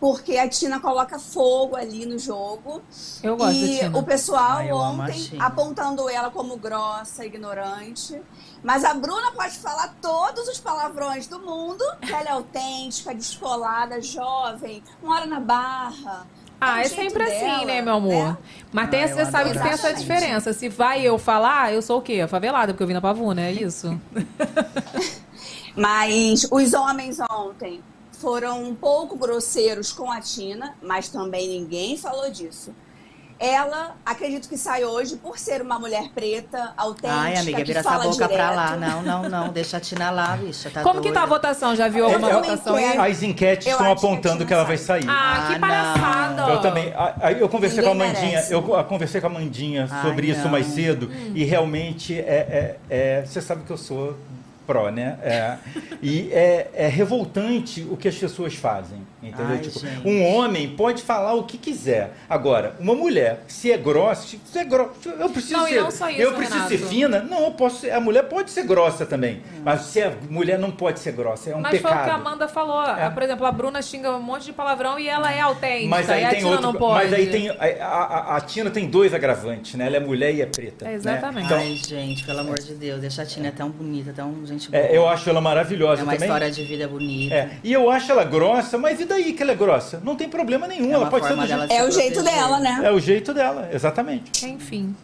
Porque 0.00 0.36
a 0.36 0.48
Tina 0.48 0.80
coloca 0.80 1.16
fogo 1.16 1.76
ali 1.76 2.04
no 2.04 2.18
jogo. 2.18 2.82
Eu 3.22 3.36
gosto 3.36 3.54
e 3.54 3.76
da 3.76 3.84
Tina. 3.84 3.98
o 3.98 4.02
pessoal 4.02 4.56
Ai, 4.56 4.68
eu 4.68 4.76
amo 4.80 5.02
a 5.02 5.04
ontem 5.04 5.30
apontando 5.38 6.08
ela 6.08 6.28
como 6.28 6.56
grossa, 6.56 7.24
ignorante. 7.24 8.20
Mas 8.64 8.84
a 8.84 8.94
Bruna 8.94 9.30
pode 9.30 9.56
falar 9.58 9.94
todos 10.02 10.48
os 10.48 10.58
palavrões 10.58 11.28
do 11.28 11.38
mundo. 11.38 11.84
que 12.00 12.12
Ela 12.12 12.28
é 12.30 12.32
autêntica, 12.32 13.14
descolada, 13.14 14.00
jovem, 14.00 14.82
mora 15.00 15.24
na 15.24 15.38
barra. 15.38 16.26
Ah, 16.60 16.80
é 16.80 16.84
sempre 16.88 17.22
assim, 17.24 17.40
dela, 17.40 17.64
né, 17.64 17.82
meu 17.82 17.94
amor? 17.94 18.38
Mas 18.72 18.90
tem, 18.90 19.02
Ah, 19.04 19.08
você 19.08 19.26
sabe 19.26 19.50
que 19.50 19.58
tem 19.60 19.70
essa 19.70 19.92
diferença. 19.92 20.52
Se 20.52 20.68
vai 20.68 21.02
eu 21.02 21.18
falar, 21.18 21.72
eu 21.72 21.82
sou 21.82 21.98
o 21.98 22.02
quê? 22.02 22.20
A 22.20 22.28
favelada, 22.28 22.72
porque 22.72 22.82
eu 22.82 22.86
vim 22.88 22.92
na 22.94 23.00
pavuna, 23.00 23.42
é 23.42 23.52
isso? 23.52 24.00
Mas 25.76 26.46
os 26.50 26.72
homens 26.74 27.18
ontem 27.30 27.80
foram 28.12 28.62
um 28.62 28.74
pouco 28.74 29.16
grosseiros 29.16 29.90
com 29.92 30.10
a 30.10 30.20
Tina, 30.20 30.74
mas 30.82 31.08
também 31.08 31.48
ninguém 31.48 31.96
falou 31.96 32.30
disso. 32.30 32.72
Ela, 33.44 33.96
acredito 34.06 34.48
que 34.48 34.56
sai 34.56 34.84
hoje 34.84 35.16
por 35.16 35.36
ser 35.36 35.60
uma 35.62 35.76
mulher 35.76 36.10
preta, 36.14 36.72
autêntica, 36.76 37.12
Ai, 37.12 37.36
amiga, 37.38 37.58
que 37.58 37.64
vira 37.64 37.80
essa 37.80 37.98
boca 37.98 38.10
direto. 38.12 38.30
pra 38.34 38.50
lá. 38.52 38.76
Não, 38.76 39.02
não, 39.02 39.28
não. 39.28 39.48
Deixa 39.48 39.78
a 39.78 39.80
Tina 39.80 40.12
lá, 40.12 40.36
bicha. 40.36 40.70
Tá 40.70 40.84
Como 40.84 41.00
que 41.00 41.10
tá 41.10 41.22
a 41.22 41.26
doida. 41.26 41.34
votação? 41.40 41.74
Já 41.74 41.88
viu 41.88 42.04
alguma 42.04 42.34
votação 42.34 42.76
aí? 42.76 42.84
quero. 42.92 43.02
As 43.02 43.22
enquetes 43.24 43.66
Eu 43.66 43.72
estão 43.72 43.86
que 43.86 43.92
apontando 43.98 44.34
Tina 44.36 44.46
que 44.46 44.54
ela 44.54 44.62
sai. 44.62 44.68
vai 44.68 44.78
sair. 44.78 45.06
Ah, 45.08 45.46
que 45.48 45.54
Ah, 45.56 45.58
palhaçada! 45.58 46.52
Eu 46.52 46.60
também. 46.60 46.92
eu 47.40 47.48
conversei 47.48 47.80
Ninguém 47.80 47.96
com 47.96 48.02
a 48.02 48.06
Mandinha, 48.06 48.28
merece. 48.30 48.52
eu 48.54 48.62
co- 48.62 48.84
conversei 48.84 49.20
com 49.20 49.26
a 49.26 49.30
Mandinha 49.30 49.88
Ai, 49.90 50.02
sobre 50.06 50.26
isso 50.28 50.48
mais 50.48 50.66
cedo 50.66 51.10
e 51.34 51.42
realmente 51.42 52.16
é, 52.20 52.22
é- 52.22 52.76
é- 52.88 53.24
você 53.26 53.40
sabe 53.40 53.64
que 53.64 53.72
eu 53.72 53.76
sou 53.78 54.16
pró, 54.66 54.90
né? 54.90 55.18
É, 55.22 55.56
e 56.02 56.30
é, 56.32 56.70
é 56.74 56.88
revoltante 56.88 57.86
o 57.90 57.96
que 57.96 58.08
as 58.08 58.16
pessoas 58.16 58.54
fazem, 58.54 59.00
entendeu? 59.22 59.46
Ai, 59.46 59.58
Tipo, 59.58 59.78
gente. 59.80 60.06
um 60.08 60.24
homem 60.34 60.68
pode 60.70 61.02
falar 61.02 61.34
o 61.34 61.44
que 61.44 61.56
quiser. 61.58 62.12
Agora, 62.28 62.74
uma 62.80 62.94
mulher, 62.94 63.44
se 63.46 63.70
é 63.70 63.76
grossa, 63.78 64.36
se 64.44 64.58
é 64.58 64.64
grossa, 64.64 64.90
eu 65.18 65.28
preciso 65.30 65.56
Não, 65.56 65.68
e 65.68 65.70
ser, 65.72 65.80
não 65.82 65.90
só 65.90 66.08
isso, 66.10 66.20
eu 66.20 66.32
preciso 66.32 66.56
Renato. 66.58 66.70
ser 66.70 66.78
fina. 66.86 67.20
Não, 67.22 67.44
eu 67.44 67.50
posso 67.52 67.80
ser, 67.80 67.90
a 67.92 68.00
mulher 68.00 68.24
pode 68.24 68.50
ser 68.50 68.64
grossa 68.64 69.06
também, 69.06 69.42
mas 69.64 69.82
se 69.82 70.02
a 70.02 70.12
mulher 70.28 70.58
não 70.58 70.70
pode 70.70 70.98
ser 71.00 71.12
grossa, 71.12 71.50
é 71.50 71.56
um 71.56 71.60
Mas 71.60 71.70
foi 71.70 71.78
o 71.78 71.82
que 71.82 71.88
a 71.88 72.02
pecado. 72.02 72.20
Amanda 72.20 72.48
falou. 72.48 72.82
É. 72.84 73.08
Por 73.10 73.22
exemplo, 73.22 73.46
a 73.46 73.52
Bruna 73.52 73.80
xinga 73.82 74.10
um 74.16 74.20
monte 74.22 74.44
de 74.46 74.52
palavrão 74.52 74.98
e 74.98 75.08
ela 75.08 75.32
é 75.32 75.40
autêntica. 75.40 75.88
Mas 75.88 76.10
aí 76.10 76.22
e 76.22 76.24
a 76.24 76.28
tem 76.30 76.38
Tina 76.40 76.50
outro. 76.50 76.66
não 76.66 76.74
pode. 76.74 77.04
Mas 77.04 77.12
aí 77.12 77.26
tem. 77.28 77.48
A, 77.50 77.54
a- 77.86 78.36
a 78.36 78.40
Tina 78.40 78.70
tem 78.70 78.88
dois 78.88 79.14
agravantes, 79.14 79.74
né? 79.74 79.86
Ela 79.86 79.96
é 79.96 80.00
mulher 80.00 80.34
e 80.34 80.42
é 80.42 80.46
preta. 80.46 80.84
É, 80.84 80.88
né? 80.88 80.94
exatamente. 80.94 81.46
Então, 81.46 81.58
Ai, 81.58 81.76
gente, 81.76 82.24
pelo 82.24 82.40
amor 82.40 82.58
de 82.58 82.74
Deus. 82.74 83.00
Deixa 83.00 83.22
a 83.22 83.26
Tina 83.26 83.48
é 83.48 83.50
tão 83.50 83.70
bonita, 83.70 84.12
tão 84.14 84.34
gente 84.46 84.70
boa. 84.70 84.82
é, 84.82 84.96
eu 84.96 85.08
acho 85.08 85.28
ela 85.28 85.40
maravilhosa 85.40 86.00
É 86.02 86.04
uma 86.04 86.12
também. 86.12 86.28
história 86.28 86.50
de 86.50 86.64
vida 86.64 86.88
bonita. 86.88 87.34
É, 87.34 87.50
e 87.62 87.72
eu 87.72 87.90
acho 87.90 88.10
ela 88.10 88.24
grossa, 88.24 88.76
mas 88.78 89.00
e 89.00 89.06
daí 89.12 89.32
que 89.32 89.42
ela 89.42 89.52
é 89.52 89.54
grossa? 89.54 90.00
Não 90.02 90.16
tem 90.16 90.28
problema 90.28 90.66
nenhum. 90.66 90.90
É 90.90 90.94
ela 90.94 91.10
pode 91.10 91.26
ser 91.26 91.36
do 91.36 91.46
jeito. 91.46 91.72
É 91.72 91.84
o 91.84 91.90
jeito 91.90 92.22
dela, 92.22 92.58
né? 92.58 92.80
É 92.82 92.92
o 92.92 92.98
jeito 92.98 93.34
dela, 93.34 93.68
exatamente. 93.72 94.46
Enfim. 94.46 94.94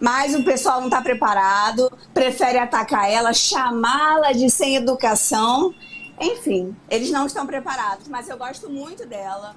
Mas 0.00 0.34
o 0.34 0.42
pessoal 0.42 0.80
não 0.80 0.88
está 0.88 1.00
preparado, 1.00 1.92
prefere 2.12 2.58
atacar 2.58 3.08
ela, 3.08 3.32
chamá-la 3.32 4.32
de 4.32 4.50
sem 4.50 4.74
educação. 4.74 5.72
Enfim, 6.20 6.74
eles 6.90 7.10
não 7.10 7.26
estão 7.26 7.46
preparados, 7.46 8.08
mas 8.08 8.28
eu 8.28 8.36
gosto 8.36 8.68
muito 8.68 9.06
dela. 9.06 9.54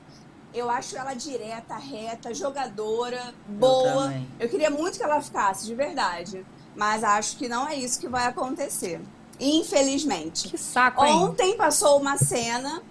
Eu 0.54 0.70
acho 0.70 0.96
ela 0.96 1.14
direta, 1.14 1.76
reta, 1.76 2.34
jogadora, 2.34 3.34
boa. 3.48 4.06
também. 4.06 4.28
Eu, 4.40 4.48
queria 4.48 4.70
muito 4.70 4.98
que 4.98 5.04
ela 5.04 5.20
ficasse, 5.20 5.66
de 5.66 5.74
verdade. 5.74 6.46
Mas 6.76 7.04
acho 7.04 7.38
que 7.38 7.50
não 7.50 7.68
é 7.68 7.76
isso 7.76 8.00
que 8.00 8.08
vai 8.08 8.28
acontecer. 8.28 9.02
Infelizmente. 9.40 10.50
Que 10.50 10.58
saco, 10.58 11.04
hein? 11.04 11.14
Ontem 11.14 11.58
passou 11.58 12.00
uma 12.00 12.18
cena, 12.18 12.82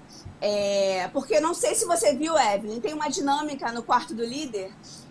é, 0.41 1.09
porque 1.13 1.35
eu 1.37 1.41
não 1.43 1.55
sei 1.55 1.75
se 1.75 1.85
você 1.87 2.15
viu, 2.15 2.37
Evelyn, 2.39 2.81
tem 2.81 2.93
uma 2.95 3.09
dinâmica 3.09 3.73
no 3.73 3.83
quarto 3.83 4.15
do 4.15 4.25
líder 4.25 4.71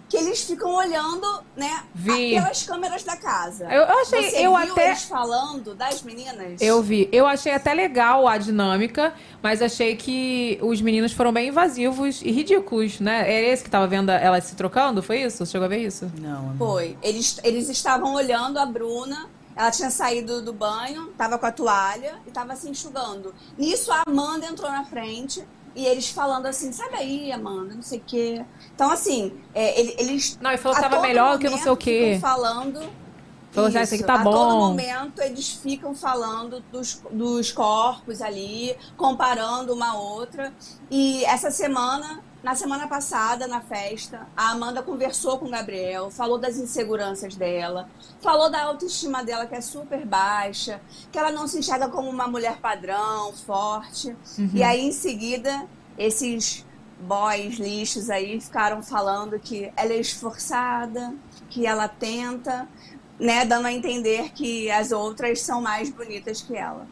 que 0.10 0.18
eles 0.18 0.44
ficam 0.44 0.76
olhando, 0.76 1.26
né, 1.58 1.86
Vi. 1.96 2.36
pelas 2.36 2.62
câmeras 2.62 3.02
da 3.04 3.18
casa. 3.18 3.64
Eu- 3.66 3.82
eu 3.82 3.98
achei- 4.00 4.30
Você 4.30 4.46
eu 4.46 4.56
viu 4.56 4.72
até- 4.74 4.90
eles 4.90 5.04
falando 5.06 5.74
das 5.74 6.04
meninas? 6.04 6.62
Eu 6.62 6.84
vi. 6.84 7.10
Eu 7.12 7.26
achei 7.26 7.52
até 7.52 7.74
legal 7.74 8.28
a 8.28 8.38
dinâmica, 8.38 9.12
mas 9.42 9.60
achei 9.60 9.96
que 9.96 10.60
os 10.62 10.80
meninos 10.82 11.14
foram 11.14 11.34
bem 11.34 11.48
invasivos 11.48 12.22
e 12.22 12.30
ridículos, 12.32 13.00
né? 13.00 13.22
Era 13.22 13.48
esse 13.48 13.64
que 13.64 13.72
tava 13.72 13.88
vendo 13.88 14.12
elas 14.12 14.44
se 14.44 14.56
trocando? 14.56 15.02
Foi 15.02 15.20
isso? 15.24 15.38
Você 15.44 15.52
chegou 15.54 15.66
a 15.66 15.70
ver 15.70 15.80
isso? 15.80 16.12
Não, 16.20 16.42
amiga. 16.50 16.58
Foi. 16.60 16.96
Eles, 17.02 17.40
eles 17.44 17.68
estavam 17.70 18.14
olhando 18.14 18.60
a 18.60 18.68
Bruna. 18.68 19.28
Ela 19.56 19.70
tinha 19.72 19.90
saído 19.92 20.42
do 20.42 20.52
banho, 20.54 21.08
tava 21.18 21.38
com 21.38 21.46
a 21.46 21.52
toalha 21.52 22.20
e 22.26 22.32
tava 22.32 22.56
se 22.56 22.70
enxugando. 22.70 23.34
Nisso, 23.58 23.92
a 23.92 24.04
Amanda 24.08 24.46
entrou 24.48 24.70
na 24.72 24.84
frente 24.84 25.46
e 25.76 25.86
eles 25.86 26.10
falando 26.10 26.46
assim: 26.48 26.72
sai 26.72 26.90
daí, 26.92 27.32
Amanda, 27.32 27.76
não 27.76 27.82
sei 27.84 28.00
o 28.00 28.04
quê. 28.06 28.46
Então, 28.74 28.90
assim, 28.92 29.34
é, 29.54 29.80
ele- 29.80 29.96
eles. 30.00 30.38
Não, 30.42 30.50
ele 30.52 30.58
falou 30.58 30.76
que 30.76 30.80
a 30.80 30.90
tava 30.90 30.96
todo 30.98 31.08
melhor 31.08 31.38
que 31.40 31.50
não 31.50 31.58
sei 31.58 31.72
o 31.72 31.78
quê. 31.78 32.16
ficam 32.16 32.30
falando. 32.32 33.04
Falou 33.52 33.68
assim, 33.68 33.78
"Ah, 33.78 33.84
isso 33.84 33.94
aqui 33.94 34.04
tá 34.04 34.16
a 34.16 34.24
todo 34.24 34.34
bom." 34.34 34.60
momento 34.70 35.22
eles 35.22 35.48
ficam 35.50 35.94
falando 35.94 36.60
dos, 36.72 37.00
dos 37.12 37.52
corpos 37.52 38.20
ali, 38.20 38.76
comparando 38.98 39.74
uma 39.76 39.92
a 39.92 39.94
outra. 39.96 40.52
E 40.90 41.24
essa 41.26 41.52
semana, 41.52 42.24
na 42.44 42.56
semana 42.56 42.90
passada, 42.90 43.48
na 43.48 43.62
festa, 43.62 44.28
a 44.36 44.52
Amanda 44.52 44.84
conversou 44.84 45.40
com 45.40 45.46
o 45.46 45.50
Gabriel, 45.50 46.12
falou 46.12 46.38
das 46.38 46.58
inseguranças 46.58 47.36
dela, 47.36 47.90
falou 48.22 48.52
da 48.52 48.62
autoestima 48.64 49.24
dela 49.24 49.46
que 49.46 49.56
é 49.56 49.62
super 49.62 50.06
baixa, 50.06 50.82
que 51.10 51.18
ela 51.18 51.32
não 51.32 51.48
se 51.48 51.58
enxerga 51.60 51.88
como 51.88 52.10
uma 52.10 52.28
mulher 52.28 52.58
padrão, 52.58 53.32
forte. 53.34 54.14
E 54.54 54.62
aí, 54.62 54.82
em 54.82 54.92
seguida, 54.92 55.66
esses 55.98 56.66
boys 57.00 57.56
lixos 57.56 58.10
aí 58.10 58.40
ficaram 58.42 58.84
falando 58.84 59.40
que 59.40 59.72
ela 59.78 59.94
é 59.94 60.00
esforçada, 60.00 61.16
que 61.50 61.66
ela 61.66 61.88
tenta, 61.88 62.68
né, 63.18 63.46
dando 63.46 63.68
a 63.68 63.72
entender 63.72 64.32
que 64.34 64.70
as 64.70 64.92
outras 64.92 65.42
são 65.42 65.62
mais 65.62 65.90
bonitas 65.90 66.42
que 66.42 66.58
ela. 66.58 66.86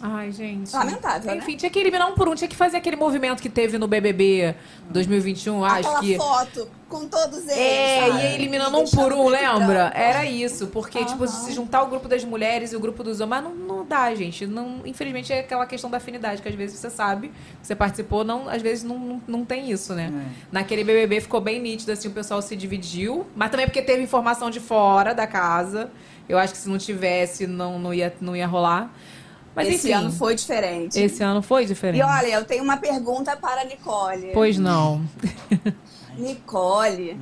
Ai, 0.00 0.30
gente. 0.32 0.72
Lamentável, 0.74 1.32
né? 1.32 1.38
Enfim, 1.38 1.56
tinha 1.56 1.70
que 1.70 1.78
eliminar 1.78 2.08
um 2.08 2.14
por 2.14 2.28
um, 2.28 2.34
tinha 2.34 2.48
que 2.48 2.56
fazer 2.56 2.76
aquele 2.76 2.96
movimento 2.96 3.42
que 3.42 3.48
teve 3.48 3.78
no 3.78 3.88
BBB 3.88 4.54
2021, 4.90 5.64
acho 5.64 5.88
Aquela 5.88 6.00
que. 6.00 6.16
foto 6.16 6.68
com 6.88 7.06
todos 7.06 7.46
eles. 7.46 7.58
É, 7.58 8.06
sabe? 8.06 8.22
ia 8.22 8.34
eliminando 8.34 8.78
um 8.78 8.84
por 8.84 9.12
um, 9.12 9.28
lembra? 9.28 9.66
branco. 9.66 9.96
Era 9.96 10.24
isso, 10.24 10.68
porque, 10.68 11.04
tipo, 11.04 11.24
Aham. 11.24 11.26
se 11.26 11.52
juntar 11.52 11.82
o 11.82 11.88
grupo 11.88 12.08
das 12.08 12.24
mulheres 12.24 12.72
e 12.72 12.76
o 12.76 12.80
grupo 12.80 13.04
dos 13.04 13.20
homens, 13.20 13.42
mas 13.42 13.44
não, 13.44 13.54
não 13.54 13.84
dá, 13.84 14.14
gente. 14.14 14.46
Não, 14.46 14.80
infelizmente 14.86 15.32
é 15.32 15.40
aquela 15.40 15.66
questão 15.66 15.90
da 15.90 15.98
afinidade, 15.98 16.40
que 16.40 16.48
às 16.48 16.54
vezes 16.54 16.78
você 16.78 16.88
sabe, 16.88 17.30
você 17.62 17.74
participou, 17.74 18.24
não, 18.24 18.48
às 18.48 18.62
vezes 18.62 18.84
não, 18.84 18.98
não, 18.98 19.22
não 19.26 19.44
tem 19.44 19.70
isso, 19.70 19.94
né? 19.94 20.10
É. 20.12 20.32
Naquele 20.50 20.82
BBB 20.82 21.20
ficou 21.20 21.40
bem 21.40 21.60
nítido, 21.60 21.92
assim, 21.92 22.08
o 22.08 22.12
pessoal 22.12 22.40
se 22.40 22.56
dividiu, 22.56 23.26
mas 23.36 23.50
também 23.50 23.66
porque 23.66 23.82
teve 23.82 24.02
informação 24.02 24.48
de 24.48 24.60
fora 24.60 25.14
da 25.14 25.26
casa. 25.26 25.90
Eu 26.28 26.38
acho 26.38 26.52
que 26.52 26.58
se 26.58 26.68
não 26.68 26.78
tivesse, 26.78 27.46
não, 27.46 27.78
não, 27.78 27.92
ia, 27.92 28.14
não 28.20 28.36
ia 28.36 28.46
rolar. 28.46 28.90
Mas 29.58 29.66
Esse 29.74 29.88
enfim, 29.88 29.92
ano 30.04 30.12
foi 30.12 30.36
diferente. 30.36 31.00
esse 31.00 31.20
ano 31.20 31.42
foi 31.42 31.66
diferente. 31.66 31.98
E 32.00 32.04
olha, 32.04 32.26
eu 32.28 32.44
tenho 32.44 32.62
uma 32.62 32.76
pergunta 32.76 33.36
para 33.36 33.62
a 33.62 33.64
Nicole. 33.64 34.30
Pois 34.32 34.56
não. 34.56 35.04
Nicole. 36.16 37.18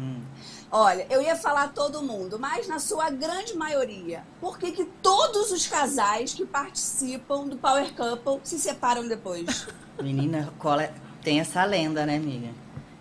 Olha, 0.70 1.06
eu 1.08 1.22
ia 1.22 1.34
falar 1.34 1.68
todo 1.72 2.02
mundo, 2.02 2.38
mas 2.38 2.68
na 2.68 2.78
sua 2.78 3.08
grande 3.08 3.56
maioria, 3.56 4.22
por 4.38 4.58
que, 4.58 4.70
que 4.72 4.84
todos 5.00 5.50
os 5.50 5.66
casais 5.66 6.34
que 6.34 6.44
participam 6.44 7.46
do 7.48 7.56
Power 7.56 7.90
Couple 7.94 8.40
se 8.44 8.58
separam 8.58 9.08
depois? 9.08 9.66
Menina, 10.02 10.52
cola- 10.58 10.90
tem 11.22 11.40
essa 11.40 11.64
lenda, 11.64 12.04
né, 12.04 12.16
amiga? 12.16 12.48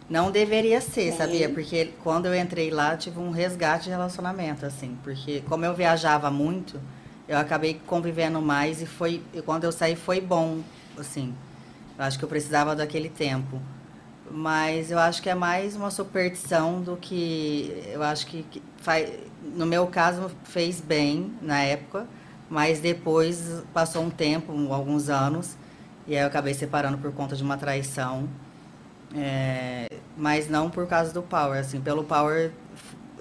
Não 0.09 0.31
deveria 0.31 0.79
ser, 0.79 1.09
Tem. 1.09 1.17
sabia? 1.17 1.49
Porque 1.49 1.91
quando 2.01 2.27
eu 2.27 2.35
entrei 2.35 2.69
lá, 2.71 2.93
eu 2.93 2.97
tive 2.97 3.19
um 3.19 3.31
resgate 3.31 3.85
de 3.85 3.89
relacionamento, 3.89 4.65
assim. 4.65 4.97
Porque 5.03 5.41
como 5.49 5.65
eu 5.65 5.73
viajava 5.73 6.31
muito, 6.31 6.79
eu 7.27 7.37
acabei 7.37 7.79
convivendo 7.85 8.41
mais 8.41 8.81
e 8.81 8.85
foi... 8.85 9.21
E 9.33 9.41
quando 9.41 9.63
eu 9.63 9.71
saí, 9.71 9.95
foi 9.95 10.21
bom, 10.21 10.61
assim. 10.97 11.33
Eu 11.97 12.05
acho 12.05 12.17
que 12.17 12.25
eu 12.25 12.29
precisava 12.29 12.75
daquele 12.75 13.09
tempo. 13.09 13.61
Mas 14.29 14.91
eu 14.91 14.99
acho 14.99 15.21
que 15.21 15.29
é 15.29 15.35
mais 15.35 15.75
uma 15.75 15.91
superstição 15.91 16.81
do 16.81 16.97
que... 16.97 17.83
Eu 17.93 18.03
acho 18.03 18.27
que, 18.27 18.43
que 18.43 18.61
faz, 18.77 19.09
no 19.55 19.65
meu 19.65 19.87
caso, 19.87 20.31
fez 20.43 20.81
bem 20.81 21.33
na 21.41 21.61
época. 21.61 22.07
Mas 22.49 22.79
depois, 22.79 23.63
passou 23.73 24.03
um 24.03 24.09
tempo, 24.09 24.51
alguns 24.73 25.09
anos... 25.09 25.55
E 26.07 26.15
aí 26.15 26.21
eu 26.21 26.27
acabei 26.27 26.53
separando 26.53 26.99
por 26.99 27.11
conta 27.11 27.35
de 27.35 27.41
uma 27.41 27.57
traição. 27.57 28.29
É, 29.15 29.87
mas 30.15 30.47
não 30.49 30.69
por 30.69 30.85
causa 30.87 31.11
do 31.11 31.23
Power, 31.23 31.59
assim, 31.59 31.81
pelo 31.81 32.03
Power 32.03 32.51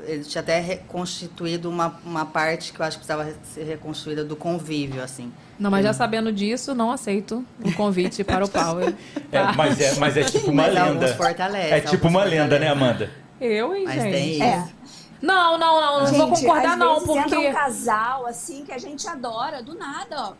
ele 0.07 0.25
tinha 0.25 0.41
até 0.41 0.61
reconstituído 0.61 1.69
uma, 1.69 1.99
uma 2.05 2.25
parte 2.27 2.73
que 2.73 2.81
eu 2.81 2.85
acho 2.87 2.99
que 2.99 3.05
precisava 3.05 3.25
re- 3.25 3.37
ser 3.43 3.65
reconstruída 3.65 4.25
do 4.25 4.37
convívio, 4.37 5.03
assim. 5.03 5.33
Não, 5.59 5.71
mas 5.71 5.85
já 5.85 5.93
sabendo 5.93 6.33
disso, 6.33 6.75
não 6.75 6.91
aceito 6.91 7.45
o 7.65 7.73
convite 7.75 8.23
para 8.25 8.45
o 8.45 8.49
Power. 8.49 8.95
É, 9.33 9.41
tá? 9.43 9.53
mas, 9.57 9.81
é, 9.81 9.95
mas 9.97 10.17
é 10.17 10.25
tipo 10.25 10.51
uma 10.53 10.63
Mas 10.63 10.75
lenda. 10.75 11.17
É 11.59 11.81
tipo 11.81 12.09
uma 12.09 12.25
lenda, 12.25 12.59
né. 12.59 12.69
Amanda? 12.69 13.11
Eu, 13.41 13.75
hein, 13.75 13.85
Mas 13.85 14.03
gente? 14.03 14.13
tem 14.13 14.43
É. 14.43 14.59
isso. 14.59 14.75
Não, 15.21 15.57
não, 15.59 15.81
não, 15.81 16.05
não 16.05 16.13
vou 16.13 16.29
concordar, 16.29 16.73
às 16.73 16.79
não, 16.79 16.93
vezes 16.95 17.07
porque. 17.07 17.21
entra 17.21 17.41
um 17.41 17.53
casal, 17.53 18.27
assim, 18.27 18.65
que 18.65 18.73
a 18.73 18.79
gente 18.79 19.07
adora, 19.09 19.63
do 19.63 19.75
nada, 19.75 20.17
ó. 20.19 20.33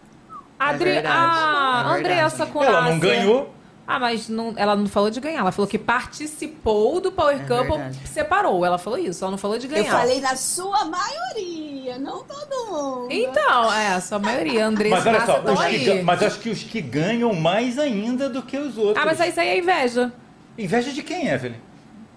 Adri... 0.59 0.91
É 0.91 0.93
verdade, 0.95 1.17
a 1.17 1.85
é. 1.95 1.99
Andressa 1.99 2.47
com 2.47 2.63
Ela 2.63 2.83
não 2.91 2.99
ganhou. 2.99 3.55
Ah, 3.87 3.99
mas 3.99 4.29
não, 4.31 4.55
ela 4.57 4.75
não 4.75 4.87
falou 4.87 5.11
de 5.11 5.21
ganhar, 5.21 5.41
ela 5.41 5.53
falou 5.53 5.69
que 5.69 5.79
participou 5.79 7.01
do 7.03 7.13
Power 7.13 7.37
É 7.37 7.39
Couple, 7.45 7.77
verdade. 7.77 7.99
separou. 8.09 8.65
Ela 8.65 8.79
falou 8.79 8.99
isso, 8.99 9.23
ela 9.23 9.31
não 9.31 9.39
falou 9.39 9.59
de 9.59 9.69
ganhar. 9.69 9.85
Eu 9.85 9.91
falei 9.93 10.21
na 10.23 10.35
sua 10.37 10.87
maioria, 10.87 11.99
não 11.99 12.25
todo 12.25 12.67
mundo. 12.73 13.09
Então, 13.11 13.73
é, 13.73 13.89
a 13.89 14.01
sua 14.01 14.19
maioria, 14.19 14.67
Andressa 14.67 14.97
Mas 14.97 15.07
olha 15.07 15.27
só, 15.27 15.39
estão 15.39 15.55
os 15.55 15.65
que 15.67 16.03
mas 16.03 16.23
acho 16.23 16.39
que 16.41 16.49
os 16.51 16.63
que 16.63 16.81
ganham 16.81 17.35
mais 17.35 17.79
ainda 17.79 18.29
do 18.31 18.43
que 18.43 18.57
os 18.57 18.79
outros. 18.79 18.97
Ah, 18.97 19.05
mas 19.07 19.21
isso 19.21 19.39
aí 19.41 19.49
é 19.49 19.59
inveja. 19.59 20.11
Inveja 20.57 20.91
de 20.93 21.03
quem, 21.03 21.29
Evelyn? 21.29 21.57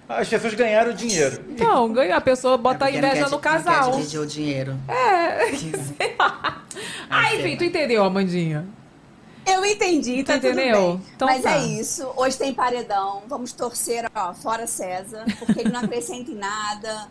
As 0.08 0.30
pessoas 0.30 0.54
ganharam 0.54 0.94
dinheiro. 0.94 1.44
Então, 1.50 1.92
ganha, 1.92 2.16
a 2.16 2.22
pessoa 2.22 2.58
bota 2.58 2.86
É 2.86 2.92
porque 2.94 2.98
inveja 3.06 3.22
não 3.24 3.30
no 3.32 3.40
quer, 3.40 3.58
di- 3.58 3.64
casal. 3.66 3.82
Não 3.82 3.92
quer 3.92 3.98
dividir 3.98 4.20
o 4.22 4.26
dinheiro. 4.26 4.78
É, 4.88 5.52
sei 5.52 6.16
lá. 6.18 6.62
Ah, 7.10 7.36
enfim, 7.36 7.58
tu 7.58 7.66
entendeu, 7.66 8.06
Amandinha. 8.06 8.66
Eu 9.48 9.66
entendi, 9.66 10.24
tá 10.24 10.36
entendeu? 10.36 10.76
bem. 10.76 11.02
Então 11.16 11.28
Mas 11.28 11.42
tá. 11.42 11.56
é 11.56 11.66
isso. 11.66 12.12
Hoje 12.18 12.38
tem 12.38 12.54
paredão. 12.54 13.24
Vamos 13.28 13.54
torcer, 13.54 14.10
ó, 14.14 14.34
fora 14.34 14.68
César, 14.68 15.26
porque 15.40 15.62
ele 15.62 15.70
não 15.70 15.80
acrescenta 15.80 16.30
em 16.30 16.36
nada. 16.36 17.08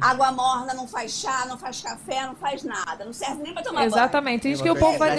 Água 0.00 0.32
morna 0.32 0.74
não 0.74 0.88
faz 0.88 1.12
chá, 1.12 1.46
não 1.48 1.56
faz 1.56 1.80
café, 1.80 2.26
não 2.26 2.34
faz 2.34 2.64
nada. 2.64 3.04
Não 3.04 3.12
serve 3.12 3.42
nem 3.42 3.54
pra 3.54 3.62
tomar 3.62 3.80
banho. 3.80 3.88
Exatamente, 3.88 4.50
isso 4.50 4.62
Eu 4.62 4.74
que 4.74 4.78
o 4.78 4.80
povo 4.80 4.98
vai. 4.98 5.16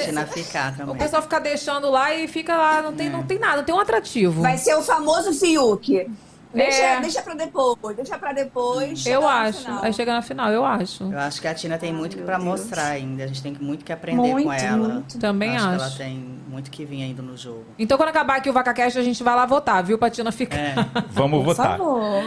O 0.88 0.95
pessoal 0.95 1.22
fica 1.22 1.39
deixando 1.39 1.89
lá 1.89 2.13
e 2.13 2.28
fica 2.28 2.57
lá, 2.57 2.82
não 2.82 2.93
tem, 2.93 3.09
não 3.09 3.24
tem 3.24 3.39
nada, 3.39 3.57
não 3.57 3.63
tem 3.63 3.74
um 3.74 3.80
atrativo. 3.80 4.41
Vai 4.41 4.57
ser 4.57 4.76
o 4.76 4.82
famoso 4.82 5.34
Fiuk. 5.34 6.09
Deixa, 6.54 6.82
É. 6.82 7.02
deixa 7.02 7.22
pra 7.22 7.34
depois, 7.34 7.95
deixa 7.95 8.18
pra 8.18 8.32
depois. 8.34 9.06
Eu 9.06 9.28
acho. 9.28 9.64
final. 9.64 9.84
Aí 9.84 9.93
chega 9.93 10.14
na 10.14 10.22
final, 10.22 10.50
eu 10.50 10.66
acho. 10.66 11.04
Eu 11.04 11.20
acho 11.20 11.41
que 11.41 11.48
a 11.48 11.54
Tina 11.54 11.78
tem 11.78 11.93
muito 11.93 12.16
meu 12.18 12.26
pra 12.26 12.38
Deus. 12.38 12.48
mostrar 12.48 12.88
ainda. 12.88 13.24
A 13.26 13.28
gente 13.28 13.43
tem 13.43 13.54
muito 13.60 13.84
que 13.86 13.91
aprender 13.93 14.22
com 14.22 14.28
Muito, 14.39 14.52
ela. 14.52 14.88
muito. 14.88 15.20
Também 15.20 15.56
acho. 15.56 15.68
acho. 15.68 15.98
que 15.98 16.02
ela 16.04 16.10
tem 16.12 16.39
muito 16.48 16.72
que 16.72 16.86
vir 16.86 17.04
ainda 17.04 17.22
no 17.22 17.38
jogo. 17.38 17.66
Então, 17.78 17.98
quando 17.98 18.10
acabar 18.10 18.38
aqui 18.38 18.50
o 18.50 18.54
VacaCast, 18.54 18.98
a 18.98 19.04
gente 19.04 19.22
vai 19.24 19.36
lá 19.36 19.45
votar, 19.45 19.84
viu, 19.84 19.98
Patina 19.98 20.32
ficar. 20.32 20.58
É. 20.58 20.76
Vamos 21.12 21.39
Por 21.39 21.45
votar. 21.45 21.78
favor. 21.78 22.24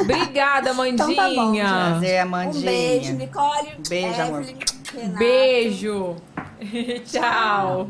Obrigada, 0.00 0.70
Então 0.86 1.14
tá 1.14 1.28
bom, 1.28 1.34
Mandinha. 1.46 1.64
Prazer, 1.68 2.26
Um 2.26 2.60
beijo, 2.60 3.12
Nicole. 3.14 3.68
Beijo, 3.88 4.20
amor. 4.22 4.40
Evelyn, 4.42 4.56
Renato. 4.94 5.18
Beijo. 5.18 6.16
Tchau. 7.06 7.88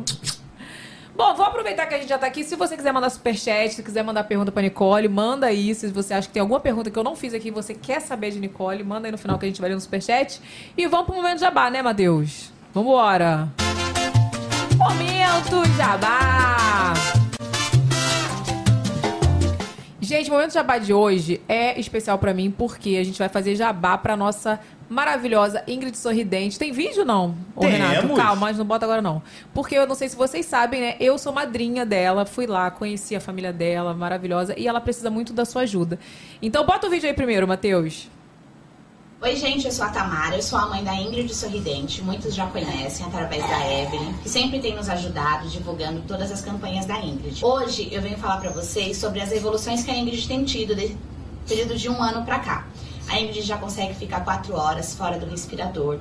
Bom, 1.15 1.35
vou 1.35 1.45
aproveitar 1.45 1.87
que 1.87 1.95
a 1.95 1.99
gente 1.99 2.09
já 2.09 2.19
tá 2.19 2.27
aqui. 2.27 2.43
Se 2.43 2.57
você 2.57 2.77
quiser 2.77 2.93
mandar 2.93 3.11
superchat, 3.11 3.75
se 3.75 3.83
quiser 3.83 4.03
mandar 4.03 4.25
pergunta 4.25 4.51
pra 4.51 4.63
Nicole, 4.63 5.09
manda 5.09 5.47
aí. 5.47 5.75
Se 5.75 5.89
você 5.89 6.15
acha 6.15 6.27
que 6.27 6.35
tem 6.35 6.41
alguma 6.41 6.59
pergunta 6.59 6.91
que 6.91 6.99
eu 6.99 7.05
não 7.05 7.15
fiz 7.15 7.35
aqui 7.35 7.49
e 7.49 7.51
você 7.51 7.75
quer 7.75 8.01
saber 8.01 8.31
de 8.31 8.41
Nicole, 8.41 8.83
manda 8.83 9.07
aí 9.07 9.13
no 9.13 9.19
final 9.19 9.39
que 9.39 9.45
a 9.45 9.49
gente 9.49 9.61
vai 9.61 9.69
ler 9.69 9.75
no 9.75 9.81
superchat. 9.81 10.41
E 10.77 10.87
vamos 10.87 11.07
pro 11.07 11.15
momento 11.15 11.39
jabá, 11.39 11.71
né, 11.71 11.83
Matheus? 11.83 12.51
Vambora. 12.73 13.49
Momento 14.77 15.65
jabá. 15.77 16.95
Gente, 20.05 20.29
o 20.29 20.33
momento 20.33 20.53
jabá 20.53 20.79
de 20.79 20.93
hoje 20.93 21.41
é 21.49 21.79
especial 21.79 22.19
pra 22.19 22.35
mim 22.35 22.51
porque 22.51 22.97
a 23.01 23.05
gente 23.05 23.21
vai 23.21 23.29
fazer 23.29 23.55
jabá 23.55 23.97
pra 23.97 24.17
nossa 24.17 24.59
maravilhosa 24.89 25.63
Ingrid 25.65 25.97
Sorridente. 25.97 26.59
Tem 26.59 26.73
vídeo 26.73 27.05
não? 27.05 27.37
Ô, 27.55 27.65
Renato, 27.65 28.09
calma, 28.15 28.49
mas 28.49 28.59
não 28.59 28.65
bota 28.65 28.85
agora 28.85 29.01
não. 29.01 29.23
Porque 29.55 29.77
eu 29.77 29.87
não 29.87 29.95
sei 29.95 30.09
se 30.09 30.17
vocês 30.17 30.45
sabem, 30.45 30.81
né? 30.81 30.97
Eu 30.99 31.17
sou 31.19 31.33
madrinha 31.33 31.87
dela, 31.87 32.27
fui 32.27 32.49
lá, 32.49 32.69
conheci 32.69 33.15
a 33.15 33.21
família 33.21 33.53
dela, 33.53 33.95
maravilhosa, 33.95 34.59
e 34.59 34.67
ela 34.67 34.81
precisa 34.81 35.09
muito 35.09 35.33
da 35.33 35.45
sua 35.45 35.63
ajuda. 35.63 35.97
Então 36.43 36.67
bota 36.67 36.89
o 36.89 36.91
vídeo 36.91 37.09
aí 37.09 37.15
primeiro, 37.15 37.47
Matheus. 37.47 38.11
Oi, 39.25 39.37
gente, 39.37 39.67
eu 39.67 39.71
sou 39.71 39.85
a 39.85 39.89
Tamara, 39.89 40.35
eu 40.35 40.43
sou 40.43 40.59
a 40.59 40.67
mãe 40.67 40.83
da 40.83 40.97
Ingrid 40.97 41.33
Sorridente. 41.33 42.03
Muitos 42.03 42.35
já 42.35 42.45
conhecem 42.49 43.07
através 43.07 43.41
da 43.49 43.73
Evelyn, 43.73 44.13
que 44.15 44.29
sempre 44.29 44.59
tem 44.59 44.75
nos 44.75 44.89
ajudado 44.89 45.49
divulgando 45.49 46.03
todas 46.09 46.33
as 46.33 46.41
campanhas 46.41 46.87
da 46.87 46.99
Ingrid. 46.99 47.39
Hoje 47.45 47.89
eu 47.93 48.03
venho 48.03 48.19
falar 48.19 48.39
pra 48.39 48.51
vocês 48.51 48.97
sobre 48.97 49.21
as 49.21 49.31
evoluções 49.31 49.85
que 49.85 49.93
a 49.93 49.97
Ingrid 49.97 50.27
tem 50.27 50.45
tido 50.45 50.75
de 50.75 50.97
período 51.47 51.77
de 51.77 51.89
um 51.89 52.03
ano 52.03 52.25
pra 52.25 52.41
cá. 52.41 52.67
A 53.09 53.21
Ingrid 53.21 53.43
já 53.43 53.57
consegue 53.57 53.95
ficar 53.95 54.25
quatro 54.25 54.57
horas 54.57 54.93
fora 54.93 55.17
do 55.21 55.27
respirador. 55.27 56.01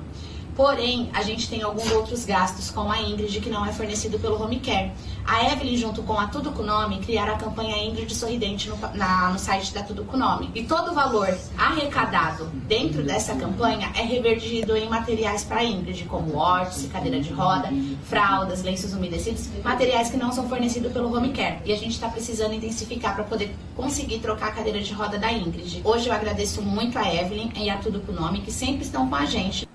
Porém, 0.54 1.08
a 1.14 1.22
gente 1.22 1.48
tem 1.48 1.62
alguns 1.62 1.90
outros 1.92 2.24
gastos 2.26 2.70
com 2.70 2.90
a 2.92 3.00
Ingrid 3.00 3.40
que 3.40 3.48
não 3.48 3.64
é 3.64 3.72
fornecido 3.72 4.18
pelo 4.18 4.42
Home 4.42 4.60
Care. 4.60 4.92
A 5.24 5.50
Evelyn, 5.52 5.76
junto 5.78 6.02
com 6.02 6.12
a 6.18 6.26
Tudo 6.26 6.52
Com 6.52 6.62
Nome, 6.62 6.98
criaram 6.98 7.34
a 7.34 7.38
campanha 7.38 7.76
Ingrid 7.82 8.14
Sorridente 8.14 8.68
no, 8.68 8.76
na- 8.94 9.30
no 9.30 9.38
site 9.38 9.72
da 9.72 9.82
Tudo 9.82 10.04
Com 10.04 10.16
Nome. 10.16 10.50
E 10.54 10.62
todo 10.64 10.90
o 10.90 10.94
valor 10.94 11.34
arrecadado 11.56 12.46
dentro 12.68 13.02
dessa 13.02 13.34
campanha 13.34 13.90
é 13.94 14.02
revertido 14.02 14.76
em 14.76 14.88
materiais 14.88 15.42
para 15.42 15.60
a 15.60 15.64
Ingrid, 15.64 16.04
como 16.04 16.36
órtese, 16.36 16.88
cadeira 16.88 17.18
de 17.20 17.32
roda, 17.32 17.70
fraldas, 18.04 18.62
lenços 18.62 18.92
umedecidos, 18.92 19.48
materiais 19.64 20.10
que 20.10 20.16
não 20.16 20.32
são 20.32 20.48
fornecidos 20.48 20.92
pelo 20.92 21.14
Home 21.16 21.30
Care. 21.32 21.60
E 21.64 21.72
a 21.72 21.76
gente 21.76 21.92
está 21.92 22.08
precisando 22.08 22.52
intensificar 22.54 23.14
para 23.14 23.24
poder 23.24 23.54
conseguir 23.74 24.18
trocar 24.18 24.48
a 24.48 24.52
cadeira 24.52 24.80
de 24.80 24.92
roda 24.92 25.18
da 25.18 25.32
Ingrid. 25.32 25.80
Hoje 25.84 26.08
eu 26.08 26.12
agradeço 26.14 26.60
muito 26.60 26.98
a 26.98 27.14
Evelyn 27.14 27.50
e 27.56 27.70
a 27.70 27.78
Tudo 27.78 28.00
Com 28.00 28.12
Nome, 28.12 28.40
que 28.42 28.52
sempre 28.52 28.82
estão 28.84 29.08
com 29.08 29.14
a 29.14 29.24
gente. 29.24 29.66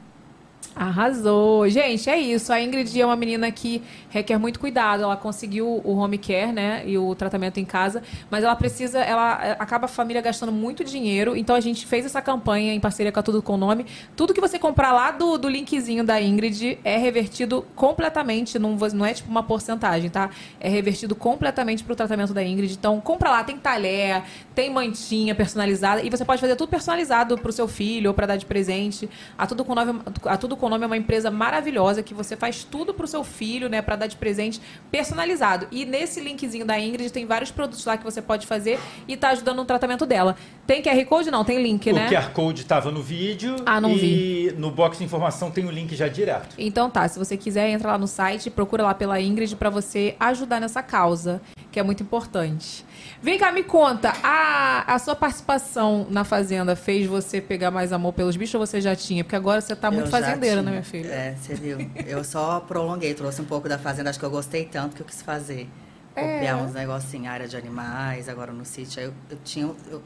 Arrasou. 0.78 1.68
Gente, 1.68 2.08
é 2.08 2.20
isso. 2.20 2.54
A 2.54 2.62
Ingrid 2.62 3.02
é 3.02 3.04
uma 3.04 3.16
menina 3.16 3.52
que 3.52 3.82
requer 4.10 4.38
muito 4.38 4.60
cuidado. 4.60 5.02
Ela 5.02 5.18
conseguiu 5.18 5.82
o 5.84 5.96
home 5.96 6.20
care, 6.20 6.52
né? 6.52 6.84
E 6.86 6.96
o 7.00 7.16
tratamento 7.16 7.60
em 7.60 7.66
casa. 7.66 8.04
Mas 8.30 8.44
ela 8.44 8.56
precisa, 8.56 9.00
ela 9.00 9.44
eh, 9.44 9.56
acaba 9.58 9.86
a 9.86 9.88
família 9.88 10.22
gastando 10.22 10.52
muito 10.52 10.84
dinheiro. 10.84 11.36
Então 11.36 11.56
a 11.56 11.60
gente 11.60 11.88
fez 11.88 12.06
essa 12.06 12.22
campanha 12.22 12.76
em 12.76 12.80
parceria 12.80 13.12
com 13.12 13.20
a 13.20 13.24
Tudo 13.24 13.42
Com 13.42 13.58
Nome. 13.58 13.88
Tudo 14.16 14.36
que 14.36 14.40
você 14.40 14.60
comprar 14.60 14.92
lá 14.92 15.10
do, 15.10 15.36
do 15.40 15.50
linkzinho 15.50 16.04
da 16.04 16.22
Ingrid 16.22 16.78
é 16.84 16.96
revertido 16.96 17.66
completamente. 17.76 18.60
Não, 18.60 18.76
não 18.94 19.06
é 19.06 19.16
tipo 19.16 19.32
uma 19.32 19.42
porcentagem, 19.42 20.12
tá? 20.12 20.30
É 20.60 20.70
revertido 20.70 21.16
completamente 21.16 21.84
pro 21.84 21.96
tratamento 21.96 22.36
da 22.36 22.44
Ingrid. 22.44 22.74
Então 22.74 23.02
compra 23.02 23.32
lá, 23.32 23.44
tem 23.44 23.58
talher, 23.58 24.22
tem 24.54 24.70
mantinha 24.70 25.34
personalizada. 25.34 26.04
E 26.04 26.10
você 26.12 26.24
pode 26.24 26.40
fazer 26.40 26.56
tudo 26.56 26.70
personalizado 26.70 27.36
pro 27.36 27.52
seu 27.52 27.68
filho 27.68 28.12
ou 28.12 28.14
para 28.14 28.28
dar 28.28 28.38
de 28.38 28.46
presente. 28.46 29.10
A 29.36 29.48
Tudo 29.48 29.66
Com 29.66 29.74
Nome, 29.74 30.02
a 30.26 30.38
Tudo 30.38 30.56
Com 30.56 30.67
Nome 30.70 30.84
é 30.84 30.88
uma 30.88 30.98
empresa 30.98 31.30
maravilhosa 31.30 32.04
que 32.04 32.14
você 32.14 32.36
faz 32.36 32.64
tudo 32.64 32.94
pro 32.94 33.08
seu 33.08 33.24
filho, 33.24 33.70
né, 33.70 33.82
para 33.82 33.96
dar 33.96 34.08
de 34.08 34.16
presente 34.16 34.62
personalizado. 34.92 35.68
E 35.72 35.86
nesse 35.86 36.20
linkzinho 36.20 36.66
da 36.66 36.80
Ingrid 36.80 37.12
tem 37.12 37.26
vários 37.26 37.52
produtos 37.52 37.86
lá 37.86 37.98
que 37.98 38.04
você 38.04 38.22
pode 38.22 38.48
fazer 38.48 38.80
e 39.08 39.16
tá 39.16 39.30
ajudando 39.30 39.58
no 39.58 39.66
tratamento 39.66 40.06
dela. 40.06 40.36
Tem 40.66 40.82
QR 40.82 41.06
Code? 41.06 41.32
Não, 41.32 41.44
tem 41.44 41.62
link, 41.62 41.90
O 41.90 41.96
né? 41.96 42.10
QR 42.10 42.32
Code 42.32 42.62
estava 42.62 42.92
no 42.92 43.02
vídeo. 43.02 43.56
Ah, 43.66 43.80
não 43.80 43.92
e 43.92 44.54
no 44.58 44.72
box 44.72 44.98
de 44.98 45.04
informação 45.04 45.52
tem 45.52 45.66
o 45.66 45.72
link 45.72 45.96
já 45.96 46.08
direto. 46.08 46.56
Então 46.58 46.90
tá, 46.90 47.08
se 47.08 47.18
você 47.18 47.38
quiser, 47.38 47.70
entra 47.70 47.92
lá 47.92 47.98
no 47.98 48.08
site, 48.08 48.50
procura 48.50 48.84
lá 48.84 48.94
pela 48.94 49.20
Ingrid 49.20 49.56
pra 49.56 49.70
você 49.70 50.16
ajudar 50.20 50.60
nessa 50.60 50.82
causa. 50.84 51.42
Que 51.78 51.80
é 51.80 51.84
muito 51.84 52.02
importante. 52.02 52.84
Vem 53.22 53.38
cá, 53.38 53.52
me 53.52 53.62
conta, 53.62 54.12
a, 54.24 54.96
a 54.96 54.98
sua 54.98 55.16
participação 55.16 56.08
na 56.10 56.24
Fazenda 56.24 56.76
fez 56.76 57.06
você 57.06 57.40
pegar 57.40 57.70
mais 57.70 57.94
amor 57.94 58.14
pelos 58.14 58.36
bichos 58.36 58.56
ou 58.56 58.66
você 58.66 58.82
já 58.82 58.96
tinha? 58.96 59.24
Porque 59.24 59.36
agora 59.36 59.62
você 59.62 59.76
tá 59.76 59.92
muito 59.92 60.10
fazendeira, 60.10 60.64
né, 60.64 60.64
tinha. 60.64 60.72
minha 60.72 60.84
filha? 60.84 61.08
É, 61.08 61.36
você 61.36 61.54
viu. 61.54 61.78
Eu 62.08 62.24
só 62.24 62.60
prolonguei, 62.62 63.14
trouxe 63.14 63.44
um 63.44 63.46
pouco 63.46 63.70
da 63.70 63.78
fazenda. 63.78 64.10
Acho 64.10 64.18
que 64.18 64.26
eu 64.26 64.32
gostei 64.32 64.66
tanto 64.66 64.96
que 64.96 65.04
eu 65.04 65.06
quis 65.06 65.22
fazer. 65.22 65.70
É. 66.16 66.22
Copiar 66.22 66.58
uns 66.64 66.74
negocinhos, 66.74 67.28
área 67.28 67.48
de 67.48 67.56
animais, 67.56 68.28
agora 68.28 68.52
no 68.52 68.66
sítio. 68.66 69.00
Eu, 69.00 69.14
eu 69.30 69.38
tinha. 69.46 69.72
Eu, 69.92 70.02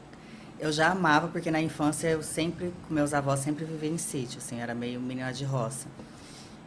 eu 0.60 0.70
já 0.70 0.90
amava, 0.90 1.28
porque 1.28 1.50
na 1.50 1.60
infância 1.60 2.08
eu 2.08 2.22
sempre, 2.22 2.70
com 2.86 2.92
meus 2.92 3.14
avós, 3.14 3.40
sempre 3.40 3.64
vivi 3.64 3.88
em 3.88 3.96
sítio, 3.96 4.38
assim, 4.38 4.60
era 4.60 4.74
meio 4.74 5.00
menina 5.00 5.32
de 5.32 5.44
roça. 5.44 5.88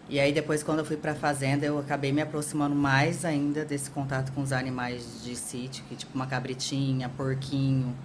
E 0.07 0.19
aí 0.19 0.31
depois, 0.31 0.61
quando 0.61 0.79
eu 0.79 0.85
fui 0.85 0.97
pra 0.97 1.15
fazenda, 1.15 1.65
eu 1.65 1.79
acabei 1.79 2.11
me 2.11 2.21
aproximando 2.21 2.75
mais 2.75 3.25
ainda 3.25 3.65
desse 3.65 3.89
contato 3.89 4.31
com 4.33 4.41
os 4.41 4.51
animais 4.51 5.21
de 5.23 5.35
sítio, 5.35 5.83
que 5.89 5.95
tipo 5.95 6.13
uma 6.13 6.27
cabritinha, 6.27 7.09
porquinho, 7.09 7.95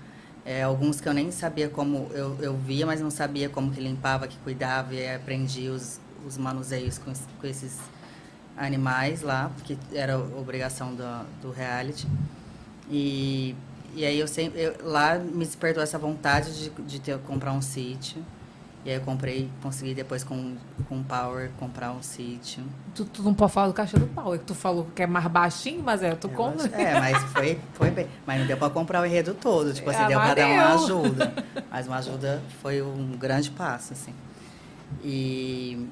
é, 0.44 0.62
alguns 0.62 0.98
que 1.01 1.07
eu 1.09 1.12
nem 1.12 1.30
sabia 1.30 1.68
como, 1.68 2.11
eu, 2.14 2.36
eu 2.40 2.57
via, 2.57 2.86
mas 2.86 3.01
não 3.03 3.11
sabia 3.11 3.51
como 3.51 3.70
que 3.70 3.80
limpava, 3.80 4.26
que 4.26 4.38
cuidava, 4.38 4.94
e 4.94 5.14
aprendi 5.14 5.68
os, 5.68 6.01
os 6.26 6.38
manuseios 6.38 6.96
com, 6.96 7.12
com 7.38 7.46
esses 7.46 7.76
animais 8.57 9.20
lá, 9.20 9.51
porque 9.55 9.76
era 9.92 10.18
obrigação 10.18 10.94
do, 10.94 11.26
do 11.42 11.51
reality. 11.51 12.07
E, 12.90 13.55
e 13.94 14.07
aí 14.07 14.18
eu 14.18 14.26
sempre, 14.26 14.61
eu- 14.62 14.76
lá 14.82 15.16
me 15.18 15.44
despertou 15.44 15.82
essa 15.82 15.98
vontade 15.98 16.53
de, 16.59 16.70
de 16.82 16.98
ter, 16.98 17.18
comprar 17.18 17.53
um 17.53 17.61
sítio. 17.62 18.24
E 18.85 18.89
aí 18.89 18.97
eu 18.97 19.03
comprei, 19.03 19.51
consegui 19.62 19.93
depois 19.93 20.24
com, 20.24 20.57
com 20.89 21.03
Power 21.03 21.51
comprar 21.59 21.93
um 21.93 22.01
sítio. 22.03 22.64
Tu, 22.95 23.05
tu 23.05 23.22
não 23.22 23.35
pode 23.35 23.53
falar 23.53 23.68
do 23.68 23.74
caixa 23.74 23.99
do 23.99 24.07
é 24.35 24.39
que 24.39 24.45
tu 24.45 24.55
falou 24.55 24.87
que 24.97 25.03
é 25.03 25.07
mais 25.07 25.26
baixinho, 25.26 25.83
mas 25.83 26.03
é, 26.03 26.14
tu 26.14 26.28
Eu 26.28 26.31
compra. 26.35 26.64
acho- 26.64 26.74
É, 26.74 26.99
mas 26.99 27.22
foi, 27.24 27.61
foi 27.74 27.91
bem. 27.91 28.07
Mas 28.26 28.41
não 28.41 28.47
deu 28.47 28.57
pra 28.57 28.70
comprar 28.70 29.03
o 29.03 29.07
enredo 29.07 29.35
todo. 29.35 29.74
Tipo 29.74 29.91
assim, 29.91 30.03
Ah, 30.05 30.07
deu 30.09 30.18
pra 30.18 30.26
mas 30.28 30.37
dar 30.37 30.47
uma 30.49 30.74
ajuda. 30.85 31.35
Mas 31.70 31.87
uma 31.87 31.97
ajuda 31.99 32.43
foi 32.62 32.81
um 32.81 33.12
grande 33.18 33.51
passo, 33.51 33.93
assim. 33.93 34.14
E, 35.05 35.87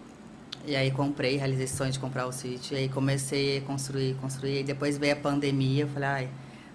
e 0.66 0.74
aí 0.74 0.90
comprei, 0.90 1.36
realizei 1.36 1.64
esse 1.66 1.76
sonho 1.76 1.92
de 1.92 1.98
comprar 1.98 2.26
o 2.26 2.32
sítio. 2.32 2.74
E 2.74 2.80
aí 2.80 2.88
comecei 2.88 3.58
a 3.58 3.60
construir, 3.60 4.14
construir. 4.14 4.60
E 4.60 4.64
depois 4.64 4.96
veio 4.96 5.12
a 5.12 5.16
pandemia. 5.16 5.82
Eu 5.84 5.88
falei, 5.88 6.08
ai, 6.08 6.28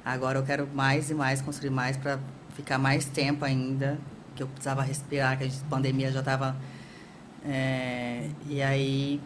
agora 0.05 0.37
eu 0.37 0.43
quero 0.43 0.67
mais 0.73 1.09
e 1.09 1.15
mais, 1.15 1.41
construir 1.41 1.71
mais 1.71 1.97
pra 1.97 2.19
ficar 2.55 2.77
mais 2.77 3.05
tempo 3.05 3.43
ainda. 3.43 3.97
Que 4.35 4.43
eu 4.43 4.47
precisava 4.47 4.81
respirar, 4.81 5.37
que 5.37 5.43
a 5.43 5.47
gente- 5.47 5.63
pandemia 5.65 6.11
já 6.11 6.23
tava... 6.23 6.55
é, 7.45 8.29
e 8.47 8.61
aí 8.61 9.21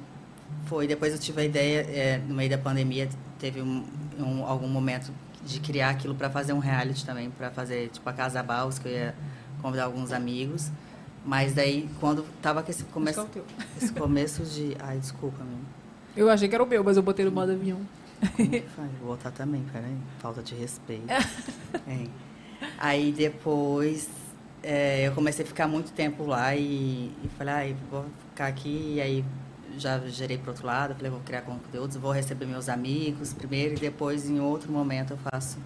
foi, 0.66 0.88
depois 0.88 1.14
eu 1.14 1.20
tive 1.20 1.42
a 1.42 1.46
ideia, 1.46 1.80
é, 1.82 2.18
no 2.28 2.36
meio 2.36 2.50
da 2.50 2.58
pandemia, 2.58 3.10
teve 3.40 3.62
um, 3.62 3.86
um- 4.20 4.46
algum 4.46 4.68
momento 4.68 5.12
de 5.46 5.60
criar 5.60 5.92
aquilo 5.92 6.14
para 6.16 6.30
fazer 6.30 6.52
um 6.54 6.60
reality 6.60 7.06
também, 7.06 7.30
para 7.30 7.50
fazer 7.52 7.90
tipo 7.90 8.08
a 8.10 8.14
Casa 8.14 8.42
Baus, 8.44 8.80
que 8.80 8.88
eu 8.88 8.92
ia 8.92 9.16
convidar 9.62 9.86
alguns 9.86 10.12
amigos. 10.12 10.70
Mas 11.26 11.54
daí, 11.54 11.90
quando 12.00 12.24
tava 12.42 12.64
com 12.64 12.72
esse 12.72 12.84
começo, 12.86 13.22
é 13.22 13.26
esse 13.84 13.92
começo 13.94 14.44
de... 14.44 14.76
Ai, 14.80 14.98
desculpa, 14.98 15.44
meu. 15.44 15.58
Eu 16.16 16.30
achei 16.30 16.48
que 16.50 16.56
era 16.56 16.64
o 16.64 16.68
meu, 16.68 16.84
mas 16.84 16.98
eu 16.98 17.04
botei 17.04 17.24
no 17.26 17.32
modo 17.32 17.52
avião. 17.52 17.80
Vou 19.00 19.10
botar 19.16 19.30
também, 19.32 19.64
peraí. 19.72 19.96
Falta 20.20 20.42
de 20.42 20.56
respeito. 20.56 21.06
É. 21.88 22.08
Aí 22.80 23.12
depois 23.12 24.10
é, 24.70 25.08
eu 25.08 25.14
comecei 25.14 25.46
a 25.46 25.48
ficar 25.48 25.66
muito 25.66 25.94
tempo 25.94 26.26
lá 26.26 26.54
e, 26.54 27.10
e 27.24 27.30
falei, 27.38 27.54
ai, 27.54 27.76
vou 27.90 28.06
ficar 28.32 28.48
aqui. 28.48 28.96
E 28.96 29.02
aí 29.02 29.26
já 29.78 29.98
gerei 30.08 30.38
pro 30.38 30.52
outro 30.52 30.68
lado, 30.68 30.94
falei, 30.94 31.10
vou 31.10 31.22
criar 31.22 31.42
conteúdos, 31.44 31.96
vou 31.96 32.12
receber 32.12 32.46
meus 32.46 32.68
amigos 32.68 33.34
primeiro 33.34 33.76
e 33.76 33.80
depois 33.80 34.30
em 34.30 34.42
outro 34.42 34.70
momento 34.70 35.12
eu 35.12 35.18
faço, 35.32 35.58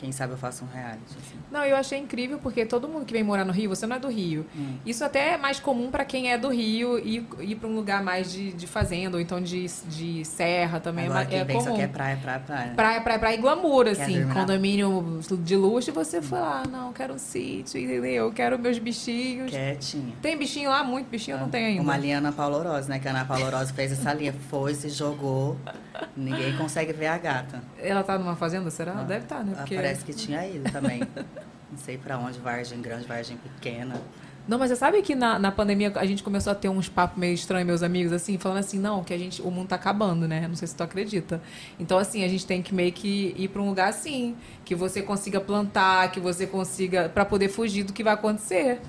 quem 0.00 0.12
sabe 0.12 0.32
eu 0.32 0.38
faço 0.38 0.64
um 0.64 0.68
reality. 0.68 1.02
assim. 1.18 1.36
Não, 1.50 1.62
eu 1.62 1.76
achei 1.76 1.98
incrível 1.98 2.38
porque 2.38 2.64
todo 2.64 2.88
mundo 2.88 3.04
que 3.04 3.12
vem 3.12 3.22
morar 3.22 3.44
no 3.44 3.52
Rio, 3.52 3.68
você 3.68 3.86
não 3.86 3.96
é 3.96 3.98
do 3.98 4.08
Rio. 4.08 4.46
Hum. 4.56 4.76
Isso 4.86 5.04
até 5.04 5.34
é 5.34 5.36
mais 5.36 5.60
comum 5.60 5.90
pra 5.90 6.06
quem 6.06 6.32
é 6.32 6.38
do 6.38 6.48
Rio 6.48 6.98
ir, 6.98 7.26
ir 7.40 7.56
para 7.56 7.68
um 7.68 7.74
lugar 7.74 8.02
mais 8.02 8.32
de, 8.32 8.50
de 8.52 8.66
fazenda 8.66 9.18
ou 9.18 9.20
então 9.20 9.40
de, 9.42 9.66
de 9.66 10.24
serra 10.24 10.80
também. 10.80 11.04
Agora 11.04 11.22
é, 11.22 11.26
quem 11.26 11.38
é 11.38 11.44
vem 11.44 11.60
só 11.60 11.70
comum. 11.70 11.88
praia, 11.88 12.16
praia, 12.16 12.40
praia. 12.40 12.72
Praia, 12.74 13.00
praia, 13.02 13.18
praia 13.18 13.34
e 13.34 13.38
glamour, 13.38 13.84
Quer 13.84 13.90
assim. 13.90 14.14
dormir 14.20 14.34
Condomínio 14.34 15.20
de 15.42 15.56
luxo, 15.56 15.90
e 15.90 15.92
você 15.92 16.22
foi 16.22 16.38
lá, 16.38 16.62
não, 16.70 16.92
quero 16.94 17.14
um 17.14 17.18
sítio, 17.18 17.78
entendeu? 17.78 18.26
Eu 18.26 18.32
quero 18.32 18.58
meus 18.58 18.78
bichinhos. 18.78 19.50
Quietinha. 19.50 20.14
Tem 20.22 20.36
bichinho 20.36 20.70
lá? 20.70 20.82
Muito 20.82 21.08
bichinho 21.08 21.36
não 21.38 21.50
tem 21.50 21.66
ainda. 21.66 21.82
Uma 21.82 21.96
linha 21.98 22.18
Ana 22.18 22.32
Paula 22.32 22.56
Oroz, 22.56 22.88
né? 22.88 22.98
Que 22.98 23.06
a 23.06 23.10
Ana 23.10 23.24
Paula 23.26 23.46
Oroz 23.46 23.70
fez 23.70 23.92
essa 23.92 24.14
linha, 24.14 24.32
foi, 24.48 24.74
se 24.74 24.88
jogou. 24.88 25.58
Ninguém 26.16 26.56
consegue 26.56 26.92
ver 26.92 27.08
a 27.08 27.18
gata. 27.18 27.62
Ela 27.78 28.02
tá 28.02 28.18
numa 28.18 28.36
fazenda, 28.36 28.70
será? 28.70 28.92
Ah, 28.92 29.02
Deve 29.02 29.24
estar, 29.24 29.44
né? 29.44 29.52
ah, 29.54 29.58
Porque... 29.58 29.74
Parece 29.90 30.04
que 30.04 30.12
tinha 30.14 30.46
ido 30.46 30.70
também. 30.70 31.00
Não 31.70 31.78
sei 31.78 31.98
pra 31.98 32.18
onde, 32.18 32.38
Vargem 32.38 32.80
grande, 32.80 33.06
Vargem 33.06 33.36
pequena. 33.36 33.94
Não, 34.48 34.58
mas 34.58 34.70
você 34.70 34.76
sabe 34.76 35.00
que 35.02 35.14
na, 35.14 35.38
na 35.38 35.52
pandemia 35.52 35.92
a 35.94 36.04
gente 36.06 36.22
começou 36.22 36.50
a 36.50 36.54
ter 36.54 36.68
uns 36.68 36.88
papos 36.88 37.16
meio 37.18 37.34
estranhos, 37.34 37.66
meus 37.66 37.82
amigos, 37.82 38.12
assim, 38.12 38.36
falando 38.38 38.58
assim, 38.58 38.78
não, 38.78 39.04
que 39.04 39.12
a 39.14 39.18
gente, 39.18 39.40
o 39.42 39.50
mundo 39.50 39.68
tá 39.68 39.76
acabando, 39.76 40.26
né? 40.26 40.46
Não 40.48 40.56
sei 40.56 40.66
se 40.66 40.74
tu 40.74 40.82
acredita. 40.82 41.40
Então, 41.78 41.98
assim, 41.98 42.24
a 42.24 42.28
gente 42.28 42.44
tem 42.46 42.60
que 42.62 42.74
meio 42.74 42.90
que 42.90 43.34
ir 43.38 43.48
pra 43.48 43.62
um 43.62 43.68
lugar 43.68 43.88
assim, 43.88 44.34
que 44.64 44.74
você 44.74 45.02
consiga 45.02 45.40
plantar, 45.40 46.10
que 46.10 46.18
você 46.18 46.46
consiga, 46.46 47.08
pra 47.08 47.24
poder 47.24 47.48
fugir 47.48 47.84
do 47.84 47.92
que 47.92 48.02
vai 48.02 48.14
acontecer. 48.14 48.80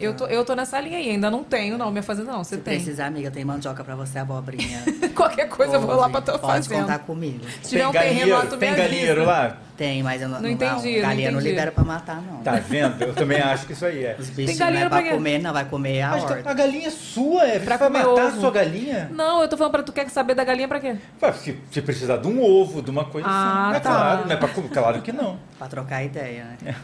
Eu 0.00 0.14
tô, 0.16 0.26
eu 0.26 0.44
tô 0.44 0.54
nessa 0.54 0.80
linha 0.80 0.96
aí, 0.98 1.10
ainda 1.10 1.30
não 1.30 1.44
tenho, 1.44 1.76
não, 1.78 1.90
minha 1.90 2.02
fazenda 2.02 2.32
não, 2.32 2.42
você 2.42 2.56
Se 2.56 2.62
tem. 2.62 2.74
precisar, 2.76 3.06
amiga, 3.06 3.30
tem 3.30 3.44
mandioca 3.44 3.84
pra 3.84 3.94
você, 3.94 4.18
abobrinha. 4.18 4.82
Qualquer 5.14 5.48
coisa 5.48 5.74
eu 5.76 5.80
vou 5.80 5.94
lá 5.94 6.08
pra 6.08 6.20
tua 6.22 6.38
Pode 6.38 6.66
fazenda. 6.68 6.80
contar 6.82 6.98
comigo. 7.00 7.44
Se 7.62 7.68
tiver 7.70 7.86
um 7.86 7.92
terreno 7.92 8.32
lá, 8.32 8.46
tu 8.46 8.52
me 8.52 8.58
tem 8.58 8.70
avisa. 8.70 8.82
galinheiro 8.88 9.24
lá? 9.24 9.58
Tem, 9.76 10.02
mas 10.02 10.20
eu 10.20 10.28
não, 10.28 10.40
Não 10.40 10.48
entendi, 10.50 10.96
não 10.96 11.02
galinha 11.02 11.30
não 11.30 11.38
entendi. 11.38 11.50
libera 11.54 11.72
pra 11.72 11.82
matar, 11.82 12.20
não. 12.20 12.42
Tá 12.42 12.52
vendo? 12.56 13.02
Eu 13.02 13.14
também 13.14 13.40
acho 13.40 13.66
que 13.66 13.72
isso 13.72 13.86
aí 13.86 14.04
é. 14.04 14.16
Os 14.18 14.28
bichos 14.28 14.58
não 14.58 14.66
galinha 14.66 14.84
é 14.84 14.88
pra 14.88 15.00
pra 15.02 15.10
comer, 15.12 15.38
não. 15.40 15.52
Vai 15.52 15.64
comer 15.64 16.02
a 16.02 16.10
Mas 16.10 16.24
horta. 16.24 16.50
a 16.50 16.54
galinha 16.54 16.88
é 16.88 16.90
sua, 16.90 17.44
é. 17.46 17.58
Pra 17.58 17.78
Pra 17.78 17.86
comer 17.88 17.98
matar 18.00 18.10
ovo. 18.10 18.20
a 18.36 18.40
sua 18.40 18.50
galinha? 18.50 19.10
Não, 19.12 19.40
eu 19.42 19.48
tô 19.48 19.56
falando 19.56 19.72
pra 19.72 19.82
tu 19.82 19.92
quer 19.92 20.08
saber 20.10 20.34
da 20.34 20.44
galinha 20.44 20.68
pra 20.68 20.78
quê? 20.78 20.96
Ué, 21.22 21.32
Se, 21.32 21.58
se 21.70 21.82
precisar 21.82 22.18
de 22.18 22.28
um 22.28 22.42
ovo, 22.42 22.82
de 22.82 22.90
uma 22.90 23.06
coisa 23.06 23.26
Ah, 23.28 23.68
assim. 23.70 23.76
É 23.76 23.80
tá. 23.80 23.90
claro, 23.90 24.26
não 24.26 24.32
é 24.32 24.36
pra, 24.36 24.48
comer, 24.48 24.68
claro 24.68 25.02
que 25.02 25.10
não. 25.12 25.38
Pra 25.58 25.66
trocar 25.68 26.04
ideia, 26.04 26.44
né? 26.60 26.74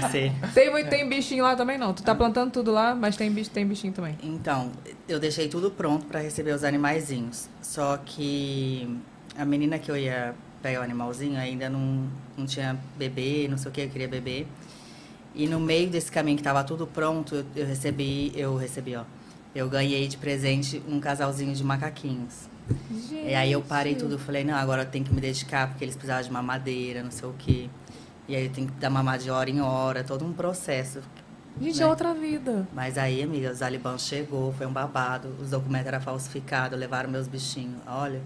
Conselho. 0.00 0.32
Tem, 0.54 0.70
muito- 0.70 0.88
tem 0.88 1.08
bichinho 1.08 1.42
lá 1.42 1.56
também, 1.56 1.76
não? 1.78 1.92
Tu 1.92 2.02
tá 2.02 2.14
plantando 2.14 2.50
tudo 2.52 2.70
lá, 2.70 2.94
mas 2.94 3.16
tem, 3.16 3.30
bicho, 3.30 3.50
tem 3.50 3.66
bichinho 3.66 3.92
também. 3.92 4.16
Então, 4.22 4.70
eu 5.08 5.18
deixei 5.18 5.48
tudo 5.48 5.70
pronto 5.70 6.06
pra 6.06 6.20
receber 6.20 6.52
os 6.52 6.62
animaizinhos. 6.64 7.48
Só 7.60 7.96
que 8.04 8.98
a 9.38 9.44
menina 9.44 9.78
que 9.78 9.90
eu 9.90 9.96
ia 9.96 10.34
pegar 10.62 10.80
o 10.80 10.82
animalzinho 10.82 11.38
ainda 11.38 11.68
não, 11.68 12.08
não 12.36 12.46
tinha 12.46 12.78
bebê, 12.96 13.46
não 13.48 13.58
sei 13.58 13.70
o 13.70 13.72
que, 13.72 13.80
eu 13.82 13.88
queria 13.88 14.08
bebê. 14.08 14.46
E 15.34 15.46
no 15.46 15.60
meio 15.60 15.88
desse 15.88 16.10
caminho 16.10 16.36
que 16.36 16.42
tava 16.42 16.62
tudo 16.64 16.86
pronto, 16.86 17.34
eu, 17.34 17.44
eu 17.56 17.66
recebi, 17.66 18.32
eu 18.34 18.56
recebi, 18.56 18.96
ó. 18.96 19.04
Eu 19.54 19.68
ganhei 19.68 20.06
de 20.06 20.16
presente 20.16 20.82
um 20.88 21.00
casalzinho 21.00 21.54
de 21.54 21.64
macaquinhos. 21.64 22.48
E 23.10 23.34
aí 23.34 23.50
eu 23.50 23.62
parei 23.62 23.94
tudo, 23.94 24.18
falei, 24.18 24.44
não, 24.44 24.54
agora 24.54 24.82
eu 24.82 24.86
tenho 24.86 25.04
que 25.04 25.12
me 25.12 25.20
dedicar, 25.20 25.68
porque 25.68 25.84
eles 25.84 25.96
precisavam 25.96 26.22
de 26.22 26.30
mamadeira, 26.30 27.02
não 27.02 27.10
sei 27.10 27.28
o 27.28 27.34
quê. 27.36 27.68
E 28.28 28.36
aí 28.36 28.46
eu 28.46 28.52
tenho 28.52 28.68
que 28.68 28.74
dar 28.74 28.90
mamar 28.90 29.18
de 29.18 29.30
hora 29.30 29.50
em 29.50 29.60
hora, 29.60 30.04
todo 30.04 30.24
um 30.24 30.32
processo. 30.32 31.00
Gente, 31.60 31.78
né? 31.78 31.84
é 31.84 31.86
outra 31.86 32.14
vida. 32.14 32.68
Mas 32.72 32.96
aí, 32.96 33.22
amiga, 33.22 33.50
o 33.50 33.54
Zaliban 33.54 33.98
chegou, 33.98 34.52
foi 34.52 34.66
um 34.66 34.72
babado, 34.72 35.34
os 35.40 35.50
documentos 35.50 35.88
eram 35.88 36.00
falsificados, 36.00 36.78
levaram 36.78 37.10
meus 37.10 37.26
bichinhos. 37.26 37.80
Olha, 37.86 38.20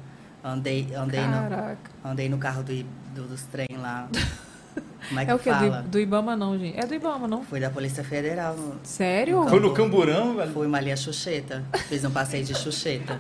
andei, 0.45 0.95
andei, 0.95 1.21
Caraca. 1.21 1.79
no, 2.05 2.11
andei 2.11 2.29
no 2.29 2.39
carro 2.39 2.63
do, 2.63 2.75
do- 3.15 3.29
dos 3.29 3.43
trem 3.45 3.67
lá. 3.79 4.09
Como 5.09 5.21
é 5.21 5.25
que 5.27 5.31
É 5.31 5.35
o 5.35 5.39
quê? 5.39 5.51
fala? 5.51 5.83
Do, 5.83 5.89
do 5.89 5.99
Ibama 6.01 6.37
não, 6.37 6.59
gente. 6.59 6.79
É 6.79 6.87
do 6.87 6.95
Ibama, 6.95 7.27
não? 7.27 7.43
Fui 7.45 7.59
da 7.61 7.71
Polícia 7.71 8.05
Federal. 8.05 8.55
no- 8.57 8.77
Sério? 8.85 9.47
Foi 9.49 9.61
no 9.61 9.73
Camburão, 9.73 10.37
velho? 10.37 10.53
Fui 10.53 10.67
uma 10.67 10.81
linha 10.81 10.97
Xuxeta. 10.97 11.65
Fiz 11.89 12.05
um 12.05 12.11
passeio 12.11 12.45
de 12.45 12.55
Xuxeta. 12.55 13.19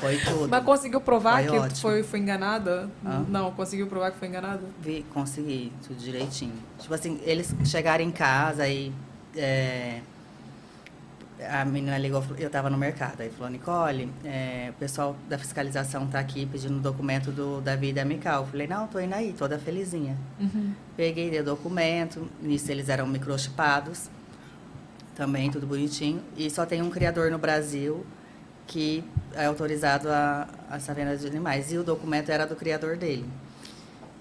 Foi 0.00 0.18
tudo. 0.18 0.48
Mas 0.48 0.64
conseguiu 0.64 1.00
provar 1.00 1.42
Foi 1.42 1.50
que 1.52 1.58
ótimo. 1.58 1.76
foi, 1.80 2.02
foi 2.02 2.18
enganada? 2.18 2.90
Hã? 3.06 3.24
Não, 3.28 3.50
conseguiu 3.52 3.86
provar 3.86 4.10
que 4.10 4.18
foi 4.18 4.28
enganada? 4.28 4.60
Vi, 4.80 5.04
consegui, 5.14 5.72
tudo 5.86 5.96
direitinho. 5.98 6.52
Tipo 6.78 6.92
assim, 6.92 7.18
eles 7.24 7.54
chegaram 7.64 8.04
em 8.04 8.10
casa 8.10 8.68
e. 8.68 8.92
é, 9.34 10.00
a 11.50 11.64
menina 11.64 11.98
ligou, 11.98 12.22
eu 12.38 12.50
tava 12.50 12.70
no 12.70 12.76
mercado, 12.78 13.20
aí 13.20 13.30
falou, 13.30 13.50
Nicole, 13.50 14.10
é, 14.24 14.70
o 14.70 14.72
pessoal 14.74 15.16
da 15.28 15.38
fiscalização 15.38 16.06
tá 16.06 16.18
aqui 16.18 16.46
pedindo 16.46 16.76
o 16.76 16.80
documento 16.80 17.30
do, 17.30 17.60
da 17.60 17.76
vida 17.76 18.02
amical. 18.02 18.46
Falei, 18.46 18.66
não, 18.66 18.86
tô 18.86 18.98
indo 19.00 19.14
aí, 19.14 19.32
toda 19.32 19.58
felizinha. 19.58 20.16
Peguei, 20.96 21.30
dei 21.30 21.40
o 21.40 21.44
documento, 21.44 22.28
nisso 22.40 22.70
eles 22.70 22.88
eram 22.88 23.06
microchipados, 23.06 24.08
também 25.14 25.50
tudo 25.50 25.66
bonitinho. 25.66 26.22
E 26.36 26.50
só 26.50 26.66
tem 26.66 26.82
um 26.82 26.90
criador 26.90 27.30
no 27.30 27.38
Brasil 27.38 28.04
que 28.66 29.04
é 29.34 29.44
autorizado 29.46 30.08
a, 30.08 30.48
a 30.70 30.76
essa 30.76 30.94
venda 30.94 31.16
de 31.16 31.26
animais. 31.26 31.72
E 31.72 31.78
o 31.78 31.84
documento 31.84 32.30
era 32.30 32.46
do 32.46 32.56
criador 32.56 32.96
dele. 32.96 33.26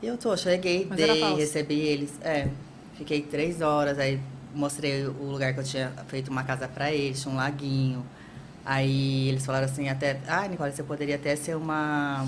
E 0.02 0.08
eu 0.08 0.18
tô, 0.18 0.36
cheguei, 0.36 0.86
Mas 0.90 0.98
dei, 0.98 1.36
recebi 1.36 1.80
eles. 1.80 2.12
É, 2.22 2.50
fiquei 2.98 3.22
três 3.22 3.62
horas, 3.62 3.98
aí 3.98 4.20
mostrei 4.54 5.06
o 5.06 5.24
lugar 5.24 5.54
que 5.54 5.60
eu 5.60 5.64
tinha 5.64 5.90
feito 6.08 6.30
uma 6.30 6.44
casa 6.44 6.68
para 6.68 6.92
eles, 6.92 7.26
um 7.26 7.36
laguinho. 7.36 8.06
Aí 8.66 9.30
eles 9.30 9.46
falaram 9.46 9.66
assim, 9.66 9.90
até, 9.90 10.20
ah, 10.28 10.48
Nicole, 10.48 10.72
você 10.72 10.84
poderia 10.84 11.16
até 11.16 11.36
ser 11.36 11.56
uma 11.56 12.26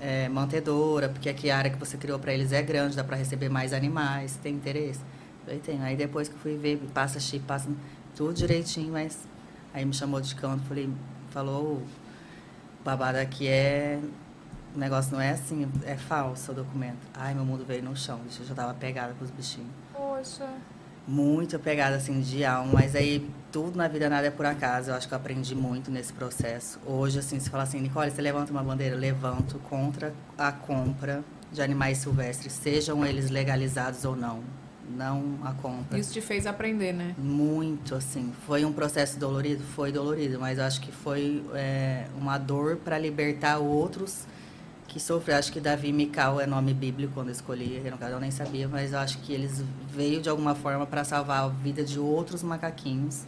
é, 0.00 0.28
mantedoura, 0.28 1.08
porque 1.08 1.28
aqui 1.28 1.50
a 1.50 1.58
área 1.58 1.70
que 1.70 1.78
você 1.78 1.96
criou 1.96 2.18
para 2.18 2.32
eles 2.32 2.52
é 2.52 2.62
grande, 2.62 2.96
dá 2.96 3.04
para 3.04 3.16
receber 3.16 3.48
mais 3.48 3.72
animais, 3.72 4.36
tem 4.42 4.54
interesse? 4.54 5.00
Eu 5.46 5.58
tenho. 5.60 5.82
Aí 5.82 5.96
depois 5.96 6.28
que 6.28 6.36
fui 6.36 6.56
ver, 6.56 6.80
passa 6.92 7.20
chip, 7.20 7.44
passa 7.44 7.68
tudo 8.16 8.34
direitinho, 8.34 8.92
mas 8.92 9.18
aí 9.72 9.84
me 9.84 9.94
chamou 9.94 10.20
de 10.20 10.34
canto, 10.34 10.64
falei, 10.64 10.90
falou, 11.30 11.74
o 11.74 12.84
babado 12.84 13.18
aqui 13.18 13.46
é 13.46 14.00
o 14.74 14.78
negócio 14.78 15.12
não 15.12 15.20
é 15.20 15.30
assim, 15.30 15.68
é 15.84 15.96
falso 15.96 16.52
o 16.52 16.54
documento. 16.54 17.06
Ai, 17.14 17.34
meu 17.34 17.44
mundo 17.44 17.64
veio 17.64 17.82
no 17.82 17.96
chão, 17.96 18.20
eu 18.38 18.46
já 18.46 18.54
tava 18.54 18.72
pegada 18.74 19.14
com 19.14 19.24
os 19.24 19.30
bichinhos. 19.30 19.70
Poxa. 19.92 20.48
Muito 21.06 21.58
pegada, 21.58 21.96
assim, 21.96 22.20
de 22.20 22.44
alma. 22.44 22.72
Mas 22.74 22.94
aí, 22.94 23.28
tudo 23.50 23.76
na 23.76 23.88
vida, 23.88 24.08
nada 24.08 24.26
é 24.26 24.30
por 24.30 24.46
acaso. 24.46 24.90
Eu 24.90 24.94
acho 24.94 25.08
que 25.08 25.14
eu 25.14 25.18
aprendi 25.18 25.54
muito 25.54 25.90
nesse 25.90 26.12
processo. 26.12 26.78
Hoje, 26.86 27.18
assim, 27.18 27.38
se 27.40 27.50
fala 27.50 27.64
assim, 27.64 27.80
Nicole, 27.80 28.10
você 28.10 28.22
levanta 28.22 28.52
uma 28.52 28.62
bandeira? 28.62 28.96
Levanto 28.96 29.58
contra 29.68 30.12
a 30.38 30.52
compra 30.52 31.24
de 31.52 31.60
animais 31.60 31.98
silvestres, 31.98 32.52
sejam 32.52 33.04
eles 33.04 33.30
legalizados 33.30 34.04
ou 34.04 34.14
não. 34.14 34.42
Não 34.96 35.38
a 35.44 35.52
compra. 35.52 35.98
Isso 35.98 36.12
te 36.12 36.20
fez 36.20 36.46
aprender, 36.46 36.92
né? 36.92 37.14
Muito, 37.16 37.94
assim. 37.94 38.32
Foi 38.46 38.64
um 38.64 38.72
processo 38.72 39.18
dolorido? 39.18 39.62
Foi 39.62 39.92
dolorido, 39.92 40.40
mas 40.40 40.58
eu 40.58 40.64
acho 40.64 40.80
que 40.80 40.90
foi 40.90 41.44
é, 41.54 42.06
uma 42.18 42.38
dor 42.38 42.76
para 42.76 42.98
libertar 42.98 43.58
outros 43.58 44.24
que 44.90 44.98
sofrem. 44.98 45.36
Acho 45.36 45.52
que 45.52 45.60
Davi 45.60 45.88
e 45.88 45.92
Mical 45.92 46.40
é 46.40 46.46
nome 46.46 46.74
bíblico 46.74 47.14
quando 47.14 47.28
eu 47.28 47.32
escolhi, 47.32 47.80
caso 47.98 48.14
eu 48.14 48.20
nem 48.20 48.30
sabia, 48.30 48.68
mas 48.68 48.92
eu 48.92 48.98
acho 48.98 49.18
que 49.18 49.32
eles 49.32 49.62
veio 49.88 50.20
de 50.20 50.28
alguma 50.28 50.54
forma 50.54 50.84
para 50.84 51.04
salvar 51.04 51.44
a 51.44 51.48
vida 51.48 51.84
de 51.84 51.98
outros 51.98 52.42
macaquinhos. 52.42 53.24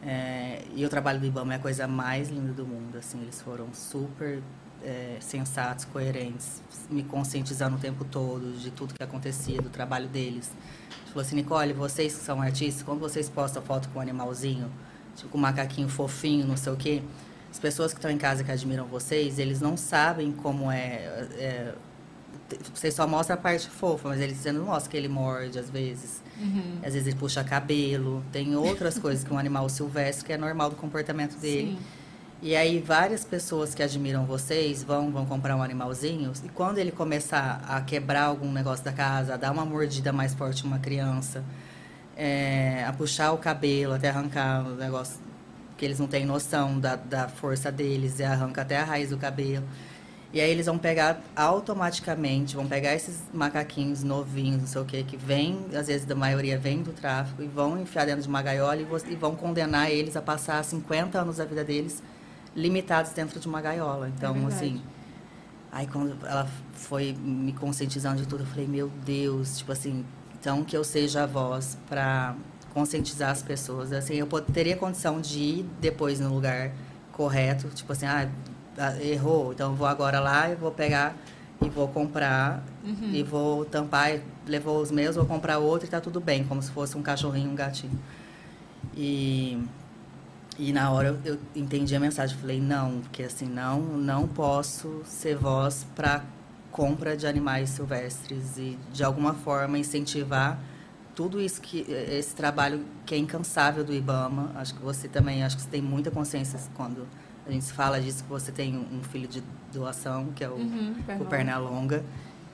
É, 0.00 0.62
e 0.74 0.86
o 0.86 0.88
trabalho 0.88 1.18
do 1.18 1.26
IBAMA 1.26 1.54
é 1.54 1.56
a 1.56 1.58
coisa 1.58 1.88
mais 1.88 2.30
linda 2.30 2.52
do 2.52 2.64
mundo, 2.64 2.96
assim, 2.96 3.20
eles 3.20 3.42
foram 3.42 3.74
super 3.74 4.40
é, 4.84 5.16
sensatos, 5.20 5.84
coerentes, 5.84 6.62
me 6.88 7.02
conscientizando 7.02 7.76
o 7.76 7.80
tempo 7.80 8.04
todo 8.04 8.56
de 8.56 8.70
tudo 8.70 8.94
que 8.94 9.02
acontecia, 9.02 9.60
do 9.60 9.68
trabalho 9.68 10.06
deles. 10.06 10.52
Ele 10.88 11.06
falou 11.08 11.22
assim, 11.22 11.34
Nicole, 11.34 11.72
vocês 11.72 12.14
que 12.14 12.20
são 12.20 12.40
artistas, 12.40 12.84
quando 12.84 13.00
vocês 13.00 13.28
postam 13.28 13.60
foto 13.60 13.88
com 13.88 13.98
um 13.98 14.02
animalzinho, 14.02 14.70
tipo 15.16 15.36
um 15.36 15.40
macaquinho 15.40 15.88
fofinho, 15.88 16.46
não 16.46 16.56
sei 16.56 16.72
o 16.72 16.76
quê, 16.76 17.02
as 17.50 17.58
pessoas 17.58 17.92
que 17.92 17.98
estão 17.98 18.10
em 18.10 18.18
casa 18.18 18.44
que 18.44 18.50
admiram 18.50 18.86
vocês, 18.86 19.38
eles 19.38 19.60
não 19.60 19.76
sabem 19.76 20.32
como 20.32 20.70
é, 20.70 21.26
é 21.38 21.74
vocês 22.72 22.94
só 22.94 23.06
mostram 23.06 23.34
a 23.34 23.40
parte 23.40 23.68
fofa, 23.68 24.08
mas 24.08 24.20
eles 24.20 24.42
não 24.46 24.64
mostram 24.64 24.90
que 24.90 24.96
ele 24.96 25.08
morde 25.08 25.58
às 25.58 25.68
vezes. 25.68 26.22
Uhum. 26.40 26.78
Às 26.82 26.94
vezes 26.94 27.08
ele 27.08 27.16
puxa 27.16 27.44
cabelo. 27.44 28.24
Tem 28.32 28.56
outras 28.56 28.96
coisas 29.00 29.22
que 29.22 29.32
um 29.32 29.38
animal 29.38 29.68
silvestre 29.68 30.24
que 30.24 30.32
é 30.32 30.38
normal 30.38 30.70
do 30.70 30.76
comportamento 30.76 31.38
dele. 31.38 31.72
Sim. 31.72 31.78
E 32.40 32.54
aí 32.54 32.80
várias 32.80 33.24
pessoas 33.24 33.74
que 33.74 33.82
admiram 33.82 34.24
vocês 34.24 34.82
vão 34.82 35.10
vão 35.10 35.26
comprar 35.26 35.56
um 35.56 35.62
animalzinho 35.62 36.32
e 36.44 36.48
quando 36.48 36.78
ele 36.78 36.92
começar 36.92 37.64
a 37.68 37.80
quebrar 37.80 38.24
algum 38.24 38.52
negócio 38.52 38.84
da 38.84 38.92
casa, 38.92 39.34
a 39.34 39.36
dar 39.36 39.50
uma 39.50 39.64
mordida 39.64 40.12
mais 40.12 40.34
forte 40.34 40.62
uma 40.64 40.78
criança, 40.78 41.42
é, 42.16 42.84
a 42.86 42.92
puxar 42.92 43.32
o 43.32 43.38
cabelo 43.38 43.92
até 43.92 44.08
arrancar 44.08 44.64
o 44.64 44.76
negócio 44.76 45.18
que 45.78 45.84
eles 45.84 45.98
não 45.98 46.08
têm 46.08 46.26
noção 46.26 46.78
da, 46.78 46.96
da 46.96 47.28
força 47.28 47.72
deles 47.72 48.18
e 48.18 48.24
arranca 48.24 48.62
até 48.62 48.76
a 48.76 48.84
raiz 48.84 49.10
do 49.10 49.16
cabelo. 49.16 49.64
E 50.30 50.40
aí 50.42 50.50
eles 50.50 50.66
vão 50.66 50.76
pegar 50.76 51.22
automaticamente, 51.34 52.54
vão 52.54 52.66
pegar 52.66 52.94
esses 52.94 53.22
macaquinhos 53.32 54.02
novinhos, 54.02 54.60
não 54.60 54.66
sei 54.66 54.82
o 54.82 54.84
que, 54.84 55.02
que 55.02 55.16
vem, 55.16 55.64
às 55.74 55.86
vezes 55.86 56.10
a 56.10 56.14
maioria 56.14 56.58
vem 56.58 56.82
do 56.82 56.92
tráfico, 56.92 57.42
e 57.42 57.46
vão 57.46 57.80
enfiar 57.80 58.04
dentro 58.04 58.20
de 58.20 58.28
uma 58.28 58.42
gaiola 58.42 58.76
e, 58.76 58.86
e 59.08 59.16
vão 59.16 59.34
condenar 59.34 59.90
eles 59.90 60.16
a 60.16 60.20
passar 60.20 60.62
50 60.62 61.18
anos 61.18 61.36
da 61.38 61.46
vida 61.46 61.64
deles 61.64 62.02
limitados 62.54 63.12
dentro 63.12 63.40
de 63.40 63.48
uma 63.48 63.62
gaiola. 63.62 64.08
Então, 64.08 64.34
verdade. 64.34 64.54
assim, 64.54 64.82
aí 65.72 65.86
quando 65.86 66.18
ela 66.26 66.46
foi 66.74 67.14
me 67.18 67.54
conscientizando 67.54 68.20
de 68.20 68.28
tudo, 68.28 68.42
eu 68.42 68.46
falei, 68.48 68.66
meu 68.66 68.90
Deus, 69.06 69.56
tipo 69.58 69.72
assim, 69.72 70.04
então 70.38 70.62
que 70.62 70.76
eu 70.76 70.84
seja 70.84 71.22
a 71.22 71.26
voz 71.26 71.78
para 71.88 72.34
conscientizar 72.78 73.30
as 73.30 73.42
pessoas. 73.42 73.92
Assim, 73.92 74.14
eu 74.14 74.26
teria 74.26 74.76
condição 74.76 75.20
de 75.20 75.38
ir 75.40 75.66
depois 75.80 76.20
no 76.20 76.32
lugar 76.32 76.70
correto, 77.12 77.68
tipo 77.68 77.92
assim, 77.92 78.06
ah, 78.06 78.28
ah, 78.76 79.02
errou, 79.02 79.52
então 79.52 79.74
vou 79.74 79.86
agora 79.88 80.20
lá 80.20 80.48
e 80.50 80.54
vou 80.54 80.70
pegar 80.70 81.16
e 81.60 81.68
vou 81.68 81.88
comprar 81.88 82.62
Uhum. 82.84 83.10
e 83.12 83.22
vou 83.24 83.64
tampar, 83.64 84.20
levou 84.46 84.80
os 84.80 84.90
meus, 84.92 85.16
vou 85.16 85.26
comprar 85.26 85.58
outro 85.58 85.86
e 85.86 85.90
tá 85.90 86.00
tudo 86.00 86.20
bem, 86.20 86.44
como 86.44 86.62
se 86.62 86.70
fosse 86.70 86.96
um 86.96 87.02
cachorrinho, 87.02 87.50
um 87.50 87.54
gatinho. 87.56 87.98
E 88.96 89.60
e 90.58 90.72
na 90.72 90.90
hora 90.90 91.08
eu, 91.08 91.32
eu 91.34 91.38
entendi 91.54 91.94
a 91.94 92.00
mensagem, 92.00 92.36
falei 92.36 92.60
não, 92.60 93.00
porque 93.00 93.22
assim 93.24 93.46
não, 93.46 93.80
não 93.80 94.26
posso 94.26 95.02
ser 95.04 95.36
voz 95.36 95.86
para 95.94 96.22
compra 96.72 97.16
de 97.16 97.26
animais 97.26 97.70
silvestres 97.70 98.56
e 98.56 98.78
de 98.92 99.02
alguma 99.04 99.34
forma 99.34 99.78
incentivar 99.78 100.58
tudo 101.18 101.40
isso 101.40 101.60
que 101.60 101.84
esse 101.90 102.32
trabalho 102.32 102.80
que 103.04 103.12
é 103.12 103.18
incansável 103.18 103.82
do 103.82 103.92
IBAMA. 103.92 104.52
Acho 104.54 104.72
que 104.72 104.80
você 104.80 105.08
também, 105.08 105.42
acho 105.42 105.56
que 105.56 105.62
você 105.62 105.68
tem 105.68 105.82
muita 105.82 106.12
consciência 106.12 106.60
quando 106.76 107.08
a 107.44 107.50
gente 107.50 107.72
fala 107.72 108.00
disso 108.00 108.22
que 108.22 108.30
você 108.30 108.52
tem 108.52 108.76
um 108.76 109.02
filho 109.02 109.26
de 109.26 109.42
doação, 109.72 110.26
que 110.36 110.44
é 110.44 110.48
o, 110.48 110.52
Uhum, 110.52 110.94
o 111.18 111.24
Pernalonga. 111.24 112.04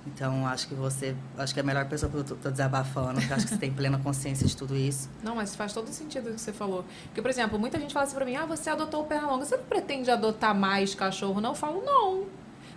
Então, 0.07 0.47
acho 0.47 0.67
que 0.67 0.75
você, 0.75 1.15
acho 1.37 1.53
que 1.53 1.61
é 1.61 1.63
a 1.63 1.67
melhor 1.67 1.87
pessoa 1.91 2.11
que 2.11 2.17
eu 2.17 2.25
tô 2.25 2.51
desabafando, 2.51 3.21
porque 3.21 3.35
acho 3.35 3.45
que 3.45 3.53
você 3.53 3.59
tem 3.59 3.71
plena 3.71 3.99
consciência 3.99 4.47
de 4.47 4.57
tudo 4.57 4.75
isso. 4.75 5.11
Não, 5.23 5.37
mas 5.37 5.55
faz 5.55 5.75
todo 5.75 5.89
sentido 5.89 6.31
o 6.31 6.33
que 6.33 6.41
você 6.41 6.53
falou. 6.53 6.87
Porque, 7.05 7.21
por 7.21 7.31
exemplo, 7.31 7.59
muita 7.59 7.79
gente 7.79 7.93
fala 7.93 8.07
assim 8.07 8.15
pra 8.15 8.25
mim, 8.25 8.37
ah, 8.37 8.47
você 8.47 8.71
adotou 8.71 9.03
o 9.03 9.05
Pernalonga, 9.05 9.45
você 9.45 9.59
não 9.59 9.65
pretende 9.65 10.11
adotar 10.11 10.55
mais 10.55 10.95
cachorro, 10.95 11.39
não? 11.39 11.51
Eu 11.51 11.55
falo, 11.55 11.83
não. 11.85 12.25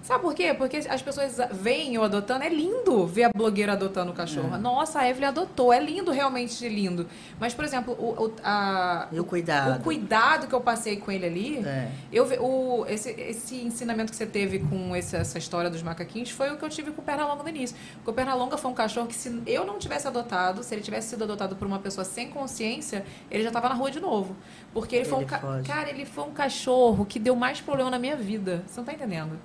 Sabe 0.07 0.21
por 0.21 0.33
quê? 0.33 0.53
Porque 0.53 0.77
as 0.77 1.01
pessoas 1.01 1.35
veem 1.51 1.95
eu 1.95 2.01
adotando, 2.03 2.41
é 2.45 2.47
lindo 2.47 3.05
ver 3.05 3.25
a 3.25 3.29
blogueira 3.29 3.73
adotando 3.73 4.09
o 4.13 4.15
cachorro. 4.15 4.55
É. 4.55 4.57
Nossa, 4.57 4.99
a 5.01 5.09
Evelyn 5.09 5.27
adotou, 5.27 5.73
é 5.73 5.81
lindo, 5.81 6.11
realmente 6.11 6.65
lindo. 6.69 7.05
Mas, 7.37 7.53
por 7.53 7.65
exemplo, 7.65 7.93
o, 7.99 8.23
o- 8.27 8.33
a, 8.41 9.09
o 9.11 9.23
cuidado. 9.25 9.81
o 9.81 9.83
cuidado 9.83 10.47
que 10.47 10.55
eu 10.55 10.61
passei 10.61 10.95
com 10.95 11.11
ele 11.11 11.25
ali, 11.25 11.57
É. 11.57 11.89
eu 12.09 12.23
o, 12.41 12.85
esse, 12.87 13.09
esse 13.19 13.55
ensinamento 13.57 14.09
que 14.11 14.15
você 14.15 14.25
teve 14.25 14.59
com 14.59 14.95
esse- 14.95 15.17
essa 15.17 15.37
história 15.37 15.69
dos 15.69 15.83
macaquinhos 15.83 16.29
foi 16.31 16.51
o 16.53 16.57
que 16.57 16.63
eu 16.63 16.69
tive 16.69 16.91
com 16.91 17.01
o 17.01 17.03
Pernalonga 17.03 17.43
no 17.43 17.49
início. 17.49 17.75
Porque 17.95 18.09
o 18.09 18.13
Pernalonga 18.13 18.55
foi 18.55 18.71
um 18.71 18.73
cachorro 18.73 19.07
que, 19.07 19.15
se 19.15 19.41
eu 19.45 19.65
não 19.65 19.77
tivesse 19.77 20.07
adotado, 20.07 20.63
se 20.63 20.73
ele 20.73 20.81
tivesse 20.83 21.09
sido 21.09 21.25
adotado 21.25 21.57
por 21.57 21.67
uma 21.67 21.79
pessoa 21.79 22.05
sem 22.05 22.29
consciência, 22.29 23.03
ele 23.29 23.43
já 23.43 23.49
estava 23.49 23.67
na 23.67 23.75
rua 23.75 23.91
de 23.91 23.99
novo. 23.99 24.37
Porque 24.73 24.95
ele, 24.95 25.03
foi 25.03 25.17
um 25.17 25.21
Ele 25.23 25.29
foge. 25.37 25.67
Cara, 25.67 25.89
ele 25.89 26.05
foi 26.05 26.23
um 26.23 26.31
cachorro 26.31 27.05
que 27.05 27.19
deu 27.19 27.35
mais 27.35 27.59
problema 27.59 27.89
na 27.91 27.99
minha 27.99 28.15
vida. 28.15 28.63
Você 28.67 28.79
não 28.79 28.85
tá 28.85 28.93
entendendo? 28.93 29.37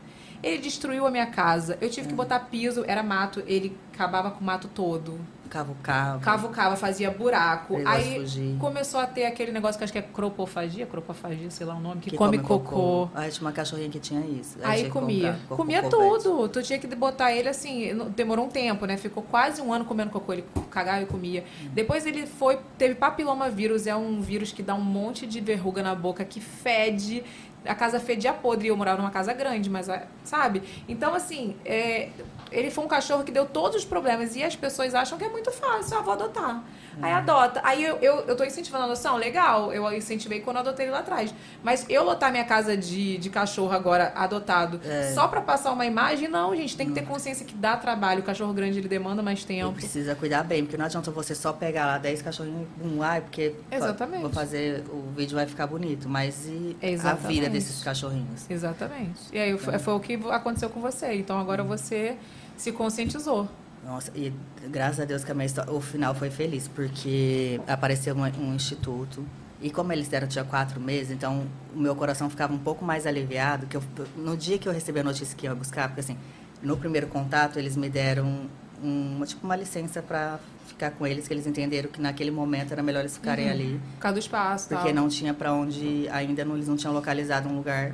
Ele 0.42 0.58
destruiu 0.58 1.06
a 1.06 1.10
minha 1.10 1.26
casa. 1.26 1.78
Eu 1.80 1.88
tive 1.88 2.08
que 2.08 2.14
botar 2.14 2.40
piso, 2.40 2.84
era 2.86 3.02
mato, 3.02 3.42
ele 3.46 3.76
acabava 3.92 4.30
com 4.30 4.40
o 4.40 4.44
mato 4.44 4.68
todo. 4.68 5.18
Cavucava. 5.52 6.18
Cavucava, 6.20 6.76
fazia 6.76 7.10
buraco. 7.10 7.74
Ele 7.74 7.86
Aí 7.86 8.20
fugir. 8.20 8.56
começou 8.58 8.98
a 8.98 9.06
ter 9.06 9.26
aquele 9.26 9.52
negócio 9.52 9.76
que 9.76 9.84
acho 9.84 9.92
que 9.92 9.98
é 9.98 10.02
cropofagia, 10.02 10.86
cropofagia, 10.86 11.50
sei 11.50 11.66
lá 11.66 11.74
o 11.74 11.80
nome, 11.80 12.00
que, 12.00 12.08
Que 12.08 12.16
come, 12.16 12.38
cocô. 12.38 13.10
Ah, 13.14 13.28
tinha 13.28 13.42
uma 13.42 13.52
cachorrinha 13.52 13.90
que 13.90 14.00
tinha 14.00 14.24
isso. 14.24 14.56
Aí 14.62 14.84
que 14.84 14.90
comia. 14.90 15.38
comprar 15.46 15.56
comia 15.56 15.82
cocô 15.82 16.18
tudo. 16.18 16.48
Tu 16.48 16.62
tinha 16.62 16.78
que 16.78 16.86
botar 16.96 17.34
ele 17.34 17.50
assim, 17.50 17.94
demorou 18.16 18.46
um 18.46 18.48
tempo, 18.48 18.86
né? 18.86 18.96
Ficou 18.96 19.22
quase 19.22 19.60
um 19.60 19.70
ano 19.70 19.84
comendo 19.84 20.10
cocô, 20.10 20.32
ele 20.32 20.44
cagava 20.70 21.02
e 21.02 21.06
comia. 21.06 21.44
Depois 21.74 22.06
ele 22.06 22.26
foi, 22.26 22.58
teve 22.78 22.94
papilomavírus, 22.94 23.86
é 23.86 23.94
um 23.94 24.22
vírus 24.22 24.52
que 24.52 24.62
dá 24.62 24.74
um 24.74 24.80
monte 24.80 25.26
de 25.26 25.38
verruga 25.38 25.82
na 25.82 25.94
boca, 25.94 26.24
que 26.24 26.40
fede. 26.40 27.22
A 27.64 27.74
casa 27.74 28.00
fedia 28.00 28.32
podre, 28.32 28.68
eu 28.68 28.76
morava 28.76 29.00
numa 29.00 29.10
casa 29.10 29.32
grande, 29.32 29.70
mas 29.70 29.88
sabe? 30.24 30.62
Então, 30.88 31.14
assim, 31.14 31.56
é, 31.64 32.08
ele 32.52 32.70
foi 32.70 32.84
um 32.84 32.88
cachorro 32.88 33.24
que 33.24 33.32
deu 33.32 33.46
todos 33.46 33.78
os 33.78 33.84
problemas 33.84 34.36
e 34.36 34.42
as 34.42 34.54
pessoas 34.56 34.94
acham 34.94 35.18
que 35.18 35.24
é 35.24 35.28
muito 35.28 35.50
fácil, 35.50 35.98
ah, 35.98 36.00
vou 36.02 36.12
adotar. 36.14 36.62
Aí 37.00 37.10
adota. 37.12 37.60
Aí 37.64 37.82
eu, 37.82 37.96
eu, 37.96 38.16
eu 38.26 38.36
tô 38.36 38.44
incentivando 38.44 38.84
a 38.84 38.86
adoção, 38.86 39.16
legal, 39.16 39.72
eu 39.72 39.90
incentivei 39.96 40.40
quando 40.40 40.58
adotei 40.58 40.84
ele 40.86 40.92
lá 40.92 40.98
atrás. 40.98 41.34
Mas 41.62 41.86
eu 41.88 42.04
lotar 42.04 42.30
minha 42.30 42.44
casa 42.44 42.76
de, 42.76 43.16
de 43.16 43.30
cachorro 43.30 43.72
agora 43.72 44.12
adotado 44.14 44.78
É. 44.84 45.12
só 45.14 45.26
pra 45.26 45.40
passar 45.40 45.72
uma 45.72 45.86
imagem, 45.86 46.28
não, 46.28 46.54
gente, 46.54 46.76
tem 46.76 46.86
que 46.88 46.92
ter 46.92 47.06
consciência 47.06 47.46
que 47.46 47.54
dá 47.54 47.76
trabalho. 47.78 48.20
O 48.20 48.22
cachorro 48.22 48.52
grande 48.52 48.78
ele 48.78 48.88
demanda 48.88 49.22
mais 49.22 49.42
E 49.42 49.46
tempo. 49.46 49.72
precisa 49.72 50.14
cuidar 50.14 50.42
bem, 50.44 50.64
porque 50.64 50.76
não 50.76 50.84
adianta 50.84 51.10
você 51.10 51.34
só 51.34 51.52
pegar 51.52 51.86
lá 51.86 51.96
10 51.98 52.20
cachorrinhos 52.20 52.68
e 52.82 52.86
um 52.86 53.02
ai, 53.02 53.22
porque 53.22 53.54
Exatamente. 53.70 54.20
vou 54.22 54.30
fazer, 54.30 54.84
o 54.90 55.10
vídeo 55.16 55.34
vai 55.34 55.46
ficar 55.46 55.66
bonito, 55.66 56.08
mas 56.08 56.46
e 56.46 56.76
a 56.82 56.86
Exatamente. 56.88 57.26
vida 57.34 57.48
desses 57.48 57.82
cachorrinhos? 57.82 58.50
Exatamente. 58.50 59.20
E 59.32 59.38
aí 59.38 59.56
foi, 59.56 59.78
foi 59.78 59.94
o 59.94 60.00
que 60.00 60.14
aconteceu 60.30 60.68
com 60.68 60.80
você. 60.80 61.14
Então 61.14 61.38
agora 61.38 61.62
você 61.64 62.16
se 62.56 62.72
conscientizou. 62.72 63.48
Nossa, 63.84 64.12
e 64.14 64.32
graças 64.68 65.00
a 65.00 65.04
Deus 65.04 65.24
que 65.24 65.32
a 65.32 65.34
minha 65.34 65.46
história, 65.46 65.72
o 65.72 65.80
final 65.80 66.14
foi 66.14 66.30
feliz, 66.30 66.68
porque 66.68 67.60
apareceu 67.66 68.14
um, 68.14 68.22
um 68.22 68.54
instituto. 68.54 69.24
E 69.60 69.70
como 69.70 69.92
eles 69.92 70.08
deram 70.08 70.26
tinha 70.28 70.44
quatro 70.44 70.80
meses, 70.80 71.10
então 71.12 71.46
o 71.74 71.78
meu 71.78 71.94
coração 71.94 72.28
ficava 72.30 72.52
um 72.52 72.58
pouco 72.58 72.84
mais 72.84 73.06
aliviado. 73.06 73.66
que 73.66 73.76
eu, 73.76 73.82
No 74.16 74.36
dia 74.36 74.58
que 74.58 74.68
eu 74.68 74.72
recebi 74.72 75.00
a 75.00 75.04
notícia 75.04 75.36
que 75.36 75.46
ia 75.46 75.54
buscar, 75.54 75.88
porque 75.88 76.00
assim, 76.00 76.16
no 76.62 76.76
primeiro 76.76 77.06
contato 77.08 77.58
eles 77.58 77.76
me 77.76 77.88
deram 77.88 78.48
uma, 78.82 79.24
tipo, 79.26 79.44
uma 79.44 79.54
licença 79.56 80.02
para 80.02 80.38
ficar 80.66 80.90
com 80.92 81.06
eles, 81.06 81.26
que 81.28 81.34
eles 81.34 81.46
entenderam 81.46 81.88
que 81.90 82.00
naquele 82.00 82.30
momento 82.32 82.72
era 82.72 82.82
melhor 82.82 83.00
eles 83.00 83.16
ficarem 83.16 83.46
Uhum. 83.46 83.52
ali. 83.52 83.80
Por 83.96 84.00
causa 84.00 84.14
do 84.14 84.18
espaço. 84.20 84.68
Porque 84.68 84.92
tal. 84.92 84.94
não 84.94 85.08
tinha 85.08 85.32
para 85.34 85.52
onde, 85.52 86.08
ainda 86.10 86.44
não, 86.44 86.54
eles 86.56 86.66
não 86.68 86.76
tinham 86.76 86.92
localizado 86.92 87.48
um 87.48 87.56
lugar 87.56 87.92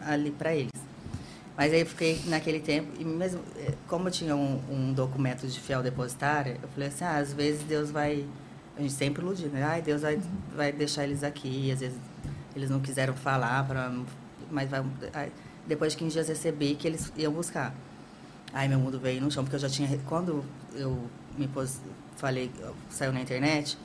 ali 0.00 0.30
para 0.32 0.54
eles. 0.54 0.70
Mas 1.56 1.72
aí 1.72 1.80
eu 1.80 1.86
fiquei 1.86 2.20
naquele 2.26 2.60
tempo, 2.60 2.88
e 2.98 3.04
mesmo, 3.04 3.40
eh, 3.56 3.72
como 3.88 4.08
eu 4.08 4.12
tinha 4.12 4.36
um, 4.36 4.60
um 4.70 4.92
documento 4.92 5.46
de 5.46 5.58
fiel 5.58 5.82
depositária, 5.82 6.58
eu 6.62 6.68
falei 6.68 6.88
assim, 6.88 7.04
ah, 7.04 7.16
às 7.16 7.32
vezes 7.32 7.62
Deus 7.62 7.90
vai. 7.90 8.26
A 8.76 8.82
gente 8.82 8.92
sempre 8.92 9.22
iludindo, 9.22 9.54
né? 9.54 9.62
Ai, 9.62 9.80
Deus 9.80 10.02
vai, 10.02 10.20
vai 10.54 10.70
deixar 10.70 11.04
eles 11.04 11.24
aqui, 11.24 11.72
às 11.72 11.80
vezes 11.80 11.98
eles 12.54 12.68
não 12.68 12.78
quiseram 12.78 13.14
falar, 13.14 13.66
pra, 13.66 13.90
mas 14.50 14.68
vai, 14.68 14.84
aí, 15.14 15.32
depois 15.66 15.92
de 15.92 15.98
15 15.98 16.12
dias 16.12 16.28
recebi 16.28 16.74
que 16.74 16.86
eles 16.86 17.10
iam 17.16 17.32
buscar. 17.32 17.74
Aí 18.52 18.68
meu 18.68 18.78
mundo 18.78 18.98
veio 18.98 19.20
no 19.20 19.30
chão, 19.30 19.42
porque 19.42 19.56
eu 19.56 19.60
já 19.60 19.68
tinha. 19.68 19.98
Quando 20.06 20.44
eu 20.74 21.08
me 21.36 21.48
pos, 21.48 21.80
falei, 22.16 22.50
saiu 22.90 23.12
na 23.12 23.20
internet, 23.20 23.78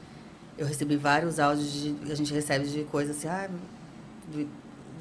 eu 0.58 0.68
recebi 0.68 0.96
vários 0.98 1.40
áudios 1.40 1.72
de, 1.72 2.12
a 2.12 2.16
gente 2.16 2.34
recebe 2.34 2.68
de 2.68 2.84
coisas 2.84 3.18
assim, 3.18 3.28
ah, 3.28 3.50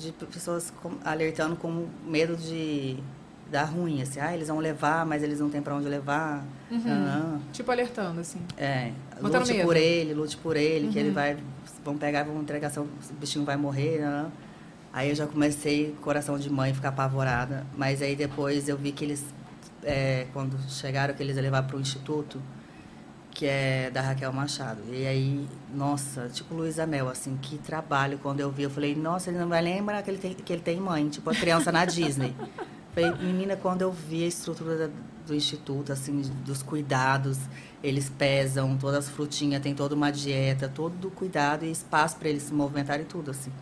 de, 0.01 0.13
pessoas 0.27 0.73
com- 0.83 0.97
alertando 1.05 1.55
com 1.57 1.87
medo 2.07 2.37
de 2.37 2.97
dar 3.51 3.65
ruim, 3.65 4.01
assim, 4.01 4.21
ah, 4.21 4.33
eles 4.35 4.49
vão 4.49 4.59
levar, 4.59 5.05
mas 5.05 5.23
eles 5.23 5.41
não 5.41 5.51
têm 5.51 5.61
para 5.61 5.75
onde 5.75 5.89
levar. 5.89 6.45
Uhum. 6.71 6.79
nanã. 6.85 7.41
Tipo 7.53 7.71
alertando, 7.73 8.21
assim. 8.21 8.39
É, 8.57 8.93
Botando 9.21 9.41
lute 9.43 9.53
medo. 9.55 9.65
por 9.67 9.77
ele, 9.77 10.15
lute 10.15 10.37
por 10.37 10.57
ele, 10.57 10.89
que 10.89 10.99
ele 10.99 11.09
Uhum. 11.09 11.15
vai, 11.15 11.37
vão 11.85 11.99
pegar, 11.99 12.23
vão 12.25 12.41
entregar, 12.41 12.71
seu, 12.71 12.89
bichinho 13.21 13.45
vai 13.45 13.57
morrer, 13.57 14.01
nanã. 14.01 14.31
Aí 14.93 15.09
eu 15.11 15.15
já 15.15 15.27
comecei, 15.27 15.95
coração 16.01 16.39
de 16.39 16.49
mãe, 16.51 16.73
ficar 16.75 16.89
apavorada. 16.91 17.65
Mas 17.77 18.01
aí 18.03 18.15
depois 18.17 18.69
eu 18.69 18.77
vi 18.77 18.93
que 18.93 19.05
eles, 19.05 19.25
é, 19.83 20.27
quando 20.33 20.57
chegaram, 20.69 21.13
que 21.15 21.23
eles 21.23 21.35
iam 21.37 21.43
levar 21.43 21.63
para 21.65 21.77
o 21.77 21.81
instituto, 21.81 22.41
que 23.31 23.47
é 23.47 23.91
da 23.91 24.01
Raquel 24.01 24.33
Machado. 24.33 24.81
E 24.93 25.07
aí, 25.07 25.49
nossa, 25.75 26.29
tipo 26.29 26.55
Luísa 26.55 26.87
Mel, 26.87 27.09
assim, 27.09 27.37
que 27.41 27.57
trabalho. 27.59 28.19
Quando 28.23 28.41
eu 28.41 28.51
vi, 28.51 28.65
eu 28.65 28.71
falei, 28.71 28.95
nossa, 28.95 29.31
ele 29.31 29.39
não 29.39 29.49
vai 29.49 29.63
lembrar 29.63 30.03
que 30.03 30.11
ele 30.11 30.19
tem, 30.19 30.35
que 30.35 30.53
ele 30.53 30.63
tem 30.63 30.81
mãe, 30.81 31.09
tipo 31.09 31.31
a 31.31 31.35
criança 31.35 31.71
na 31.73 31.85
Disney. 31.85 32.35
Falei, 32.93 33.13
menina, 33.23 33.55
quando 33.57 33.83
eu 33.83 33.93
vi 33.93 34.25
a 34.25 34.27
estrutura 34.27 34.77
da- 34.77 34.91
do 35.25 35.33
instituto, 35.33 35.93
assim, 35.93 36.23
dos 36.45 36.61
cuidados, 36.61 37.39
eles 37.85 38.11
pesam 38.11 38.77
todas 38.77 39.05
as 39.07 39.09
frutinhas, 39.11 39.63
tem 39.63 39.73
toda 39.77 39.95
uma 39.95 40.11
dieta, 40.11 40.69
todo 40.69 41.09
cuidado 41.09 41.65
e 41.65 41.71
espaço 41.71 42.17
para 42.17 42.29
eles 42.29 42.43
se 42.43 42.53
movimentarem 42.53 43.05
e 43.05 43.09
tudo, 43.09 43.31
assim. 43.31 43.53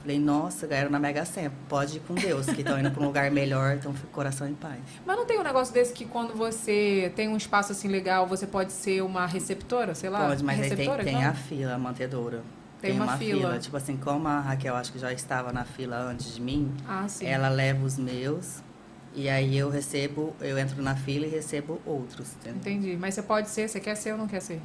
Falei, 0.00 0.18
nossa, 0.18 0.66
ganharam 0.66 0.90
na 0.90 0.98
Mega 0.98 1.24
Sena. 1.24 1.52
Pode 1.68 1.96
ir 1.96 2.00
com 2.00 2.14
Deus, 2.14 2.46
que 2.46 2.60
estão 2.60 2.78
indo 2.78 2.90
para 2.90 3.02
um 3.02 3.06
lugar 3.06 3.30
melhor, 3.30 3.74
então 3.76 3.92
fica 3.92 4.06
o 4.06 4.10
coração 4.10 4.48
em 4.48 4.54
paz. 4.54 4.80
Mas 5.04 5.16
não 5.16 5.26
tem 5.26 5.38
um 5.38 5.42
negócio 5.42 5.72
desse 5.74 5.92
que 5.92 6.04
quando 6.04 6.34
você 6.34 7.12
tem 7.16 7.28
um 7.28 7.36
espaço 7.36 7.72
assim 7.72 7.88
legal, 7.88 8.26
você 8.26 8.46
pode 8.46 8.72
ser 8.72 9.02
uma 9.02 9.26
receptora, 9.26 9.94
sei 9.94 10.10
lá? 10.10 10.26
Pode, 10.28 10.44
mas 10.44 10.60
aí 10.60 10.68
tem, 10.76 10.88
tem 10.96 11.16
que 11.18 11.24
a 11.24 11.34
fila, 11.34 11.74
a 11.74 11.78
mantedora. 11.78 12.42
Tem 12.80 12.92
uma 13.00 13.16
fila. 13.16 13.58
Tipo 13.58 13.76
assim, 13.76 13.96
como 13.96 14.28
a 14.28 14.40
Raquel 14.40 14.76
acho 14.76 14.92
que 14.92 14.98
já 14.98 15.12
estava 15.12 15.52
na 15.52 15.64
fila 15.64 15.96
antes 15.98 16.34
de 16.34 16.40
mim, 16.40 16.72
Ah, 16.86 17.06
sim. 17.08 17.26
ela 17.26 17.48
leva 17.48 17.84
os 17.84 17.98
meus 17.98 18.62
e 19.14 19.28
aí 19.28 19.56
eu 19.56 19.70
recebo, 19.70 20.34
eu 20.40 20.58
entro 20.58 20.82
na 20.82 20.94
fila 20.94 21.26
e 21.26 21.30
recebo 21.30 21.80
outros. 21.86 22.34
entendeu? 22.34 22.58
Entendi. 22.58 22.96
Mas 23.00 23.14
você 23.14 23.22
pode 23.22 23.48
ser, 23.48 23.68
você 23.68 23.80
quer 23.80 23.94
ser 23.94 24.12
ou 24.12 24.18
não 24.18 24.28
quer 24.28 24.40
ser? 24.40 24.60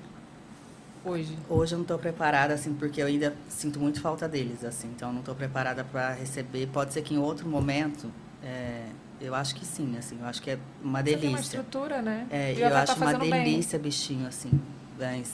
Hoje. 1.03 1.35
Hoje 1.49 1.73
eu 1.73 1.77
não 1.77 1.83
estou 1.83 1.97
preparada, 1.97 2.53
assim, 2.53 2.73
porque 2.73 3.01
eu 3.01 3.07
ainda 3.07 3.35
sinto 3.49 3.79
muito 3.79 3.99
falta 3.99 4.27
deles, 4.27 4.63
assim. 4.63 4.87
Então, 4.95 5.09
eu 5.09 5.13
não 5.13 5.21
estou 5.21 5.33
preparada 5.33 5.83
para 5.83 6.13
receber. 6.13 6.67
Pode 6.67 6.93
ser 6.93 7.01
que 7.01 7.13
em 7.13 7.17
outro 7.17 7.49
momento, 7.49 8.11
é, 8.43 8.85
eu 9.19 9.33
acho 9.33 9.55
que 9.55 9.65
sim, 9.65 9.97
assim. 9.97 10.19
Eu 10.19 10.27
acho 10.27 10.41
que 10.41 10.51
é 10.51 10.59
uma 10.83 10.99
Você 10.99 11.05
tem 11.05 11.15
uma 11.15 11.21
delícia. 11.21 11.41
estrutura, 11.57 12.01
né? 12.01 12.27
É, 12.29 12.53
eu 12.53 12.69
tá 12.69 12.83
acho 12.83 12.95
uma 12.95 13.05
fazendo 13.07 13.21
bem. 13.21 13.43
delícia 13.43 13.79
bichinho, 13.79 14.27
assim. 14.27 14.51
Mas, 14.99 15.31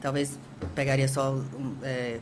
talvez 0.00 0.38
pegaria 0.74 1.08
só... 1.08 1.42
é, 1.82 2.20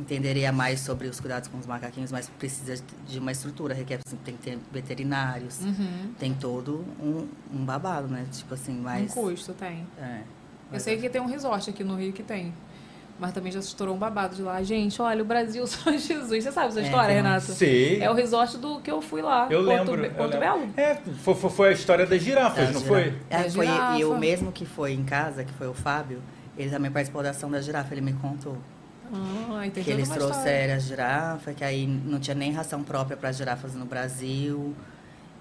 entenderia 0.00 0.50
mais 0.50 0.80
sobre 0.80 1.06
os 1.06 1.20
cuidados 1.20 1.48
com 1.48 1.58
os 1.58 1.66
macaquinhos, 1.66 2.10
mas 2.10 2.28
precisa 2.28 2.82
de 3.06 3.18
uma 3.18 3.30
estrutura. 3.30 3.74
Requer, 3.74 4.00
assim, 4.04 4.16
tem 4.24 4.36
que 4.36 4.42
ter 4.42 4.58
veterinários. 4.72 5.60
Uhum. 5.60 6.14
Tem 6.18 6.34
todo 6.34 6.84
um, 6.98 7.28
um 7.52 7.64
babado, 7.64 8.08
né? 8.08 8.26
Tipo 8.32 8.54
assim, 8.54 8.80
mas... 8.80 9.12
Um 9.12 9.22
custo 9.22 9.52
tem. 9.52 9.86
É. 10.00 10.22
Eu 10.72 10.80
sei 10.80 10.96
que 10.98 11.08
tem 11.08 11.20
um 11.20 11.26
resort 11.26 11.68
aqui 11.70 11.84
no 11.84 11.94
Rio 11.96 12.12
que 12.12 12.22
tem. 12.22 12.52
Mas 13.20 13.32
também 13.32 13.52
já 13.52 13.60
se 13.62 13.68
estourou 13.68 13.94
um 13.94 13.98
babado 13.98 14.34
de 14.34 14.42
lá. 14.42 14.60
Gente, 14.62 15.00
olha, 15.00 15.22
o 15.22 15.24
Brasil 15.24 15.64
só 15.68 15.90
Jesus. 15.92 16.42
Você 16.44 16.50
sabe 16.50 16.68
essa 16.68 16.80
É, 16.80 16.84
história, 16.84 17.12
um- 17.12 17.16
Renato? 17.16 17.52
Sei. 17.52 18.02
É 18.02 18.10
o 18.10 18.14
resort 18.14 18.56
do 18.58 18.80
que 18.80 18.90
eu 18.90 19.00
fui 19.00 19.22
lá. 19.22 19.46
Eu 19.50 19.64
Porto 19.64 19.90
lembro. 19.92 20.04
Eu 20.06 20.10
Porto 20.14 20.32
lembro. 20.38 20.40
Belo? 20.40 20.68
É, 20.76 20.94
foi, 21.22 21.34
foi- 21.34 21.50
foi 21.50 21.68
a 21.68 21.72
história 21.72 22.06
das 22.06 22.20
girafas, 22.22 22.66
Da 22.68 22.72
não 22.72 22.80
girafa. 22.80 22.86
foi? 22.88 23.14
É, 23.30 23.42
Da 23.44 23.50
foi 23.50 23.66
e 23.66 23.70
girafa. 23.70 24.06
o 24.06 24.18
mesmo 24.18 24.50
que 24.50 24.64
foi 24.66 24.92
em 24.92 25.04
casa, 25.04 25.44
que 25.44 25.52
foi 25.52 25.68
o 25.68 25.74
Fábio, 25.74 26.20
ele 26.58 26.70
também 26.70 26.90
participou 26.90 27.22
da 27.22 27.30
ação 27.30 27.50
da 27.50 27.60
girafa, 27.60 27.94
ele 27.94 28.00
me 28.00 28.12
contou. 28.14 28.56
Ah, 29.14 29.66
entendi. 29.66 29.84
que 29.84 29.90
eles 29.92 30.08
trouxeram 30.08 30.74
as 30.74 30.84
girafas, 30.84 31.54
que 31.54 31.62
aí 31.62 31.86
não 31.86 32.18
tinha 32.18 32.34
nem 32.34 32.50
ração 32.50 32.82
própria 32.82 33.14
para 33.16 33.28
as 33.28 33.36
girafas 33.36 33.74
no 33.74 33.84
Brasil. 33.84 34.74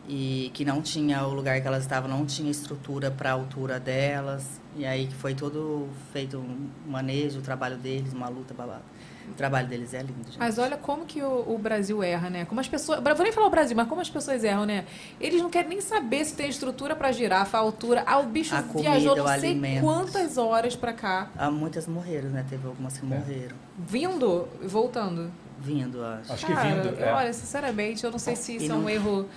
E 0.09 0.51
que 0.53 0.65
não 0.65 0.81
tinha 0.81 1.23
o 1.25 1.33
lugar 1.33 1.61
que 1.61 1.67
elas 1.67 1.83
estavam, 1.83 2.09
não 2.09 2.25
tinha 2.25 2.51
estrutura 2.51 3.09
para 3.09 3.29
a 3.29 3.33
altura 3.33 3.79
delas. 3.79 4.59
E 4.75 4.85
aí 4.85 5.07
que 5.07 5.15
foi 5.15 5.35
todo 5.35 5.87
feito 6.13 6.37
um 6.37 6.69
manejo, 6.89 7.39
o 7.39 7.41
trabalho 7.41 7.77
deles, 7.77 8.13
uma 8.13 8.29
luta 8.29 8.53
babada. 8.53 8.81
O 9.29 9.33
trabalho 9.33 9.67
deles 9.67 9.93
é 9.93 9.99
lindo, 10.01 10.23
gente. 10.25 10.39
Mas 10.39 10.57
olha 10.57 10.75
como 10.77 11.05
que 11.05 11.21
o, 11.21 11.53
o 11.53 11.57
Brasil 11.57 12.01
erra, 12.03 12.29
né? 12.29 12.45
Como 12.45 12.59
as 12.59 12.67
pessoas. 12.67 12.99
Vou 13.01 13.23
nem 13.23 13.31
falar 13.31 13.47
o 13.47 13.49
Brasil, 13.49 13.75
mas 13.75 13.87
como 13.87 14.01
as 14.01 14.09
pessoas 14.09 14.43
erram, 14.43 14.65
né? 14.65 14.85
Eles 15.19 15.41
não 15.41 15.49
querem 15.49 15.69
nem 15.69 15.81
saber 15.81 16.25
se 16.25 16.35
tem 16.35 16.49
estrutura 16.49 16.95
pra 16.95 17.11
girafa, 17.11 17.57
a 17.57 17.61
altura. 17.61 18.03
Ah, 18.05 18.19
o 18.19 18.25
bicho 18.25 18.55
A 18.55 18.63
comida, 18.63 18.89
viajou 18.91 19.15
não 19.15 19.23
o 19.23 19.27
sei 19.27 19.35
alimento. 19.51 19.81
quantas 19.83 20.37
horas 20.37 20.75
pra 20.75 20.91
cá. 20.93 21.29
Há 21.37 21.51
muitas 21.51 21.87
morreram, 21.87 22.29
né? 22.29 22.45
Teve 22.49 22.65
algumas 22.67 22.97
que 22.97 23.05
morreram. 23.05 23.55
Vindo 23.77 24.47
e 24.61 24.67
voltando. 24.67 25.31
Vindo, 25.59 26.03
acho. 26.03 26.33
Acho 26.33 26.45
que 26.47 26.53
Cara, 26.53 26.81
vindo. 26.81 26.99
é. 27.01 27.13
Olha, 27.13 27.33
sinceramente, 27.33 28.03
eu 28.03 28.11
não 28.11 28.19
sei 28.19 28.35
se 28.35 28.53
E 28.53 28.55
isso 28.57 28.65
é 28.65 28.69
não- 28.69 28.79
um 28.85 28.89
erro. 28.89 29.27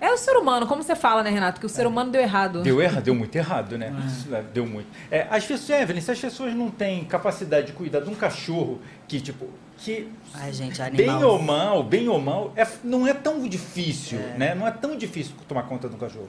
É 0.00 0.10
o 0.10 0.16
ser 0.16 0.36
humano, 0.36 0.66
como 0.66 0.82
você 0.82 0.94
fala, 0.94 1.22
né, 1.22 1.30
Renato? 1.30 1.58
Que 1.58 1.66
o 1.66 1.68
ser 1.68 1.86
humano 1.86 2.10
deu 2.10 2.20
errado. 2.20 2.62
Deu 2.62 2.82
errado, 2.82 3.04
deu 3.04 3.14
muito 3.14 3.34
errado, 3.34 3.78
né? 3.78 3.94
Isso, 4.06 4.28
né, 4.28 4.44
Deu 4.52 4.66
muito. 4.66 4.88
É, 5.10 5.26
as 5.30 5.44
pessoas, 5.44 5.80
Evelyn, 5.80 6.00
se 6.00 6.10
as 6.10 6.20
pessoas 6.20 6.54
não 6.54 6.70
têm 6.70 7.04
capacidade 7.04 7.68
de 7.68 7.72
cuidar 7.72 8.00
de 8.00 8.10
um 8.10 8.14
cachorro 8.14 8.80
que, 9.08 9.20
tipo, 9.20 9.48
que 9.78 10.08
Ai, 10.34 10.52
gente, 10.52 10.80
bem 10.90 11.22
ou 11.22 11.40
mal, 11.40 11.82
bem 11.82 12.08
ou 12.08 12.20
mal, 12.20 12.52
é, 12.56 12.66
não 12.82 13.06
é 13.06 13.12
tão 13.14 13.46
difícil, 13.48 14.18
né? 14.38 14.54
Não 14.54 14.66
é 14.66 14.70
tão 14.70 14.96
difícil 14.96 15.34
tomar 15.46 15.62
conta 15.64 15.86
um 15.86 15.98
cachorro. 15.98 16.28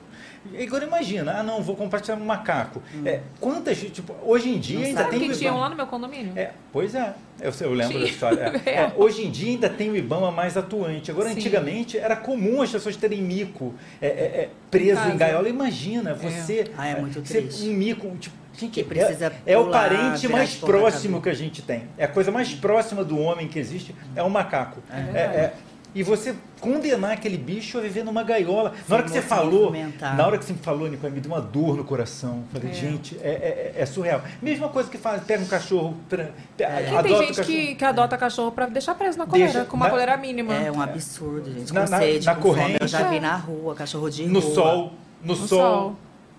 E 0.54 0.64
Agora 0.64 0.86
imagina, 0.86 1.40
ah 1.40 1.44
não, 1.44 1.62
vou 1.62 1.76
compartilhar 1.76 2.16
um 2.18 2.26
macaco. 2.26 2.82
É, 3.06 3.22
quantas, 3.40 3.78
tipo, 3.80 4.14
hoje 4.24 4.50
em 4.50 4.60
dia 4.60 4.80
Não 4.80 4.86
ainda 4.86 5.04
tem 5.06 5.20
que 5.20 5.30
o 5.30 5.34
Ibama. 5.34 5.60
lá 5.60 5.70
no 5.70 5.76
meu 5.76 5.88
condomínio? 5.88 6.34
É, 6.38 6.52
pois 6.72 6.94
é, 6.96 7.14
eu, 7.42 7.52
eu 7.62 7.74
lembro 7.74 7.94
Tinha. 7.94 8.06
da 8.06 8.10
história. 8.10 8.62
É. 8.66 8.72
É, 8.76 8.94
hoje 8.96 9.26
em 9.26 9.32
dia 9.32 9.52
ainda 9.52 9.70
tem 9.70 9.90
o 9.90 9.96
Ibama 9.96 10.32
mais 10.32 10.56
atuante. 10.58 11.10
Agora, 11.12 11.30
Sim. 11.30 11.36
antigamente, 11.36 11.98
era 11.98 12.16
comum 12.16 12.62
as 12.62 12.72
pessoas 12.72 12.96
terem 12.98 13.22
mico 13.22 13.74
é, 14.02 14.08
é, 14.08 14.10
é, 14.10 14.50
preso 14.70 15.02
em 15.10 15.18
gaiola. 15.18 15.48
Imagina, 15.50 16.14
você. 16.14 16.70
Ah, 16.78 16.88
é 16.88 17.00
muito 17.00 17.26
você- 17.26 17.42
triste. 17.42 17.68
Um 17.70 17.74
mico, 17.74 18.10
tipo, 18.18 18.36
gente, 18.58 18.72
Que 18.74 18.84
precisa 18.84 19.34
é, 19.46 19.54
é 19.54 19.58
o 19.58 19.70
parente 19.70 20.28
mais 20.28 20.56
próximo 20.56 21.22
que 21.22 21.30
a 21.30 21.34
gente 21.34 21.62
tem. 21.62 21.84
É 21.98 22.06
a 22.06 22.08
coisa 22.08 22.32
mais 22.32 22.54
próxima 22.54 23.04
do 23.04 23.18
homem 23.20 23.48
que 23.48 23.60
existe, 23.60 23.96
é 24.16 24.24
o 24.24 24.30
macaco. 24.30 24.82
É 24.92 24.98
É, 25.18 25.22
é, 25.22 25.54
e 25.96 26.04
você 26.04 26.36
condenar 26.60 27.12
aquele 27.14 27.38
bicho 27.38 27.78
a 27.78 27.82
viver 27.82 28.04
numa 28.04 28.22
gaiola. 28.22 28.74
Na 28.88 28.96
hora 28.98 29.04
que 29.04 29.10
você 29.10 29.22
falou, 29.22 29.72
na 30.16 30.28
hora 30.28 30.38
que 30.38 30.46
você 30.46 30.54
me 30.54 30.60
falou, 30.60 30.88
Nico, 30.88 31.10
me 31.10 31.20
deu 31.20 31.32
uma 31.32 31.42
dor 31.42 31.76
no 31.76 31.84
coração. 31.84 32.44
Falei, 32.52 32.70
É. 32.70 32.74
gente, 32.74 33.18
é, 33.22 33.74
é- 33.78 33.82
é 33.82 33.86
surreal. 33.86 34.22
Mesma 34.42 34.70
coisa 34.70 34.90
que 34.90 34.98
faz, 34.98 35.24
pega 35.24 35.42
um 35.44 35.48
cachorro, 35.48 35.96
Porque 36.08 36.64
adota 36.64 37.04
tem 37.04 37.18
gente 37.18 37.28
cachorro. 37.30 37.46
que, 37.48 37.76
que 37.76 37.86
adota 37.86 38.18
cachorro 38.18 38.52
pra 38.52 38.66
deixar 38.68 38.94
preso 38.96 39.18
na 39.18 39.26
coleira, 39.26 39.52
Deixa- 39.54 39.66
com 39.68 39.76
uma 39.76 39.86
na- 39.86 39.92
coleira 39.92 40.18
mínima. 40.18 40.54
É 40.56 40.72
um 40.72 40.82
absurdo, 40.82 41.52
gente. 41.52 41.74
Na- 41.74 41.86
Com 41.86 41.90
na- 41.92 41.98
sede, 42.00 42.26
na 42.26 42.36
com 42.36 42.42
fome. 42.42 42.56
corrente. 42.56 42.82
Eu 42.82 42.88
já 42.88 43.10
vi 43.10 43.16
É. 43.18 43.20
na 43.20 43.36
rua, 43.36 43.74
cachorro 43.76 44.10
de 44.10 44.28
no 44.28 44.40
rua. 44.40 44.54
sol, 44.56 44.94
no, 45.24 45.36
No 45.36 45.36
sol. 45.36 45.48
sol. 45.48 45.96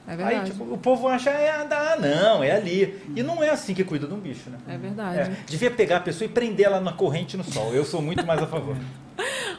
É 0.08 0.12
Aí, 0.12 0.16
verdade. 0.16 0.50
tipo, 0.52 0.64
o 0.64 0.78
povo 0.78 1.06
acha, 1.06 1.28
é, 1.28 1.50
ah, 1.50 1.96
não, 2.00 2.42
é 2.42 2.52
ali. 2.52 2.98
E 3.14 3.22
não 3.22 3.42
é 3.42 3.50
assim 3.50 3.74
que 3.74 3.84
cuida 3.84 4.06
de 4.06 4.14
um 4.14 4.18
bicho, 4.18 4.48
né? 4.48 4.56
É 4.66 4.78
verdade. 4.78 5.18
É, 5.18 5.36
devia 5.46 5.70
pegar 5.70 5.98
a 5.98 6.00
pessoa 6.00 6.24
e 6.24 6.32
prender 6.32 6.64
ela 6.64 6.80
na 6.80 6.92
corrente 6.94 7.36
no 7.36 7.44
sol. 7.44 7.74
Eu 7.74 7.84
sou 7.84 8.00
muito 8.00 8.26
mais 8.26 8.42
a 8.42 8.46
favor. 8.46 8.74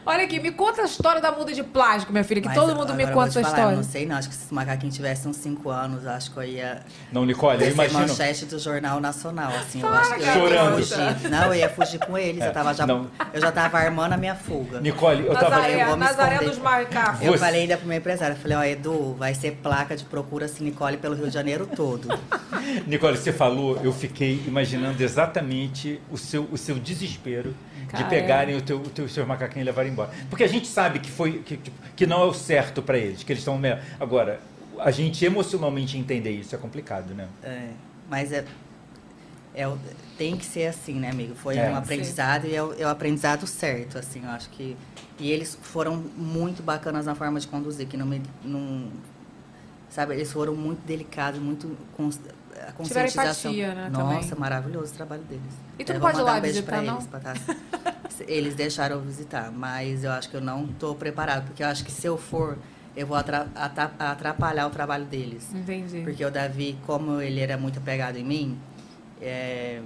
Olha 0.06 0.24
aqui, 0.24 0.40
me 0.40 0.52
conta 0.52 0.82
a 0.82 0.86
história 0.86 1.22
da 1.22 1.32
muda 1.32 1.54
de 1.54 1.64
plástico, 1.64 2.12
minha 2.12 2.24
filha, 2.24 2.42
que 2.42 2.48
Mas 2.48 2.58
todo 2.58 2.76
mundo 2.76 2.94
me 2.94 3.06
conta 3.08 3.28
essa 3.30 3.40
te 3.40 3.44
falar, 3.44 3.48
história. 3.58 3.74
Eu 3.74 3.78
não 3.78 3.84
sei, 3.84 4.06
não. 4.06 4.16
Acho 4.16 4.30
que 4.30 4.36
se 4.36 4.44
esse 4.46 4.54
macaquinho 4.54 4.92
tivesse 4.92 5.28
uns 5.28 5.36
5 5.38 5.70
anos, 5.70 6.08
acho 6.08 6.32
que 6.32 6.38
eu 6.38 6.44
ia. 6.44 6.82
Não, 7.12 7.26
Nicole, 7.26 7.64
eu 7.64 7.72
imagino. 7.72 8.00
manchete 8.00 8.46
do 8.46 8.58
Jornal 8.60 9.00
Nacional, 9.00 9.52
assim. 9.56 9.82
Fala, 9.82 9.96
eu 9.96 10.02
acho 10.02 10.16
que 10.16 10.22
eu 10.22 10.26
ia 10.26 10.34
Chorando. 10.34 10.76
fugir. 10.78 11.30
Não, 11.30 11.44
eu 11.48 11.54
ia 11.56 11.70
fugir 11.70 12.00
com 12.00 12.18
eles. 12.18 12.44
eu, 12.44 12.52
tava 12.54 12.74
já, 12.74 12.88
não. 12.88 13.08
eu 13.34 13.42
já 13.42 13.52
tava 13.52 13.78
armando 13.78 14.14
a 14.14 14.18
minha 14.18 14.36
fuga. 14.36 14.80
Nicole, 14.80 15.26
eu 15.28 15.34
tava. 15.34 15.50
Nazaré, 15.50 15.82
eu 15.84 15.88
vou 15.88 15.98
me 15.98 16.04
Nazaré 16.04 16.38
dos 16.40 16.58
macacos. 16.58 17.22
Eu 17.22 17.32
Você- 17.34 17.38
falei 17.38 17.62
ainda 17.62 17.78
pro 17.78 17.88
meu 17.88 17.98
empresário, 17.98 18.36
eu 18.36 18.40
falei, 18.40 18.58
ó, 18.58 18.64
Edu, 18.64 19.14
vai 19.14 19.34
ser 19.34 19.52
placa 19.62 19.96
de 19.96 20.04
procura-se 20.06 20.64
Nicole 20.64 20.98
pelo 20.98 21.16
Rio 21.16 21.28
de 21.28 21.34
Janeiro 21.34 21.68
todo. 21.68 22.08
Nicole, 22.88 23.18
você 23.18 23.32
falou, 23.32 23.80
eu 23.84 23.92
fiquei 23.94 24.42
imaginando 24.48 25.02
exatamente 25.04 26.02
o 26.10 26.18
seu, 26.18 26.48
o 26.52 26.58
seu 26.58 26.76
desespero 26.80 27.54
Cara, 27.90 28.04
de 28.04 28.10
pegarem 28.10 28.56
o 28.56 28.62
teu, 28.62 28.78
o 28.78 28.90
teu, 28.90 29.06
os 29.06 29.14
seus 29.14 29.28
macaquinhos 29.28 29.64
e 29.64 29.66
levarem 29.66 29.92
embora. 29.92 30.12
Porque 30.30 30.44
a 30.44 30.48
gente 30.48 30.68
sabe 30.68 31.00
que 31.00 31.10
foi 31.10 31.40
que, 31.40 31.58
tipo, 31.58 31.78
que 31.96 32.06
não 32.06 32.22
é 32.22 32.26
o 32.26 32.34
certo 32.34 32.82
para 32.82 32.98
eles, 32.98 33.24
que 33.24 33.34
eles 33.34 33.42
estão. 33.42 33.60
Agora, 34.00 34.40
a 34.80 34.92
gente 34.92 35.26
emocionalmente 35.26 35.98
entender 35.98 36.32
isso 36.32 36.56
é 36.56 36.58
complicado, 36.58 37.14
né? 37.14 37.28
É, 37.44 37.70
mas 38.10 38.32
é, 38.32 38.46
é 39.56 39.68
tem 40.18 40.36
que 40.38 40.46
ser 40.46 40.68
assim, 40.68 40.94
né, 40.94 41.10
amigo? 41.10 41.34
Foi 41.36 41.58
É. 41.58 41.70
um 41.70 41.76
aprendizado 41.76 42.46
e 42.46 42.56
é 42.56 42.62
o, 42.62 42.74
é 42.74 42.86
o 42.86 42.90
aprendizado 42.90 43.48
certo, 43.48 43.98
assim, 43.98 44.22
eu 44.24 44.30
acho 44.30 44.50
que... 44.50 44.76
E 45.18 45.32
eles 45.32 45.58
foram 45.62 45.96
muito 45.96 46.62
bacanas 46.62 47.06
na 47.06 47.16
forma 47.16 47.40
de 47.40 47.48
conduzir, 47.48 47.88
que 47.88 47.98
não 47.98 48.06
me... 48.06 48.22
Não, 48.44 48.90
sabe, 49.90 50.14
eles 50.14 50.32
foram 50.32 50.56
muito 50.56 50.86
delicados, 50.86 51.40
muito... 51.42 51.78
A 52.68 52.72
conscientização. 52.74 53.52
empatia, 53.52 53.74
né, 53.74 53.90
Nossa, 53.90 54.22
também. 54.30 54.40
maravilhoso 54.40 54.94
o 54.94 54.96
trabalho 54.96 55.24
deles. 55.24 55.44
E 55.78 55.84
tu 55.84 55.94
vou 55.94 56.02
pode 56.02 56.16
ir 56.16 56.20
mandar 56.20 56.32
lá 56.34 56.38
um 56.38 56.42
beijo 56.42 56.56
visitar, 56.58 56.82
não? 56.82 56.96
Eles, 56.96 57.06
tá- 57.08 57.34
eles 58.28 58.56
deixaram 58.56 58.96
eu 58.98 59.02
visitar, 59.02 59.52
mas 59.52 60.04
eu 60.04 60.12
acho 60.12 60.30
que 60.30 60.36
eu 60.36 60.42
não 60.42 60.68
tô 60.68 60.94
preparado, 60.96 61.46
porque 61.46 61.64
eu 61.64 61.68
acho 61.68 61.84
que 61.86 61.92
se 61.92 62.06
eu 62.06 62.18
for, 62.18 62.58
eu 62.96 63.08
vou 63.08 63.18
atrapalhar 63.18 64.68
o 64.68 64.70
trabalho 64.70 65.06
deles. 65.06 65.54
Entendi. 65.54 66.02
Porque 66.02 66.24
o 66.24 66.32
Davi, 66.32 66.78
como 66.86 67.22
ele 67.22 67.40
era 67.40 67.58
muito 67.58 67.80
apegado 67.80 68.18
em 68.18 68.24
mim, 68.24 68.58
é, 69.22 69.82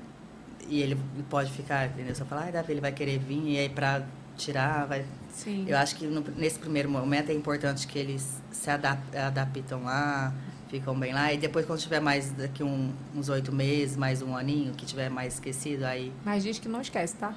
e 0.68 0.82
ele 0.82 0.98
pode 1.30 1.52
ficar, 1.52 1.88
entendeu? 1.88 2.16
Eu 2.18 2.26
falar, 2.26 2.44
ai, 2.44 2.52
Davi, 2.52 2.72
ele 2.74 2.82
vai 2.82 2.92
querer 2.92 3.20
vir, 3.20 3.44
e 3.52 3.58
aí 3.60 3.70
pra 3.70 4.02
tirar, 4.38 4.86
vai... 4.88 5.06
Sim. 5.32 5.66
Eu 5.68 5.78
acho 5.78 5.96
que 5.96 6.06
no- 6.06 6.24
nesse 6.38 6.60
primeiro 6.60 6.90
momento 6.90 7.30
é 7.30 7.34
importante 7.34 7.88
que 7.88 7.98
eles 7.98 8.42
se 8.52 8.70
adap- 8.70 9.16
adaptam 9.16 9.84
lá, 9.84 10.32
ficam 10.80 10.96
bem 10.98 11.14
lá, 11.14 11.32
e 11.32 11.38
depois 11.38 11.68
quando 11.68 11.80
tiver 11.80 12.00
mais, 12.00 12.32
daqui 12.32 12.64
um- 12.64 12.92
uns 13.16 13.30
oito 13.30 13.54
meses, 13.54 13.96
mais 13.96 14.24
um 14.24 14.36
aninho, 14.36 14.74
que 14.74 14.88
tiver 14.88 15.08
mais 15.08 15.36
esquecido, 15.36 15.84
aí... 15.84 16.12
Mas 16.26 16.42
diz 16.42 16.58
que 16.58 16.68
não 16.68 16.82
esquece, 16.82 17.16
tá? 17.16 17.32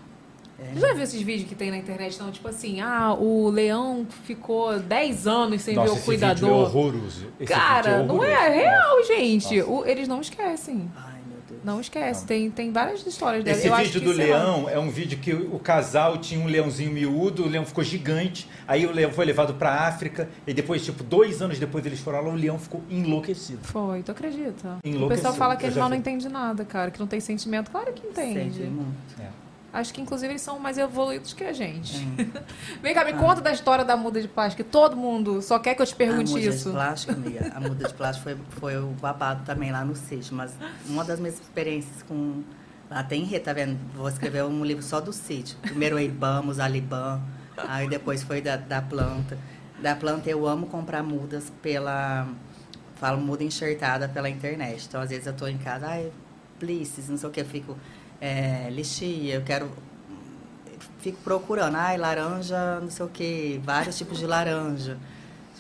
É. 0.59 0.81
Já 0.81 0.95
viu 0.95 1.03
esses 1.03 1.21
vídeos 1.21 1.47
que 1.47 1.55
tem 1.55 1.71
na 1.71 1.77
internet? 1.77 2.15
Então, 2.15 2.31
tipo 2.31 2.49
assim, 2.49 2.81
ah, 2.81 3.13
o 3.13 3.51
leão 3.51 4.07
ficou 4.25 4.79
10 4.81 5.27
anos 5.27 5.61
sem 5.61 5.75
Nossa, 5.75 5.89
ver 5.89 5.93
o 5.93 5.97
esse 5.99 6.05
cuidador. 6.07 6.35
vídeo 6.35 6.49
é 6.49 6.63
horroroso. 6.63 7.27
Esse 7.39 7.53
Cara, 7.53 7.99
vídeo 7.99 8.03
é 8.05 8.07
não 8.07 8.25
é 8.25 8.39
horroroso. 8.39 8.55
real, 8.55 9.05
gente. 9.05 9.61
O- 9.61 9.85
eles 9.85 10.09
não 10.09 10.19
esquecem. 10.23 10.91
Ai, 10.97 11.16
Não 11.67 11.81
esquece. 11.81 12.25
Tem, 12.25 12.49
tem 12.49 12.71
várias 12.71 13.05
histórias 13.05 13.43
dela. 13.43 13.57
Esse 13.57 13.67
Eu 13.67 13.75
acho 13.75 13.85
vídeo 13.87 14.01
que, 14.01 14.07
do 14.07 14.13
lá, 14.13 14.17
leão 14.25 14.69
é 14.71 14.79
um 14.79 14.89
vídeo 14.89 15.19
que 15.19 15.33
o 15.35 15.57
o 15.57 15.59
casal 15.59 16.19
tinha 16.19 16.39
um 16.39 16.47
leãozinho 16.47 16.93
miúdo, 16.93 17.43
o 17.45 17.49
leão 17.49 17.65
ficou 17.67 17.83
gigante, 17.83 18.49
aí 18.69 18.87
o 18.87 18.93
leão 18.93 19.11
foi 19.11 19.25
levado 19.25 19.55
pra 19.55 19.87
África, 19.89 20.29
e 20.47 20.55
depois, 20.55 20.85
tipo, 20.85 21.03
dois 21.03 21.43
anos 21.43 21.59
depois 21.59 21.85
eles 21.85 21.99
foram 21.99 22.21
lá, 22.21 22.31
o 22.31 22.37
leão 22.37 22.57
ficou 22.59 22.81
enlouquecido. 22.89 23.59
Foi, 23.65 24.03
tu 24.05 24.13
acredita? 24.13 24.79
O 24.85 24.89
Enlouqueceu. 24.89 25.09
pessoal 25.09 25.35
fala 25.35 25.57
que 25.57 25.65
Eu 25.65 25.71
animal 25.71 25.89
não 25.89 25.97
vi. 25.97 26.01
entende 26.01 26.29
nada, 26.29 26.65
cara, 26.65 26.91
que 26.93 27.01
não 27.01 27.07
tem 27.09 27.19
sentimento. 27.19 27.71
Claro 27.71 27.93
que 27.93 28.07
entende. 28.07 28.53
Sente 28.55 28.61
muito. 28.69 29.21
É. 29.21 29.46
Acho 29.77 29.93
que, 29.93 30.01
inclusive, 30.01 30.33
eles 30.33 30.43
são 30.43 30.59
mais 30.59 30.79
evoluídos 30.79 31.35
que 31.35 31.45
a 31.45 31.53
gente. 31.53 31.99
Hum. 31.99 32.17
Vem 32.83 32.95
cá, 32.95 33.05
me 33.05 33.13
Ah. 33.13 33.17
conta 33.17 33.41
da 33.43 33.53
história 33.53 33.85
da 33.85 33.97
muda 33.97 34.21
de 34.23 34.27
plástico. 34.27 34.65
que 34.65 34.69
Todo 34.71 34.97
mundo 34.97 35.43
só 35.43 35.59
quer 35.59 35.75
que 35.75 35.83
eu 35.83 35.87
te 35.87 35.93
a 35.93 35.97
pergunte 35.97 36.31
muda 36.31 36.41
isso. 36.45 36.69
de 36.71 36.75
plástico, 36.75 37.13
amiga, 37.13 37.53
a 37.55 37.61
muda 37.61 37.87
de 37.87 37.93
plástico 37.95 38.25
foi, 38.25 38.37
foi 38.59 38.77
o 38.83 38.89
babado 39.01 39.45
também 39.45 39.71
lá 39.71 39.85
no 39.85 39.95
sítio, 39.95 40.35
mas 40.35 40.53
uma 40.89 41.05
das 41.05 41.21
minhas 41.21 41.35
experiências 41.41 42.03
com... 42.03 42.43
Lá 42.91 43.03
tem 43.03 43.25
rede, 43.25 43.45
tá 43.45 43.53
vendo? 43.53 43.77
Vou 43.95 44.09
escrever 44.09 44.45
um 44.45 44.65
livro 44.65 44.83
só 44.83 45.01
do 45.01 45.13
sítio. 45.13 45.59
Primeiro 45.61 45.97
o 45.97 46.01
IBAM, 46.01 46.47
os 46.49 46.59
Aliban, 46.61 47.21
aí 47.69 47.89
depois 47.89 48.23
foi 48.23 48.41
da, 48.41 48.57
da 48.57 48.81
planta. 48.81 49.37
Da 49.83 49.95
planta 49.95 50.31
eu 50.31 50.47
amo 50.47 50.67
comprar 50.69 51.03
mudas 51.03 51.53
pela... 51.61 52.27
Falo 52.95 53.21
muda 53.21 53.45
enxertada 53.45 54.09
pela 54.09 54.31
internet. 54.31 54.87
Então, 54.89 55.03
às 55.03 55.11
vezes 55.11 55.27
eu 55.27 55.35
tô 55.35 55.47
em 55.47 55.59
casa, 55.59 55.87
ai, 55.87 56.11
plices, 56.59 57.09
não 57.11 57.19
sei 57.19 57.29
o 57.29 57.33
que, 57.33 57.41
eu 57.41 57.45
fico... 57.45 57.77
É, 58.21 58.69
lixia, 58.71 59.35
eu 59.35 59.43
quero 59.43 59.71
fico 61.01 61.19
procurando, 61.23 61.77
ai, 61.77 61.97
laranja, 61.97 62.81
não 62.81 62.91
sei 62.91 63.07
o 63.07 63.09
quê, 63.09 63.61
vários 63.63 63.97
tipos 63.97 64.19
de 64.19 64.27
laranja. 64.27 64.99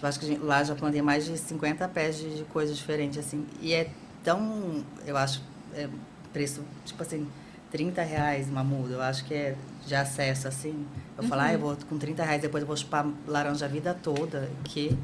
Eu 0.02 0.08
acho 0.08 0.18
que 0.18 0.26
a 0.26 0.28
gente- 0.28 0.42
lá 0.42 0.62
já 0.62 0.74
plantei 0.74 1.00
mais 1.00 1.24
de 1.24 1.38
50 1.38 1.88
pés 1.88 2.16
de, 2.18 2.36
de 2.36 2.44
coisas 2.44 2.76
diferentes, 2.76 3.18
assim. 3.18 3.46
E 3.60 3.72
é 3.72 3.88
tão, 4.24 4.84
eu 5.06 5.16
acho, 5.16 5.42
é 5.74 5.88
preço, 6.32 6.62
tipo 6.84 7.02
assim, 7.02 7.26
30 7.70 8.02
reais 8.02 8.48
uma 8.48 8.62
muda. 8.64 8.94
Eu 8.94 9.02
acho 9.02 9.24
que 9.24 9.34
é 9.34 9.56
de 9.86 9.94
acesso, 9.94 10.48
assim. 10.48 10.84
Eu 11.16 11.24
falo, 11.24 11.42
ah, 11.42 11.52
eu 11.52 11.58
vou 11.58 11.76
com 11.88 11.96
30 11.96 12.24
reais, 12.24 12.42
depois 12.42 12.62
eu 12.62 12.66
vou 12.66 12.76
chupar 12.76 13.06
laranja 13.26 13.64
a 13.64 13.68
vida 13.68 13.94
toda, 13.94 14.50
que... 14.64 14.96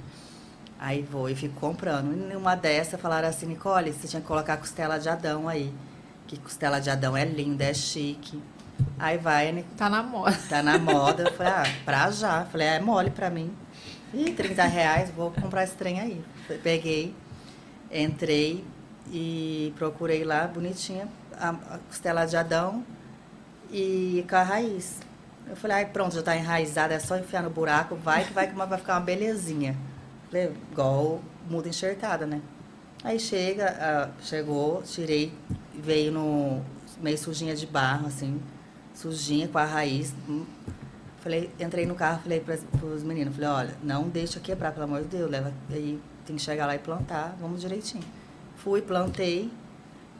Aí 0.78 1.00
vou 1.02 1.30
e 1.30 1.34
fico 1.36 1.54
comprando. 1.60 2.12
E 2.12 2.34
numa 2.34 2.56
dessa 2.56 2.98
falaram 2.98 3.28
assim, 3.28 3.46
Nicole, 3.46 3.92
você 3.92 4.08
tinha 4.08 4.20
que 4.20 4.26
colocar 4.26 4.56
costela 4.56 4.98
de 4.98 5.08
Adão 5.08 5.48
aí. 5.48 5.72
Que 6.26 6.38
costela 6.38 6.80
de 6.80 6.90
Adão 6.90 7.16
é 7.16 7.24
linda, 7.24 7.64
é 7.64 7.74
chique. 7.74 8.42
Aí 8.98 9.18
vai, 9.18 9.52
né? 9.52 9.64
Tá 9.76 9.88
na 9.88 10.02
moda. 10.02 10.38
Tá 10.48 10.62
na 10.62 10.78
moda. 10.78 11.24
Eu 11.24 11.32
falei, 11.34 11.52
ah, 11.52 11.64
pra 11.84 12.10
já. 12.10 12.44
Falei, 12.46 12.68
ah, 12.68 12.74
é 12.74 12.80
mole 12.80 13.10
pra 13.10 13.30
mim. 13.30 13.52
Ih, 14.14 14.32
30 14.32 14.64
reais, 14.64 15.10
vou 15.10 15.30
comprar 15.30 15.64
esse 15.64 15.74
trem 15.74 15.98
aí. 15.98 16.22
Peguei, 16.62 17.14
entrei 17.90 18.62
e 19.10 19.72
procurei 19.76 20.22
lá, 20.22 20.46
bonitinha, 20.46 21.08
a, 21.38 21.48
a 21.48 21.78
costela 21.88 22.26
de 22.26 22.36
Adão 22.36 22.84
e 23.70 24.24
com 24.28 24.36
a 24.36 24.42
raiz. 24.42 25.00
Eu 25.48 25.56
falei, 25.56 25.78
ai, 25.78 25.86
pronto, 25.86 26.14
já 26.14 26.22
tá 26.22 26.36
enraizada, 26.36 26.92
é 26.94 26.98
só 26.98 27.16
enfiar 27.16 27.42
no 27.42 27.48
buraco, 27.48 27.96
vai 27.96 28.24
que 28.24 28.32
vai 28.32 28.48
que 28.48 28.54
vai 28.54 28.78
ficar 28.78 28.94
uma 28.94 29.00
belezinha. 29.00 29.76
Falei, 30.30 30.52
igual 30.70 31.20
muda 31.48 31.68
enxertada, 31.68 32.26
né? 32.26 32.42
Aí 33.02 33.18
chega, 33.18 33.76
ah, 33.80 34.10
chegou, 34.22 34.82
tirei, 34.82 35.32
veio 35.74 36.12
no 36.12 36.62
meio 37.00 37.18
sujinha 37.18 37.54
de 37.54 37.66
barro, 37.66 38.06
assim, 38.06 38.40
sujinha 38.94 39.48
com 39.48 39.58
a 39.58 39.64
raiz. 39.64 40.14
hum. 40.28 40.44
Falei, 41.20 41.50
entrei 41.60 41.86
no 41.86 41.94
carro, 41.94 42.20
falei 42.22 42.40
para 42.40 42.56
os 42.84 43.02
meninos, 43.04 43.34
falei, 43.36 43.48
olha, 43.48 43.74
não 43.82 44.08
deixa 44.08 44.40
quebrar, 44.40 44.72
pelo 44.72 44.84
amor 44.84 45.02
de 45.02 45.06
Deus, 45.08 45.30
leva 45.30 45.52
aí, 45.70 46.00
tem 46.26 46.34
que 46.34 46.42
chegar 46.42 46.66
lá 46.66 46.74
e 46.74 46.80
plantar, 46.80 47.36
vamos 47.40 47.60
direitinho. 47.60 48.02
Fui, 48.56 48.82
plantei, 48.82 49.48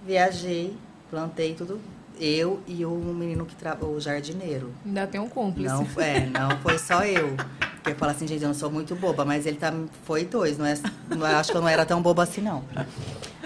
viajei, 0.06 0.76
plantei 1.10 1.54
tudo, 1.54 1.80
eu 2.20 2.60
e 2.68 2.84
o 2.84 2.90
menino 2.94 3.44
que 3.44 3.56
trabalha, 3.56 3.92
o 3.92 4.00
jardineiro. 4.00 4.72
Ainda 4.86 5.06
tem 5.08 5.20
um 5.20 5.28
cúmplice. 5.28 5.68
Não, 5.74 5.86
é, 6.00 6.26
não 6.26 6.56
foi 6.60 6.78
só 6.78 7.04
eu. 7.04 7.34
Porque 7.74 7.90
eu 7.90 7.96
falo 7.96 8.12
assim, 8.12 8.28
gente, 8.28 8.42
eu 8.42 8.48
não 8.48 8.54
sou 8.54 8.70
muito 8.70 8.94
boba, 8.94 9.24
mas 9.24 9.44
ele 9.44 9.56
tá, 9.56 9.72
foi 10.04 10.24
dois, 10.24 10.56
não 10.56 10.66
é, 10.66 10.74
não 11.08 11.26
é- 11.26 11.34
acho 11.34 11.50
que 11.50 11.56
eu 11.56 11.60
não 11.60 11.68
era 11.68 11.84
tão 11.84 12.00
boba 12.00 12.22
assim, 12.22 12.40
não. 12.40 12.62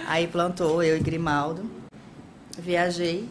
Aí 0.07 0.27
plantou, 0.27 0.83
eu 0.83 0.95
e 0.97 1.01
Grimaldo, 1.01 1.63
viajei. 2.59 3.29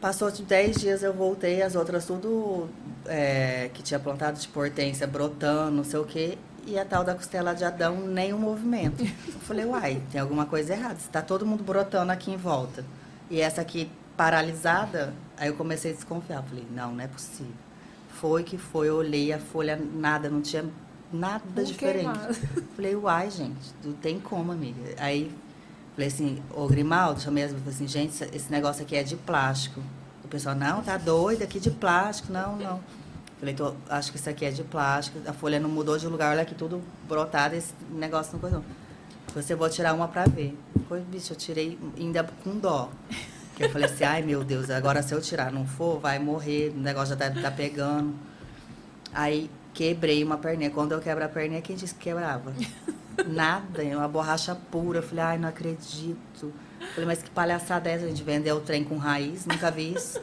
Passou 0.00 0.30
de 0.30 0.42
10 0.42 0.76
dias, 0.80 1.02
eu 1.02 1.12
voltei, 1.12 1.62
as 1.62 1.76
outras 1.76 2.04
tudo 2.06 2.68
é, 3.06 3.70
que 3.72 3.82
tinha 3.82 4.00
plantado 4.00 4.38
de 4.38 4.48
hortência 4.54 5.06
brotando, 5.06 5.76
não 5.76 5.84
sei 5.84 6.00
o 6.00 6.04
quê. 6.04 6.36
E 6.66 6.78
a 6.78 6.84
tal 6.84 7.04
da 7.04 7.14
costela 7.14 7.54
de 7.54 7.64
Adão, 7.64 8.00
nem 8.00 8.32
um 8.32 8.38
movimento. 8.38 9.02
Eu 9.02 9.40
falei, 9.40 9.64
uai, 9.64 10.02
tem 10.10 10.20
alguma 10.20 10.46
coisa 10.46 10.72
errada. 10.72 10.94
Está 10.94 11.22
todo 11.22 11.46
mundo 11.46 11.62
brotando 11.62 12.12
aqui 12.12 12.30
em 12.30 12.36
volta. 12.36 12.84
E 13.30 13.40
essa 13.40 13.60
aqui 13.60 13.90
paralisada, 14.16 15.12
aí 15.36 15.48
eu 15.48 15.54
comecei 15.54 15.92
a 15.92 15.94
desconfiar. 15.94 16.42
Falei, 16.42 16.66
não, 16.70 16.94
não 16.94 17.04
é 17.04 17.08
possível. 17.08 17.52
Foi 18.10 18.44
que 18.44 18.58
foi, 18.58 18.88
eu 18.88 18.96
olhei 18.96 19.32
a 19.32 19.38
folha, 19.38 19.76
nada, 19.76 20.28
não 20.28 20.40
tinha 20.40 20.64
nada 21.12 21.44
Não 21.54 21.64
diferente. 21.64 22.08
Falei, 22.76 22.94
uai, 22.94 23.30
gente, 23.30 23.72
não 23.84 23.92
tem 23.92 24.20
como, 24.20 24.52
amiga. 24.52 24.94
Aí 24.98 25.32
falei 25.94 26.08
assim, 26.08 26.42
ô 26.54 26.66
Grimaldo, 26.66 27.20
chamei 27.20 27.44
as 27.44 27.52
falei 27.52 27.68
assim, 27.68 27.86
gente, 27.88 28.24
esse- 28.34 28.50
negócio 28.50 28.82
aqui 28.82 28.96
é 28.96 29.02
de 29.02 29.16
plástico. 29.16 29.80
O 30.24 30.28
pessoal, 30.28 30.54
não, 30.54 30.82
tá 30.82 30.96
doido 30.96 31.42
aqui 31.42 31.60
de 31.60 31.70
plástico, 31.70 32.32
não, 32.32 32.56
não. 32.56 32.80
Falei, 33.38 33.54
tô, 33.54 33.74
acho 33.88 34.10
que 34.12 34.16
isso 34.18 34.30
aqui 34.30 34.44
é 34.44 34.50
de 34.50 34.62
plástico, 34.62 35.18
a 35.26 35.32
folha 35.32 35.58
não 35.58 35.68
mudou 35.68 35.98
de 35.98 36.06
lugar, 36.06 36.30
olha 36.30 36.42
aqui 36.42 36.54
tudo 36.54 36.80
brotado, 37.08 37.54
esse 37.56 37.74
negócio 37.90 38.32
não 38.34 38.40
coisa 38.40 38.56
não. 38.56 38.64
Você 39.34 39.54
vou 39.54 39.68
tirar 39.68 39.94
uma 39.94 40.06
pra 40.08 40.24
ver. 40.26 40.56
Foi, 40.88 41.00
bicho, 41.00 41.32
eu 41.32 41.36
tirei 41.36 41.78
ainda 41.98 42.22
com 42.44 42.56
dó. 42.58 42.90
Que 43.56 43.64
eu 43.64 43.70
falei 43.70 43.86
assim, 43.88 44.04
ai 44.04 44.22
meu 44.22 44.44
Deus, 44.44 44.70
agora 44.70 45.02
se 45.02 45.14
eu 45.14 45.20
tirar 45.20 45.50
não 45.52 45.66
for, 45.66 45.98
vai 45.98 46.18
morrer, 46.18 46.70
o 46.74 46.78
negócio 46.78 47.10
já 47.10 47.16
tá, 47.16 47.30
tá 47.40 47.50
pegando. 47.50 48.14
Aí 49.12 49.50
quebrei 49.74 50.22
uma 50.22 50.36
perninha. 50.38 50.70
Quando 50.70 50.92
eu 50.92 51.00
quebro 51.00 51.24
a 51.24 51.28
perninha, 51.28 51.60
quem 51.62 51.76
disse 51.76 51.94
que 51.94 52.00
quebrava? 52.04 52.52
Nada, 53.26 53.82
é 53.82 53.96
uma 53.96 54.08
borracha 54.08 54.54
pura. 54.54 54.98
Eu 54.98 55.02
falei, 55.02 55.24
ai, 55.24 55.38
não 55.38 55.48
acredito. 55.48 56.52
Falei, 56.94 57.06
mas 57.06 57.22
que 57.22 57.30
palhaçada 57.30 57.88
é 57.88 57.94
essa? 57.94 58.04
A 58.04 58.08
gente 58.08 58.22
vendeu 58.22 58.56
o 58.56 58.60
trem 58.60 58.84
com 58.84 58.96
raiz, 58.96 59.46
nunca 59.46 59.70
vi 59.70 59.94
isso. 59.94 60.20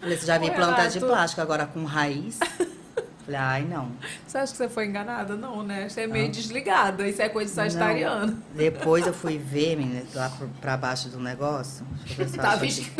Falei, 0.00 0.16
você 0.16 0.26
já 0.26 0.38
vi 0.38 0.48
Ô, 0.48 0.54
planta 0.54 0.88
de 0.88 1.00
plástico, 1.00 1.40
agora 1.40 1.66
com 1.66 1.84
raiz? 1.84 2.38
Falei, 3.24 3.40
ai, 3.40 3.64
não. 3.64 3.90
Você 4.26 4.38
acha 4.38 4.52
que 4.52 4.56
você 4.56 4.68
foi 4.68 4.86
enganada? 4.86 5.36
Não, 5.36 5.62
né? 5.62 5.88
Você 5.88 6.02
é 6.02 6.06
meio 6.06 6.30
desligada. 6.30 7.06
Isso 7.06 7.20
é 7.20 7.28
coisa 7.28 7.50
de 7.50 7.56
sagitariano. 7.56 8.32
Não. 8.32 8.42
Depois 8.54 9.06
eu 9.06 9.12
fui 9.12 9.36
ver, 9.36 9.76
menina, 9.76 10.02
lá 10.14 10.32
pra 10.60 10.76
baixo 10.78 11.10
do 11.10 11.20
negócio. 11.20 11.84
Eu 12.18 12.24
eu 12.24 12.32
Tava 12.32 12.64
aqui. 12.64 12.90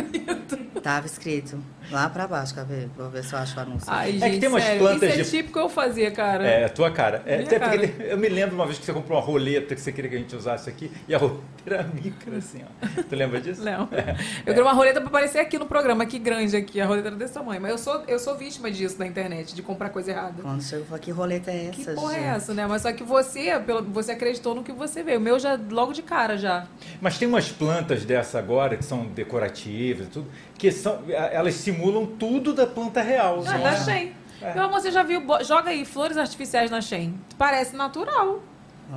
Tava 0.83 1.07
escrito. 1.07 1.59
Lá 1.91 2.09
pra 2.11 2.27
baixo, 2.27 2.55
quer 2.55 2.65
ver? 2.65 2.89
Vou 2.97 3.09
ver 3.11 3.25
se 3.25 3.33
eu 3.33 3.39
acho 3.39 3.57
o 3.57 3.61
anúncio. 3.61 3.87
Ai, 3.91 4.11
É 4.11 4.13
que 4.13 4.19
gente, 4.19 4.41
tem 4.41 4.49
umas 4.49 4.63
sério, 4.63 4.79
plantas 4.81 5.11
isso 5.11 5.21
é 5.21 5.23
de- 5.23 5.31
típico 5.31 5.59
eu 5.59 5.69
fazia, 5.69 6.11
cara. 6.11 6.47
É, 6.47 6.65
a 6.65 6.69
tua 6.69 6.91
cara. 6.91 7.23
É, 7.25 7.37
até 7.43 7.59
porque 7.59 7.79
cara. 7.79 7.89
tem- 7.89 8.07
eu 8.07 8.19
me 8.19 8.29
lembro 8.29 8.55
uma 8.55 8.67
vez 8.67 8.79
que 8.79 8.85
você 8.85 8.93
comprou 8.93 9.19
uma 9.19 9.25
roleta 9.25 9.75
que 9.75 9.81
você 9.81 9.91
queria 9.93 10.11
que 10.11 10.17
a 10.17 10.19
gente 10.19 10.35
usasse 10.37 10.69
aqui, 10.69 10.91
e 11.09 11.15
a 11.15 11.19
roleta 11.19 11.39
era 11.67 11.83
micro, 11.85 12.37
assim, 12.37 12.63
ó. 12.65 13.03
Tu 13.09 13.17
lembra 13.17 13.41
disso? 13.41 13.63
Não. 13.65 13.89
É. 13.93 14.17
Eu 14.41 14.47
queria 14.55 14.63
uma 14.63 14.73
roleta 14.73 15.01
pra 15.01 15.09
aparecer 15.09 15.39
aqui 15.39 15.59
no 15.59 15.67
programa, 15.67 16.03
aqui 16.05 16.19
grande 16.19 16.57
aqui. 16.57 16.81
A 16.81 16.87
roleta 16.87 17.09
era 17.09 17.17
desse 17.17 17.35
tamanho. 17.35 17.61
Mas 17.61 17.71
eu 17.73 17.79
sou, 17.79 18.03
eu 18.07 18.19
sou 18.19 18.37
vítima 18.37 18.71
disso 18.71 18.97
na 18.99 19.07
internet, 19.07 19.55
de 19.55 19.63
comprar 19.63 19.89
coisa 19.91 20.11
errada. 20.11 20.43
Quando 20.43 20.63
chegou, 20.63 20.81
eu 20.81 20.87
falei, 20.87 21.03
que 21.03 21.11
roleta 21.11 21.51
é 21.51 21.71
Que 21.73 21.83
essa, 21.83 21.93
porra 21.95 22.15
gente? 22.15 22.25
é 22.25 22.29
essa, 22.29 22.55
né? 22.55 22.67
Mas 22.67 22.83
só 22.83 22.93
que 22.93 23.03
você, 23.05 23.59
pelo, 23.61 23.83
você 23.85 24.13
acreditou 24.13 24.55
no 24.55 24.63
que 24.63 24.73
você 24.73 25.03
vê. 25.03 25.17
O 25.17 25.21
meu 25.21 25.39
já, 25.39 25.59
logo 25.71 25.93
de 25.93 26.03
cara, 26.03 26.37
já. 26.37 26.67
Mas 27.01 27.19
tem 27.19 27.27
umas 27.27 27.49
plantas 27.51 28.05
dessa 28.05 28.39
agora 28.39 28.77
que 28.77 28.85
são 28.85 29.07
decorativas 29.07 30.07
e 30.07 30.11
tudo, 30.11 30.27
que 30.57 30.71
são, 30.73 31.03
elas 31.09 31.55
simulam 31.55 31.78
tudo 32.19 32.53
da 32.55 32.67
planta 32.67 33.01
real. 33.03 33.43
Ah, 33.47 33.53
né? 33.59 33.63
da 33.63 33.77
Shein. 33.77 34.13
É. 34.41 34.55
Meu 34.55 34.65
amor, 34.65 34.81
você 34.81 34.91
já 34.91 35.03
viu? 35.03 35.23
Joga 35.45 35.71
aí 35.71 35.85
flores 35.85 36.17
artificiais 36.17 36.71
na 36.71 36.81
Shein. 36.81 37.19
Parece 37.37 37.75
natural. 37.77 38.41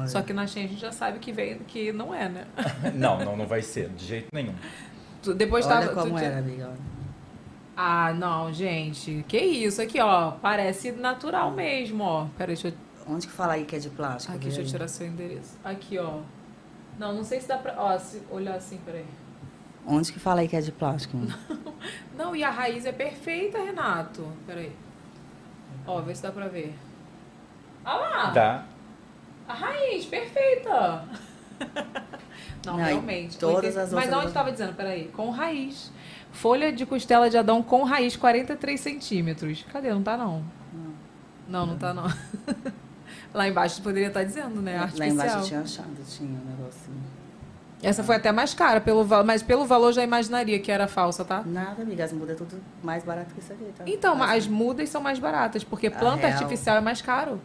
Só 0.07 0.21
que 0.21 0.31
na 0.31 0.47
Shein 0.47 0.65
a 0.65 0.67
gente 0.67 0.79
já 0.79 0.91
sabe 0.91 1.19
que, 1.19 1.31
vem, 1.33 1.57
que 1.59 1.91
não 1.91 2.13
é, 2.15 2.29
né? 2.29 2.45
Não, 2.95 3.19
não, 3.25 3.35
não 3.35 3.45
vai 3.45 3.61
ser, 3.61 3.89
de 3.89 4.05
jeito 4.05 4.27
nenhum. 4.33 4.53
Tu- 5.21 5.33
Depois 5.33 5.65
Olha 5.65 5.87
tava. 5.87 6.01
como 6.01 6.17
tu- 6.17 6.23
era, 6.23 6.37
amiga. 6.39 6.71
Ah, 7.75 8.13
não, 8.13 8.53
gente. 8.53 9.25
Que 9.27 9.37
isso? 9.39 9.81
Aqui, 9.81 9.99
ó. 9.99 10.31
Parece 10.31 10.91
natural 10.91 11.51
mesmo, 11.51 12.03
ó. 12.03 12.27
Peraí, 12.37 12.55
deixa 12.55 12.67
eu. 12.69 12.73
Onde 13.07 13.25
que 13.27 13.33
fala 13.33 13.53
aí 13.53 13.65
que 13.65 13.75
é 13.75 13.79
de 13.79 13.89
plástico? 13.89 14.33
Aqui, 14.35 14.43
Vê 14.45 14.49
deixa 14.51 14.61
eu 14.61 14.65
tirar 14.71 14.87
seu 14.87 15.07
endereço. 15.07 15.57
Aqui, 15.63 15.97
ó. 15.97 16.19
Não, 16.99 17.13
não 17.13 17.23
sei 17.23 17.41
se 17.41 17.47
dá 17.47 17.57
pra. 17.57 17.73
Ó, 17.77 17.97
se 17.97 18.21
olhar 18.29 18.55
assim, 18.55 18.77
peraí. 18.85 19.05
Onde 19.85 20.11
que 20.11 20.19
fala 20.19 20.41
aí 20.41 20.47
que 20.47 20.55
é 20.55 20.61
de 20.61 20.71
plástico? 20.71 21.17
Não, 22.15 22.35
e 22.35 22.43
a 22.43 22.49
raiz 22.49 22.85
é 22.85 22.91
perfeita, 22.91 23.57
Renato. 23.57 24.27
Peraí. 24.45 24.71
Ó, 25.87 26.01
vê 26.01 26.13
se 26.13 26.21
dá 26.21 26.31
pra 26.31 26.47
ver. 26.47 26.75
Olha 27.83 27.97
lá. 27.97 28.29
Dá. 28.31 28.63
A 29.47 29.53
raiz, 29.53 30.05
perfeita. 30.05 31.05
Não, 32.65 32.77
Não, 32.77 32.83
realmente. 32.83 33.39
todas 33.39 33.75
80 33.75 33.81
as 33.81 33.93
Mas 33.93 34.13
onde 34.13 34.27
estava 34.27 34.51
dizendo? 34.51 34.75
Peraí. 34.75 35.07
Com 35.07 35.31
raiz. 35.31 35.91
Folha 36.31 36.71
de 36.71 36.85
costela 36.85 37.29
de 37.29 37.37
Adão 37.37 37.61
com 37.63 37.83
raiz, 37.83 38.15
43 38.15 38.79
centímetros. 38.79 39.65
Cadê? 39.71 39.91
Não 39.91 40.03
tá, 40.03 40.15
não. 40.15 40.43
Não, 41.47 41.65
não 41.65 41.77
tá, 41.77 41.93
não. 41.93 42.05
Lá 43.33 43.47
embaixo 43.47 43.81
poderia 43.81 44.07
estar 44.09 44.23
dizendo, 44.23 44.61
né? 44.61 44.75
Lá 44.77 44.83
Artificial. 44.83 45.09
embaixo 45.09 45.37
eu 45.37 45.43
tinha 45.43 45.61
achado, 45.61 46.05
tinha 46.07 46.29
um 46.29 46.45
negocinho. 46.45 47.03
Essa 47.83 48.03
foi 48.03 48.15
até 48.15 48.31
mais 48.31 48.53
cara, 48.53 48.79
pelo, 48.79 49.03
mas 49.25 49.41
pelo 49.41 49.65
valor 49.65 49.91
já 49.91 50.03
imaginaria 50.03 50.59
que 50.59 50.71
era 50.71 50.87
falsa, 50.87 51.25
tá? 51.25 51.41
Nada, 51.45 51.81
amiga, 51.81 52.03
as 52.03 52.13
mudas 52.13 52.35
é 52.35 52.37
tudo 52.37 52.61
mais 52.83 53.03
barato 53.03 53.33
que 53.33 53.39
isso 53.39 53.51
aqui, 53.53 53.65
tá? 53.75 53.83
Então, 53.87 54.21
as 54.21 54.47
mudas 54.47 54.87
são 54.89 55.01
mais 55.01 55.17
baratas, 55.17 55.63
porque 55.63 55.87
A 55.87 55.91
planta 55.91 56.27
real. 56.27 56.33
artificial 56.39 56.77
é 56.77 56.81
mais 56.81 57.01
caro. 57.01 57.41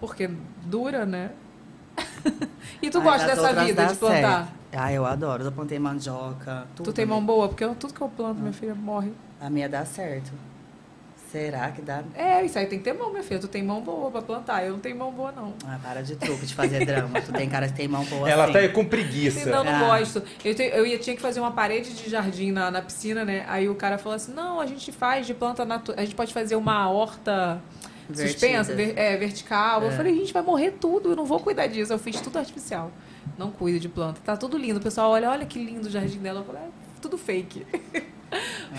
Porque 0.00 0.28
dura, 0.64 1.06
né? 1.06 1.30
e 2.82 2.90
tu 2.90 3.00
Mas 3.00 3.22
gosta 3.22 3.26
dessa 3.26 3.64
vida 3.64 3.86
de 3.86 3.94
plantar? 3.94 4.38
certo. 4.46 4.52
Ah, 4.76 4.92
eu 4.92 5.06
adoro. 5.06 5.44
Eu 5.44 5.52
plantei 5.52 5.78
mandioca, 5.78 6.66
tudo. 6.74 6.86
Tu 6.86 6.92
tem 6.92 7.06
mão 7.06 7.24
boa? 7.24 7.48
Porque 7.48 7.62
eu- 7.64 7.76
tudo 7.76 7.94
que 7.94 8.00
eu 8.00 8.08
planto, 8.08 8.38
Ah. 8.38 8.40
minha 8.40 8.52
filha, 8.52 8.74
morre. 8.74 9.12
A 9.40 9.48
minha 9.48 9.68
dá 9.68 9.84
certo. 9.84 10.32
Será 11.34 11.72
que 11.72 11.82
dá? 11.82 12.04
É, 12.14 12.44
isso 12.44 12.56
aí 12.56 12.66
tem 12.66 12.78
que 12.78 12.84
ter 12.84 12.92
mão, 12.92 13.10
minha 13.10 13.24
filha. 13.24 13.40
Tu 13.40 13.48
tem 13.48 13.60
mão 13.60 13.80
boa 13.80 14.08
pra 14.08 14.22
plantar. 14.22 14.64
Eu 14.64 14.70
não 14.74 14.78
tenho 14.78 14.96
mão 14.96 15.10
boa, 15.10 15.32
não. 15.32 15.52
Ah, 15.66 15.80
para 15.82 16.00
de 16.00 16.14
truque 16.14 16.46
de 16.46 16.54
fazer 16.54 16.86
drama. 16.86 17.20
tu 17.20 17.32
tem 17.32 17.48
cara 17.48 17.66
que 17.66 17.74
tem 17.74 17.88
mão 17.88 18.04
boa 18.04 18.30
Ela 18.30 18.44
assim. 18.44 18.52
tá 18.52 18.58
aí 18.60 18.68
com 18.68 18.84
preguiça. 18.84 19.50
Não, 19.50 19.64
não 19.64 19.74
Ah. 19.74 19.78
gosto. 19.98 20.22
Eu, 20.44 20.54
te- 20.54 20.62
eu 20.72 20.86
ia, 20.86 20.96
tinha 20.96 21.16
que 21.16 21.20
fazer 21.20 21.40
uma 21.40 21.50
parede 21.50 21.92
de 21.92 22.08
jardim 22.08 22.52
na, 22.52 22.70
na 22.70 22.80
piscina, 22.80 23.24
né? 23.24 23.44
Aí 23.48 23.68
o 23.68 23.74
cara 23.74 23.98
falou 23.98 24.14
assim: 24.14 24.32
não, 24.32 24.60
a 24.60 24.66
gente 24.66 24.92
faz 24.92 25.26
de 25.26 25.34
planta 25.34 25.64
natural. 25.64 26.00
A 26.00 26.04
gente 26.04 26.14
pode 26.14 26.32
fazer 26.32 26.54
uma 26.54 26.88
horta 26.88 27.60
suspensa, 28.14 28.72
ver- 28.72 28.96
é, 28.96 29.16
vertical. 29.16 29.82
Eu 29.82 29.88
É. 29.88 29.96
falei, 29.96 30.14
gente, 30.14 30.32
vai 30.32 30.42
morrer 30.42 30.70
tudo, 30.80 31.10
eu 31.10 31.16
não 31.16 31.24
vou 31.24 31.40
cuidar 31.40 31.66
disso. 31.66 31.92
Eu 31.92 31.98
fiz 31.98 32.20
tudo 32.20 32.38
artificial. 32.38 32.92
Não 33.36 33.50
cuido 33.50 33.80
de 33.80 33.88
planta. 33.88 34.20
Tá 34.24 34.36
tudo 34.36 34.56
lindo. 34.56 34.78
O 34.78 34.82
pessoal 34.82 35.10
olha, 35.10 35.28
olha 35.30 35.44
que 35.46 35.58
lindo 35.58 35.88
o 35.88 35.90
jardim 35.90 36.18
dela. 36.20 36.40
Eu 36.40 36.44
falei, 36.44 36.62
é 36.62 36.68
tudo 37.02 37.18
fake. 37.18 37.66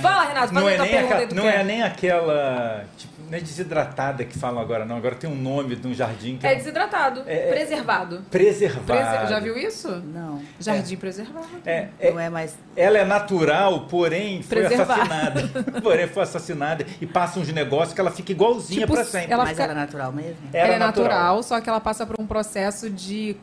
Fala, 0.02 0.26
Renato, 0.26 0.48
faz 0.48 0.52
Não, 0.54 0.68
a 0.68 0.72
é 0.72 0.76
tua 0.76 0.86
nem, 0.86 0.94
pergunta 0.94 1.06
aquela- 1.16 1.20
aí 1.22 1.28
do 1.28 1.36
não 1.36 1.44
que 1.44 1.50
é 1.50 1.64
nem 1.64 1.82
aquela. 1.84 2.86
Tipo, 2.98 3.14
não 3.30 3.38
é 3.38 3.42
desidratada 3.42 4.24
que 4.26 4.38
falam 4.38 4.62
agora, 4.62 4.86
não. 4.86 4.98
Agora 4.98 5.16
tem 5.16 5.28
um 5.30 5.36
nome 5.36 5.76
de 5.76 5.88
um 5.88 5.94
jardim 5.94 6.38
que 6.38 6.46
É 6.46 6.52
é, 6.52 6.56
desidratado, 6.56 7.24
É- 7.26 7.50
é- 7.50 7.54
preservado. 7.54 8.22
preservado. 8.30 8.86
Prese- 8.86 9.28
Já 9.30 9.40
viu 9.40 9.58
isso? 9.58 9.90
Não. 10.14 10.42
Jardim 10.60 10.96
preservado. 10.98 11.48
É, 11.66 11.88
é- 12.00 12.12
Não 12.12 12.20
é 12.20 12.30
mais. 12.30 12.56
ela 12.76 12.98
é 13.00 13.06
natural, 13.06 13.88
porém 13.88 14.44
foi 14.44 14.60
Preservada. 14.60 15.02
assassinada. 15.04 15.42
porém 15.82 16.08
foi 16.08 16.24
assassinada 16.24 16.86
e 17.02 17.06
passa 17.08 17.40
uns 17.40 17.52
negócios 17.52 17.94
que 17.94 18.02
ela 18.02 18.12
fica 18.12 18.32
igualzinha 18.32 18.82
Tipo, 18.82 18.94
pra 18.94 19.04
sempre. 19.06 19.32
ela 19.34 19.44
mas 19.44 19.52
fica- 19.52 19.64
ela 19.64 19.72
é 19.72 19.76
natural 19.76 20.12
mesmo? 20.12 20.38
Ela, 20.54 20.66
Ela 20.68 20.76
é 20.76 20.80
natural, 20.80 21.42
só 21.42 21.60
que 21.62 21.70
ela 21.70 21.80
passa 21.80 22.06
por 22.06 22.18
um 22.20 22.28
processo 22.28 22.90
de, 22.90 23.36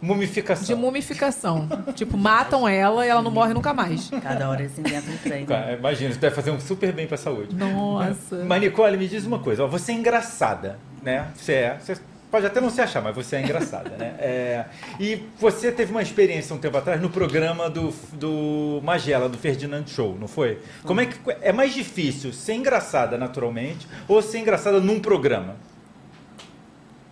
Mumificação. 0.00 0.66
de 0.66 0.74
mumificação. 0.74 1.68
tipo, 1.94 2.16
matam 2.16 2.66
ela 2.66 3.04
e 3.04 3.08
ela 3.08 3.20
não 3.20 3.30
morre 3.30 3.52
nunca 3.52 3.74
mais. 3.74 4.08
Cada 4.22 4.48
hora 4.48 4.62
eles 4.62 4.78
inventam 4.78 5.12
um 5.12 5.16
trem. 5.18 5.40
né? 5.40 5.46
Cara, 5.46 5.72
Imagina, 5.74 6.10
isso 6.10 6.18
deve 6.18 6.34
fazer 6.34 6.50
um 6.50 6.58
super 6.60 6.92
bem 6.92 7.06
pra 7.06 7.16
saúde. 7.16 7.54
Nossa. 7.54 8.44
Mas, 8.46 8.60
Nicole, 8.62 8.96
me 8.96 9.06
diz 9.06 9.26
uma 9.26 9.38
coisa. 9.38 9.64
ó, 9.64 9.66
você 9.66 9.92
é 9.92 9.94
engraçada, 9.96 10.78
né? 11.02 11.28
Você 11.34 11.52
é. 11.52 11.78
Você 11.78 11.96
pode 12.30 12.46
até 12.46 12.60
não 12.60 12.70
se 12.70 12.80
achar, 12.80 13.02
mas 13.02 13.14
você 13.14 13.36
é 13.36 13.42
engraçada, 13.42 13.90
né? 13.98 14.14
É, 14.18 14.64
e 15.00 15.22
você 15.38 15.70
teve 15.72 15.90
uma 15.90 16.00
experiência 16.00 16.54
um 16.54 16.58
tempo 16.58 16.76
atrás 16.78 17.00
no 17.02 17.10
programa 17.10 17.68
do, 17.68 17.92
do 18.12 18.80
Magela, 18.84 19.28
do 19.28 19.36
Ferdinand 19.36 19.84
Show, 19.86 20.16
não 20.18 20.28
foi? 20.28 20.60
Como 20.84 21.00
é 21.00 21.06
que 21.06 21.16
é 21.42 21.52
mais 21.52 21.74
difícil 21.74 22.32
ser 22.32 22.54
engraçada 22.54 23.18
naturalmente 23.18 23.86
ou 24.06 24.22
ser 24.22 24.38
engraçada 24.38 24.80
num 24.80 25.00
programa? 25.00 25.56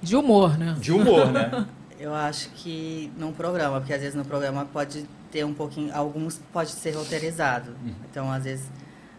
De 0.00 0.14
humor, 0.14 0.56
né? 0.56 0.76
De 0.78 0.92
humor, 0.92 1.32
né? 1.32 1.66
Eu 1.98 2.14
acho 2.14 2.50
que 2.50 3.12
num 3.16 3.32
programa, 3.32 3.80
porque 3.80 3.92
às 3.92 4.00
vezes 4.00 4.14
no 4.14 4.24
programa 4.24 4.64
pode 4.64 5.04
ter 5.30 5.44
um 5.44 5.52
pouquinho. 5.52 5.94
Alguns 5.94 6.40
pode 6.52 6.70
ser 6.70 6.92
roteirizado. 6.92 7.76
Então, 8.10 8.30
às 8.30 8.44
vezes, 8.44 8.66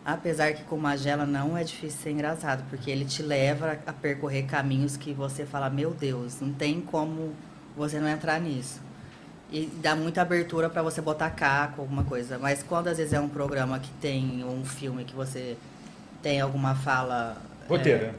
apesar 0.06 0.54
que 0.54 0.64
com 0.64 0.78
Magela 0.78 1.26
não 1.26 1.58
é 1.58 1.64
difícil 1.64 2.00
ser 2.00 2.12
engraçado, 2.12 2.64
porque 2.70 2.90
ele 2.90 3.06
te 3.06 3.22
leva 3.22 3.78
a 3.86 3.94
percorrer 3.94 4.44
caminhos 4.44 4.96
que 4.96 5.14
você 5.14 5.46
fala, 5.46 5.70
meu 5.70 5.92
Deus, 5.92 6.40
não 6.40 6.54
tem 6.54 6.80
como 6.80 7.34
você 7.76 8.00
não 8.00 8.08
entrar 8.08 8.40
nisso. 8.40 8.82
E 9.52 9.66
dá 9.82 9.96
muita 9.96 10.22
abertura 10.22 10.70
para 10.70 10.82
você 10.82 11.02
botar 11.02 11.32
caco, 11.32 11.82
alguma 11.82 12.04
coisa. 12.04 12.38
Mas 12.38 12.62
quando 12.62 12.88
às 12.88 12.98
vezes 12.98 13.14
é 13.14 13.20
um 13.20 13.30
programa 13.30 13.80
que 13.80 13.92
tem 13.94 14.44
um 14.46 14.64
filme 14.64 15.04
que 15.04 15.16
você 15.16 15.58
tem 16.22 16.40
alguma 16.40 16.76
fala 16.76 17.38
Roteiro. 17.68 18.06
é, 18.06 18.14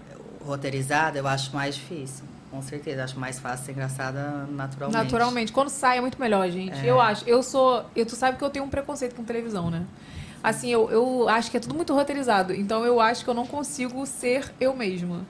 roteirizada, 0.44 1.18
eu 1.18 1.26
acho 1.26 1.54
mais 1.54 1.76
difícil. 1.76 2.24
Com 2.50 2.60
certeza, 2.62 3.04
acho 3.04 3.18
mais 3.18 3.38
fácil 3.38 3.66
ser 3.66 3.72
engraçada 3.72 4.46
naturalmente. 4.50 5.02
Naturalmente. 5.04 5.52
Quando 5.52 5.68
sai 5.68 5.98
é 5.98 6.00
muito 6.00 6.20
melhor, 6.20 6.48
gente. 6.50 6.78
É. 6.84 6.90
Eu 6.90 7.00
acho. 7.00 7.24
Eu 7.28 7.42
sou. 7.42 7.84
Eu, 7.94 8.04
tu 8.04 8.16
sabe 8.16 8.36
que 8.38 8.42
eu 8.44 8.50
tenho 8.50 8.64
um 8.64 8.68
preconceito 8.68 9.14
com 9.14 9.22
televisão, 9.22 9.70
né? 9.70 9.84
Assim, 10.42 10.68
eu, 10.70 10.90
eu 10.90 11.28
acho 11.28 11.50
que 11.50 11.58
é 11.58 11.60
tudo 11.60 11.74
muito 11.74 11.94
roteirizado. 11.94 12.52
Então 12.54 12.84
eu 12.84 12.98
acho 13.00 13.22
que 13.24 13.30
eu 13.30 13.34
não 13.34 13.46
consigo 13.46 14.04
ser 14.06 14.50
eu 14.58 14.74
mesma. 14.74 15.20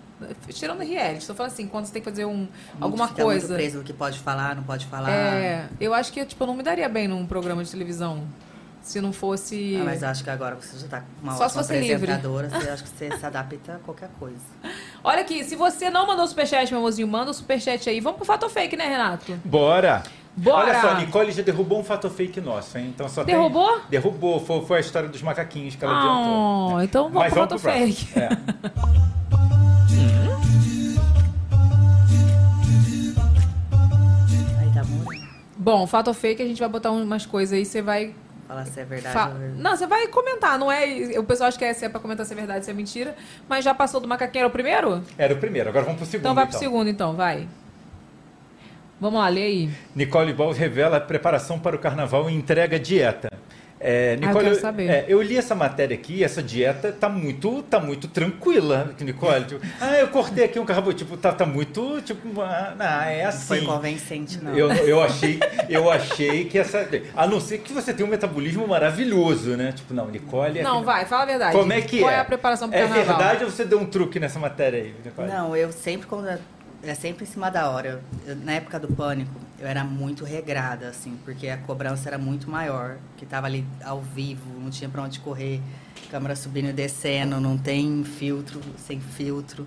Tirando 0.49 0.81
reality. 0.83 1.27
Tô 1.27 1.35
falando 1.35 1.53
assim, 1.53 1.67
quando 1.67 1.87
você 1.87 1.93
tem 1.93 2.01
que 2.03 2.09
fazer 2.09 2.25
um, 2.27 2.37
Muito- 2.37 2.51
alguma 2.81 3.09
fica 3.09 3.23
coisa. 3.23 3.49
Muito 3.49 3.59
preso 3.59 3.79
no 3.79 3.85
que 3.85 3.93
pode 3.93 4.19
falar, 4.19 4.55
não 4.55 4.63
pode 4.63 4.87
falar. 4.87 5.11
É, 5.11 5.69
eu 5.81 5.93
acho 5.93 6.13
que 6.13 6.25
tipo, 6.25 6.43
eu 6.43 6.47
não 6.47 6.55
me 6.55 6.63
daria 6.63 6.89
bem 6.89 7.09
num 7.09 7.27
programa 7.27 7.65
de 7.65 7.71
televisão. 7.71 8.23
Se 8.83 8.99
não 9.01 9.13
fosse. 9.13 9.77
Ah, 9.79 9.85
mas 9.85 10.03
acho 10.03 10.25
que 10.25 10.31
agora 10.31 10.55
você 10.57 10.79
já 10.79 10.89
tá 10.89 11.01
com 11.01 11.07
uma 11.23 11.33
Só 11.33 11.49
se 11.49 11.59
ótima 11.59 11.63
fosse 11.65 11.79
livre. 11.81 11.95
apresentadora, 12.13 12.49
você 12.49 12.57
acha 12.71 12.83
que 12.83 12.89
você 12.89 13.15
se 13.19 13.27
adapta 13.27 13.75
a 13.75 13.79
qualquer 13.79 14.09
coisa. 14.19 14.39
Olha 15.03 15.21
aqui, 15.23 15.43
se 15.45 15.57
você 15.57 15.89
não 15.91 16.07
mandou 16.07 16.27
superchat, 16.27 16.71
meu 16.71 16.81
amorzinho, 16.81 17.09
manda 17.09 17.31
o 17.31 17.35
superchat 17.35 17.89
aí. 17.89 18.01
Vamos 18.01 18.19
pro 18.19 18.27
fato 18.27 18.49
fake, 18.51 18.77
né, 18.77 18.87
Renato? 18.87 19.33
Bora! 19.45 20.03
Bora! 20.37 20.69
Olha 20.71 20.81
só, 20.81 20.89
a 20.91 20.95
Nicole 20.95 21.33
já 21.33 21.43
derrubou 21.43 21.81
um 21.81 21.85
fato 21.85 22.09
fake 22.11 22.41
nosso, 22.41 22.77
hein? 22.79 22.93
Então 22.95 23.09
só 23.09 23.25
tem- 23.25 23.35
Derrubou? 23.35 23.81
Derrubou. 23.89 24.41
Foi, 24.41 24.65
foi 24.65 24.77
a 24.79 24.81
história 24.81 25.09
dos 25.09 25.23
macaquinhos 25.23 25.75
que 25.75 25.85
ela 25.85 25.99
adiantou. 25.99 26.77
Oh, 26.77 26.81
então 26.83 27.03
vamos 27.05 27.19
Mas 27.19 27.33
pro 27.33 27.47
vamos 27.47 27.63
fato 27.63 27.73
pro 27.73 27.87
fake. 27.87 28.19
É. 28.19 28.29
Aí 34.61 34.71
tá 34.75 34.83
bom. 34.85 35.11
Bom, 35.57 35.87
fato 35.87 36.13
fake, 36.15 36.43
a 36.43 36.47
gente 36.47 36.59
vai 36.61 36.69
botar 36.69 36.91
umas 36.91 37.27
coisas 37.27 37.57
aí, 37.57 37.65
você 37.65 37.83
vai. 37.83 38.15
Falar 38.51 38.67
se 38.67 38.81
é 38.81 38.85
verdade 38.85 39.15
fa- 39.15 39.29
ou 39.29 39.35
verdade. 39.35 39.63
Não, 39.63 39.77
você 39.77 39.87
vai 39.87 40.09
comentar, 40.09 40.59
não 40.59 40.73
é. 40.73 40.85
O 41.21 41.23
pessoal 41.23 41.47
acha 41.47 41.57
que 41.57 41.65
é, 41.65 41.73
se 41.73 41.85
é 41.85 41.89
pra 41.89 42.01
comentar 42.01 42.27
se 42.27 42.33
é 42.33 42.37
verdade, 42.37 42.65
se 42.65 42.71
é 42.73 42.75
mentira. 42.75 43.15
Mas 43.49 43.65
já 43.65 43.73
passou 43.73 44.01
do 44.01 44.09
macaquinho, 44.09 44.41
era 44.41 44.49
o 44.49 44.51
primeiro? 44.51 45.05
Era 45.17 45.33
o 45.35 45.37
primeiro, 45.37 45.69
agora 45.69 45.85
vamos 45.85 46.01
pro 46.01 46.07
segundo. 46.11 46.25
Então 46.25 46.35
vai 46.35 46.47
pro 46.49 46.59
segundo, 46.59 46.89
então, 46.91 47.15
vai. 47.15 47.47
Vamos 49.01 49.21
lá, 49.21 49.29
lê 49.29 49.43
aí. 49.45 49.71
Nicole 49.95 50.33
Balls 50.33 50.59
revela 50.59 51.01
preparação 51.01 51.61
para 51.61 51.77
o 51.77 51.79
carnaval 51.79 52.29
e 52.29 52.35
entrega 52.35 52.77
dieta. 52.79 53.30
É, 53.83 54.11
Ah, 54.11 54.13
eu 54.15 54.21
Nicole, 54.29 54.45
quero 54.45 54.57
eu, 54.57 54.61
saber. 54.61 54.91
é, 54.91 55.05
eu 55.09 55.23
li 55.23 55.39
essa 55.39 55.55
matéria 55.55 55.95
aqui, 55.95 56.23
essa 56.23 56.43
dieta 56.43 56.93
tá 56.93 57.09
muito, 57.09 57.63
tá 57.63 57.81
muito 57.81 58.09
tranquila, 58.09 58.95
Nicole. 59.01 59.45
Tipo, 59.47 59.67
ah, 59.81 59.97
eu 59.99 60.09
cortei 60.09 60.45
aqui 60.45 60.59
um 60.59 60.67
carboidrato, 60.67 60.99
tipo, 61.05 61.17
tá, 61.17 61.33
tá 61.33 61.47
muito, 61.47 62.01
tipo, 62.03 62.43
ah, 62.43 62.75
não, 62.79 62.85
é 63.03 63.25
assim. 63.25 63.47
Foi 63.47 63.61
convincente, 63.65 64.39
não. 64.45 64.55
Eu, 64.55 64.71
eu 64.71 65.03
achei, 65.03 65.41
eu 65.69 65.91
achei 65.91 66.45
que 66.45 66.59
essa, 66.59 66.87
a 67.17 67.27
não 67.27 67.41
ser 67.41 67.59
que 67.59 67.73
você 67.73 67.95
tenha 67.95 68.07
um 68.07 68.11
metabolismo 68.11 68.67
maravilhoso, 68.69 69.57
né? 69.57 69.73
Tipo, 69.73 69.95
não, 69.95 70.09
Nicole. 70.11 70.59
é 70.59 70.63
Não, 70.63 70.81
que- 70.81 70.85
vai, 70.85 71.07
fala 71.07 71.23
a 71.23 71.27
verdade. 71.27 71.57
Como 71.57 71.73
é 71.73 71.81
que 71.81 72.01
Qual 72.01 72.11
é? 72.11 72.15
é 72.17 72.19
a 72.21 72.25
preparação 72.25 72.69
pro 72.69 72.77
É 72.79 72.83
carnaval? 72.87 73.07
verdade 73.17 73.45
ou 73.45 73.51
você 73.51 73.65
deu 73.65 73.79
um 73.81 73.87
truque 73.87 74.21
nessa 74.21 74.39
matéria 74.39 74.83
aí, 74.83 74.95
Nicole? 75.03 75.29
Não, 75.29 75.57
eu 75.57 75.73
sempre 75.73 76.07
quando 76.07 76.39
é- 76.83 76.95
sempre 76.95 77.25
em 77.25 77.27
cima 77.27 77.51
da 77.51 77.69
hora. 77.71 78.03
Eu- 78.27 78.37
na 78.37 78.53
época 78.53 78.79
do 78.79 78.89
pânico, 78.89 79.33
eu 79.59 79.67
era 79.67 79.85
muito 79.85 80.25
regrada 80.25 80.89
assim, 80.89 81.19
porque 81.25 81.49
a 81.49 81.59
cobrança 81.59 82.09
era 82.09 82.19
muito 82.19 82.51
maior, 82.51 82.97
que 83.17 83.27
tava 83.27 83.47
ali 83.47 83.65
ao 83.85 84.01
vivo, 84.01 84.59
não 84.61 84.71
tinha 84.71 84.89
pra 84.89 85.03
onde 85.03 85.21
correr, 85.21 85.61
câmera 86.11 86.35
subindo 86.35 86.69
e 86.69 86.73
descendo, 86.73 87.41
não 87.41 87.57
tem 87.59 88.03
filtro, 88.05 88.61
sem 88.79 89.01
filtro. 89.01 89.67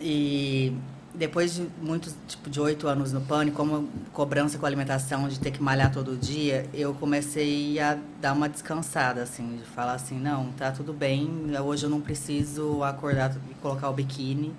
E 0.00 0.76
depois 1.14 1.54
de 1.54 1.68
muitos, 1.80 2.14
tipo, 2.26 2.50
de 2.50 2.60
oito 2.60 2.88
anos 2.88 3.12
no 3.12 3.20
pânico, 3.20 3.56
como 3.56 3.88
cobrança 4.12 4.58
com 4.58 4.66
alimentação, 4.66 5.28
de 5.28 5.38
ter 5.38 5.52
que 5.52 5.62
malhar 5.62 5.92
todo 5.92 6.16
dia, 6.16 6.66
eu 6.74 6.92
comecei 6.94 7.78
a 7.78 7.96
dar 8.20 8.32
uma 8.32 8.48
descansada, 8.48 9.22
assim, 9.22 9.56
de 9.56 9.64
falar 9.64 9.94
assim, 9.94 10.18
não, 10.18 10.50
tá 10.52 10.72
tudo 10.72 10.92
bem, 10.92 11.30
hoje 11.64 11.84
eu 11.84 11.90
não 11.90 12.00
preciso 12.00 12.82
acordar 12.82 13.34
e 13.50 13.54
colocar 13.54 13.88
o 13.88 13.92
biquíni. 13.92 14.52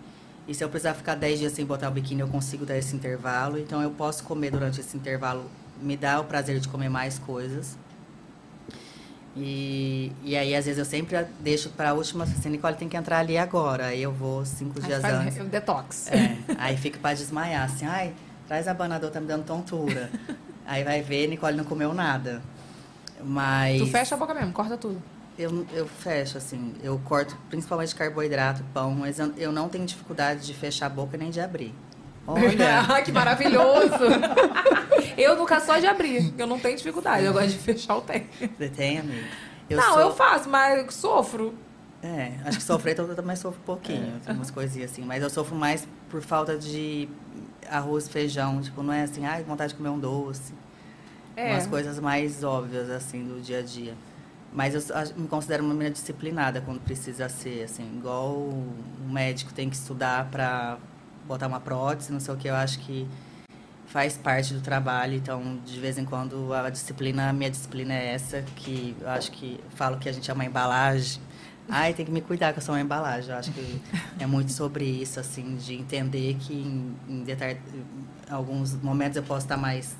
E 0.47 0.53
se 0.53 0.63
eu 0.63 0.69
precisar 0.69 0.93
ficar 0.93 1.15
10 1.15 1.39
dias 1.39 1.51
sem 1.53 1.65
botar 1.65 1.89
o 1.89 1.91
biquíni, 1.91 2.21
eu 2.21 2.27
consigo 2.27 2.65
dar 2.65 2.77
esse 2.77 2.95
intervalo. 2.95 3.57
Então 3.57 3.81
eu 3.81 3.91
posso 3.91 4.23
comer 4.23 4.51
durante 4.51 4.79
esse 4.79 4.95
intervalo, 4.95 5.49
me 5.81 5.97
dá 5.97 6.19
o 6.19 6.23
prazer 6.25 6.59
de 6.59 6.67
comer 6.67 6.89
mais 6.89 7.17
coisas. 7.17 7.77
E, 9.37 10.13
e 10.23 10.35
aí, 10.37 10.55
às 10.55 10.65
vezes, 10.65 10.79
eu 10.79 10.85
sempre 10.85 11.25
deixo 11.41 11.69
para 11.69 11.89
a 11.89 11.93
última, 11.93 12.23
assim, 12.23 12.49
Nicole 12.49 12.75
tem 12.75 12.87
que 12.87 12.95
entrar 12.95 13.19
ali 13.19 13.37
agora. 13.37 13.87
Aí 13.87 14.01
eu 14.01 14.11
vou 14.11 14.45
cinco 14.45 14.79
Aí 14.79 14.85
dias 14.85 15.01
faz 15.01 15.13
antes. 15.13 15.37
o 15.39 15.43
detox. 15.43 16.07
É, 16.09 16.37
aí 16.57 16.77
fica 16.77 16.97
para 16.99 17.15
desmaiar, 17.15 17.65
assim, 17.65 17.85
ai, 17.85 18.13
traz 18.47 18.67
a 18.67 18.73
banador, 18.73 19.11
tá 19.11 19.19
me 19.19 19.27
dando 19.27 19.43
tontura. 19.43 20.09
aí 20.65 20.85
vai 20.85 21.01
ver, 21.01 21.27
Nicole 21.27 21.57
não 21.57 21.65
comeu 21.65 21.93
nada. 21.93 22.41
Mas. 23.21 23.81
Tu 23.81 23.87
fecha 23.87 24.15
a 24.15 24.17
boca 24.17 24.33
mesmo, 24.33 24.53
corta 24.53 24.77
tudo. 24.77 25.01
Eu, 25.37 25.65
eu 25.73 25.85
fecho, 25.87 26.37
assim, 26.37 26.73
eu 26.81 26.99
corto 27.03 27.35
principalmente 27.49 27.93
carboidrato, 27.93 28.63
pão, 28.73 28.91
mas 28.91 29.19
eu, 29.19 29.33
eu 29.37 29.51
não 29.51 29.67
tenho 29.67 29.85
dificuldade 29.85 30.45
de 30.45 30.53
fechar 30.53 30.85
a 30.85 30.89
boca 30.89 31.17
nem 31.17 31.29
de 31.29 31.41
abrir. 31.41 31.73
Olha, 32.25 32.79
Ah, 32.89 33.01
que 33.01 33.11
maravilhoso! 33.11 34.05
eu 35.17 35.35
nunca 35.35 35.59
só 35.59 35.77
de 35.77 35.87
abrir, 35.87 36.33
eu 36.37 36.47
não 36.47 36.57
tenho 36.57 36.77
dificuldade, 36.77 37.25
eu 37.25 37.33
gosto 37.33 37.49
de 37.49 37.57
fechar 37.59 37.97
o 37.97 38.01
tempo. 38.01 38.27
você 38.57 38.69
tem, 38.69 38.99
amigo? 38.99 39.27
não, 39.69 39.93
sou- 39.93 40.01
eu 40.01 40.13
faço, 40.13 40.49
mas 40.49 40.93
sofro. 40.93 41.53
É, 42.01 42.33
acho 42.45 42.59
que 42.59 42.63
sofrer 42.63 42.91
então 42.93 43.05
eu 43.07 43.15
também 43.15 43.35
sofro 43.35 43.59
um 43.59 43.65
pouquinho, 43.65 44.19
tem 44.23 44.35
umas 44.35 44.51
coisinhas 44.51 44.91
assim, 44.91 45.01
mas 45.03 45.23
eu 45.23 45.29
sofro 45.29 45.55
mais 45.55 45.87
por 46.09 46.21
falta 46.21 46.55
de 46.57 47.09
arroz, 47.69 48.07
feijão, 48.07 48.61
tipo, 48.61 48.83
não 48.83 48.93
é 48.93 49.01
assim, 49.03 49.25
ai, 49.25 49.43
vontade 49.43 49.71
de 49.73 49.77
comer 49.77 49.89
um 49.89 49.99
doce. 49.99 50.53
É. 51.35 51.51
Umas 51.51 51.65
coisas 51.67 51.99
mais 51.99 52.43
óbvias, 52.43 52.89
assim, 52.89 53.23
do 53.25 53.41
dia 53.41 53.59
a 53.59 53.61
dia. 53.63 53.95
Mas 54.55 54.73
eu 54.73 54.81
me 55.17 55.27
considero 55.27 55.65
uma 55.65 55.73
menina 55.73 55.91
disciplinada 55.91 56.61
quando 56.61 56.79
precisa 56.79 57.27
ser, 57.27 57.63
assim, 57.63 57.83
igual 57.97 58.37
um 58.37 59.11
médico 59.11 59.53
tem 59.53 59.69
que 59.69 59.75
estudar 59.75 60.29
para 60.31 60.77
botar 61.27 61.47
uma 61.47 61.59
prótese, 61.59 62.13
não 62.13 62.21
sei 62.21 62.33
o 62.33 62.37
que, 62.37 62.47
eu 62.47 62.55
acho 62.55 62.79
que 62.79 63.05
faz 63.87 64.15
parte 64.17 64.53
do 64.53 64.61
trabalho, 64.61 65.15
então 65.15 65.59
de 65.65 65.77
vez 65.77 65.97
em 65.97 66.05
quando 66.05 66.53
a 66.53 66.69
disciplina, 66.69 67.29
a 67.29 67.33
minha 67.33 67.51
disciplina 67.51 67.93
é 67.93 68.13
essa, 68.13 68.43
que 68.55 68.95
eu 69.01 69.09
acho 69.09 69.29
que 69.33 69.59
falo 69.75 69.97
que 69.97 70.07
a 70.07 70.11
gente 70.13 70.31
é 70.31 70.33
uma 70.33 70.45
embalagem. 70.45 71.21
Ai, 71.67 71.93
tem 71.93 72.05
que 72.05 72.11
me 72.11 72.21
cuidar 72.21 72.53
que 72.53 72.59
eu 72.59 72.63
sou 72.63 72.75
uma 72.75 72.81
embalagem. 72.81 73.31
Eu 73.31 73.37
acho 73.37 73.51
que 73.51 73.81
é 74.19 74.25
muito 74.25 74.53
sobre 74.53 74.85
isso, 74.85 75.19
assim, 75.19 75.57
de 75.57 75.73
entender 75.73 76.35
que 76.39 76.53
em, 76.53 76.95
em 77.09 77.25
em 77.25 78.33
alguns 78.33 78.73
momentos 78.81 79.17
eu 79.17 79.23
posso 79.23 79.45
estar 79.45 79.57
mais 79.57 79.95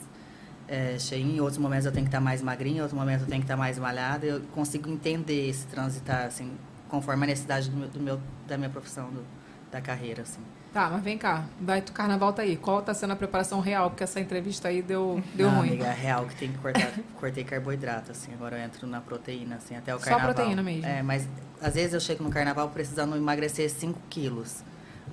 é, 0.68 0.98
cheinha, 1.00 1.38
em 1.38 1.40
outros 1.40 1.58
momentos 1.58 1.86
eu 1.86 1.92
tenho 1.92 2.06
que 2.06 2.10
estar 2.10 2.20
mais 2.22 2.42
magrinha, 2.42 2.78
em 2.78 2.82
outros 2.82 2.98
momentos 3.00 3.22
eu 3.24 3.28
tenho 3.28 3.42
que 3.42 3.46
estar 3.46 3.58
mais 3.58 3.78
malhada. 3.78 4.26
Eu 4.26 4.42
consigo 4.54 4.90
entender 4.90 5.50
esse 5.50 5.66
transitar, 5.68 6.26
assim, 6.26 6.52
conforme 6.90 7.24
a 7.24 7.28
necessidade 7.28 7.70
do 7.70 7.78
meu, 7.78 7.88
do 7.90 8.00
meu- 8.00 8.20
da 8.48 8.58
minha 8.58 8.70
profissão, 8.70 9.10
do- 9.12 9.24
da 9.72 9.80
carreira, 9.82 10.22
assim. 10.24 10.40
Tá, 10.74 10.90
mas 10.90 11.02
vem 11.04 11.18
cá, 11.18 11.46
vai, 11.62 11.80
o 11.80 11.84
carnaval 11.94 12.34
tá 12.34 12.42
aí. 12.42 12.58
Qual 12.58 12.82
tá 12.82 12.94
sendo 12.94 13.14
a 13.14 13.16
preparação 13.16 13.62
real? 13.62 13.90
Porque 13.92 14.04
essa 14.04 14.20
entrevista 14.20 14.68
aí 14.68 14.82
deu, 14.82 15.24
deu 15.34 15.50
Não, 15.50 15.60
ruim. 15.60 15.70
amiga, 15.70 15.86
é 15.86 15.94
real 15.94 16.26
que 16.26 16.36
tem 16.36 16.52
que 16.52 16.58
cortar. 16.58 16.92
cortei 17.18 17.46
carboidrato, 17.46 18.12
assim. 18.12 18.34
Agora 18.34 18.58
eu 18.58 18.62
entro 18.66 18.86
na 18.86 19.00
proteína, 19.00 19.56
assim, 19.56 19.76
até 19.78 19.96
o 19.96 20.00
Só 20.00 20.06
carnaval. 20.06 20.34
proteína 20.36 20.62
mesmo. 20.62 20.86
É, 20.86 21.02
mas 21.02 21.28
às 21.62 21.76
vezes 21.76 21.94
eu 21.94 22.00
chego 22.02 22.24
no 22.26 22.30
carnaval 22.30 22.68
precisando 22.70 23.16
emagrecer 23.16 23.70
5 23.70 24.02
quilos, 24.10 24.66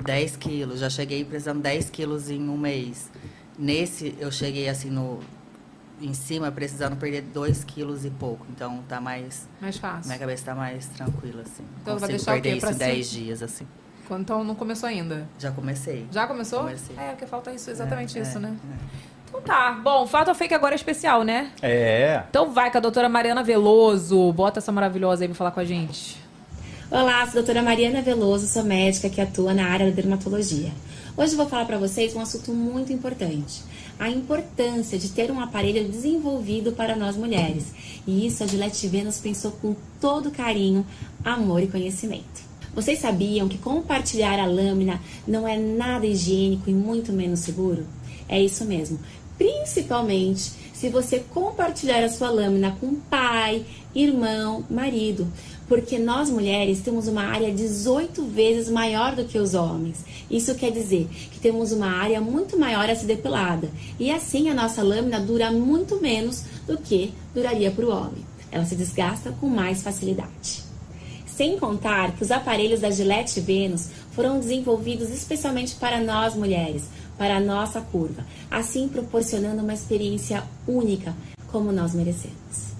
10 0.04 0.36
quilos. 0.36 0.80
Já 0.80 0.90
cheguei 0.90 1.24
precisando 1.24 1.60
10 1.62 1.88
quilos 1.90 2.28
em 2.28 2.48
um 2.48 2.56
mês. 2.58 3.08
Nesse, 3.56 4.16
eu 4.18 4.32
cheguei, 4.32 4.68
assim, 4.68 4.90
no... 4.90 5.20
Em 6.02 6.14
cima, 6.14 6.50
precisando 6.50 6.96
perder 6.96 7.22
2 7.22 7.62
quilos 7.64 8.04
e 8.04 8.10
pouco. 8.10 8.44
Então, 8.50 8.82
tá 8.88 9.00
mais... 9.00 9.48
Mais 9.60 9.76
fácil. 9.76 10.08
Minha 10.08 10.18
cabeça 10.18 10.44
tá 10.46 10.54
mais 10.54 10.86
tranquila, 10.88 11.42
assim. 11.42 11.64
Então, 11.80 11.98
vai 11.98 12.10
Consigo 12.10 12.18
deixar 12.18 12.30
o 12.32 12.34
perder 12.34 12.50
quê? 12.50 12.56
isso 12.56 12.66
Pra 12.66 12.74
em 12.74 12.78
10 12.94 13.06
cima? 13.06 13.24
dias, 13.24 13.42
assim. 13.42 13.66
Então 14.10 14.44
não 14.44 14.54
começou 14.54 14.88
ainda. 14.88 15.26
Já 15.38 15.50
comecei. 15.52 16.06
Já 16.12 16.26
começou? 16.26 16.58
Comecei. 16.60 16.94
É, 16.98 17.10
porque 17.12 17.24
falta 17.26 17.50
isso, 17.50 17.70
exatamente 17.70 18.18
É, 18.18 18.22
isso, 18.22 18.36
é, 18.36 18.40
né? 18.40 18.56
Então 19.26 19.40
tá. 19.40 19.72
Bom, 19.72 20.06
fato 20.06 20.28
ou 20.28 20.34
fake 20.34 20.52
agora 20.52 20.74
é 20.74 20.76
especial, 20.76 21.22
né? 21.22 21.50
É. 21.62 22.22
Então 22.28 22.50
vai 22.50 22.70
com 22.70 22.76
a 22.76 22.80
doutora 22.80 23.08
Mariana 23.08 23.42
Veloso. 23.42 24.30
Bota 24.34 24.58
essa 24.58 24.70
maravilhosa 24.70 25.24
aí 25.24 25.28
pra 25.28 25.34
falar 25.34 25.50
com 25.52 25.60
a 25.60 25.64
gente. 25.64 26.20
Olá, 26.90 27.20
sou 27.22 27.30
a 27.30 27.34
doutora 27.36 27.62
Mariana 27.62 28.02
Veloso, 28.02 28.46
sou 28.48 28.62
médica 28.64 29.08
que 29.08 29.18
atua 29.18 29.54
na 29.54 29.66
área 29.66 29.86
da 29.86 29.92
dermatologia. 29.92 30.72
Hoje 31.14 31.34
eu 31.34 31.36
vou 31.36 31.46
falar 31.46 31.66
para 31.66 31.76
vocês 31.76 32.16
um 32.16 32.20
assunto 32.20 32.54
muito 32.54 32.90
importante. 32.90 33.62
A 33.98 34.08
importância 34.08 34.98
de 34.98 35.10
ter 35.10 35.30
um 35.30 35.40
aparelho 35.40 35.86
desenvolvido 35.86 36.72
para 36.72 36.96
nós 36.96 37.18
mulheres. 37.18 37.66
E 38.06 38.26
isso 38.26 38.42
a 38.42 38.46
Gillette 38.46 38.88
Venus 38.88 39.18
pensou 39.18 39.52
com 39.52 39.76
todo 40.00 40.30
carinho, 40.30 40.86
amor 41.22 41.62
e 41.62 41.66
conhecimento. 41.66 42.40
Vocês 42.74 42.98
sabiam 42.98 43.46
que 43.46 43.58
compartilhar 43.58 44.40
a 44.40 44.46
lâmina 44.46 44.98
não 45.28 45.46
é 45.46 45.58
nada 45.58 46.06
higiênico 46.06 46.70
e 46.70 46.72
muito 46.72 47.12
menos 47.12 47.40
seguro? 47.40 47.86
É 48.26 48.40
isso 48.40 48.64
mesmo. 48.64 48.98
Principalmente 49.36 50.50
se 50.72 50.88
você 50.88 51.18
compartilhar 51.18 52.02
a 52.02 52.08
sua 52.08 52.30
lâmina 52.30 52.74
com 52.80 52.94
pai, 52.94 53.66
irmão, 53.94 54.64
marido. 54.70 55.30
Porque 55.72 55.98
nós 55.98 56.28
mulheres 56.28 56.82
temos 56.82 57.08
uma 57.08 57.22
área 57.22 57.50
18 57.50 58.26
vezes 58.26 58.68
maior 58.68 59.16
do 59.16 59.24
que 59.24 59.38
os 59.38 59.54
homens. 59.54 60.04
Isso 60.30 60.54
quer 60.54 60.70
dizer 60.70 61.08
que 61.30 61.40
temos 61.40 61.72
uma 61.72 61.86
área 61.86 62.20
muito 62.20 62.58
maior 62.58 62.90
a 62.90 62.94
ser 62.94 63.06
depilada. 63.06 63.70
E 63.98 64.10
assim 64.10 64.50
a 64.50 64.54
nossa 64.54 64.82
lâmina 64.82 65.18
dura 65.18 65.50
muito 65.50 65.98
menos 65.98 66.44
do 66.66 66.76
que 66.76 67.14
duraria 67.34 67.70
para 67.70 67.86
o 67.86 67.90
homem. 67.90 68.22
Ela 68.50 68.66
se 68.66 68.74
desgasta 68.74 69.32
com 69.40 69.48
mais 69.48 69.82
facilidade. 69.82 70.62
Sem 71.24 71.58
contar 71.58 72.12
que 72.16 72.22
os 72.22 72.30
aparelhos 72.30 72.80
da 72.80 72.90
Gillette 72.90 73.40
Venus 73.40 73.88
foram 74.10 74.38
desenvolvidos 74.38 75.08
especialmente 75.08 75.76
para 75.76 76.02
nós 76.02 76.34
mulheres, 76.34 76.82
para 77.16 77.38
a 77.38 77.40
nossa 77.40 77.80
curva, 77.80 78.26
assim 78.50 78.88
proporcionando 78.88 79.62
uma 79.62 79.72
experiência 79.72 80.44
única 80.68 81.16
como 81.50 81.72
nós 81.72 81.94
merecemos. 81.94 82.71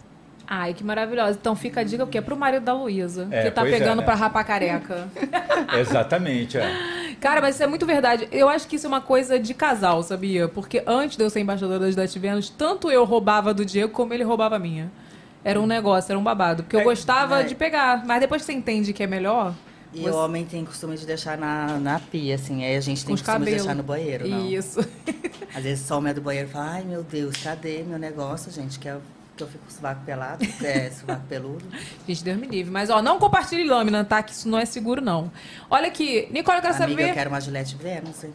Ai, 0.55 0.75
que 0.75 0.85
maravilhosa. 0.85 1.39
Então 1.41 1.57
fica 1.57 1.81
a 1.81 1.83
dica, 1.83 2.05
porque 2.05 2.19
é 2.19 2.21
pro 2.21 2.37
marido 2.37 2.63
da 2.63 2.75
Luísa, 2.75 3.27
É, 3.31 3.45
que 3.45 3.51
tá 3.53 3.67
é, 3.67 3.71
pegando 3.71 4.01
né? 4.01 4.05
pra 4.05 4.15
rapar 4.15 4.45
careca. 4.47 5.09
Exatamente, 5.81 6.59
é. 6.59 7.17
Cara, 7.19 7.41
mas 7.41 7.55
isso 7.55 7.65
é 7.65 7.67
muito 7.67 7.87
verdade. 7.87 8.29
Eu 8.31 8.51
acho 8.51 8.69
que 8.69 8.77
isso 8.77 8.87
é 8.87 8.89
uma 8.89 9.01
coisa 9.01 9.39
de 9.39 9.55
casal, 9.55 10.03
sabia? 10.03 10.49
Porque 10.49 10.83
antes 10.87 11.17
de 11.17 11.25
eu 11.25 11.31
ser 11.31 11.41
embaixadora 11.41 11.79
das 11.79 11.95
Gillette 11.95 12.19
Venus, 12.19 12.51
tanto 12.51 12.91
eu 12.91 13.03
roubava 13.05 13.55
do 13.55 13.65
Diego 13.65 13.95
como 13.95 14.13
ele 14.13 14.25
roubava 14.25 14.57
a 14.57 14.59
minha. 14.59 14.93
Era 15.43 15.59
um 15.59 15.67
negócio, 15.67 16.13
era 16.13 16.19
um 16.19 16.23
babado. 16.23 16.65
Porque 16.65 16.77
eu 16.77 16.85
gostava 16.85 17.41
é. 17.41 17.45
de 17.45 17.55
pegar. 17.55 18.05
Mas 18.05 18.21
depois 18.21 18.43
que 18.43 18.47
você 18.47 18.53
entende 18.53 18.93
que 18.93 19.03
é 19.03 19.07
melhor. 19.07 19.55
E 19.95 20.03
você- 20.03 20.11
o 20.11 20.17
homem 20.17 20.45
tem 20.45 20.67
costume 20.67 20.99
de 20.99 21.07
deixar 21.07 21.39
na, 21.39 21.79
na 21.79 21.99
pia, 21.99 22.35
assim. 22.35 22.63
Aí 22.63 22.77
a 22.77 22.81
gente 22.81 23.07
tem 23.07 23.15
costume 23.15 23.17
de 23.17 23.23
cabelos. 23.25 23.63
deixar 23.63 23.75
no 23.75 23.83
banheiro, 23.83 24.29
não. 24.29 24.47
Isso. 24.47 24.81
Às 25.55 25.65
vezes 25.65 25.87
some 25.87 26.11
a 26.11 26.13
do 26.13 26.21
banheiro 26.21 26.49
e 26.49 26.53
fala, 26.53 26.73
ai 26.73 26.83
meu 26.83 27.03
Deus, 27.03 27.39
cadê 27.39 27.83
meu 27.83 27.99
negócio, 27.99 28.53
gente? 28.53 28.79
Que 28.79 28.89
eu, 28.89 29.01
que 29.37 29.43
eu 29.43 29.47
fico 29.49 29.65
com 29.65 29.71
o 29.71 29.73
sovaco 29.73 30.05
pelado, 30.05 30.45
é, 30.63 30.91
sovaco 30.91 31.23
peludo. 31.29 31.65
Gente, 32.07 32.23
Deus 32.25 32.39
me 32.39 32.47
livre. 32.47 32.71
Mas, 32.71 32.91
ó, 32.91 33.01
não 33.01 33.19
compartilhe 33.19 33.65
lâmina, 33.65 34.05
tá? 34.05 34.23
Que 34.23 34.33
isso 34.33 34.49
não 34.49 34.59
é 34.59 34.65
seguro, 34.65 35.01
não. 35.01 35.31
Olha 35.71 35.89
aqui, 35.89 36.29
Nicole, 36.31 36.59
eu 36.59 36.63
quero 36.63 36.75
Amiga, 36.75 36.91
saber. 37.01 37.09
eu 37.11 37.15
quero 37.15 37.31
uma 37.31 37.41
Gillette 37.41 37.75
Venus, 37.77 38.25
hein? 38.25 38.33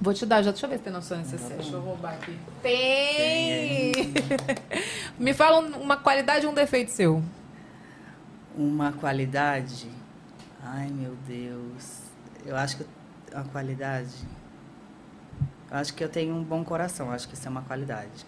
Vou 0.00 0.12
te 0.12 0.26
dar, 0.26 0.42
já 0.42 0.50
deixa 0.50 0.66
eu 0.66 0.70
ver 0.70 0.76
se 0.76 0.82
tem 0.84 0.92
noção 0.92 1.16
necessária. 1.18 1.56
Deixa 1.56 1.72
eu 1.72 1.80
roubar 1.80 2.12
aqui. 2.14 2.36
Tem! 2.62 3.92
Me 5.18 5.32
fala 5.32 5.58
um- 5.60 5.80
uma 5.80 5.96
qualidade 5.96 6.44
e 6.44 6.48
um 6.48 6.52
defeito 6.54 6.90
seu. 6.90 7.22
Uma 8.56 8.92
qualidade. 8.92 9.88
Ai 10.62 10.88
meu 10.88 11.16
Deus. 11.26 12.00
Eu 12.44 12.56
acho 12.56 12.76
que 12.76 12.86
a 13.34 13.42
qualidade. 13.44 14.12
Eu 15.70 15.76
acho 15.78 15.94
que 15.94 16.04
eu 16.04 16.08
tenho 16.08 16.34
um 16.34 16.42
bom 16.44 16.62
coração. 16.64 17.10
Acho 17.10 17.26
que 17.28 17.34
isso 17.34 17.46
é 17.46 17.50
uma 17.50 17.62
qualidade. 17.62 18.24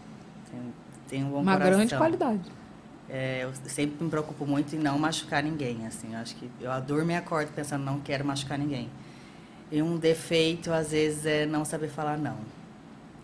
Tenho, 0.50 0.72
tenho 1.08 1.26
um 1.26 1.30
bom 1.30 1.40
uma 1.40 1.52
coração. 1.52 1.74
grande 1.76 1.96
qualidade. 1.96 2.40
é, 3.08 3.40
eu 3.44 3.52
sempre 3.66 4.02
me 4.04 4.10
preocupo 4.10 4.46
muito 4.46 4.76
em 4.76 4.78
não 4.78 4.98
machucar 4.98 5.42
ninguém, 5.42 5.86
assim. 5.86 6.12
Eu 6.14 6.20
acho 6.20 6.34
que 6.36 6.50
eu 6.60 6.80
durmo 6.82 7.10
e 7.10 7.16
acordo 7.16 7.50
pensando, 7.52 7.84
não 7.84 7.98
quero 8.00 8.24
machucar 8.24 8.58
ninguém. 8.58 8.88
E 9.70 9.82
um 9.82 9.96
defeito, 9.96 10.72
às 10.72 10.92
vezes, 10.92 11.26
é 11.26 11.44
não 11.46 11.64
saber 11.64 11.88
falar 11.88 12.16
não. 12.16 12.36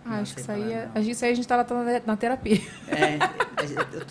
Ah, 0.05 0.11
Não 0.11 0.17
acho 0.21 0.35
que 0.35 0.41
isso 0.43 0.51
aí, 0.53 0.61
falar 0.63 0.73
é- 0.75 0.85
não. 0.87 0.93
a 0.95 1.01
gente, 1.01 1.11
isso 1.13 1.25
aí 1.25 1.33
a 1.33 1.35
gente 1.35 1.49
tava 1.49 1.85
na, 1.85 2.01
na 2.07 2.17
terapia. 2.17 2.61
É, 2.89 3.19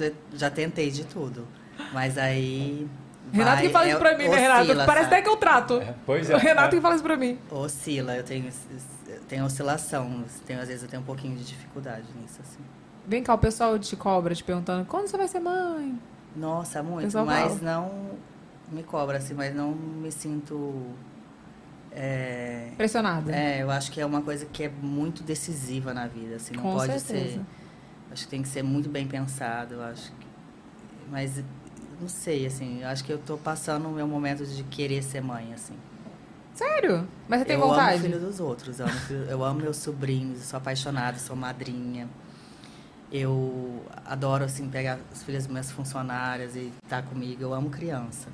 eu 0.06 0.14
já 0.34 0.50
tentei 0.50 0.90
de 0.90 1.04
tudo. 1.06 1.48
Mas 1.94 2.18
aí. 2.18 2.88
Renato 3.32 3.56
vai, 3.58 3.66
que 3.68 3.70
fala 3.74 3.86
é, 3.86 3.90
isso 3.90 4.00
pra 4.00 4.18
mim, 4.18 4.28
né, 4.28 4.38
Renato? 4.38 4.62
oscila, 4.64 4.86
Parece 4.86 5.04
sabe? 5.06 5.16
até 5.16 5.24
que 5.24 5.30
eu 5.30 5.38
trato. 5.38 5.82
pois 6.06 6.30
O 6.30 6.38
Renato 6.38 6.76
que 6.76 6.82
fala 6.82 6.95
isso 6.95 7.04
pra 7.04 7.16
mim. 7.18 7.38
Oscila, 7.50 8.16
eu 8.16 8.24
tenho, 8.24 8.48
eu 9.08 9.20
tenho 9.28 9.45
oscilação. 9.45 10.24
Tenho, 10.45 10.60
às 10.62 10.68
vezes 10.68 10.84
eu 10.84 10.90
tenho 10.90 11.02
um 11.02 11.06
pouquinho 11.06 11.36
de 11.38 11.44
dificuldade 11.44 12.06
nisso, 12.22 12.40
assim. 12.41 12.60
Vem 13.08 13.22
cá, 13.24 13.34
o 13.34 13.38
pessoal 13.38 13.78
te 13.78 13.96
cobra 13.96 14.34
te 14.34 14.44
perguntando 14.44 14.86
quando 14.86 15.08
você 15.08 15.18
vai 15.18 15.28
ser 15.28 15.40
mãe? 15.40 16.00
Nossa, 16.36 16.82
muito. 16.82 17.06
Pessoal 17.06 17.26
Mas 17.26 17.60
fala. 17.60 17.62
não 17.62 18.18
me 18.72 18.84
cobra, 18.84 19.18
assim, 19.18 19.34
mas 19.34 19.54
não 19.54 19.72
me 19.72 20.12
sinto. 20.12 20.74
É, 21.92 22.72
Pressionada. 22.78 23.32
É, 23.32 23.62
eu 23.62 23.70
acho 23.70 23.92
que 23.92 24.02
é 24.02 24.06
uma 24.06 24.22
coisa 24.22 24.46
que 24.46 24.64
é 24.64 24.70
muito 24.70 25.22
decisiva 25.22 25.94
na 25.94 26.08
vida, 26.08 26.38
assim, 26.38 26.56
não 26.56 26.64
Com 26.64 26.72
pode 26.72 27.00
certeza. 27.00 27.36
ser. 27.38 27.42
Acho 28.12 28.24
que 28.26 28.30
tem 28.32 28.42
que 28.42 28.48
ser 28.48 28.64
muito 28.64 28.90
bem 28.90 29.08
pensado, 29.08 29.76
eu 29.76 29.84
acho 29.84 30.12
que. 30.12 30.28
Mas 31.12 31.44
não 32.02 32.08
sei, 32.10 32.46
assim, 32.48 32.82
eu 32.82 32.88
acho 32.88 33.04
que 33.04 33.12
eu 33.14 33.18
tô 33.20 33.38
passando 33.38 33.88
o 33.88 33.92
meu 33.92 34.08
momento 34.08 34.46
de 34.46 34.64
querer 34.64 35.04
ser 35.04 35.22
mãe, 35.22 35.54
assim. 35.54 35.76
Sério? 36.56 37.08
Mas 37.28 37.40
você 37.42 37.46
tem 37.46 37.56
eu 37.56 37.62
vontade? 37.62 37.94
amo 37.94 38.02
filho 38.02 38.20
dos 38.20 38.40
outros, 38.40 38.80
eu 38.80 38.86
amo, 38.88 39.00
filho- 39.00 39.24
eu 39.26 39.44
amo 39.44 39.60
meus 39.62 39.78
sobrinhos, 39.78 40.40
eu 40.40 40.46
sou 40.46 40.58
apaixonada, 40.58 41.18
sou 41.20 41.36
madrinha. 41.36 42.08
Eu 43.14 43.85
adoro, 44.06 44.44
assim, 44.44 44.68
pegar 44.68 44.98
os 45.14 45.22
filhos 45.22 45.44
das 45.44 45.52
minhas 45.52 45.72
funcionárias 45.72 46.56
e 46.56 46.73
estar 46.84 47.03
comigo. 47.03 47.44
Eu 47.44 47.53
amo 47.53 47.69
criança. 47.69 48.27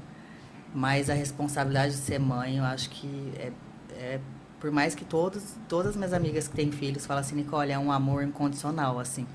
Mas 0.73 1.10
a 1.10 1.14
responsabilidade 1.14 1.91
de 1.91 1.97
ser 1.97 2.18
mãe, 2.18 2.57
eu 2.57 2.64
acho 2.64 2.89
que 2.89 3.34
é, 3.38 3.51
é 3.91 4.19
por 4.60 4.72
mais 4.72 4.95
que 4.95 5.03
todos, 5.03 5.57
todas 5.68 5.91
as 5.91 5.95
minhas 5.97 6.14
amigas 6.14 6.47
que 6.47 6.56
têm 6.56 6.72
filhos 6.72 7.06
falam 7.06 7.22
assim, 7.22 7.35
Nicole, 7.35 7.72
é 7.72 7.77
um 7.77 7.91
amor 7.91 8.23
incondicional, 8.23 8.99
assim. 8.99 9.27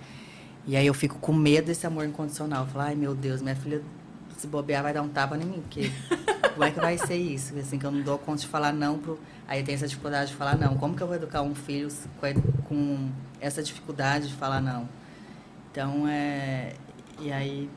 E 0.66 0.76
aí 0.76 0.86
eu 0.86 0.94
fico 0.94 1.18
com 1.18 1.32
medo 1.32 1.66
desse 1.66 1.86
amor 1.86 2.06
incondicional. 2.06 2.64
Eu 2.64 2.70
falo, 2.70 2.86
ai 2.86 2.94
meu 2.94 3.14
Deus, 3.14 3.42
minha 3.42 3.56
filha 3.56 3.82
se 4.36 4.46
bobear 4.46 4.82
vai 4.82 4.92
dar 4.92 5.02
um 5.02 5.08
tapa 5.08 5.36
em 5.36 5.44
mim, 5.44 5.62
porque 5.62 5.90
como 6.54 6.64
é 6.64 6.70
que 6.70 6.80
vai 6.80 6.96
ser 6.96 7.16
isso? 7.16 7.56
Assim, 7.58 7.78
que 7.78 7.84
eu 7.84 7.90
não 7.90 8.00
dou 8.02 8.18
conta 8.18 8.40
de 8.40 8.46
falar 8.46 8.72
não 8.72 8.98
pro. 8.98 9.18
Aí 9.46 9.62
tem 9.62 9.74
essa 9.74 9.86
dificuldade 9.86 10.30
de 10.30 10.36
falar 10.36 10.56
não. 10.56 10.76
Como 10.76 10.94
que 10.94 11.02
eu 11.02 11.06
vou 11.06 11.16
educar 11.16 11.42
um 11.42 11.54
filho 11.54 11.88
com 12.64 13.10
essa 13.40 13.62
dificuldade 13.62 14.28
de 14.28 14.34
falar 14.34 14.60
não? 14.60 14.88
Então 15.74 16.06
é. 16.06 16.72
E 17.20 17.32
aí 17.32 17.68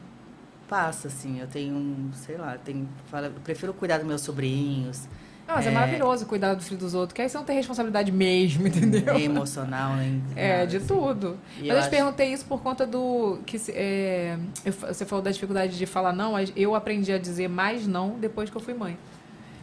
passa, 0.69 1.07
assim, 1.07 1.39
eu 1.39 1.47
tenho, 1.47 2.11
sei 2.13 2.37
lá, 2.37 2.57
tenho, 2.63 2.87
fala, 3.09 3.27
eu 3.27 3.31
prefiro 3.43 3.73
cuidar 3.73 3.97
dos 3.97 4.05
meus 4.05 4.21
sobrinhos. 4.21 5.07
Não, 5.47 5.55
mas 5.55 5.65
é, 5.65 5.71
maravilhoso 5.71 6.25
cuidar 6.25 6.53
do 6.55 6.61
filho 6.61 6.77
dos 6.77 6.93
outros, 6.93 7.13
que 7.15 7.21
aí 7.21 7.29
você 7.29 7.37
não 7.37 7.45
tem 7.45 7.55
responsabilidade 7.55 8.11
mesmo, 8.11 8.67
entendeu? 8.67 9.13
Nem 9.15 9.23
emocional, 9.25 9.95
nem. 9.95 10.21
É, 10.35 10.65
de 10.65 10.77
assim. 10.77 10.85
tudo. 10.87 11.37
E 11.57 11.61
Mas 11.61 11.61
eu 11.61 11.65
eu 11.67 11.75
te 11.75 11.79
acho- 11.79 11.89
perguntei 11.89 12.33
isso 12.33 12.45
por 12.45 12.61
conta 12.61 12.85
do. 12.85 13.39
que 13.45 13.57
é, 13.69 14.37
Você 14.65 15.05
falou 15.05 15.23
da 15.23 15.31
dificuldade 15.31 15.75
de 15.77 15.85
falar 15.87 16.13
não, 16.13 16.33
mas 16.33 16.51
eu 16.55 16.75
aprendi 16.75 17.11
a 17.13 17.17
dizer 17.17 17.47
mais 17.47 17.87
não 17.87 18.19
depois 18.19 18.49
que 18.49 18.57
eu 18.57 18.61
fui 18.61 18.73
mãe. 18.75 18.95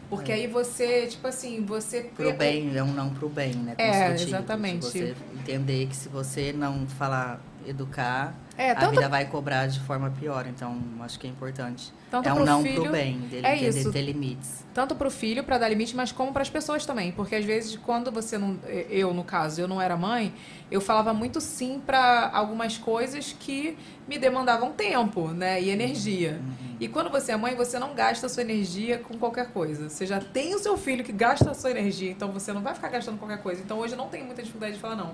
Porque 0.09 0.31
aí 0.31 0.45
você, 0.47 1.07
tipo 1.07 1.27
assim, 1.27 1.63
você. 1.63 1.97
É. 1.97 2.01
Pro 2.03 2.33
bem, 2.33 2.75
é 2.75 2.83
um 2.83 2.91
não 2.93 3.09
pro 3.11 3.29
bem, 3.29 3.53
né? 3.53 3.75
É, 3.77 4.11
exatamente. 4.13 4.85
Você 4.85 5.15
entender 5.33 5.85
que 5.87 5.95
se 5.95 6.09
você 6.09 6.51
não 6.51 6.85
falar 6.87 7.39
educar, 7.67 8.33
É, 8.57 8.71
a 8.71 8.75
tanto- 8.75 8.91
vida 8.95 9.09
vai 9.09 9.25
cobrar 9.25 9.67
de 9.67 9.79
forma 9.81 10.09
pior. 10.19 10.45
Então, 10.47 10.77
acho 11.01 11.19
que 11.19 11.27
é 11.27 11.29
importante. 11.29 11.91
Tanto 12.09 12.29
é 12.29 12.33
um 12.33 12.45
não 12.45 12.63
filho- 12.63 12.83
pro 12.83 12.91
bem, 12.91 13.17
dele 13.19 13.45
é 13.45 13.55
entender 13.57 13.79
isso. 13.79 13.91
ter 13.91 14.01
limites. 14.01 14.63
Tanto 14.73 14.95
pro 14.95 15.09
filho, 15.11 15.43
pra 15.43 15.57
dar 15.57 15.67
limite, 15.67 15.95
mas 15.95 16.11
como 16.11 16.31
pras 16.31 16.49
pessoas 16.49 16.85
também. 16.85 17.11
Porque 17.11 17.35
às 17.35 17.43
vezes, 17.43 17.75
quando 17.77 18.11
você 18.11 18.37
não. 18.37 18.57
Eu, 18.89 19.13
no 19.13 19.23
caso, 19.23 19.59
eu 19.59 19.67
não 19.67 19.81
era 19.81 19.97
mãe, 19.97 20.33
eu 20.71 20.79
falava 20.79 21.13
muito 21.13 21.41
sim 21.41 21.81
pra 21.85 22.29
algumas 22.33 22.77
coisas 22.77 23.35
que 23.37 23.77
me 24.07 24.17
demandavam 24.17 24.71
tempo, 24.71 25.29
né? 25.29 25.61
E 25.61 25.69
energia. 25.69 26.39
E 26.79 26.87
quando 26.87 27.09
você 27.09 27.31
é 27.33 27.37
mãe, 27.37 27.55
você 27.55 27.79
não 27.79 27.93
gasta 27.93 28.27
a 28.27 28.29
sua 28.29 28.43
energia 28.43 28.97
com 28.99 29.17
qualquer 29.17 29.47
coisa. 29.51 29.89
Você 29.89 30.05
já 30.05 30.19
tem 30.19 30.53
o 30.55 30.59
seu 30.59 30.77
filho 30.77 31.03
que 31.03 31.11
gasta 31.11 31.51
a 31.51 31.53
sua 31.53 31.71
energia, 31.71 32.11
então 32.11 32.31
você 32.31 32.53
não 32.53 32.61
vai 32.61 32.73
ficar 32.75 32.89
gastando 32.89 33.17
qualquer 33.17 33.41
coisa. 33.41 33.61
Então 33.61 33.79
hoje 33.79 33.93
eu 33.93 33.97
não 33.97 34.07
tenho 34.07 34.25
muita 34.25 34.41
dificuldade 34.41 34.75
de 34.75 34.79
falar 34.79 34.95
não. 34.95 35.13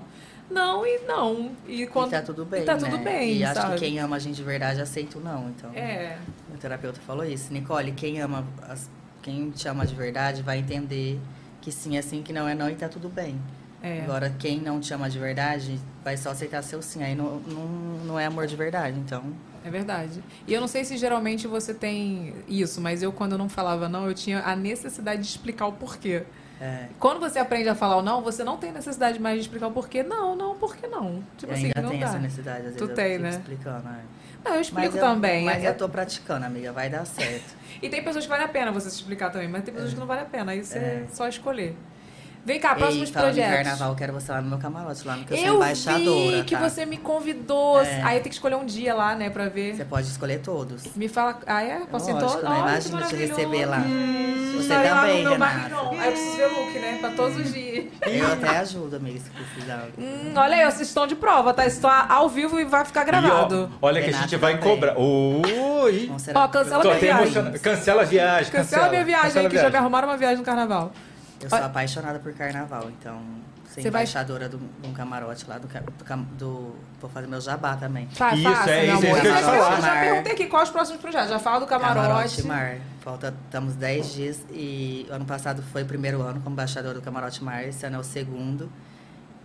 Não 0.50 0.84
e 0.84 0.98
não. 1.06 1.52
E 1.66 1.86
quando. 1.86 2.08
E 2.08 2.10
tá 2.10 2.20
tudo 2.22 2.44
bem, 2.44 2.62
E 2.62 2.64
tá 2.64 2.74
né? 2.74 2.80
tudo 2.80 2.98
bem, 2.98 3.31
E 3.38 3.44
acho 3.44 3.60
sabe? 3.60 3.74
que 3.74 3.80
quem 3.86 3.98
ama 3.98 4.16
a 4.16 4.18
gente 4.18 4.36
de 4.36 4.42
verdade 4.42 4.80
aceita 4.80 5.18
o 5.18 5.20
não. 5.20 5.48
Então, 5.50 5.70
É. 5.74 6.18
o 6.54 6.58
terapeuta 6.58 7.00
falou 7.06 7.24
isso. 7.24 7.52
Nicole, 7.52 7.92
quem 7.92 8.20
ama, 8.20 8.44
as- 8.68 8.88
quem 9.22 9.50
te 9.50 9.68
ama 9.68 9.86
de 9.86 9.94
verdade 9.94 10.42
vai 10.42 10.58
entender 10.58 11.20
que 11.60 11.70
sim 11.70 11.96
é 11.96 12.02
sim, 12.02 12.22
que 12.22 12.32
não 12.32 12.48
é 12.48 12.54
não 12.54 12.68
e 12.68 12.74
tá 12.74 12.88
tudo 12.88 13.08
bem. 13.08 13.40
É. 13.82 14.00
Agora, 14.02 14.30
quem 14.38 14.60
não 14.60 14.78
te 14.80 14.92
ama 14.94 15.10
de 15.10 15.18
verdade 15.18 15.78
vai 16.04 16.16
só 16.16 16.30
aceitar 16.30 16.62
seu 16.62 16.80
sim. 16.82 17.02
Aí 17.02 17.14
não, 17.14 17.40
não, 17.40 17.66
não 18.04 18.18
é 18.18 18.26
amor 18.26 18.46
de 18.46 18.54
verdade, 18.56 18.98
então... 18.98 19.24
É 19.64 19.70
verdade. 19.70 20.22
E 20.46 20.52
eu 20.52 20.60
não 20.60 20.66
sei 20.66 20.84
se 20.84 20.96
geralmente 20.96 21.46
você 21.46 21.72
tem 21.72 22.34
isso, 22.48 22.80
mas 22.80 23.00
eu, 23.02 23.12
quando 23.12 23.32
eu 23.32 23.38
não 23.38 23.48
falava 23.48 23.88
não, 23.88 24.06
eu 24.08 24.14
tinha 24.14 24.40
a 24.40 24.56
necessidade 24.56 25.22
de 25.22 25.28
explicar 25.28 25.66
o 25.66 25.72
porquê. 25.72 26.24
É. 26.62 26.86
Quando 27.00 27.18
você 27.18 27.40
aprende 27.40 27.68
a 27.68 27.74
falar 27.74 27.96
o 27.96 28.02
não, 28.02 28.22
você 28.22 28.44
não 28.44 28.56
tem 28.56 28.70
necessidade 28.70 29.18
mais 29.20 29.34
de 29.34 29.40
explicar 29.42 29.66
o 29.66 29.72
porquê. 29.72 30.04
Não, 30.04 30.36
não, 30.36 30.54
por 30.56 30.76
que 30.76 30.86
não? 30.86 31.20
Tipo 31.36 31.50
eu 31.50 31.56
assim, 31.56 31.66
ainda 31.66 31.82
não 31.82 31.90
tem 31.90 31.98
dá. 31.98 32.06
essa 32.06 32.18
necessidade, 32.20 32.58
às 32.58 32.64
vezes 32.66 32.78
Tu 32.78 32.84
eu 32.84 32.94
tem, 32.94 33.18
né? 33.18 33.30
explicando. 33.30 33.88
é. 33.88 34.00
Não, 34.44 34.54
eu 34.54 34.60
explico 34.60 34.92
Mas 34.92 35.00
também. 35.00 35.44
Mas 35.44 35.64
É- 35.64 35.68
eu 35.70 35.76
tô 35.76 35.88
praticando, 35.88 36.46
amiga, 36.46 36.70
vai 36.72 36.88
dar 36.88 37.04
certo. 37.04 37.56
E 37.82 37.88
tem 37.88 38.00
pessoas 38.04 38.24
que 38.24 38.30
vale 38.30 38.44
a 38.44 38.48
pena 38.48 38.70
você 38.70 38.88
se 38.90 38.96
explicar 38.96 39.30
também, 39.30 39.48
mas 39.48 39.64
tem 39.64 39.74
pessoas 39.74 39.92
que 39.92 39.98
não 39.98 40.06
vale 40.06 40.20
a 40.20 40.24
pena. 40.24 40.52
Aí 40.52 40.64
você 40.64 40.78
É. 40.78 41.06
só 41.12 41.26
escolher. 41.26 41.74
Vem 42.44 42.58
cá, 42.58 42.74
próximos 42.74 43.08
Ei, 43.08 43.14
falando 43.14 43.34
de 43.34 43.40
projetos. 43.40 43.62
carnaval, 43.68 43.90
eu 43.90 43.96
quero 43.96 44.12
você 44.12 44.32
lá 44.32 44.40
no 44.40 44.48
meu 44.48 44.58
camarote, 44.58 45.06
lá 45.06 45.14
no 45.14 45.24
que 45.24 45.32
eu, 45.32 45.36
sou 45.36 45.46
eu 45.46 45.54
embaixadora, 45.56 46.36
vi 46.38 46.42
que 46.44 46.56
tá? 46.56 46.68
você 46.68 46.84
me 46.84 46.96
convidou. 46.96 47.80
É. 47.80 48.02
Aí 48.02 48.16
eu 48.16 48.22
tenho 48.22 48.30
que 48.30 48.34
escolher 48.34 48.56
um 48.56 48.66
dia 48.66 48.92
lá, 48.94 49.14
né, 49.14 49.30
pra 49.30 49.48
ver. 49.48 49.76
Você 49.76 49.84
pode 49.84 50.08
escolher 50.08 50.40
todos. 50.40 50.82
Me 50.96 51.06
fala. 51.06 51.38
Ah, 51.46 51.62
é? 51.62 51.80
Posso 51.88 52.10
ir 52.10 52.14
Lógico, 52.14 52.32
todo? 52.40 52.50
né? 52.50 52.58
Imagina 52.58 53.02
te 53.02 53.14
receber 53.16 53.66
lá. 53.66 53.78
Você 53.78 54.58
Estarei 54.58 54.90
lá 54.90 55.00
também, 55.00 55.16
no 55.22 55.30
meu 55.30 55.32
Renata. 55.32 55.58
Marcão. 55.58 55.90
Aí 55.92 56.06
eu 56.06 56.12
preciso 56.12 56.36
ver 56.36 56.46
o 56.46 56.60
look, 56.60 56.78
né? 56.78 56.98
Pra 57.00 57.10
todos 57.10 57.36
os 57.36 57.52
dias. 57.52 57.84
Eu 58.02 58.32
até 58.32 58.48
ajudo, 58.58 58.96
amiga, 58.96 59.20
se 59.20 59.30
precisar. 59.30 59.86
Hum, 59.96 60.32
olha 60.36 60.56
aí, 60.56 60.64
vocês 60.64 60.88
estão 60.88 61.06
de 61.06 61.14
prova, 61.14 61.54
tá? 61.54 61.64
Estou 61.64 61.90
ao 61.90 62.28
vivo 62.28 62.58
e 62.58 62.64
vai 62.64 62.84
ficar 62.84 63.00
E, 63.00 63.02
ó, 63.02 63.06
gravado. 63.06 63.70
olha 63.80 64.02
que 64.02 64.10
a 64.10 64.12
gente 64.12 64.36
vai 64.36 64.58
cobrar. 64.58 64.94
Oi! 64.98 66.10
Ó, 66.34 66.48
cancela 66.48 66.82
minha 66.82 66.94
até 66.96 67.06
viagem. 67.06 67.52
Cancela 67.60 68.02
a 68.02 68.04
viagem. 68.04 68.52
Cancela 68.52 68.88
minha 68.88 69.04
viagem 69.04 69.28
cancela 69.28 69.46
a 69.46 69.50
que 69.50 69.58
já 69.58 69.70
me 69.70 69.76
arrumaram 69.76 70.08
uma 70.08 70.16
viagem 70.16 70.38
no 70.38 70.44
carnaval. 70.44 70.92
Eu 71.42 71.48
sou 71.50 71.58
apaixonada 71.58 72.18
por 72.18 72.32
carnaval, 72.34 72.90
então... 72.90 73.20
Ser 73.66 73.80
Você 73.80 73.90
vai- 73.90 74.02
embaixadora 74.02 74.48
do- 74.50 74.58
de 74.58 74.86
um 74.88 74.92
camarote 74.92 75.46
lá, 75.48 75.56
do, 75.56 75.66
do, 75.66 76.16
do... 76.36 76.74
Vou 77.00 77.08
fazer 77.08 77.26
meu 77.26 77.40
jabá 77.40 77.74
também. 77.74 78.06
Fa 78.10 78.34
Isso, 78.34 78.42
faça, 78.42 78.70
é 78.70 78.86
meu 78.86 78.94
isso, 78.96 79.06
é 79.06 79.08
amor. 79.10 79.18
isso 79.24 79.32
que 79.50 79.56
eu 79.56 79.82
já 79.82 80.00
perguntei 80.00 80.32
aqui 80.32 80.46
quais 80.46 80.68
os 80.68 80.72
próximos 80.72 81.00
projetos. 81.00 81.30
Já 81.30 81.38
fala 81.38 81.60
do 81.60 81.66
camarote. 81.66 82.42
Camarote 82.42 82.42
Mar. 82.46 82.76
Falta, 83.00 83.34
estamos 83.46 83.74
10 83.74 84.12
dias 84.12 84.40
e 84.50 85.06
ano 85.10 85.24
passado 85.24 85.62
foi 85.72 85.84
o 85.84 85.86
primeiro 85.86 86.20
ano 86.20 86.40
como 86.42 86.52
embaixador 86.52 86.92
do 86.92 87.00
Camarote 87.00 87.42
Mar, 87.42 87.64
esse 87.66 87.84
ano 87.86 87.96
é 87.96 87.98
o 87.98 88.04
segundo. 88.04 88.70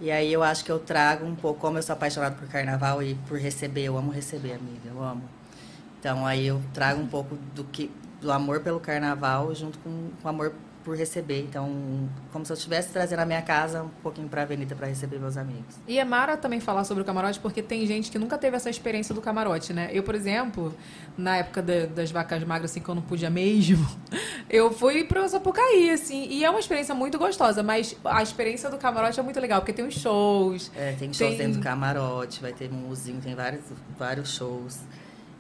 E 0.02 0.12
aí 0.12 0.32
eu 0.32 0.44
acho 0.44 0.64
que 0.66 0.72
eu 0.72 0.78
trago 0.80 1.26
um 1.26 1.34
pouco, 1.34 1.60
como 1.62 1.78
eu 1.78 1.82
sou 1.84 1.94
apaixonada 1.94 2.36
por 2.36 2.48
carnaval 2.50 3.02
e 3.02 3.16
por 3.30 3.40
receber, 3.40 3.86
eu 3.86 3.98
amo 3.98 4.12
receber, 4.12 4.54
amiga, 4.56 4.90
eu 4.94 5.02
amo. 5.02 5.24
Então 6.00 6.26
aí 6.28 6.46
eu 6.48 6.62
trago 6.74 7.02
um 7.02 7.08
pouco 7.08 7.36
do 7.56 7.64
que 7.64 7.90
do 8.22 8.30
amor 8.32 8.60
pelo 8.60 8.80
carnaval 8.80 9.56
junto 9.56 9.80
com 9.80 10.10
o 10.24 10.28
amor 10.28 10.54
por 10.88 10.96
receber. 10.96 11.42
Então, 11.42 11.70
como 12.32 12.46
se 12.46 12.52
eu 12.54 12.56
estivesse 12.56 12.94
trazendo 12.94 13.20
a 13.20 13.26
minha 13.26 13.42
casa 13.42 13.84
um 13.84 13.90
pouquinho 14.02 14.30
pra 14.30 14.44
avenida 14.44 14.74
para 14.74 14.88
receber 14.88 15.20
meus 15.20 15.36
amigos. 15.36 15.76
E 15.86 16.00
é 16.00 16.06
mara 16.06 16.38
também 16.38 16.62
falar 16.62 16.86
sobre 16.86 17.04
o 17.04 17.06
camarote, 17.06 17.42
porque 17.42 17.62
tem 17.62 17.86
gente 17.86 18.10
que 18.10 18.18
nunca 18.18 18.38
teve 18.38 18.56
essa 18.56 18.70
experiência 18.70 19.14
do 19.14 19.20
camarote, 19.20 19.74
né? 19.74 19.90
Eu, 19.92 20.02
por 20.02 20.16
exemplo, 20.16 20.74
na 21.18 21.36
época 21.36 21.62
da- 21.62 21.88
das 21.88 22.10
vacas 22.10 22.42
magras, 22.46 22.72
assim, 22.72 22.80
que 22.80 22.88
eu 22.88 22.96
não 22.96 23.02
podia 23.02 23.30
mesmo, 23.30 23.86
eu 24.50 24.72
fui 24.72 25.04
pro 25.04 25.28
Sapucaí, 25.28 25.90
assim, 25.90 26.26
e 26.30 26.46
é 26.46 26.50
uma 26.50 26.60
experiência 26.62 26.96
muito 26.96 27.20
gostosa, 27.20 27.62
mas 27.62 27.94
a 28.06 28.24
experiência 28.24 28.70
do 28.70 28.78
camarote 28.78 29.20
é 29.20 29.24
muito 29.24 29.42
legal, 29.42 29.60
porque 29.60 29.74
tem 29.74 29.86
os 29.86 29.96
shows. 29.96 30.72
É, 30.74 30.94
tem 30.94 31.12
shows 31.12 31.36
dentro 31.38 31.60
do 31.60 31.64
camarote, 31.64 32.42
vai 32.42 32.54
ter 32.54 32.72
música, 32.72 33.20
tem 33.22 33.36
vários, 33.36 33.62
vários 34.00 34.34
shows. 34.34 34.80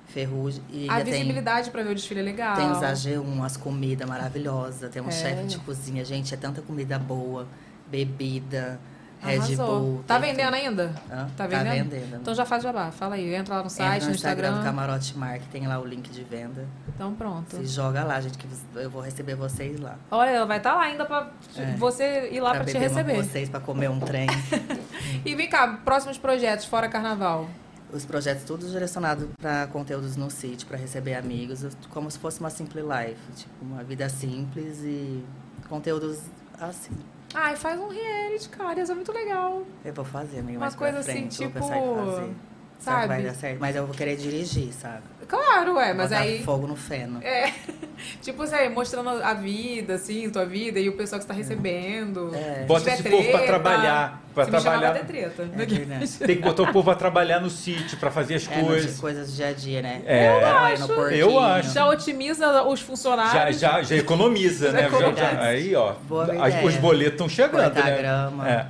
Ferrugem. 0.07 0.61
E 0.71 0.89
A 0.89 0.99
visibilidade 1.03 1.69
pra 1.69 1.84
ver 1.84 1.91
o 1.91 1.95
desfile 1.95 2.21
é 2.21 2.23
legal. 2.23 2.55
Tem 2.55 2.71
os 2.71 2.79
AG1, 2.79 3.43
as 3.45 3.57
comidas 3.57 4.07
maravilhosas. 4.07 4.89
Tem 4.89 5.01
um 5.01 5.09
É. 5.09 5.11
chefe 5.11 5.43
de 5.45 5.57
cozinha. 5.59 6.03
Gente, 6.05 6.34
é 6.34 6.38
tanta 6.38 6.61
comida 6.61 6.97
boa. 6.97 7.45
Bebida, 7.91 8.79
Red. 9.19 9.55
Bull. 9.55 10.03
Tá 10.05 10.17
vendendo 10.19 10.45
tudo. 10.45 10.55
ainda? 10.55 10.84
Hã? 11.11 11.25
Tá 11.25 11.29
Tá 11.35 11.47
vendendo? 11.47 11.89
vendendo. 11.89 12.21
Então 12.21 12.35
já 12.35 12.45
faz 12.45 12.61
jabá. 12.61 12.91
Fala 12.91 13.15
aí, 13.15 13.34
entra 13.34 13.55
lá 13.55 13.61
no 13.61 13.65
Entra 13.67 13.84
site, 13.85 14.01
no 14.03 14.09
no 14.09 14.15
Instagram, 14.15 14.47
Instagram. 14.49 14.59
do 14.59 14.63
Camarote 14.63 15.17
Mar, 15.17 15.39
que 15.39 15.47
tem 15.47 15.65
lá 15.67 15.79
o 15.79 15.85
link 15.85 16.09
de 16.11 16.23
venda. 16.23 16.65
Então 16.88 17.13
pronto. 17.15 17.55
Se 17.55 17.65
joga 17.65 18.03
lá, 18.03 18.21
gente, 18.21 18.38
que 18.38 18.47
eu 18.75 18.89
vou 18.89 19.01
receber 19.01 19.34
vocês 19.35 19.79
lá. 19.79 19.95
Olha, 20.11 20.29
ela 20.29 20.45
vai 20.45 20.57
estar 20.57 20.75
lá 20.75 20.84
ainda 20.84 21.03
pra 21.05 21.31
É. 21.57 21.75
você 21.77 22.29
ir 22.31 22.39
lá 22.39 22.51
pra, 22.51 22.65
te 22.65 22.73
beber 22.73 22.79
uma 22.79 22.89
com 22.89 22.95
receber. 23.09 23.23
vocês, 23.23 23.49
pra 23.49 23.59
comer 23.59 23.89
um 23.89 23.99
trem. 23.99 24.27
E 25.25 25.34
vem 25.35 25.49
cá, 25.49 25.79
próximos 25.84 26.17
projetos 26.17 26.65
fora 26.65 26.88
carnaval. 26.88 27.49
Os 27.91 28.05
projetos 28.05 28.43
todos 28.43 28.72
direcionados 28.72 29.27
para 29.39 29.68
conteúdos 29.68 30.15
no 30.15 30.30
sítio, 30.30 30.68
para 30.68 30.77
receber 30.77 31.15
amigos, 31.15 31.65
como 31.89 32.09
se 32.11 32.19
fosse 32.19 32.39
uma 32.39 32.49
simple 32.49 32.81
life, 32.81 33.19
tipo, 33.35 33.53
uma 33.61 33.84
vida 33.84 34.09
simples 34.09 34.80
e 34.84 35.23
conteúdos 35.69 36.19
assim. 36.59 36.95
Ai, 37.34 37.55
faz 37.55 37.80
um 37.80 37.88
reality, 37.89 38.49
cara. 38.49 38.81
Isso 38.81 38.91
é 38.91 38.95
muito 38.95 39.11
legal. 39.11 39.64
Eu 39.84 39.93
vou 39.93 40.05
fazer, 40.05 40.39
amiga, 40.39 40.57
Umas 40.57 40.59
mais 40.59 40.76
pra 40.76 40.85
coisas 40.85 41.07
assim, 41.07 41.19
frente, 41.19 41.38
vou 41.38 41.47
tipo, 41.47 41.59
pensar 41.59 41.77
em 41.77 41.95
fazer. 41.95 42.35
Será 42.79 43.01
que 43.01 43.07
vai 43.07 43.17
sabe? 43.17 43.29
dar 43.29 43.35
certo? 43.35 43.57
Mas 43.59 43.75
eu 43.75 43.85
vou 43.85 43.95
querer 43.95 44.15
dirigir, 44.15 44.71
sabe? 44.73 45.01
Claro, 45.27 45.77
é, 45.77 45.93
mas 45.93 46.09
Botar 46.09 46.21
aí. 46.21 46.41
fogo 46.43 46.67
no 46.67 46.75
feno. 46.75 47.21
É. 47.21 47.51
Tipo, 48.21 48.43
assim, 48.43 48.69
mostrando 48.69 49.09
a 49.09 49.33
vida, 49.33 49.95
assim, 49.95 50.29
tua 50.29 50.45
vida 50.45 50.79
e 50.79 50.87
o 50.87 50.93
pessoal 50.93 51.19
que 51.19 51.23
você 51.25 51.27
tá 51.27 51.33
recebendo. 51.33 52.31
É. 52.33 52.63
Bota 52.65 52.81
Se 52.81 52.89
esse 52.91 52.97
tiver 52.97 53.09
povo 53.09 53.23
pra 53.23 53.31
treta, 53.39 53.47
trabalhar, 53.47 54.21
pra 54.35 54.45
se 54.45 54.51
me 54.51 54.61
trabalhar. 54.61 54.93
ter 54.93 55.05
treta. 55.05 55.43
É 55.43 55.65
verdade. 55.65 56.07
Tem 56.19 56.35
que 56.37 56.41
botar 56.43 56.63
o 56.63 56.71
povo 56.71 56.91
a 56.91 56.95
trabalhar 56.95 57.39
no 57.41 57.49
sítio 57.49 57.97
pra 57.97 58.11
fazer 58.11 58.35
as 58.35 58.47
É, 58.49 58.61
coisas. 58.61 58.99
coisas 58.99 59.29
do 59.31 59.35
dia 59.35 59.47
a 59.47 59.51
dia, 59.53 59.81
né? 59.81 60.01
É. 60.05 60.27
Eu 60.27 60.47
acho. 60.47 60.91
Eu 61.11 61.39
acho. 61.39 61.73
Já 61.73 61.87
otimiza 61.89 62.63
os 62.63 62.79
funcionários. 62.81 63.59
já, 63.59 63.81
já 63.81 63.95
economiza, 63.95 64.67
Já 64.67 64.71
né? 64.73 64.81
Já- 64.81 64.87
economiza. 64.87 65.21
já- 65.21 65.41
aí, 65.41 65.75
ó. 65.75 65.93
Boa 66.07 66.23
as- 66.23 66.53
ideia. 66.53 66.65
os 66.67 66.75
boletos 66.77 67.13
estão 67.13 67.27
chegando, 67.29 67.63
Cortar 67.73 67.85
né? 67.85 67.97
grama. 67.97 68.49
É. 68.49 68.65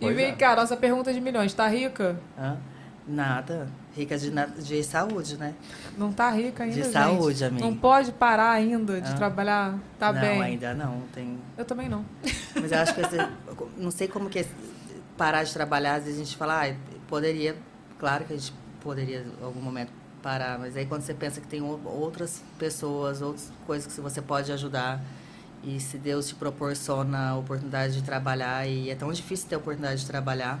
E 0.00 0.12
vem 0.12 0.26
é. 0.26 0.32
cá, 0.32 0.56
nossa 0.56 0.76
pergunta 0.76 1.12
de 1.12 1.20
milhões. 1.20 1.54
Tá 1.54 1.68
rica? 1.68 2.16
Hã? 2.36 2.56
Nada. 3.12 3.68
Rica 3.94 4.16
de, 4.16 4.30
de 4.30 4.82
saúde, 4.84 5.36
né? 5.36 5.54
Não 5.98 6.12
tá 6.12 6.30
rica 6.30 6.64
ainda, 6.64 6.74
De 6.76 6.82
gente. 6.84 6.92
saúde, 6.92 7.44
amiga. 7.44 7.64
Não 7.64 7.76
pode 7.76 8.10
parar 8.12 8.50
ainda 8.52 9.00
de 9.00 9.10
Hã? 9.10 9.14
trabalhar. 9.16 9.78
Tá 9.98 10.12
não, 10.12 10.20
bem. 10.20 10.40
ainda 10.42 10.72
não. 10.74 11.02
Tem... 11.12 11.38
Eu 11.58 11.64
também 11.64 11.88
não. 11.88 12.04
Mas 12.60 12.72
eu 12.72 12.78
acho 12.78 12.94
que 12.94 13.00
esse- 13.02 13.28
não 13.76 13.90
sei 13.90 14.08
como 14.08 14.30
que 14.30 14.38
é 14.40 14.46
parar 15.16 15.44
de 15.44 15.52
trabalhar, 15.52 15.96
às 15.96 16.04
vezes 16.04 16.20
a 16.20 16.24
gente 16.24 16.36
fala, 16.36 16.66
ah, 16.66 16.74
poderia, 17.06 17.54
claro 17.98 18.24
que 18.24 18.32
a 18.32 18.36
gente 18.36 18.52
poderia 18.80 19.20
em 19.40 19.44
algum 19.44 19.60
momento 19.60 19.92
parar, 20.22 20.58
mas 20.58 20.76
aí 20.76 20.86
quando 20.86 21.02
você 21.02 21.12
pensa 21.12 21.40
que 21.40 21.46
tem 21.48 21.60
ou- 21.60 21.80
outras 21.84 22.42
pessoas, 22.58 23.20
outras 23.20 23.52
coisas 23.66 23.92
que 23.92 24.00
você 24.00 24.22
pode 24.22 24.50
ajudar, 24.52 25.00
e 25.62 25.78
se 25.78 25.98
Deus 25.98 26.28
te 26.28 26.34
proporciona 26.34 27.30
a 27.30 27.36
oportunidade 27.36 27.94
de 27.94 28.02
trabalhar, 28.02 28.66
e 28.66 28.88
é 28.88 28.94
tão 28.94 29.12
difícil 29.12 29.48
ter 29.48 29.56
a 29.56 29.58
oportunidade 29.58 30.00
de 30.00 30.06
trabalhar, 30.06 30.58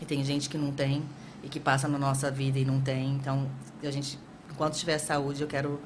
e 0.00 0.04
tem 0.04 0.24
gente 0.24 0.48
que 0.48 0.56
não 0.56 0.72
tem, 0.72 1.02
e 1.42 1.48
que 1.48 1.60
passa 1.60 1.88
na 1.88 1.98
nossa 1.98 2.30
vida 2.30 2.58
e 2.58 2.64
não 2.64 2.80
tem, 2.80 3.12
então 3.14 3.48
a 3.82 3.90
gente, 3.90 4.18
enquanto 4.50 4.74
tiver 4.74 4.98
saúde, 4.98 5.42
eu 5.42 5.48
quero, 5.48 5.80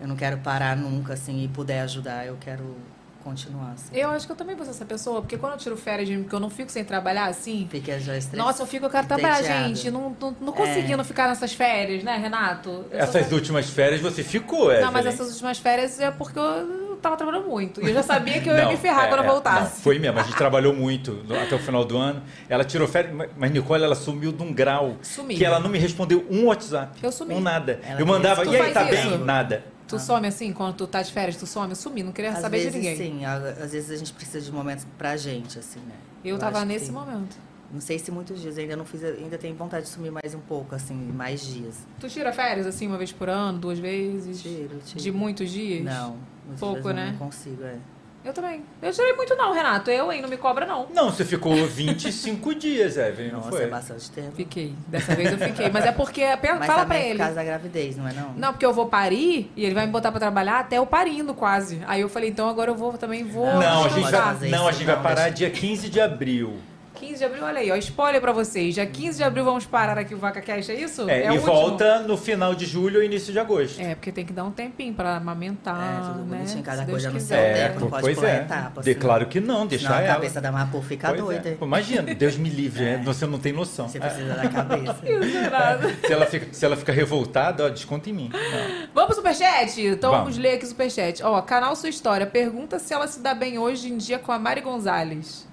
eu 0.00 0.08
não 0.08 0.16
quero 0.16 0.38
parar 0.38 0.76
nunca, 0.76 1.14
assim, 1.14 1.44
e 1.44 1.48
puder 1.48 1.80
ajudar, 1.82 2.26
eu 2.26 2.36
quero 2.40 2.76
continuar, 3.22 3.72
assim. 3.72 3.96
Eu 3.96 4.10
acho 4.10 4.26
que 4.26 4.32
eu 4.32 4.36
também 4.36 4.56
vou 4.56 4.64
ser 4.64 4.72
essa 4.72 4.84
pessoa, 4.84 5.20
porque 5.20 5.38
quando 5.38 5.52
eu 5.52 5.58
tiro 5.58 5.76
férias, 5.76 6.08
de 6.08 6.16
mim, 6.16 6.22
porque 6.22 6.34
eu 6.34 6.40
não 6.40 6.50
fico 6.50 6.70
sem 6.70 6.84
trabalhar 6.84 7.26
assim. 7.26 7.66
Fica 7.70 7.98
já 7.98 8.16
estressado. 8.16 8.36
Nossa, 8.36 8.62
eu 8.62 8.66
fico, 8.66 8.86
eu 8.86 8.90
quero 8.90 9.06
trabalhar, 9.06 9.42
gente. 9.42 9.90
Não, 9.90 10.14
não, 10.20 10.36
não 10.40 10.52
conseguindo 10.52 11.02
ficar 11.04 11.28
nessas 11.28 11.52
férias, 11.52 12.02
né, 12.02 12.16
Renato? 12.16 12.84
Eu 12.90 12.98
Essas 12.98 13.30
últimas 13.32 13.70
férias 13.70 14.00
você 14.00 14.22
ficou, 14.22 14.72
é. 14.72 14.80
Não, 14.80 14.92
mas 14.92 15.06
essas 15.06 15.30
últimas 15.30 15.58
férias 15.58 16.00
é 16.00 16.10
porque 16.10 16.38
eu 16.38 16.91
tava 17.02 17.16
trabalhando 17.16 17.48
muito. 17.48 17.82
E 17.82 17.88
eu 17.88 17.94
já 17.94 18.02
sabia 18.02 18.40
que 18.40 18.48
eu 18.48 18.56
ia 18.56 18.68
me 18.68 18.76
ferrar 18.76 19.08
quando 19.08 19.20
eu 19.24 19.26
voltasse. 19.30 19.82
foi 19.82 19.98
mesmo, 19.98 20.18
a 20.18 20.22
gente 20.22 20.36
trabalhou 20.36 20.72
muito 20.72 21.12
no- 21.28 21.38
até 21.38 21.54
o 21.54 21.58
final 21.58 21.84
do 21.84 21.98
ano. 21.98 22.22
Ela 22.48 22.64
tirou 22.64 22.86
férias, 22.88 23.14
mas- 23.36 23.50
Nicole, 23.50 23.82
ela 23.82 23.94
sumiu 23.94 24.32
de 24.32 24.42
um 24.42 24.52
grau 24.52 24.96
Sumi. 25.02 25.34
que 25.34 25.44
ela 25.44 25.58
não 25.60 25.68
me 25.68 25.78
respondeu 25.78 26.24
um 26.30 26.46
WhatsApp. 26.46 26.98
Eu 27.02 27.12
sumi. 27.12 27.34
Um 27.34 27.40
nada. 27.40 27.80
Ela 27.84 28.00
eu 28.00 28.06
mandava, 28.06 28.44
e 28.44 28.56
aí, 28.56 28.72
tá 28.72 28.84
isso? 28.90 29.08
bem? 29.10 29.18
Nada. 29.18 29.64
Tu 29.88 29.98
some 29.98 30.26
assim, 30.26 30.52
quando 30.54 30.74
tu 30.74 30.86
tá 30.86 31.02
de 31.02 31.12
férias, 31.12 31.36
tu 31.36 31.46
some? 31.46 31.68
Eu 31.70 31.76
sumi, 31.76 32.02
não 32.02 32.12
queria 32.12 32.30
Às 32.30 32.38
saber 32.38 32.58
vezes 32.58 32.72
de 32.72 32.78
ninguém. 32.78 32.96
sim, 32.96 33.24
às 33.26 33.72
vezes 33.72 33.90
a 33.90 33.96
gente 33.96 34.12
precisa 34.14 34.40
de 34.40 34.50
momentos 34.50 34.86
pra 34.96 35.18
gente, 35.18 35.58
assim, 35.58 35.80
né? 35.80 35.94
Eu 36.24 36.38
tava 36.38 36.58
acho 36.58 36.66
que 36.66 36.72
nesse 36.72 36.90
momento. 36.90 37.36
Não 37.72 37.80
sei 37.80 37.98
se 37.98 38.10
muitos 38.10 38.40
dias, 38.40 38.58
ainda 38.58 38.76
não 38.76 38.84
fiz, 38.84 39.02
ainda 39.02 39.38
tenho 39.38 39.54
vontade 39.54 39.84
de 39.86 39.90
sumir 39.90 40.12
mais 40.12 40.34
um 40.34 40.40
pouco, 40.40 40.74
assim, 40.74 40.94
mais 40.94 41.40
dias. 41.46 41.86
Tu 41.98 42.08
tira 42.08 42.30
férias 42.32 42.66
assim 42.66 42.86
uma 42.86 42.98
vez 42.98 43.12
por 43.12 43.28
ano, 43.30 43.58
duas 43.58 43.78
vezes? 43.78 44.42
Tiro, 44.42 44.78
tiro. 44.84 45.00
De 45.00 45.10
muitos 45.10 45.50
dias? 45.50 45.82
Não, 45.84 46.16
muitos 46.44 46.60
Pouco, 46.60 46.74
dias 46.74 46.86
eu 46.86 46.94
né? 46.94 47.10
Não 47.12 47.18
consigo, 47.26 47.64
é. 47.64 47.76
Eu 48.24 48.32
também. 48.32 48.62
Eu 48.80 48.92
tirei 48.92 49.14
muito 49.14 49.34
não, 49.34 49.52
Renato. 49.52 49.90
Eu, 49.90 50.12
hein? 50.12 50.22
Não 50.22 50.28
me 50.28 50.36
cobra, 50.36 50.64
não. 50.64 50.86
Não, 50.94 51.10
você 51.10 51.24
ficou 51.24 51.56
25 51.66 52.54
dias, 52.54 52.96
Evelyn, 52.96 53.32
não 53.32 53.38
Nossa, 53.38 53.50
foi? 53.50 53.64
é 53.64 53.66
bastante 53.66 54.10
tempo. 54.12 54.36
Fiquei. 54.36 54.74
Dessa 54.86 55.16
vez 55.16 55.32
eu 55.32 55.38
fiquei. 55.38 55.68
Mas 55.70 55.84
é 55.86 55.90
porque... 55.90 56.20
pe- 56.40 56.52
Mas 56.54 56.66
Fala 56.66 56.86
pra 56.86 56.98
é 56.98 57.06
ele. 57.06 57.12
por 57.14 57.18
causa 57.18 57.34
da 57.34 57.42
gravidez, 57.42 57.96
não 57.96 58.06
é 58.06 58.12
não? 58.12 58.32
Não, 58.34 58.52
porque 58.52 58.64
eu 58.64 58.72
vou 58.72 58.86
parir 58.86 59.50
e 59.56 59.64
ele 59.64 59.74
vai 59.74 59.86
me 59.86 59.92
botar 59.92 60.12
pra 60.12 60.20
trabalhar 60.20 60.60
até 60.60 60.78
eu 60.78 60.86
parindo 60.86 61.34
quase. 61.34 61.80
Aí 61.84 62.02
eu 62.02 62.08
falei, 62.08 62.28
então 62.30 62.48
agora 62.48 62.70
eu 62.70 62.76
vou 62.76 62.92
também 62.96 63.24
vou 63.24 63.46
Não, 63.46 63.84
a 63.86 63.88
gente 63.88 64.08
vai, 64.08 64.48
não, 64.50 64.68
a 64.68 64.72
gente 64.72 64.84
vai 64.84 65.02
parar 65.02 65.28
dia 65.30 65.50
15 65.50 65.88
de 65.88 66.00
abril. 66.00 66.58
15 67.02 67.18
de 67.18 67.24
abril, 67.24 67.44
olha 67.44 67.58
aí, 67.58 67.70
ó, 67.70 67.76
spoiler 67.76 68.20
pra 68.20 68.32
vocês. 68.32 68.74
Já 68.74 68.86
15 68.86 69.18
de 69.18 69.24
abril 69.24 69.44
vamos 69.44 69.66
parar 69.66 69.98
aqui 69.98 70.14
o 70.14 70.18
Vaca 70.18 70.40
Cash, 70.40 70.68
é 70.68 70.74
isso? 70.74 71.08
É, 71.10 71.30
o 71.30 71.34
e 71.34 71.38
volta 71.38 72.00
no 72.00 72.16
final 72.16 72.54
de 72.54 72.64
julho 72.64 72.98
ou 72.98 73.04
início 73.04 73.32
de 73.32 73.38
agosto. 73.38 73.80
É, 73.80 73.94
porque 73.94 74.12
tem 74.12 74.24
que 74.24 74.32
dar 74.32 74.44
um 74.44 74.50
tempinho 74.50 74.94
pra 74.94 75.16
amamentar, 75.16 75.76
É, 75.82 76.06
tudo 76.12 76.24
né? 76.24 76.36
bonitinho, 76.38 76.62
cada 76.62 76.78
Se 76.78 76.84
Deus 76.86 77.02
coisa 77.02 77.10
no 77.10 77.20
seu 77.20 77.36
quiser. 77.36 77.68
tempo, 77.68 77.80
não 77.80 77.90
pode 77.90 78.02
pois 78.02 78.16
pular 78.16 78.28
é. 78.30 78.36
etapa, 78.36 78.80
De, 78.82 78.92
senão- 78.92 79.00
claro 79.00 79.26
que 79.26 79.40
não, 79.40 79.66
deixar 79.66 79.86
Senão 79.88 79.98
a 79.98 80.02
ela. 80.02 80.14
cabeça 80.14 80.40
da 80.40 80.52
Mapu 80.52 80.80
fica 80.82 81.08
Pois 81.08 81.20
é. 81.20 81.24
doida. 81.24 81.56
Pô, 81.58 81.64
Imagina, 81.66 82.14
Deus 82.14 82.36
me 82.36 82.48
livre, 82.48 82.84
é, 82.84 82.98
você 82.98 83.26
não 83.26 83.38
tem 83.38 83.52
noção. 83.52 83.88
Você 83.88 83.98
precisa 83.98 84.34
da 84.34 84.48
cabeça. 84.48 84.96
É. 85.02 86.06
Se 86.06 86.12
ela, 86.12 86.26
fica, 86.26 86.46
se 86.52 86.64
ela 86.64 86.76
fica 86.76 86.92
revoltada, 86.92 87.64
ó, 87.66 87.68
desconta 87.68 88.08
em 88.08 88.12
mim. 88.12 88.30
Não. 88.32 88.86
Vamos 88.94 89.06
pro 89.06 89.16
superchat? 89.16 89.80
Então 89.80 90.10
vamos. 90.10 90.24
Vamos. 90.34 90.38
ler 90.38 90.54
aqui 90.54 90.64
o 90.64 90.68
superchat. 90.68 91.22
Ó, 91.22 91.40
canal 91.42 91.74
Sua 91.74 91.88
História. 91.88 92.26
Pergunta 92.26 92.78
se 92.78 92.92
ela 92.94 93.06
se 93.06 93.20
dá 93.20 93.34
bem 93.34 93.58
hoje 93.58 93.88
em 93.90 93.96
dia 93.96 94.18
com 94.18 94.30
a 94.32 94.38
Mari 94.38 94.60
Gonzalez. 94.60 95.46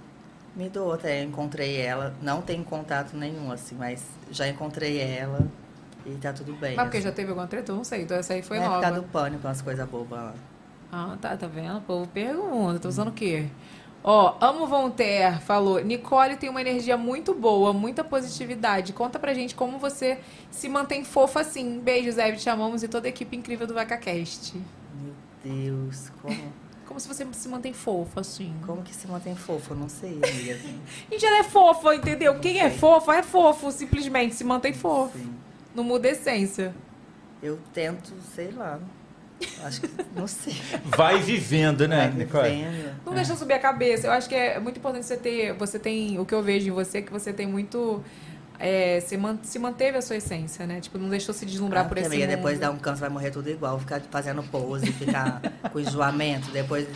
Me 0.59 0.67
dou 0.67 0.91
até, 0.91 1.23
encontrei 1.23 1.79
ela. 1.79 2.13
Não 2.21 2.41
tenho 2.41 2.65
contato 2.65 3.15
nenhum, 3.15 3.49
assim, 3.49 3.75
mas 3.75 4.03
já 4.29 4.45
encontrei 4.45 4.99
ela 4.99 5.47
e 6.05 6.09
tá 6.15 6.33
tudo 6.33 6.51
bem. 6.51 6.75
Mas 6.75 6.83
porque 6.83 6.97
assim. 6.97 7.07
já 7.07 7.13
teve 7.13 7.29
alguma 7.29 7.47
treta? 7.47 7.71
Não 7.71 7.85
sei. 7.85 8.01
Então 8.01 8.17
essa 8.17 8.33
aí 8.33 8.41
foi 8.41 8.59
Na 8.59 8.65
nova. 8.67 8.85
época 8.85 9.01
do 9.01 9.07
pânico, 9.07 9.47
umas 9.47 9.61
coisas 9.61 9.87
bobas 9.87 10.19
lá. 10.19 10.33
Ah, 10.91 11.17
tá, 11.21 11.37
tá 11.37 11.47
vendo? 11.47 11.77
O 11.77 11.81
povo 11.81 12.07
pergunta, 12.09 12.77
tá 12.77 12.89
usando 12.89 13.07
o 13.07 13.13
quê? 13.13 13.47
Ó, 14.03 14.35
Amo 14.41 14.67
Voltaire 14.67 15.39
falou: 15.39 15.79
Nicole 15.81 16.35
tem 16.35 16.49
uma 16.49 16.59
energia 16.59 16.97
muito 16.97 17.33
boa, 17.33 17.71
muita 17.71 18.03
positividade. 18.03 18.91
Conta 18.91 19.17
pra 19.17 19.33
gente 19.33 19.55
como 19.55 19.79
você 19.79 20.19
se 20.51 20.67
mantém 20.67 21.05
fofa 21.05 21.39
assim. 21.39 21.79
Beijos, 21.79 22.17
Eve, 22.17 22.35
te 22.35 22.49
amamos 22.49 22.83
e 22.83 22.89
toda 22.89 23.07
a 23.07 23.09
equipe 23.09 23.37
incrível 23.37 23.65
do 23.65 23.73
VacaCast. 23.73 24.61
Meu 25.01 25.13
Deus, 25.41 26.11
como, 26.21 26.35
Como 26.89 26.99
se 26.99 27.07
você 27.07 27.23
se 27.33 27.47
mantém 27.47 27.71
fofa 27.71 28.21
assim. 28.21 28.51
como 28.65 28.81
que 28.81 28.95
se 28.95 29.05
mantém 29.07 29.35
fofo? 29.35 29.73
Eu 29.73 29.77
não 29.77 29.87
sei, 29.87 30.09
amiga. 30.23 30.55
assim. 30.55 30.81
Gente, 31.11 31.23
ela 31.23 31.37
é 31.37 31.43
fofa, 31.43 31.93
entendeu? 31.93 32.39
Quem 32.39 32.59
é 32.59 32.71
fofa 32.71 33.15
é 33.15 33.21
fofo, 33.21 33.71
simplesmente 33.71 34.33
se 34.33 34.43
mantém 34.43 34.73
fofo. 34.73 35.15
Não 35.75 35.83
muda 35.83 36.07
a 36.07 36.11
essência. 36.11 36.73
Eu 37.43 37.59
tento, 37.75 38.11
sei 38.33 38.49
lá. 38.49 38.79
Acho 39.63 39.81
que, 39.81 39.89
não 40.15 40.25
sei. 40.25 40.55
Vai 40.97 41.19
vivendo, 41.21 41.87
né, 41.87 42.07
Vai 42.07 42.17
Nicole? 42.17 42.49
vivendo. 42.49 42.95
Não 43.05 43.13
deixa 43.13 43.35
subir 43.35 43.53
a 43.53 43.59
cabeça. 43.59 44.07
Eu 44.07 44.11
acho 44.11 44.27
que 44.27 44.33
é 44.33 44.59
muito 44.59 44.79
importante 44.79 45.05
você 45.05 45.15
ter. 45.15 45.53
Você 45.53 45.77
tem. 45.77 46.17
O 46.17 46.25
que 46.25 46.33
eu 46.33 46.41
vejo 46.41 46.69
em 46.69 46.71
você 46.71 46.97
é 46.97 47.01
que 47.03 47.11
você 47.11 47.31
tem 47.31 47.45
muito. 47.45 48.03
É, 48.59 48.99
se, 48.99 49.15
man- 49.15 49.39
se 49.41 49.57
manteve 49.57 49.97
a 49.97 50.01
sua 50.01 50.17
essência, 50.17 50.67
né? 50.67 50.81
Tipo, 50.81 50.97
não 50.97 51.07
deixou 51.09 51.33
se 51.33 51.45
deslumbrar 51.45 51.85
Ah, 51.85 51.87
por 51.89 51.97
esse 51.97 52.09
mundo. 52.09 52.27
depois 52.27 52.59
dá 52.59 52.69
um 52.69 52.77
câncer, 52.77 53.01
vai 53.01 53.09
morrer 53.09 53.31
tudo 53.31 53.49
igual. 53.49 53.79
Ficar 53.79 54.01
fazendo 54.11 54.43
pose, 54.43 54.91
ficar 54.91 55.41
com 55.71 55.79
enjoamento, 55.79 56.51
depois... 56.51 56.87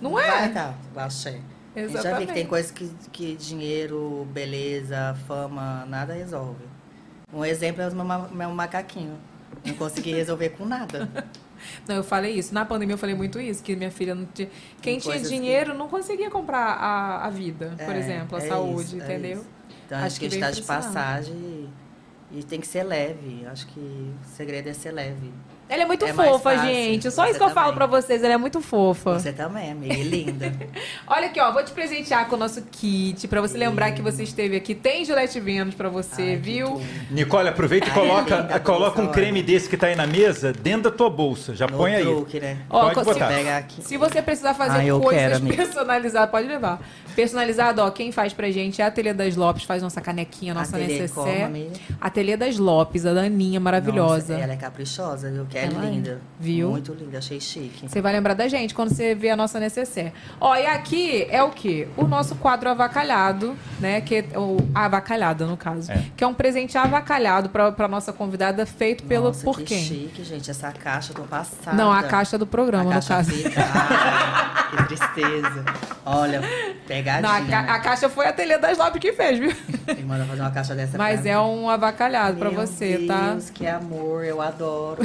Não 0.00 0.18
é? 0.18 0.26
Vai, 0.26 0.52
tá, 0.52 0.74
axé. 0.96 1.40
A 1.74 1.80
gente 1.80 1.92
já 1.94 1.98
Exatamente. 2.00 2.26
que 2.28 2.34
tem 2.34 2.46
coisas 2.46 2.70
que, 2.70 2.88
que 3.10 3.34
dinheiro, 3.34 4.26
beleza, 4.32 5.16
fama, 5.26 5.84
nada 5.88 6.12
resolve. 6.14 6.62
Um 7.32 7.44
exemplo 7.44 7.82
é 7.82 7.88
o 7.88 7.94
meu, 7.94 8.28
meu 8.30 8.50
macaquinho. 8.50 9.18
Não 9.66 9.74
consegui 9.74 10.12
resolver 10.12 10.50
com 10.50 10.64
nada. 10.64 11.08
Não, 11.88 11.96
eu 11.96 12.04
falei 12.04 12.32
isso. 12.34 12.52
Na 12.52 12.64
pandemia 12.64 12.94
eu 12.94 12.98
falei 12.98 13.14
muito 13.14 13.40
isso, 13.40 13.62
que 13.62 13.74
minha 13.74 13.90
filha 13.90 14.14
não 14.14 14.26
tinha. 14.26 14.50
Quem 14.82 14.98
tinha 14.98 15.12
coisas 15.14 15.28
que- 15.30 15.34
dinheiro 15.34 15.72
não 15.72 15.88
conseguia 15.88 16.30
comprar 16.30 16.58
a, 16.74 17.24
a 17.26 17.30
vida, 17.30 17.72
por 17.82 17.94
É, 17.94 17.98
exemplo, 17.98 18.36
a 18.36 18.42
é 18.42 18.48
saúde, 18.48 18.82
isso, 18.82 19.00
é 19.00 19.04
entendeu? 19.04 19.38
isso. 19.38 19.46
Então, 19.94 20.06
acho, 20.06 20.18
que 20.18 20.26
a 20.26 20.28
gente 20.28 20.42
está 20.42 20.50
de 20.50 20.62
passagem 20.62 21.34
e, 21.34 22.38
e 22.38 22.42
tem 22.42 22.60
que 22.60 22.66
ser 22.66 22.82
leve. 22.82 23.46
Acho 23.46 23.66
que 23.68 23.80
o 23.80 24.14
segredo 24.36 24.68
é 24.68 24.72
ser 24.72 24.92
leve. 24.92 25.32
Ela 25.68 25.82
é 25.82 25.86
muito 25.86 26.04
É 26.04 26.12
fofa, 26.12 26.58
gente. 26.58 27.10
Só 27.10 27.22
Você 27.24 27.30
isso 27.30 27.38
que 27.38 27.44
eu 27.44 27.50
falo 27.50 27.72
pra 27.72 27.86
vocês, 27.86 28.22
ela 28.22 28.34
é 28.34 28.36
muito 28.36 28.60
fofa. 28.60 29.18
Você 29.18 29.32
também, 29.32 29.72
amiga, 29.72 29.94
e 29.94 30.02
linda. 30.02 30.52
Olha 31.08 31.26
aqui, 31.26 31.40
ó, 31.40 31.50
vou 31.52 31.64
te 31.64 31.72
presentear 31.72 32.28
com 32.28 32.36
o 32.36 32.38
nosso 32.38 32.60
kit, 32.70 33.26
pra 33.28 33.40
você 33.40 33.56
lembrar 33.56 33.92
que 33.92 34.02
você 34.02 34.22
esteve 34.24 34.56
aqui. 34.56 34.74
Tem 34.74 35.04
Gillette 35.04 35.40
Vênus 35.40 35.74
pra 35.74 35.88
você, 35.88 36.36
viu? 36.36 36.80
Nicole, 37.10 37.48
aproveita 37.48 37.86
e 37.86 37.90
Ai, 37.90 37.94
coloca, 37.94 38.36
linda, 38.36 38.60
coloca 38.60 39.00
um 39.02 39.06
creme 39.08 39.42
desse 39.42 39.68
que 39.68 39.76
tá 39.76 39.86
aí 39.86 39.96
na 39.96 40.06
mesa 40.06 40.52
dentro 40.52 40.90
da 40.90 40.96
tua 40.96 41.08
bolsa. 41.08 41.54
Já 41.54 41.66
No 41.66 41.76
põe 41.78 41.94
aí. 41.94 42.02
truque, 42.04 42.40
né? 42.40 42.58
Ó, 42.68 42.90
Pode 42.90 42.98
se- 43.00 43.04
botar. 43.04 43.28
Pega 43.28 43.56
aqui. 43.56 43.82
Se 43.82 43.96
você 43.96 44.20
precisar 44.20 44.52
fazer 44.54 44.84
eu 44.84 45.00
coisas 45.00 45.40
quero, 45.40 45.46
personalizadas, 45.56 46.30
pode 46.30 46.46
levar. 46.46 46.80
Personalizado, 47.16 47.80
ó, 47.80 47.90
quem 47.90 48.10
faz 48.12 48.32
pra 48.32 48.50
gente 48.50 48.82
é 48.82 48.84
a 48.84 48.88
Ateliê 48.88 49.14
das 49.14 49.36
Lopes, 49.36 49.62
faz 49.64 49.82
nossa 49.82 50.00
canequinha, 50.00 50.52
nossa 50.52 50.76
Ateliê 50.76 51.08
como, 51.08 51.26
necessaire. 51.26 51.42
amiga? 51.44 51.70
Ateliê 52.00 52.36
das 52.36 52.58
Lopes, 52.58 53.06
a 53.06 53.12
Daninha, 53.14 53.60
maravilhosa. 53.60 54.32
Nossa, 54.34 54.44
ela 54.44 54.52
é 54.52 54.56
caprichosa, 54.56 55.30
viu? 55.30 55.46
Que 55.54 55.58
é 55.58 55.64
Ela 55.66 55.86
é. 55.86 55.90
linda. 55.90 56.20
Viu? 56.40 56.70
Muito 56.70 56.92
linda, 56.92 57.18
achei 57.18 57.40
chique. 57.40 57.88
Você 57.88 58.00
vai 58.00 58.12
lembrar 58.12 58.34
da 58.34 58.48
gente 58.48 58.74
quando 58.74 58.88
você 58.92 59.14
vê 59.14 59.30
a 59.30 59.36
nossa 59.36 59.60
necessaire. 59.60 60.12
Ó, 60.40 60.54
e 60.56 60.66
aqui 60.66 61.26
é 61.30 61.40
o 61.44 61.50
quê? 61.50 61.86
O 61.96 62.04
nosso 62.08 62.34
quadro 62.34 62.68
avacalhado, 62.68 63.56
né? 63.78 64.00
Que 64.00 64.16
é 64.32 64.38
o 64.38 64.56
avacalhada, 64.74 65.46
no 65.46 65.56
caso. 65.56 65.92
Que 66.16 66.24
é 66.24 66.26
um 66.26 66.34
presente 66.34 66.76
avacalhado 66.76 67.48
pra, 67.50 67.70
pra 67.70 67.86
nossa 67.86 68.12
convidada, 68.12 68.66
feito 68.66 69.04
pelo 69.04 69.26
Nossa, 69.26 69.44
por 69.44 69.58
que 69.58 69.64
quem? 69.64 69.84
chique, 69.84 70.24
gente. 70.24 70.50
Essa 70.50 70.72
caixa, 70.72 71.12
eu 71.12 71.16
tô 71.16 71.22
passada. 71.22 71.76
Não, 71.76 71.92
a 71.92 72.02
caixa 72.02 72.36
do 72.36 72.46
programa, 72.48 72.82
A 72.82 72.86
no 72.86 72.90
caixa 72.94 73.14
caso. 73.14 73.30
que 74.70 74.84
tristeza. 74.88 75.64
Olha, 76.04 76.40
pegadinha. 76.86 77.22
Não, 77.22 77.30
a, 77.30 77.40
ca- 77.40 77.62
né? 77.62 77.70
a 77.70 77.78
caixa 77.80 78.08
foi 78.08 78.26
a 78.26 78.30
Ateliê 78.30 78.58
das 78.58 78.76
Lopes 78.76 79.00
que 79.00 79.12
fez, 79.12 79.38
viu? 79.38 79.52
Me 79.96 80.02
manda 80.02 80.24
fazer 80.24 80.40
uma 80.42 80.50
caixa 80.50 80.74
dessa 80.74 80.98
Mas 80.98 81.20
pra 81.20 81.30
é 81.30 81.36
mim. 81.36 81.40
um 81.42 81.68
avacalhado 81.70 82.36
pra 82.38 82.50
Meu 82.50 82.60
você, 82.66 83.04
tá? 83.06 83.30
Deus, 83.30 83.50
que 83.50 83.66
amor, 83.66 84.24
eu 84.24 84.40
adoro. 84.42 85.02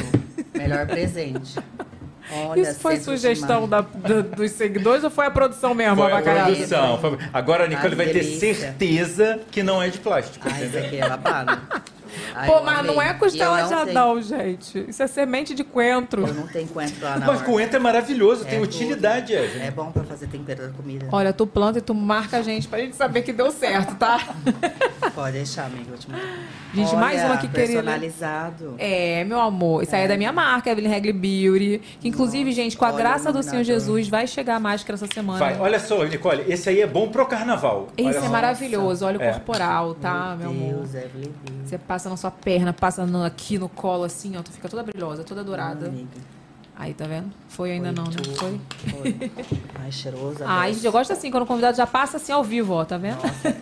Melhor 0.54 0.86
presente. 0.88 1.60
Olha, 2.32 2.62
Isso 2.62 2.80
foi 2.80 2.98
sugestão 2.98 3.68
da, 3.68 3.82
do- 3.82 4.22
dos 4.22 4.52
seguidores 4.52 5.04
ou 5.04 5.10
foi 5.10 5.26
a 5.26 5.32
produção 5.32 5.74
mesmo, 5.74 5.96
Foi 5.96 6.12
a 6.12 6.22
produção. 6.22 7.00
foi- 7.00 7.18
Agora 7.34 7.64
a 7.64 7.68
Nicole 7.68 7.90
Ai, 7.90 7.96
vai 7.96 8.06
ter 8.08 8.14
delícia. 8.24 8.54
certeza 8.56 9.40
que 9.50 9.64
não 9.64 9.82
é 9.82 9.90
de 9.90 9.98
plástico. 9.98 10.48
Ai, 10.52 10.66
isso 10.66 10.78
aqui 10.78 10.98
é 10.98 11.10
babado. 11.10 11.60
Ai, 12.36 12.48
Pô, 12.48 12.62
mas 12.64 12.86
não 12.86 12.94
amei. 13.00 13.08
é 13.08 13.12
E 13.12 13.14
costela 13.16 13.60
eu 13.62 13.68
de 13.68 13.72
não 13.74 13.82
Adão, 13.82 14.22
gente. 14.22 14.86
Isso 14.88 15.02
é 15.04 15.08
semente 15.08 15.54
de 15.56 15.64
coentro. 15.64 16.26
Eu 16.28 16.34
não 16.34 16.48
tenho 16.48 16.68
coentro 16.68 17.04
lá 17.04 17.18
na 17.18 17.26
Mas 17.28 17.42
coentro 17.42 17.76
é 17.78 17.80
maravilhoso, 17.80 18.46
tem 18.46 18.60
É 18.60 18.62
utilidade, 18.62 19.34
Evelyn. 19.34 19.66
É 19.68 19.72
bom 19.72 19.92
pra 19.92 20.04
fazer 20.04 20.28
tempero 20.28 20.64
da 20.68 20.70
comida. 20.70 21.08
Olha, 21.12 21.34
tu 21.34 21.46
planta 21.48 21.80
e 21.80 21.82
tu 21.82 21.94
marca 21.94 22.38
a 22.38 22.42
gente 22.42 22.68
pra 22.68 22.80
gente 22.80 22.96
saber 22.96 23.22
que 23.22 23.34
deu 23.34 23.52
certo, 23.52 23.96
tá? 23.96 24.20
Pode 25.16 25.34
deixar, 25.34 25.66
amiga. 25.66 25.92
Eu 25.92 25.98
te. 25.98 26.08
Gente, 26.74 26.90
Olha, 26.90 26.98
mais 27.00 27.24
uma 27.24 27.38
que 27.38 27.48
querida. 27.48 27.82
personalizado. 27.82 28.76
É, 28.78 29.24
meu 29.24 29.40
amor. 29.42 29.84
Isso 29.84 29.96
aí 29.96 30.04
é 30.04 30.08
da 30.08 30.16
minha 30.18 30.32
marca, 30.32 30.70
Evelyn 30.70 30.90
Regli 30.90 31.14
Beauty. 31.14 31.82
Que 32.00 32.08
inclusive, 32.08 32.52
gente, 32.52 32.78
com 32.78 32.86
a 32.86 32.90
olha 32.90 32.98
graça 32.98 33.32
do 33.34 33.42
Senhor. 33.42 33.64
Jesus, 33.64 34.08
vai 34.08 34.28
chegar 34.28 34.56
a 34.56 34.60
máscara 34.60 34.96
essa 34.96 35.08
semana. 35.14 35.40
Vai, 35.40 35.58
olha 35.60 35.80
só, 35.80 36.04
Nicole, 36.04 36.44
esse 36.48 36.70
aí 36.70 36.82
é 36.82 36.88
bom 36.88 37.10
pro 37.10 37.26
carnaval. 37.26 37.88
Esse 37.98 38.08
Olha 38.10 38.18
é 38.18 38.22
só. 38.22 38.30
maravilhoso. 38.30 39.06
Olha 39.06 39.20
o 39.20 39.22
É. 39.22 39.32
corporal, 39.32 39.96
tá, 39.96 40.36
meu, 40.40 40.50
amor? 40.50 40.74
Deus, 40.76 40.96
Evelyn. 40.96 41.32
Você 41.66 41.78
passa 41.78 42.09
na 42.10 42.18
sua 42.18 42.32
perna, 42.32 42.74
passa 42.74 43.06
no- 43.06 43.24
aqui 43.24 43.58
no 43.58 43.70
colo, 43.70 44.04
assim, 44.04 44.36
ó. 44.38 44.42
Tu 44.42 44.52
fica 44.52 44.68
toda 44.70 44.84
brilhosa, 44.84 45.24
toda 45.24 45.44
dourada. 45.44 45.88
Amiga. 45.88 46.08
Aí, 46.76 46.94
tá 46.94 47.06
vendo? 47.06 47.30
Foi 47.50 47.72
ainda 47.72 47.92
não, 47.92 48.06
né? 48.06 48.12
Foi? 48.38 48.62
Foi. 48.90 49.32
Ai, 49.84 49.92
cheirosa. 49.92 50.46
Ai, 50.48 50.74
gente, 50.74 50.86
eu 50.86 50.92
gosto 50.94 51.12
assim, 51.12 51.30
quando 51.30 51.44
o 51.44 51.46
convidado 51.46 51.76
já 51.76 51.86
passa 51.86 52.16
assim 52.16 52.32
ao 52.32 52.42
vivo, 52.42 52.74
ó, 52.74 52.86
tá 52.86 52.98
vendo? 52.98 53.18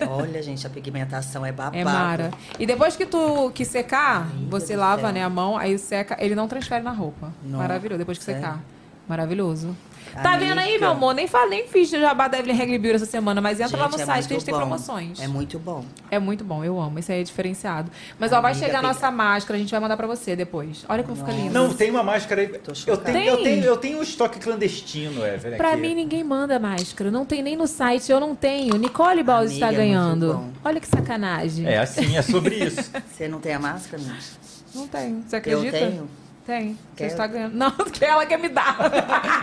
Olha, 0.08 0.40
gente, 0.44 0.68
a 0.68 0.70
pigmentação 0.70 1.44
é 1.44 1.52
babado. 1.52 1.76
É 1.78 1.84
mara. 1.84 2.32
E 2.60 2.66
depois 2.68 2.96
que 2.96 3.08
tu 3.08 3.50
que 3.56 3.66
secar, 3.66 4.28
você 4.48 4.76
do 4.76 4.82
lava, 4.82 5.12
né, 5.12 5.24
a 5.24 5.30
mão, 5.30 5.58
aí 5.58 5.80
seca, 5.80 6.16
ele 6.20 6.36
não 6.36 6.48
transfere 6.48 6.84
na 6.84 6.92
roupa. 6.92 7.34
Não. 7.44 7.58
Maravilhoso, 7.58 7.98
depois 7.98 8.20
que 8.20 8.24
Sério? 8.24 8.40
secar. 8.42 8.60
Maravilhoso. 9.10 9.76
Tá 10.22 10.38
vendo 10.38 10.58
aí, 10.60 10.70
Amiga. 10.70 10.80
meu 10.80 10.90
amor? 10.92 11.14
Nem, 11.14 11.28
falei, 11.28 11.50
nem 11.62 11.68
fiz 11.68 11.90
jabá 11.90 12.28
da 12.28 12.38
Evelyn 12.40 12.56
Regli 12.56 12.78
Beauty 12.78 12.96
essa 12.98 13.06
semana, 13.06 13.40
mas 13.42 13.60
entra 13.60 13.78
lá 13.78 13.86
no 13.86 13.92
Gente, 13.92 14.02
é 14.02 14.06
site 14.06 14.28
que 14.28 14.34
a 14.34 14.38
gente 14.38 14.46
tem 14.46 14.54
bom. 14.54 14.60
promoções. 14.62 15.20
É 15.20 15.28
muito 15.28 15.58
bom. 15.60 15.84
É 16.12 16.20
muito 16.20 16.44
bom, 16.44 16.64
eu 16.64 16.80
amo. 16.80 17.00
Isso 17.00 17.12
aí 17.12 17.22
é 17.22 17.24
diferenciado. 17.24 17.92
Mas 18.20 18.32
ó, 18.32 18.42
vai 18.42 18.52
Amiga, 18.52 18.66
chegar 18.66 18.80
a 18.80 18.82
nossa 18.82 19.10
máscara, 19.12 19.58
a 19.58 19.60
gente 19.60 19.72
vai 19.72 19.80
mandar 19.80 19.96
pra 19.98 20.08
você 20.08 20.36
depois. 20.36 20.86
Olha 20.90 21.04
como 21.04 21.16
fica 21.16 21.32
lindo. 21.32 21.54
Não, 21.54 21.74
tem 21.74 21.90
uma 21.90 22.04
máscara 22.04 22.42
aí. 22.42 22.52
Eu 22.88 22.98
tenho, 22.98 23.18
eu, 23.30 23.36
Tem? 23.38 23.44
tenho, 23.44 23.64
eu 23.66 23.78
tenho 23.78 24.00
um 24.00 24.04
estoque 24.04 24.40
clandestino, 24.40 25.26
Evelyn. 25.26 25.58
Pra 25.58 25.72
aqui. 25.72 25.82
mim, 25.82 25.96
ninguém 25.96 26.24
manda 26.24 26.60
máscara. 26.60 27.10
Não 27.12 27.26
tem 27.26 27.42
nem 27.42 27.56
no 27.56 27.68
site, 27.68 28.12
eu 28.12 28.20
não 28.20 28.36
tenho. 28.36 28.76
Nicole 28.78 29.24
Balls 29.24 29.52
Amiga, 29.52 29.66
está 29.68 29.74
é 29.74 29.76
ganhando. 29.86 30.44
Olha 30.64 30.80
que 30.80 30.88
sacanagem. 30.88 31.66
É 31.68 31.78
assim, 31.80 32.16
é 32.18 32.22
sobre 32.22 32.56
isso. 32.56 32.92
Você 33.12 33.28
não 33.28 33.40
tem 33.40 33.54
a 33.54 33.60
máscara, 33.60 34.02
amiga? 34.02 34.18
Não 34.76 34.88
tenho. 34.88 35.24
Você 35.28 35.36
Eu 35.36 35.40
acredita? 35.40 35.78
tenho. 35.78 36.10
Tem. 36.48 36.70
Você 36.72 36.78
Quer? 36.96 37.06
está 37.08 37.28
ganhando. 37.28 37.56
Não, 37.56 37.72
que 37.92 38.06
ela 38.06 38.26
quer 38.26 38.40
me 38.40 38.48
dar. 38.48 38.78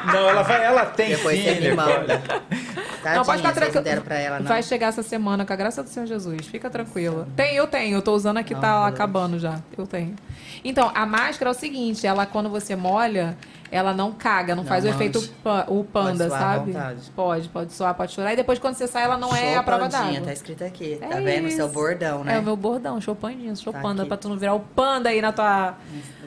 Não, 0.06 0.30
ela, 0.30 0.42
vai, 0.42 0.64
ela 0.64 0.86
tem 0.86 1.10
Depois 1.10 1.38
sim, 1.38 1.44
você 1.44 1.60
me 1.60 1.74
manda. 1.74 2.18
Tadinha, 2.18 3.16
não, 3.16 3.24
pode 3.24 3.36
ficar 3.36 3.36
vocês 3.36 3.42
não 3.44 3.52
tranquilo. 3.52 3.84
deram 3.84 4.02
pra 4.02 4.18
ela, 4.18 4.38
não. 4.40 4.46
Vai 4.46 4.62
chegar 4.62 4.86
essa 4.86 5.02
semana 5.02 5.44
com 5.44 5.52
a 5.52 5.56
graça 5.56 5.82
do 5.82 5.88
Senhor 5.90 6.06
Jesus. 6.06 6.46
Fica 6.46 6.70
tranquila. 6.70 7.28
Tem, 7.36 7.54
eu 7.54 7.66
tenho. 7.66 7.98
Eu 7.98 8.02
tô 8.02 8.14
usando 8.14 8.38
aqui, 8.38 8.54
tá 8.54 8.80
Não, 8.80 8.84
acabando 8.84 9.38
já. 9.38 9.60
Eu 9.76 9.86
tenho. 9.86 10.16
Então, 10.64 10.90
a 10.94 11.04
máscara 11.04 11.50
é 11.50 11.52
o 11.52 11.54
seguinte: 11.54 12.06
ela, 12.06 12.24
quando 12.24 12.48
você 12.48 12.74
molha, 12.74 13.36
ela 13.76 13.92
não 13.92 14.12
caga, 14.12 14.54
não, 14.54 14.62
Não 14.62 14.68
faz 14.68 14.84
o 14.84 14.88
efeito 14.88 15.20
pa- 15.42 15.64
o 15.68 15.82
panda, 15.82 16.30
sabe? 16.30 16.72
Pode, 17.16 17.48
pode 17.48 17.72
suar, 17.72 17.92
pode 17.94 18.12
chorar. 18.12 18.32
E 18.32 18.36
depois, 18.36 18.58
quando 18.58 18.74
você 18.74 18.86
sai, 18.86 19.02
ela 19.04 19.18
não 19.18 19.34
é 19.34 19.50
Show 19.52 19.58
a 19.58 19.62
prova 19.64 19.88
d'água. 19.88 20.20
Tá 20.20 20.32
escrito 20.32 20.62
aqui. 20.64 20.98
É 21.00 21.06
tá 21.08 21.16
vendo? 21.20 21.50
Seu 21.50 21.66
isso. 21.66 21.74
bordão, 21.74 22.22
né? 22.22 22.36
É 22.36 22.38
o 22.38 22.42
meu 22.42 22.56
bordão, 22.56 23.00
show 23.00 23.14
pandinha, 23.16 23.54
show 23.56 23.72
Tá 23.72 23.80
panda, 23.80 24.02
aqui. 24.02 24.08
pra 24.08 24.16
tu 24.16 24.28
não 24.28 24.36
virar 24.38 24.54
o 24.54 24.60
panda 24.60 25.08
aí 25.08 25.20
na 25.20 25.32
tua. 25.32 25.74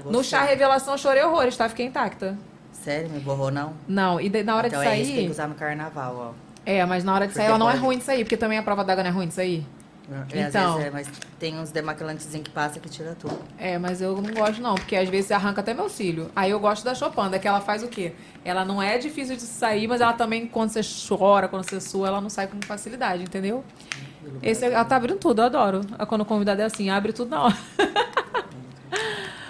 eu 0.05 0.11
No 0.11 0.23
chá 0.23 0.41
revelação 0.43 0.93
eu 0.93 0.97
chorei 0.97 1.23
horrores, 1.23 1.55
tá? 1.55 1.69
Fiquei 1.69 1.85
intacta. 1.85 2.37
Sério, 2.73 3.09
me 3.09 3.19
borrou, 3.19 3.49
não? 3.49 3.73
Não, 3.87 4.19
e 4.19 4.27
de- 4.29 4.43
na 4.43 4.55
hora 4.55 4.67
então 4.67 4.81
de 4.81 4.87
é 4.87 4.95
isso 4.99 5.09
que 5.11 5.17
tem 5.17 5.27
que 5.27 5.33
sair. 5.33 5.45
usar 5.45 5.47
no 5.47 5.55
carnaval, 5.55 6.33
ó. 6.33 6.47
É, 6.65 6.85
mas 6.85 7.03
na 7.03 7.13
hora 7.13 7.27
de 7.27 7.33
sair 7.33 7.43
Porque 7.45 7.49
ela 7.49 7.59
não 7.59 7.69
é 7.71 7.75
ruim 7.75 7.97
de 7.97 8.03
sair, 8.03 8.23
porque 8.25 8.35
também 8.35 8.57
a 8.57 8.63
prova 8.63 8.83
d'água 8.83 9.03
não 9.03 9.09
é 9.09 9.13
ruim 9.13 9.27
de 9.27 9.33
sair. 9.33 9.65
É, 10.31 10.43
às 10.43 10.49
Então. 10.49 10.73
vezes 10.75 10.87
é, 10.87 10.91
mas 10.91 11.07
tem 11.37 11.59
uns 11.59 11.69
demaquilantes 11.71 12.27
que 12.27 12.49
passa 12.49 12.79
que 12.79 12.87
tira 12.89 13.15
tudo. 13.19 13.37
É, 13.57 13.77
mas 13.77 14.01
eu 14.01 14.21
não 14.21 14.33
gosto 14.33 14.61
não, 14.61 14.75
porque 14.75 14.95
às 14.95 15.09
vezes 15.09 15.31
arranca 15.31 15.61
até 15.61 15.73
meu 15.73 15.89
cílio. 15.89 16.31
Aí 16.35 16.51
eu 16.51 16.59
gosto 16.59 16.83
da 16.85 16.95
Chopanda, 16.95 17.37
que 17.37 17.47
ela 17.47 17.59
faz 17.59 17.83
o 17.83 17.87
quê? 17.87 18.13
Ela 18.45 18.63
não 18.63 18.81
é 18.81 18.97
difícil 18.97 19.35
de 19.35 19.41
sair, 19.41 19.87
mas 19.87 19.99
ela 19.99 20.13
também, 20.13 20.47
quando 20.47 20.69
você 20.69 20.81
chora, 21.07 21.47
quando 21.47 21.69
você 21.69 21.81
sua, 21.81 22.07
ela 22.07 22.21
não 22.21 22.29
sai 22.29 22.47
com 22.47 22.61
facilidade, 22.61 23.23
entendeu? 23.23 23.63
Esse, 24.41 24.65
ela 24.65 24.85
tá 24.85 24.95
abrindo 24.95 25.17
tudo, 25.17 25.41
eu 25.41 25.45
adoro. 25.45 25.81
Quando 26.07 26.21
o 26.21 26.25
convidado 26.25 26.61
é 26.61 26.65
assim, 26.65 26.89
abre 26.89 27.11
tudo 27.11 27.29
na 27.29 27.43
hora. 27.43 27.57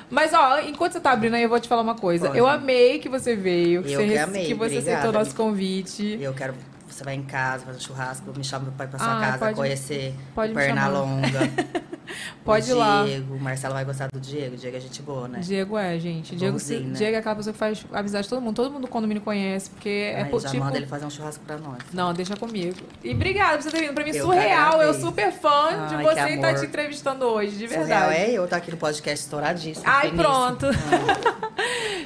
Mas, 0.09 0.33
ó, 0.33 0.59
enquanto 0.61 0.93
você 0.93 0.99
tá 1.01 1.11
abrindo 1.11 1.33
aí, 1.35 1.43
eu 1.43 1.49
vou 1.49 1.59
te 1.59 1.67
falar 1.67 1.81
uma 1.81 1.95
coisa. 1.95 2.27
Pode. 2.27 2.39
Eu 2.39 2.47
amei 2.47 2.97
que 2.97 3.09
você 3.09 3.35
veio, 3.35 3.83
que 3.83 3.91
Eu 3.91 3.99
você, 3.99 4.07
que 4.07 4.17
amei, 4.17 4.45
que 4.45 4.53
você 4.53 4.77
obrigada, 4.77 4.97
aceitou 4.97 5.09
o 5.09 5.13
nosso 5.13 5.35
convite. 5.35 6.17
Eu 6.21 6.33
quero. 6.33 6.55
Você 6.87 7.03
vai 7.03 7.15
em 7.15 7.23
casa, 7.23 7.65
fazer 7.65 7.79
churrasco, 7.79 8.33
me 8.35 8.43
chama 8.43 8.71
pra 8.75 8.85
ir 8.85 8.89
pra 8.89 8.99
sua 8.99 9.17
Ah, 9.17 9.21
casa, 9.21 9.37
pode- 9.39 9.55
conhecer 9.55 10.13
pode. 10.33 10.53
Pernalonga. 10.53 11.39
Pode 12.43 12.71
o 12.71 12.75
ir 12.75 12.79
lá. 12.79 13.03
Diego, 13.03 13.35
o 13.35 13.39
Marcelo 13.39 13.73
vai 13.73 13.83
gostar 13.83 14.07
do 14.13 14.17
Diego. 14.21 14.55
Diego 14.55 14.77
é 14.77 14.79
gente 14.79 15.01
boa, 15.01 15.27
né? 15.27 15.39
Diego 15.41 15.77
é, 15.77 15.99
gente. 15.99 16.37
Diego, 16.37 16.57
se- 16.57 16.79
né? 16.79 16.93
Diego 16.97 17.15
é 17.17 17.19
aquela 17.19 17.35
pessoa 17.35 17.51
que 17.51 17.59
faz 17.59 17.85
amizade 17.91 18.23
de 18.23 18.29
todo 18.29 18.41
mundo. 18.41 18.55
Todo 18.55 18.71
mundo 18.71 18.83
do 18.83 18.87
condomínio 18.87 19.21
conhece, 19.21 19.69
porque 19.69 19.89
é 20.15 20.21
Ai, 20.21 20.29
po- 20.29 20.39
já 20.39 20.49
tipo... 20.49 20.63
manda 20.63 20.77
ele 20.77 20.87
fazer 20.87 21.05
um 21.05 21.09
churrasco 21.09 21.43
pra 21.43 21.57
nós. 21.57 21.79
Não, 21.91 22.13
deixa 22.13 22.37
comigo. 22.37 22.77
E 23.03 23.11
obrigada 23.11 23.57
por 23.57 23.63
você 23.63 23.71
ter 23.71 23.81
vindo. 23.81 23.93
Pra 23.93 24.05
mim, 24.05 24.11
Eu 24.11 24.25
surreal. 24.25 24.81
Eu 24.81 24.93
super 24.93 25.33
fã 25.33 25.87
de 25.89 25.95
Ai, 25.95 26.03
você 26.05 26.25
que 26.27 26.33
e 26.35 26.39
tá 26.39 26.53
te 26.53 26.65
entrevistando 26.65 27.25
hoje, 27.25 27.51
de 27.57 27.67
Surreal 27.67 27.85
verdade. 28.09 28.13
é 28.15 28.31
eu, 28.31 28.47
tá 28.47 28.55
aqui 28.55 28.71
no 28.71 28.77
podcast 28.77 29.25
estouradíssimo. 29.25 29.83
Ai, 29.85 30.09
pronto. 30.13 30.65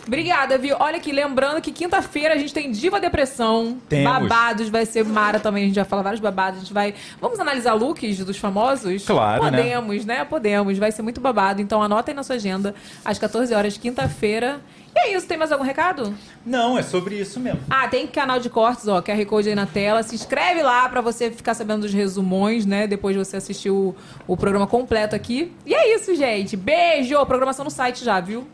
Obrigada, 0.08 0.58
viu? 0.58 0.76
Olha 0.80 0.98
aqui, 0.98 1.12
lembrando 1.12 1.62
que 1.62 1.72
quinta-feira 1.72 2.34
a 2.34 2.38
gente 2.38 2.54
tem 2.54 2.72
Diva 2.72 3.00
Depressão. 3.00 3.78
Temos. 3.88 4.12
Babados, 4.12 4.68
vai 4.72 4.86
ser 4.86 5.04
Mara 5.06 5.40
também. 5.40 5.64
A 5.64 5.68
gente 5.68 5.76
vai 5.76 5.86
falar 5.86 6.02
vários 6.02 6.22
babados. 6.22 6.60
A 6.60 6.64
gente 6.64 6.74
vai. 6.74 6.94
Vamos 7.20 7.40
analisar 7.40 7.74
looks 7.74 8.20
dos 8.20 8.38
famosos? 8.38 9.06
Claro, 9.06 9.44
né? 9.44 9.50
Podemos, 9.52 10.06
né? 10.06 10.26
Podemos. 10.26 10.78
Vai 10.78 10.92
ser 10.92 11.02
muito 11.02 11.22
babado. 11.22 11.62
Então 11.62 11.82
anota 11.84 12.12
aí 12.12 12.16
na 12.16 12.24
sua 12.24 12.36
agenda, 12.36 12.74
às 13.04 13.20
14 13.20 13.54
horas, 13.54 13.78
quinta-feira. 13.78 14.62
E 14.96 15.00
é 15.00 15.16
isso. 15.16 15.28
Tem 15.28 15.38
mais 15.38 15.52
algum 15.52 15.64
recado? 15.64 16.14
Não, 16.46 16.78
é 16.78 16.84
sobre 16.84 17.16
isso 17.16 17.40
mesmo. 17.40 17.60
Ah, 17.70 17.88
tem 17.88 18.08
canal 18.08 18.40
de 18.40 18.50
cortes, 18.50 18.88
ó, 18.88 19.02
QR 19.02 19.26
Code 19.26 19.50
aí 19.50 19.56
na 19.56 19.66
tela. 19.66 20.04
Se 20.04 20.16
inscreve 20.16 20.62
lá 20.64 20.88
pra 20.90 21.02
você 21.02 21.32
ficar 21.32 21.54
sabendo 21.54 21.82
dos 21.82 21.94
resumões, 21.94 22.66
né? 22.66 22.88
Depois 22.88 23.16
de 23.16 23.24
você 23.24 23.38
assistir 23.38 23.70
o, 23.70 23.96
o 24.28 24.36
programa 24.36 24.68
completo 24.68 25.16
aqui. 25.16 25.54
E 25.66 25.74
é 25.74 25.96
isso, 25.96 26.16
gente. 26.16 26.58
Beijo! 26.58 27.26
Programação 27.26 27.64
no 27.64 27.72
site 27.72 28.04
já, 28.04 28.20
viu? 28.20 28.48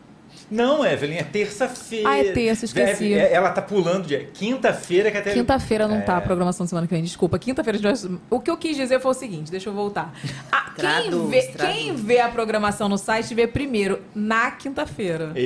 Não, 0.50 0.86
Evelyn, 0.86 1.18
é 1.18 1.24
terça-feira. 1.24 2.10
Ah, 2.10 2.18
é 2.20 2.32
terça, 2.32 2.64
esqueci. 2.66 3.14
É- 3.14 3.34
Ela 3.34 3.50
tá 3.52 3.62
pulando 3.62 4.08
de 4.08 4.18
quinta-feira 4.34 5.12
que 5.12 5.18
até. 5.18 5.34
Quinta-feira 5.34 5.88
não 5.88 6.00
tá 6.02 6.16
a 6.16 6.20
É. 6.20 6.22
programação 6.22 6.66
da 6.66 6.70
semana 6.70 6.88
que 6.88 6.94
vem, 6.94 7.04
desculpa. 7.04 7.38
Quinta-feira 7.38 7.78
a 7.78 7.82
gente 7.94 8.08
vai... 8.08 8.20
O 8.30 8.40
que 8.40 8.50
eu 8.50 8.56
quis 8.58 8.78
dizer 8.78 9.00
foi 9.02 9.12
o 9.12 9.14
seguinte, 9.14 9.52
deixa 9.52 9.70
eu 9.70 9.74
voltar. 9.74 10.14
Ah, 10.52 10.72
quem, 10.76 10.86
Traduz, 10.86 11.30
vê, 11.30 11.42
traduz. 11.44 11.76
quem 11.78 11.96
vê 11.96 12.20
a 12.22 12.30
programação 12.30 12.88
no 12.88 12.98
site 12.98 13.36
vê 13.36 13.46
primeiro 13.46 14.00
na 14.16 14.52
quinta-feira. 14.52 15.32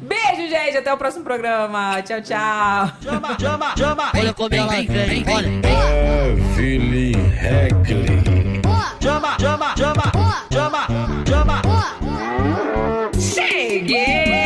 Beijo, 0.00 0.48
gente. 0.48 0.76
Até 0.76 0.92
o 0.92 0.96
próximo 0.96 1.24
programa. 1.24 2.00
Tchau, 2.02 2.20
tchau. 2.22 2.92
Chama, 3.02 3.36
chama, 3.38 3.74
chama. 3.76 4.10
Olha 4.16 4.32
como 4.34 4.54
ela 4.54 4.68
vem, 4.72 4.86
vem, 4.86 5.24
olha. 5.28 5.48
Evelyn 6.58 7.12
Regli 7.30 8.41
chama, 9.00 9.36
chama, 9.38 9.74
chama, 9.76 10.12
chama, 10.50 10.86
chama. 11.24 11.62
Cheguei! 13.34 14.42